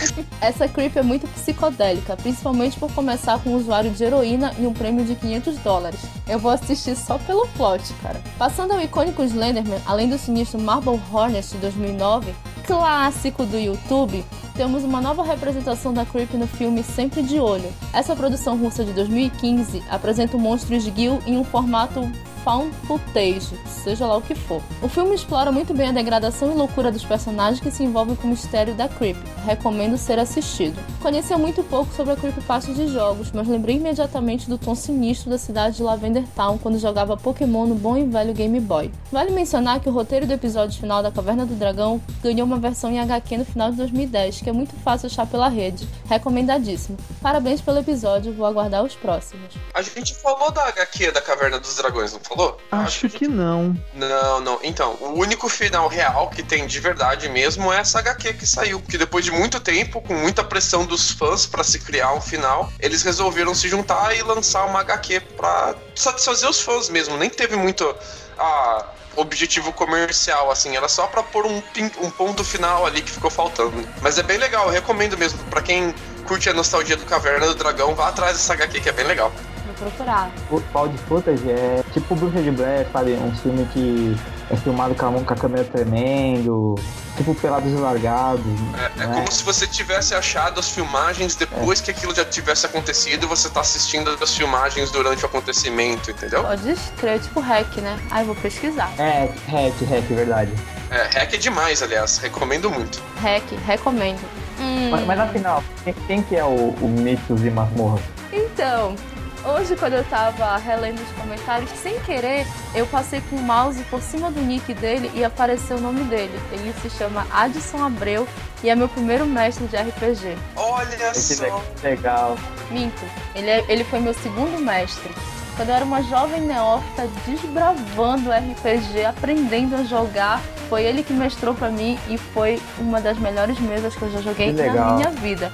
Essa 0.40 0.66
creep 0.66 0.96
é 0.96 1.02
muito 1.02 1.28
psicodélica, 1.28 2.16
principalmente 2.16 2.78
por 2.78 2.90
começar 2.92 3.38
com 3.40 3.50
um 3.50 3.56
usuário 3.56 3.90
de 3.90 4.02
heroína 4.02 4.54
e 4.58 4.66
um 4.66 4.72
prêmio 4.72 5.04
de 5.04 5.14
500 5.14 5.58
dólares. 5.58 6.00
Eu 6.26 6.38
vou 6.38 6.50
assistir 6.50 6.96
só 6.96 7.18
pelo 7.18 7.46
plot, 7.48 7.92
cara. 8.02 8.20
Passando 8.38 8.72
ao 8.72 8.80
icônico 8.80 9.22
Slenderman, 9.22 9.80
além 9.84 10.08
do 10.08 10.16
sinistro 10.16 10.58
Marble 10.58 10.98
Hornet 11.12 11.50
de 11.50 11.58
2009, 11.58 12.34
clássico 12.66 13.44
do 13.44 13.58
YouTube, 13.58 14.24
temos 14.54 14.82
uma 14.82 15.00
nova 15.00 15.22
representação 15.22 15.92
da 15.92 16.06
Creep 16.06 16.32
no 16.34 16.46
filme 16.46 16.82
Sempre 16.82 17.22
de 17.22 17.38
Olho. 17.38 17.70
Essa 17.92 18.16
produção 18.16 18.56
russa 18.56 18.84
de 18.84 18.92
2015 18.92 19.82
apresenta 19.90 20.36
o 20.36 20.40
monstro 20.40 20.74
esguio 20.74 21.18
em 21.26 21.36
um 21.36 21.44
formato 21.44 22.10
found 22.44 22.74
footage, 22.86 23.48
seja 23.66 24.06
lá 24.06 24.16
o 24.16 24.22
que 24.22 24.34
for. 24.34 24.62
O 24.82 24.88
filme 24.88 25.14
explora 25.14 25.52
muito 25.52 25.74
bem 25.74 25.88
a 25.88 25.92
degradação 25.92 26.50
e 26.50 26.54
loucura 26.54 26.90
dos 26.90 27.04
personagens 27.04 27.60
que 27.60 27.70
se 27.70 27.82
envolvem 27.82 28.16
com 28.16 28.26
o 28.26 28.30
mistério 28.30 28.74
da 28.74 28.88
Creep. 28.88 29.16
Recomendo 29.44 29.96
ser 29.96 30.18
assistido. 30.18 30.78
Conhecia 31.00 31.38
muito 31.38 31.62
pouco 31.62 31.92
sobre 31.94 32.12
a 32.12 32.16
creepypasta 32.16 32.72
de 32.72 32.88
jogos, 32.88 33.30
mas 33.32 33.48
lembrei 33.48 33.76
imediatamente 33.76 34.48
do 34.48 34.58
tom 34.58 34.74
sinistro 34.74 35.30
da 35.30 35.38
cidade 35.38 35.76
de 35.76 35.82
Lavender 35.82 36.24
Town 36.34 36.58
quando 36.58 36.78
jogava 36.78 37.16
Pokémon 37.16 37.66
no 37.66 37.74
bom 37.74 37.96
e 37.96 38.04
velho 38.04 38.34
Game 38.34 38.60
Boy. 38.60 38.90
Vale 39.10 39.30
mencionar 39.30 39.80
que 39.80 39.88
o 39.88 39.92
roteiro 39.92 40.26
do 40.26 40.32
episódio 40.32 40.78
final 40.78 41.02
da 41.02 41.10
Caverna 41.10 41.46
do 41.46 41.54
Dragão 41.54 42.00
ganhou 42.22 42.46
uma 42.46 42.58
versão 42.58 42.90
em 42.90 43.00
HQ 43.00 43.38
no 43.38 43.44
final 43.44 43.70
de 43.70 43.76
2010, 43.76 44.40
que 44.40 44.50
é 44.50 44.52
muito 44.52 44.74
fácil 44.76 45.06
achar 45.06 45.26
pela 45.26 45.48
rede. 45.48 45.88
Recomendadíssimo. 46.06 46.98
Parabéns 47.20 47.60
pelo 47.60 47.78
episódio, 47.78 48.32
vou 48.32 48.46
aguardar 48.46 48.84
os 48.84 48.94
próximos. 48.94 49.54
A 49.74 49.82
gente 49.82 50.14
falou 50.14 50.50
da 50.50 50.66
HQ 50.68 51.12
da 51.12 51.20
Caverna 51.20 51.58
dos 51.58 51.76
Dragões, 51.76 52.12
não 52.12 52.20
falou? 52.30 52.60
Acho, 52.70 53.08
que 53.08 53.26
não. 53.26 53.76
Não, 53.94 54.40
não. 54.40 54.58
Então, 54.62 54.96
o 55.00 55.18
único 55.18 55.48
final 55.48 55.88
real 55.88 56.30
que 56.30 56.42
tem 56.42 56.66
de 56.66 56.78
verdade 56.78 57.28
mesmo 57.28 57.72
é 57.72 57.78
essa 57.78 57.98
HQ 57.98 58.34
que 58.34 58.46
saiu. 58.46 58.80
Porque 58.80 58.96
depois 58.96 59.24
de 59.24 59.32
muito 59.32 59.58
tempo, 59.58 60.00
com 60.00 60.14
muita 60.14 60.44
pressão 60.44 60.84
dos 60.84 61.10
fãs 61.10 61.46
para 61.46 61.64
se 61.64 61.80
criar 61.80 62.12
um 62.14 62.20
final, 62.20 62.72
eles 62.78 63.02
resolveram 63.02 63.54
se 63.54 63.68
juntar 63.68 64.16
e 64.16 64.22
lançar 64.22 64.64
uma 64.66 64.80
HQ 64.80 65.20
pra 65.36 65.74
satisfazer 65.94 66.48
os 66.48 66.60
fãs 66.60 66.88
mesmo. 66.88 67.16
Nem 67.16 67.28
teve 67.28 67.56
muito. 67.56 67.94
Ah, 68.38 68.86
objetivo 69.16 69.72
comercial, 69.72 70.50
assim, 70.50 70.76
era 70.76 70.88
só 70.88 71.06
pra 71.08 71.22
pôr 71.22 71.44
um, 71.44 71.60
um 72.00 72.10
ponto 72.10 72.44
final 72.44 72.86
ali 72.86 73.02
que 73.02 73.10
ficou 73.10 73.30
faltando. 73.30 73.86
Mas 74.00 74.18
é 74.18 74.22
bem 74.22 74.38
legal, 74.38 74.66
eu 74.66 74.72
recomendo 74.72 75.18
mesmo. 75.18 75.38
para 75.50 75.60
quem 75.60 75.92
curte 76.26 76.48
a 76.48 76.54
nostalgia 76.54 76.96
do 76.96 77.04
Caverna 77.04 77.46
do 77.46 77.54
Dragão, 77.56 77.94
vá 77.94 78.08
atrás 78.08 78.34
dessa 78.34 78.54
HQ 78.54 78.80
que 78.80 78.88
é 78.88 78.92
bem 78.92 79.06
legal 79.06 79.32
procurar. 79.80 80.30
O 80.50 80.60
pau 80.72 80.86
de 80.86 80.98
footage 80.98 81.50
é 81.50 81.82
tipo 81.92 82.14
Bruxa 82.14 82.42
de 82.42 82.50
Blair, 82.50 82.86
sabe? 82.92 83.12
Um 83.14 83.34
filme 83.36 83.64
que 83.72 84.16
é 84.50 84.56
filmado 84.56 84.94
com 84.94 85.06
a, 85.06 85.24
com 85.24 85.32
a 85.32 85.36
câmera 85.36 85.64
tremendo, 85.64 86.74
tipo 87.16 87.34
Pelados 87.34 87.72
e 87.72 87.76
Largados. 87.76 88.44
É, 88.78 89.02
é 89.02 89.06
né? 89.06 89.14
como 89.14 89.32
se 89.32 89.42
você 89.42 89.66
tivesse 89.66 90.14
achado 90.14 90.60
as 90.60 90.68
filmagens 90.68 91.34
depois 91.34 91.80
é. 91.80 91.84
que 91.84 91.90
aquilo 91.90 92.14
já 92.14 92.24
tivesse 92.24 92.66
acontecido 92.66 93.24
e 93.24 93.26
você 93.26 93.48
tá 93.48 93.60
assistindo 93.60 94.10
as 94.20 94.36
filmagens 94.36 94.90
durante 94.90 95.22
o 95.22 95.26
acontecimento, 95.26 96.10
entendeu? 96.10 96.42
Pode 96.42 96.70
escrever, 96.70 97.20
tipo 97.20 97.40
hack, 97.40 97.76
né? 97.78 97.98
Ai, 98.10 98.24
vou 98.24 98.34
pesquisar. 98.34 98.92
É, 98.98 99.32
hack, 99.48 99.80
hack, 99.88 100.04
verdade. 100.08 100.52
É, 100.90 101.18
hack 101.18 101.34
é 101.34 101.36
demais, 101.36 101.82
aliás, 101.82 102.18
recomendo 102.18 102.70
muito. 102.70 103.00
Hack, 103.22 103.44
recomendo. 103.64 104.20
Hum. 104.58 104.90
Mas, 104.90 105.06
mas 105.06 105.20
afinal, 105.20 105.64
quem, 105.84 105.94
quem 106.06 106.22
que 106.22 106.36
é 106.36 106.44
o, 106.44 106.74
o 106.80 106.88
Mitos 106.88 107.42
e 107.42 107.50
Masmorras? 107.50 108.02
Então, 108.32 108.94
Hoje, 109.42 109.74
quando 109.74 109.94
eu 109.94 110.04
tava 110.04 110.56
relendo 110.58 111.00
os 111.00 111.12
comentários, 111.12 111.70
sem 111.70 111.98
querer, 112.00 112.46
eu 112.74 112.86
passei 112.86 113.22
com 113.22 113.36
o 113.36 113.42
mouse 113.42 113.82
por 113.84 114.02
cima 114.02 114.30
do 114.30 114.40
nick 114.40 114.74
dele 114.74 115.10
e 115.14 115.24
apareceu 115.24 115.78
o 115.78 115.80
nome 115.80 116.04
dele. 116.04 116.38
Ele 116.52 116.74
se 116.82 116.90
chama 116.90 117.26
Adson 117.32 117.82
Abreu 117.82 118.28
e 118.62 118.68
é 118.68 118.74
meu 118.74 118.88
primeiro 118.88 119.24
mestre 119.24 119.66
de 119.66 119.76
RPG. 119.76 120.36
Olha 120.56 121.14
só! 121.14 121.64
Legal. 121.82 122.36
Minto. 122.70 123.02
Ele, 123.34 123.48
é, 123.48 123.64
ele 123.68 123.82
foi 123.82 124.00
meu 124.00 124.12
segundo 124.12 124.60
mestre. 124.60 125.10
Quando 125.56 125.70
eu 125.70 125.74
era 125.74 125.84
uma 125.86 126.02
jovem 126.02 126.42
neófita 126.42 127.08
desbravando 127.26 128.30
RPG, 128.30 129.04
aprendendo 129.06 129.76
a 129.76 129.84
jogar, 129.84 130.40
foi 130.68 130.84
ele 130.84 131.02
que 131.02 131.14
mestrou 131.14 131.54
para 131.54 131.70
mim 131.70 131.98
e 132.08 132.18
foi 132.18 132.60
uma 132.78 133.00
das 133.00 133.18
melhores 133.18 133.58
mesas 133.58 133.96
que 133.96 134.02
eu 134.02 134.12
já 134.12 134.20
joguei 134.20 134.52
na 134.52 134.96
minha 134.96 135.10
vida. 135.10 135.50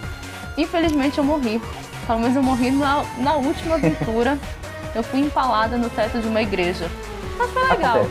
Infelizmente 0.56 1.18
eu 1.18 1.24
morri 1.24 1.60
pelo 2.06 2.20
menos 2.20 2.36
eu 2.36 2.42
morri 2.42 2.70
na, 2.70 3.04
na 3.18 3.34
última 3.34 3.74
aventura. 3.74 4.38
eu 4.94 5.02
fui 5.02 5.20
empalada 5.20 5.76
no 5.76 5.90
teto 5.90 6.20
de 6.20 6.28
uma 6.28 6.40
igreja. 6.40 6.88
Mas 7.36 7.50
foi 7.50 7.68
legal. 7.68 8.06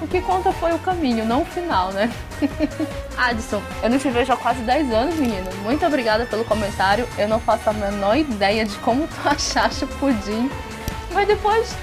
O 0.00 0.06
que 0.06 0.20
conta 0.20 0.52
foi 0.52 0.72
o 0.72 0.78
caminho, 0.78 1.24
não 1.24 1.42
o 1.42 1.44
final, 1.44 1.92
né? 1.92 2.10
Adson, 3.16 3.62
eu 3.82 3.90
não 3.90 3.98
te 3.98 4.10
vejo 4.10 4.32
há 4.32 4.36
quase 4.36 4.60
10 4.60 4.92
anos, 4.92 5.14
menino. 5.16 5.48
Muito 5.62 5.86
obrigada 5.86 6.26
pelo 6.26 6.44
comentário. 6.44 7.08
Eu 7.16 7.28
não 7.28 7.38
faço 7.38 7.70
a 7.70 7.72
menor 7.72 8.16
ideia 8.16 8.64
de 8.64 8.76
como 8.78 9.06
tu 9.06 9.16
achaste 9.28 9.84
o 9.84 9.88
pudim. 9.88 10.50
Mas 11.12 11.28
depois, 11.28 11.74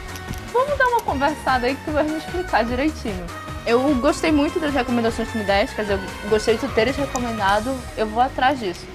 vamos 0.51 0.77
dar 0.77 0.87
uma 0.87 1.01
conversada 1.01 1.67
aí 1.67 1.75
que 1.75 1.85
tu 1.85 1.91
vai 1.91 2.03
me 2.03 2.17
explicar 2.17 2.63
direitinho. 2.65 3.25
Eu 3.65 3.79
gostei 3.95 4.31
muito 4.31 4.59
das 4.59 4.73
recomendações 4.73 5.29
que 5.29 5.37
me 5.37 5.43
deste, 5.43 5.75
quer 5.75 5.83
dizer, 5.83 5.99
eu 6.23 6.29
gostei 6.29 6.55
de 6.55 6.61
tu 6.61 6.73
teres 6.73 6.95
recomendado. 6.95 7.73
Eu 7.95 8.07
vou 8.07 8.21
atrás 8.21 8.59
disso. 8.59 8.85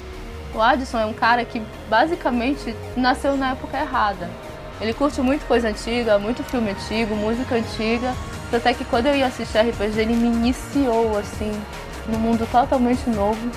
O 0.56 0.62
Addison 0.62 0.98
é 0.98 1.04
um 1.04 1.12
cara 1.12 1.44
que 1.44 1.62
basicamente 1.86 2.74
nasceu 2.96 3.36
na 3.36 3.50
época 3.50 3.76
errada. 3.78 4.30
Ele 4.80 4.94
curte 4.94 5.20
muito 5.20 5.46
coisa 5.46 5.68
antiga, 5.68 6.18
muito 6.18 6.42
filme 6.42 6.70
antigo, 6.70 7.14
música 7.14 7.56
antiga. 7.56 8.14
Até 8.50 8.72
que 8.72 8.82
quando 8.86 9.06
eu 9.06 9.14
ia 9.14 9.26
assistir 9.26 9.58
RPG, 9.58 10.00
ele 10.00 10.14
me 10.14 10.28
iniciou 10.28 11.18
assim 11.18 11.52
no 12.08 12.18
mundo 12.18 12.48
totalmente 12.50 13.08
novo 13.10 13.50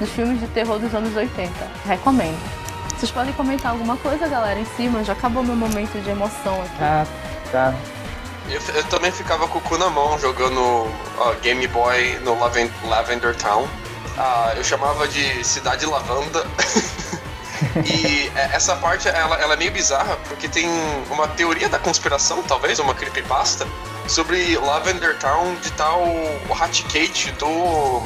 dos 0.00 0.08
filmes 0.08 0.40
de 0.40 0.46
terror 0.48 0.78
dos 0.78 0.94
anos 0.94 1.14
80. 1.14 1.52
Recomendo. 1.86 2.38
Vocês 2.96 3.10
podem 3.10 3.34
comentar 3.34 3.72
alguma 3.72 3.98
coisa, 3.98 4.26
galera, 4.26 4.58
em 4.58 4.64
cima? 4.64 5.04
Já 5.04 5.12
acabou 5.12 5.42
meu 5.42 5.54
momento 5.54 6.02
de 6.02 6.08
emoção 6.08 6.62
aqui. 6.62 6.82
Ah, 6.82 7.06
tá. 7.52 7.74
Eu, 8.48 8.60
eu 8.74 8.84
também 8.84 9.12
ficava 9.12 9.46
com 9.46 9.58
o 9.58 9.62
cu 9.62 9.76
na 9.76 9.90
mão 9.90 10.18
jogando 10.18 10.58
uh, 10.58 11.36
Game 11.42 11.66
Boy 11.68 12.18
no 12.20 12.38
Lavender 12.88 13.36
Town. 13.36 13.68
Ah, 14.20 14.52
eu 14.56 14.64
chamava 14.64 15.06
de 15.06 15.44
Cidade 15.44 15.86
Lavanda. 15.86 16.44
e 17.86 18.28
é, 18.34 18.50
essa 18.52 18.74
parte 18.74 19.08
ela, 19.08 19.36
ela, 19.36 19.54
é 19.54 19.56
meio 19.56 19.70
bizarra, 19.70 20.16
porque 20.26 20.48
tem 20.48 20.68
uma 21.08 21.28
teoria 21.28 21.68
da 21.68 21.78
conspiração, 21.78 22.42
talvez, 22.42 22.80
uma 22.80 22.94
creepypasta, 22.94 23.64
sobre 24.08 24.58
Lavender 24.58 25.16
Town 25.20 25.54
de 25.62 25.70
tal 25.72 26.02
o 26.02 26.52
Hatcate 26.52 27.30
do 27.32 28.02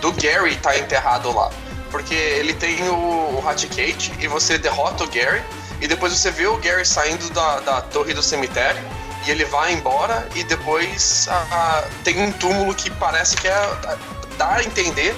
do 0.00 0.10
Gary 0.12 0.56
tá 0.56 0.78
enterrado 0.78 1.30
lá. 1.34 1.50
Porque 1.90 2.14
ele 2.14 2.54
tem 2.54 2.88
o, 2.88 2.94
o 2.94 3.42
Hatcate 3.46 4.10
e 4.18 4.26
você 4.26 4.56
derrota 4.56 5.04
o 5.04 5.06
Gary 5.06 5.42
e 5.82 5.86
depois 5.86 6.14
você 6.14 6.30
vê 6.30 6.46
o 6.46 6.56
Gary 6.56 6.86
saindo 6.86 7.28
da, 7.30 7.60
da 7.60 7.82
torre 7.82 8.14
do 8.14 8.22
cemitério 8.22 8.82
e 9.26 9.30
ele 9.30 9.44
vai 9.44 9.72
embora 9.72 10.26
e 10.34 10.42
depois 10.44 11.28
a, 11.30 11.84
tem 12.02 12.20
um 12.20 12.32
túmulo 12.32 12.74
que 12.74 12.90
parece 12.90 13.36
que 13.36 13.48
é 13.48 13.96
dá 14.34 14.56
a 14.56 14.64
entender 14.64 15.14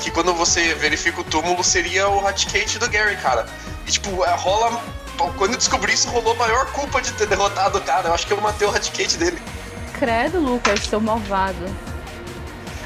que 0.00 0.10
quando 0.10 0.32
você 0.34 0.74
verifica 0.74 1.20
o 1.20 1.24
túmulo 1.24 1.62
seria 1.62 2.08
o 2.08 2.26
Hatcate 2.26 2.78
do 2.78 2.88
Gary, 2.88 3.16
cara. 3.16 3.46
E 3.86 3.90
tipo, 3.90 4.24
é, 4.24 4.34
rola 4.34 4.80
quando 5.36 5.52
eu 5.52 5.58
descobri 5.58 5.92
isso, 5.92 6.08
rolou 6.08 6.32
a 6.32 6.36
maior 6.36 6.66
culpa 6.72 7.02
de 7.02 7.12
ter 7.12 7.26
derrotado 7.26 7.78
o 7.78 7.80
cara. 7.82 8.08
Eu 8.08 8.14
acho 8.14 8.26
que 8.26 8.32
eu 8.32 8.40
matei 8.40 8.66
o 8.66 8.70
Radicate 8.70 9.16
dele. 9.18 9.40
Credo, 9.98 10.38
Lucas, 10.38 10.80
seu 10.80 11.00
malvado. 11.00 11.64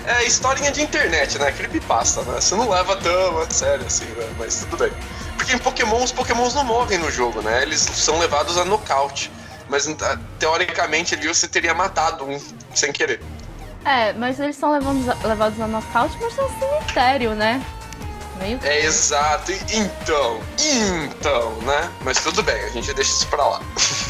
É 0.07 0.25
historinha 0.25 0.71
de 0.71 0.83
internet, 0.83 1.39
né? 1.39 1.53
Creepypasta, 1.53 2.23
né? 2.23 2.41
Você 2.41 2.55
não 2.55 2.69
leva 2.69 2.97
tão 2.97 3.39
a 3.41 3.49
sério 3.49 3.87
assim, 3.87 4.05
né? 4.05 4.29
Mas 4.39 4.57
tudo 4.57 4.77
bem. 4.77 4.93
Porque 5.37 5.55
em 5.55 5.59
Pokémon, 5.59 6.03
os 6.03 6.13
Pokémons 6.13 6.55
não 6.55 6.65
morrem 6.65 6.99
no 6.99 7.11
jogo, 7.11 7.41
né? 7.41 7.63
Eles 7.63 7.81
são 7.81 8.19
levados 8.19 8.59
a 8.59 8.65
nocaute. 8.65 9.31
Mas 9.69 9.89
ah, 9.89 10.19
teoricamente 10.39 11.15
ali 11.15 11.27
você 11.27 11.49
teria 11.49 11.73
matado 11.73 12.25
um 12.25 12.39
sem 12.75 12.93
querer. 12.93 13.23
É, 13.85 14.13
mas 14.15 14.41
eles 14.41 14.57
são 14.57 14.73
levados 14.73 15.23
levados 15.23 15.61
a 15.61 15.67
nocaute, 15.67 16.17
mas 16.21 16.37
no 16.37 16.49
cemitério, 16.59 17.35
né? 17.35 17.65
Meio 18.39 18.59
é 18.63 18.85
exato. 18.85 19.53
Então, 19.53 20.41
então, 20.59 21.53
né? 21.63 21.91
Mas 22.03 22.23
tudo 22.23 22.43
bem, 22.43 22.61
a 22.63 22.69
gente 22.71 22.93
deixa 22.95 23.11
isso 23.11 23.27
pra 23.29 23.47
lá. 23.47 23.61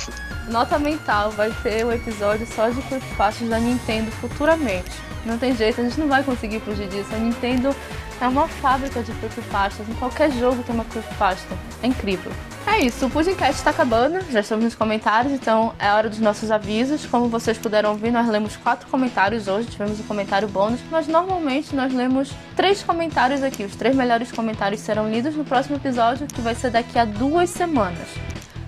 Nota 0.48 0.78
mental, 0.78 1.30
vai 1.30 1.50
ter 1.62 1.84
um 1.84 1.92
episódio 1.92 2.46
só 2.54 2.68
de 2.68 2.80
creepypastas 2.82 3.48
da 3.48 3.58
Nintendo 3.58 4.10
futuramente. 4.12 4.90
Não 5.24 5.38
tem 5.38 5.54
jeito, 5.56 5.80
a 5.80 5.84
gente 5.84 5.98
não 5.98 6.08
vai 6.08 6.22
conseguir 6.22 6.60
fugir 6.60 6.88
disso. 6.88 7.14
A 7.14 7.18
Nintendo 7.18 7.74
é 8.20 8.28
uma 8.28 8.46
fábrica 8.46 9.02
de 9.02 9.12
creepypastas. 9.12 9.88
Em 9.88 9.94
qualquer 9.94 10.30
jogo 10.32 10.62
tem 10.62 10.74
uma 10.74 10.84
creepypasta. 10.84 11.56
É 11.82 11.86
incrível. 11.86 12.32
É 12.66 12.78
isso, 12.78 13.06
o 13.06 13.10
Pudimcast 13.10 13.56
está 13.56 13.70
acabando, 13.70 14.24
já 14.32 14.40
estamos 14.40 14.64
nos 14.64 14.74
comentários, 14.74 15.34
então 15.34 15.74
é 15.78 15.92
hora 15.92 16.08
dos 16.08 16.18
nossos 16.18 16.50
avisos. 16.50 17.04
Como 17.04 17.28
vocês 17.28 17.58
puderam 17.58 17.90
ouvir, 17.90 18.10
nós 18.10 18.26
lemos 18.26 18.56
quatro 18.56 18.88
comentários 18.88 19.46
hoje, 19.48 19.68
tivemos 19.68 20.00
um 20.00 20.02
comentário 20.04 20.48
bônus, 20.48 20.80
mas 20.90 21.06
normalmente 21.06 21.76
nós 21.76 21.92
lemos 21.92 22.32
três 22.56 22.82
comentários 22.82 23.42
aqui. 23.42 23.64
Os 23.64 23.76
três 23.76 23.94
melhores 23.94 24.32
comentários 24.32 24.80
serão 24.80 25.10
lidos 25.10 25.36
no 25.36 25.44
próximo 25.44 25.76
episódio, 25.76 26.26
que 26.26 26.40
vai 26.40 26.54
ser 26.54 26.70
daqui 26.70 26.98
a 26.98 27.04
duas 27.04 27.50
semanas. 27.50 28.08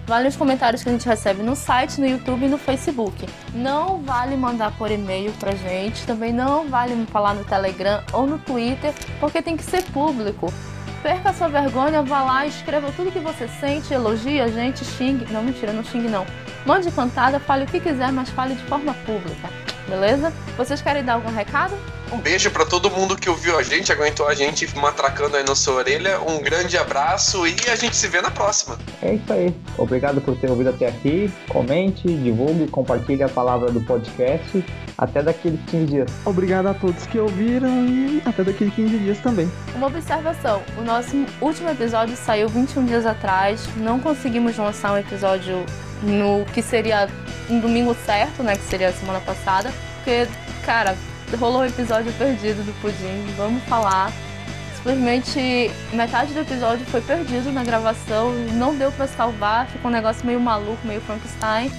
Vale 0.07 0.28
os 0.28 0.37
comentários 0.37 0.83
que 0.83 0.89
a 0.89 0.93
gente 0.93 1.07
recebe 1.07 1.43
no 1.43 1.57
site, 1.57 2.01
no 2.01 2.07
YouTube 2.07 2.47
e 2.47 2.49
no 2.49 2.59
Facebook. 2.59 3.28
Não 3.53 4.01
vale 4.03 4.37
mandar 4.37 4.70
por 4.78 4.91
e-mail 4.91 5.33
pra 5.33 5.53
gente, 5.53 6.07
também 6.07 6.33
não 6.33 6.69
vale 6.69 6.95
falar 7.07 7.35
no 7.35 7.45
Telegram 7.45 8.03
ou 8.12 8.27
no 8.27 8.39
Twitter, 8.39 8.95
porque 9.19 9.43
tem 9.43 9.57
que 9.57 9.65
ser 9.65 9.83
público 9.85 10.53
perca 11.07 11.33
sua 11.33 11.47
vergonha, 11.47 12.03
vá 12.03 12.24
lá, 12.24 12.47
escreva 12.47 12.91
tudo 12.91 13.12
que 13.12 13.20
você 13.20 13.47
sente, 13.47 13.95
elogie 13.95 14.41
a 14.41 14.49
gente, 14.49 14.85
xingue. 14.85 15.33
Não, 15.33 15.41
mentira, 15.41 15.73
não 15.73 15.85
xingue 15.85 16.09
não. 16.09 16.27
Mande 16.65 16.91
cantada, 16.91 17.39
fale 17.39 17.62
o 17.62 17.66
que 17.69 17.78
quiser, 17.78 18.11
mas 18.11 18.28
fale 18.31 18.57
de 18.57 18.65
forma 18.65 18.93
pública. 19.07 19.49
Beleza? 19.89 20.33
Vocês 20.57 20.83
querem 20.83 21.05
dar 21.05 21.15
algum 21.15 21.31
recado? 21.31 21.78
Um 22.12 22.19
beijo 22.19 22.51
para 22.51 22.65
todo 22.65 22.91
mundo 22.91 23.16
que 23.16 23.28
ouviu 23.28 23.59
a 23.59 23.62
gente, 23.62 23.91
aguentou 23.91 24.28
a 24.28 24.35
gente 24.35 24.66
matracando 24.77 25.37
aí 25.37 25.45
na 25.45 25.55
sua 25.55 25.74
orelha. 25.74 26.20
Um 26.20 26.41
grande 26.41 26.78
abraço 26.78 27.47
e 27.47 27.57
a 27.69 27.74
gente 27.74 27.97
se 27.97 28.07
vê 28.07 28.20
na 28.20 28.31
próxima. 28.31 28.78
É 29.03 29.15
isso 29.15 29.33
aí. 29.33 29.55
Obrigado 29.77 30.20
por 30.20 30.37
ter 30.37 30.49
ouvido 30.49 30.70
até 30.70 30.87
aqui. 30.87 31.31
Comente, 31.49 32.07
divulgue, 32.07 32.69
compartilhe 32.69 33.23
a 33.23 33.28
palavra 33.28 33.70
do 33.70 33.81
podcast. 33.81 34.65
Até 34.97 35.23
daqui 35.23 35.59
15 35.70 35.85
dias. 35.87 36.11
Obrigado 36.24 36.66
a 36.66 36.74
todos 36.74 37.07
que 37.07 37.19
ouviram 37.19 37.69
e 37.87 38.23
até 38.24 38.45
daqui 38.45 38.70
15 38.70 38.99
dias 38.99 39.19
também. 39.19 39.51
Uma 39.74 39.89
observação: 39.89 40.62
o 40.78 40.83
nosso 40.83 41.16
último 41.41 41.69
episódio 41.69 42.16
saiu 42.16 42.49
21 42.49 42.87
dias 42.87 43.05
atrás. 43.05 43.69
Não 43.77 43.99
conseguimos 44.01 44.57
lançar 44.57 44.93
um 44.93 44.99
episódio 44.99 45.66
no 46.03 46.45
que 46.47 46.62
seria 46.62 47.09
um 47.51 47.61
domingo 47.61 47.95
certo, 48.07 48.43
né? 48.43 48.57
Que 48.57 48.62
seria 48.62 48.89
a 48.89 48.93
semana 48.93 49.20
passada. 49.20 49.73
Porque, 49.97 50.27
cara, 50.65 50.97
rolou 51.35 51.62
um 51.62 51.65
episódio 51.65 52.12
perdido 52.12 52.65
do 52.65 52.73
Pudim. 52.81 53.27
Vamos 53.36 53.61
falar. 53.65 54.12
Simplesmente 54.77 55.69
metade 55.93 56.32
do 56.32 56.39
episódio 56.40 56.86
foi 56.86 57.01
perdido 57.01 57.51
na 57.51 57.65
gravação, 57.65 58.32
não 58.53 58.77
deu 58.77 58.93
para 58.93 59.09
salvar, 59.09 59.66
ficou 59.66 59.90
um 59.90 59.94
negócio 59.94 60.24
meio 60.24 60.39
maluco, 60.39 60.86
meio 60.86 61.01
Frankenstein. 61.01 61.73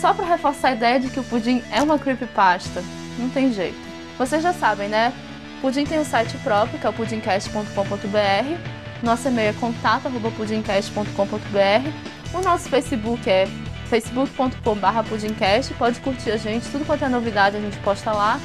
Só 0.00 0.14
para 0.14 0.24
reforçar 0.24 0.68
a 0.68 0.72
ideia 0.72 0.98
de 0.98 1.10
que 1.10 1.20
o 1.20 1.24
Pudim 1.24 1.62
é 1.70 1.82
uma 1.82 1.98
creepypasta. 1.98 2.82
Não 3.18 3.28
tem 3.28 3.52
jeito. 3.52 3.76
Vocês 4.16 4.42
já 4.42 4.54
sabem, 4.54 4.88
né? 4.88 5.12
Pudim 5.60 5.84
tem 5.84 5.98
um 5.98 6.04
site 6.04 6.38
próprio, 6.38 6.78
que 6.78 6.86
é 6.86 6.90
o 6.90 6.92
pudimcast.com.br. 6.92 8.58
Nosso 9.02 9.26
e-mail 9.28 9.50
é 9.50 9.54
contato.pudimcast.com.br. 9.54 11.88
O 12.32 12.40
nosso 12.42 12.68
Facebook 12.68 13.28
é 13.28 13.48
facebook.com.br 13.88 15.08
pudimcast. 15.08 15.74
Pode 15.74 15.98
curtir 16.00 16.32
a 16.32 16.36
gente, 16.36 16.68
tudo 16.70 16.84
quanto 16.84 17.04
é 17.04 17.08
novidade 17.08 17.56
a 17.56 17.60
gente 17.60 17.78
posta 17.78 18.12
lá. 18.12 18.38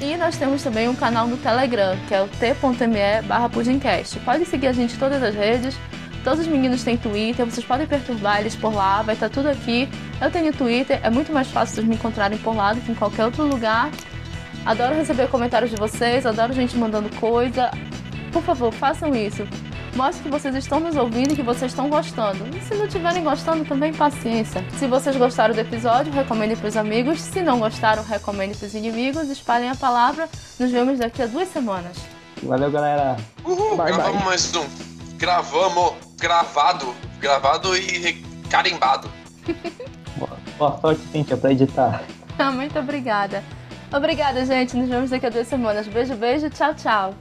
E 0.00 0.16
nós 0.16 0.36
temos 0.36 0.62
também 0.62 0.88
um 0.88 0.94
canal 0.94 1.26
no 1.26 1.36
Telegram, 1.36 1.96
que 2.08 2.14
é 2.14 2.22
o 2.22 2.28
t.me 2.28 3.22
barra 3.26 3.48
pudimcast. 3.48 4.18
Pode 4.20 4.44
seguir 4.44 4.66
a 4.66 4.72
gente 4.72 4.94
em 4.94 4.98
todas 4.98 5.22
as 5.22 5.34
redes. 5.34 5.76
Todos 6.22 6.40
os 6.40 6.46
meninos 6.46 6.82
têm 6.82 6.96
Twitter, 6.96 7.44
vocês 7.44 7.66
podem 7.66 7.86
perturbar 7.86 8.40
eles 8.40 8.56
por 8.56 8.72
lá, 8.72 9.02
vai 9.02 9.14
estar 9.14 9.28
tudo 9.28 9.48
aqui. 9.48 9.88
Eu 10.20 10.30
tenho 10.30 10.54
Twitter, 10.54 10.98
é 11.02 11.10
muito 11.10 11.30
mais 11.32 11.50
fácil 11.50 11.74
vocês 11.74 11.86
me 11.86 11.96
encontrarem 11.96 12.38
por 12.38 12.56
lá 12.56 12.72
do 12.72 12.80
que 12.80 12.90
em 12.90 12.94
qualquer 12.94 13.26
outro 13.26 13.44
lugar. 13.44 13.90
Adoro 14.64 14.94
receber 14.94 15.28
comentários 15.28 15.70
de 15.70 15.76
vocês, 15.76 16.24
adoro 16.24 16.54
gente 16.54 16.76
mandando 16.78 17.14
coisa. 17.16 17.70
Por 18.32 18.42
favor, 18.42 18.72
façam 18.72 19.14
isso. 19.14 19.46
Mostre 19.96 20.24
que 20.24 20.28
vocês 20.28 20.54
estão 20.56 20.80
nos 20.80 20.96
ouvindo 20.96 21.32
e 21.32 21.36
que 21.36 21.42
vocês 21.42 21.70
estão 21.70 21.88
gostando. 21.88 22.44
E 22.56 22.60
se 22.60 22.74
não 22.74 22.86
estiverem 22.86 23.22
gostando, 23.22 23.64
também 23.64 23.92
paciência. 23.94 24.64
Se 24.76 24.88
vocês 24.88 25.16
gostaram 25.16 25.54
do 25.54 25.60
episódio, 25.60 26.12
recomendem 26.12 26.56
para 26.56 26.66
os 26.68 26.76
amigos. 26.76 27.20
Se 27.20 27.40
não 27.40 27.60
gostaram, 27.60 28.02
recomendem 28.02 28.56
para 28.56 28.66
os 28.66 28.74
inimigos. 28.74 29.28
Espalhem 29.30 29.70
a 29.70 29.76
palavra. 29.76 30.28
Nos 30.58 30.70
vemos 30.72 30.98
daqui 30.98 31.22
a 31.22 31.26
duas 31.26 31.48
semanas. 31.48 31.96
Valeu, 32.42 32.72
galera. 32.72 33.16
Uhul, 33.44 33.76
bye, 33.76 33.86
gravamos 33.86 34.16
bye. 34.16 34.24
mais 34.24 34.56
um. 34.56 34.66
Gravamos, 35.16 35.94
gravado, 36.18 36.92
gravado 37.20 37.76
e 37.76 38.20
carimbado. 38.50 39.08
Boa 40.58 40.78
sorte, 40.80 41.00
Cíntia, 41.12 41.36
para 41.36 41.52
editar. 41.52 42.02
Muito 42.52 42.78
obrigada. 42.80 43.44
Obrigada, 43.92 44.44
gente. 44.44 44.76
Nos 44.76 44.88
vemos 44.88 45.10
daqui 45.10 45.26
a 45.26 45.30
duas 45.30 45.46
semanas. 45.46 45.86
Beijo, 45.86 46.16
beijo. 46.16 46.50
Tchau, 46.50 46.74
tchau. 46.74 47.14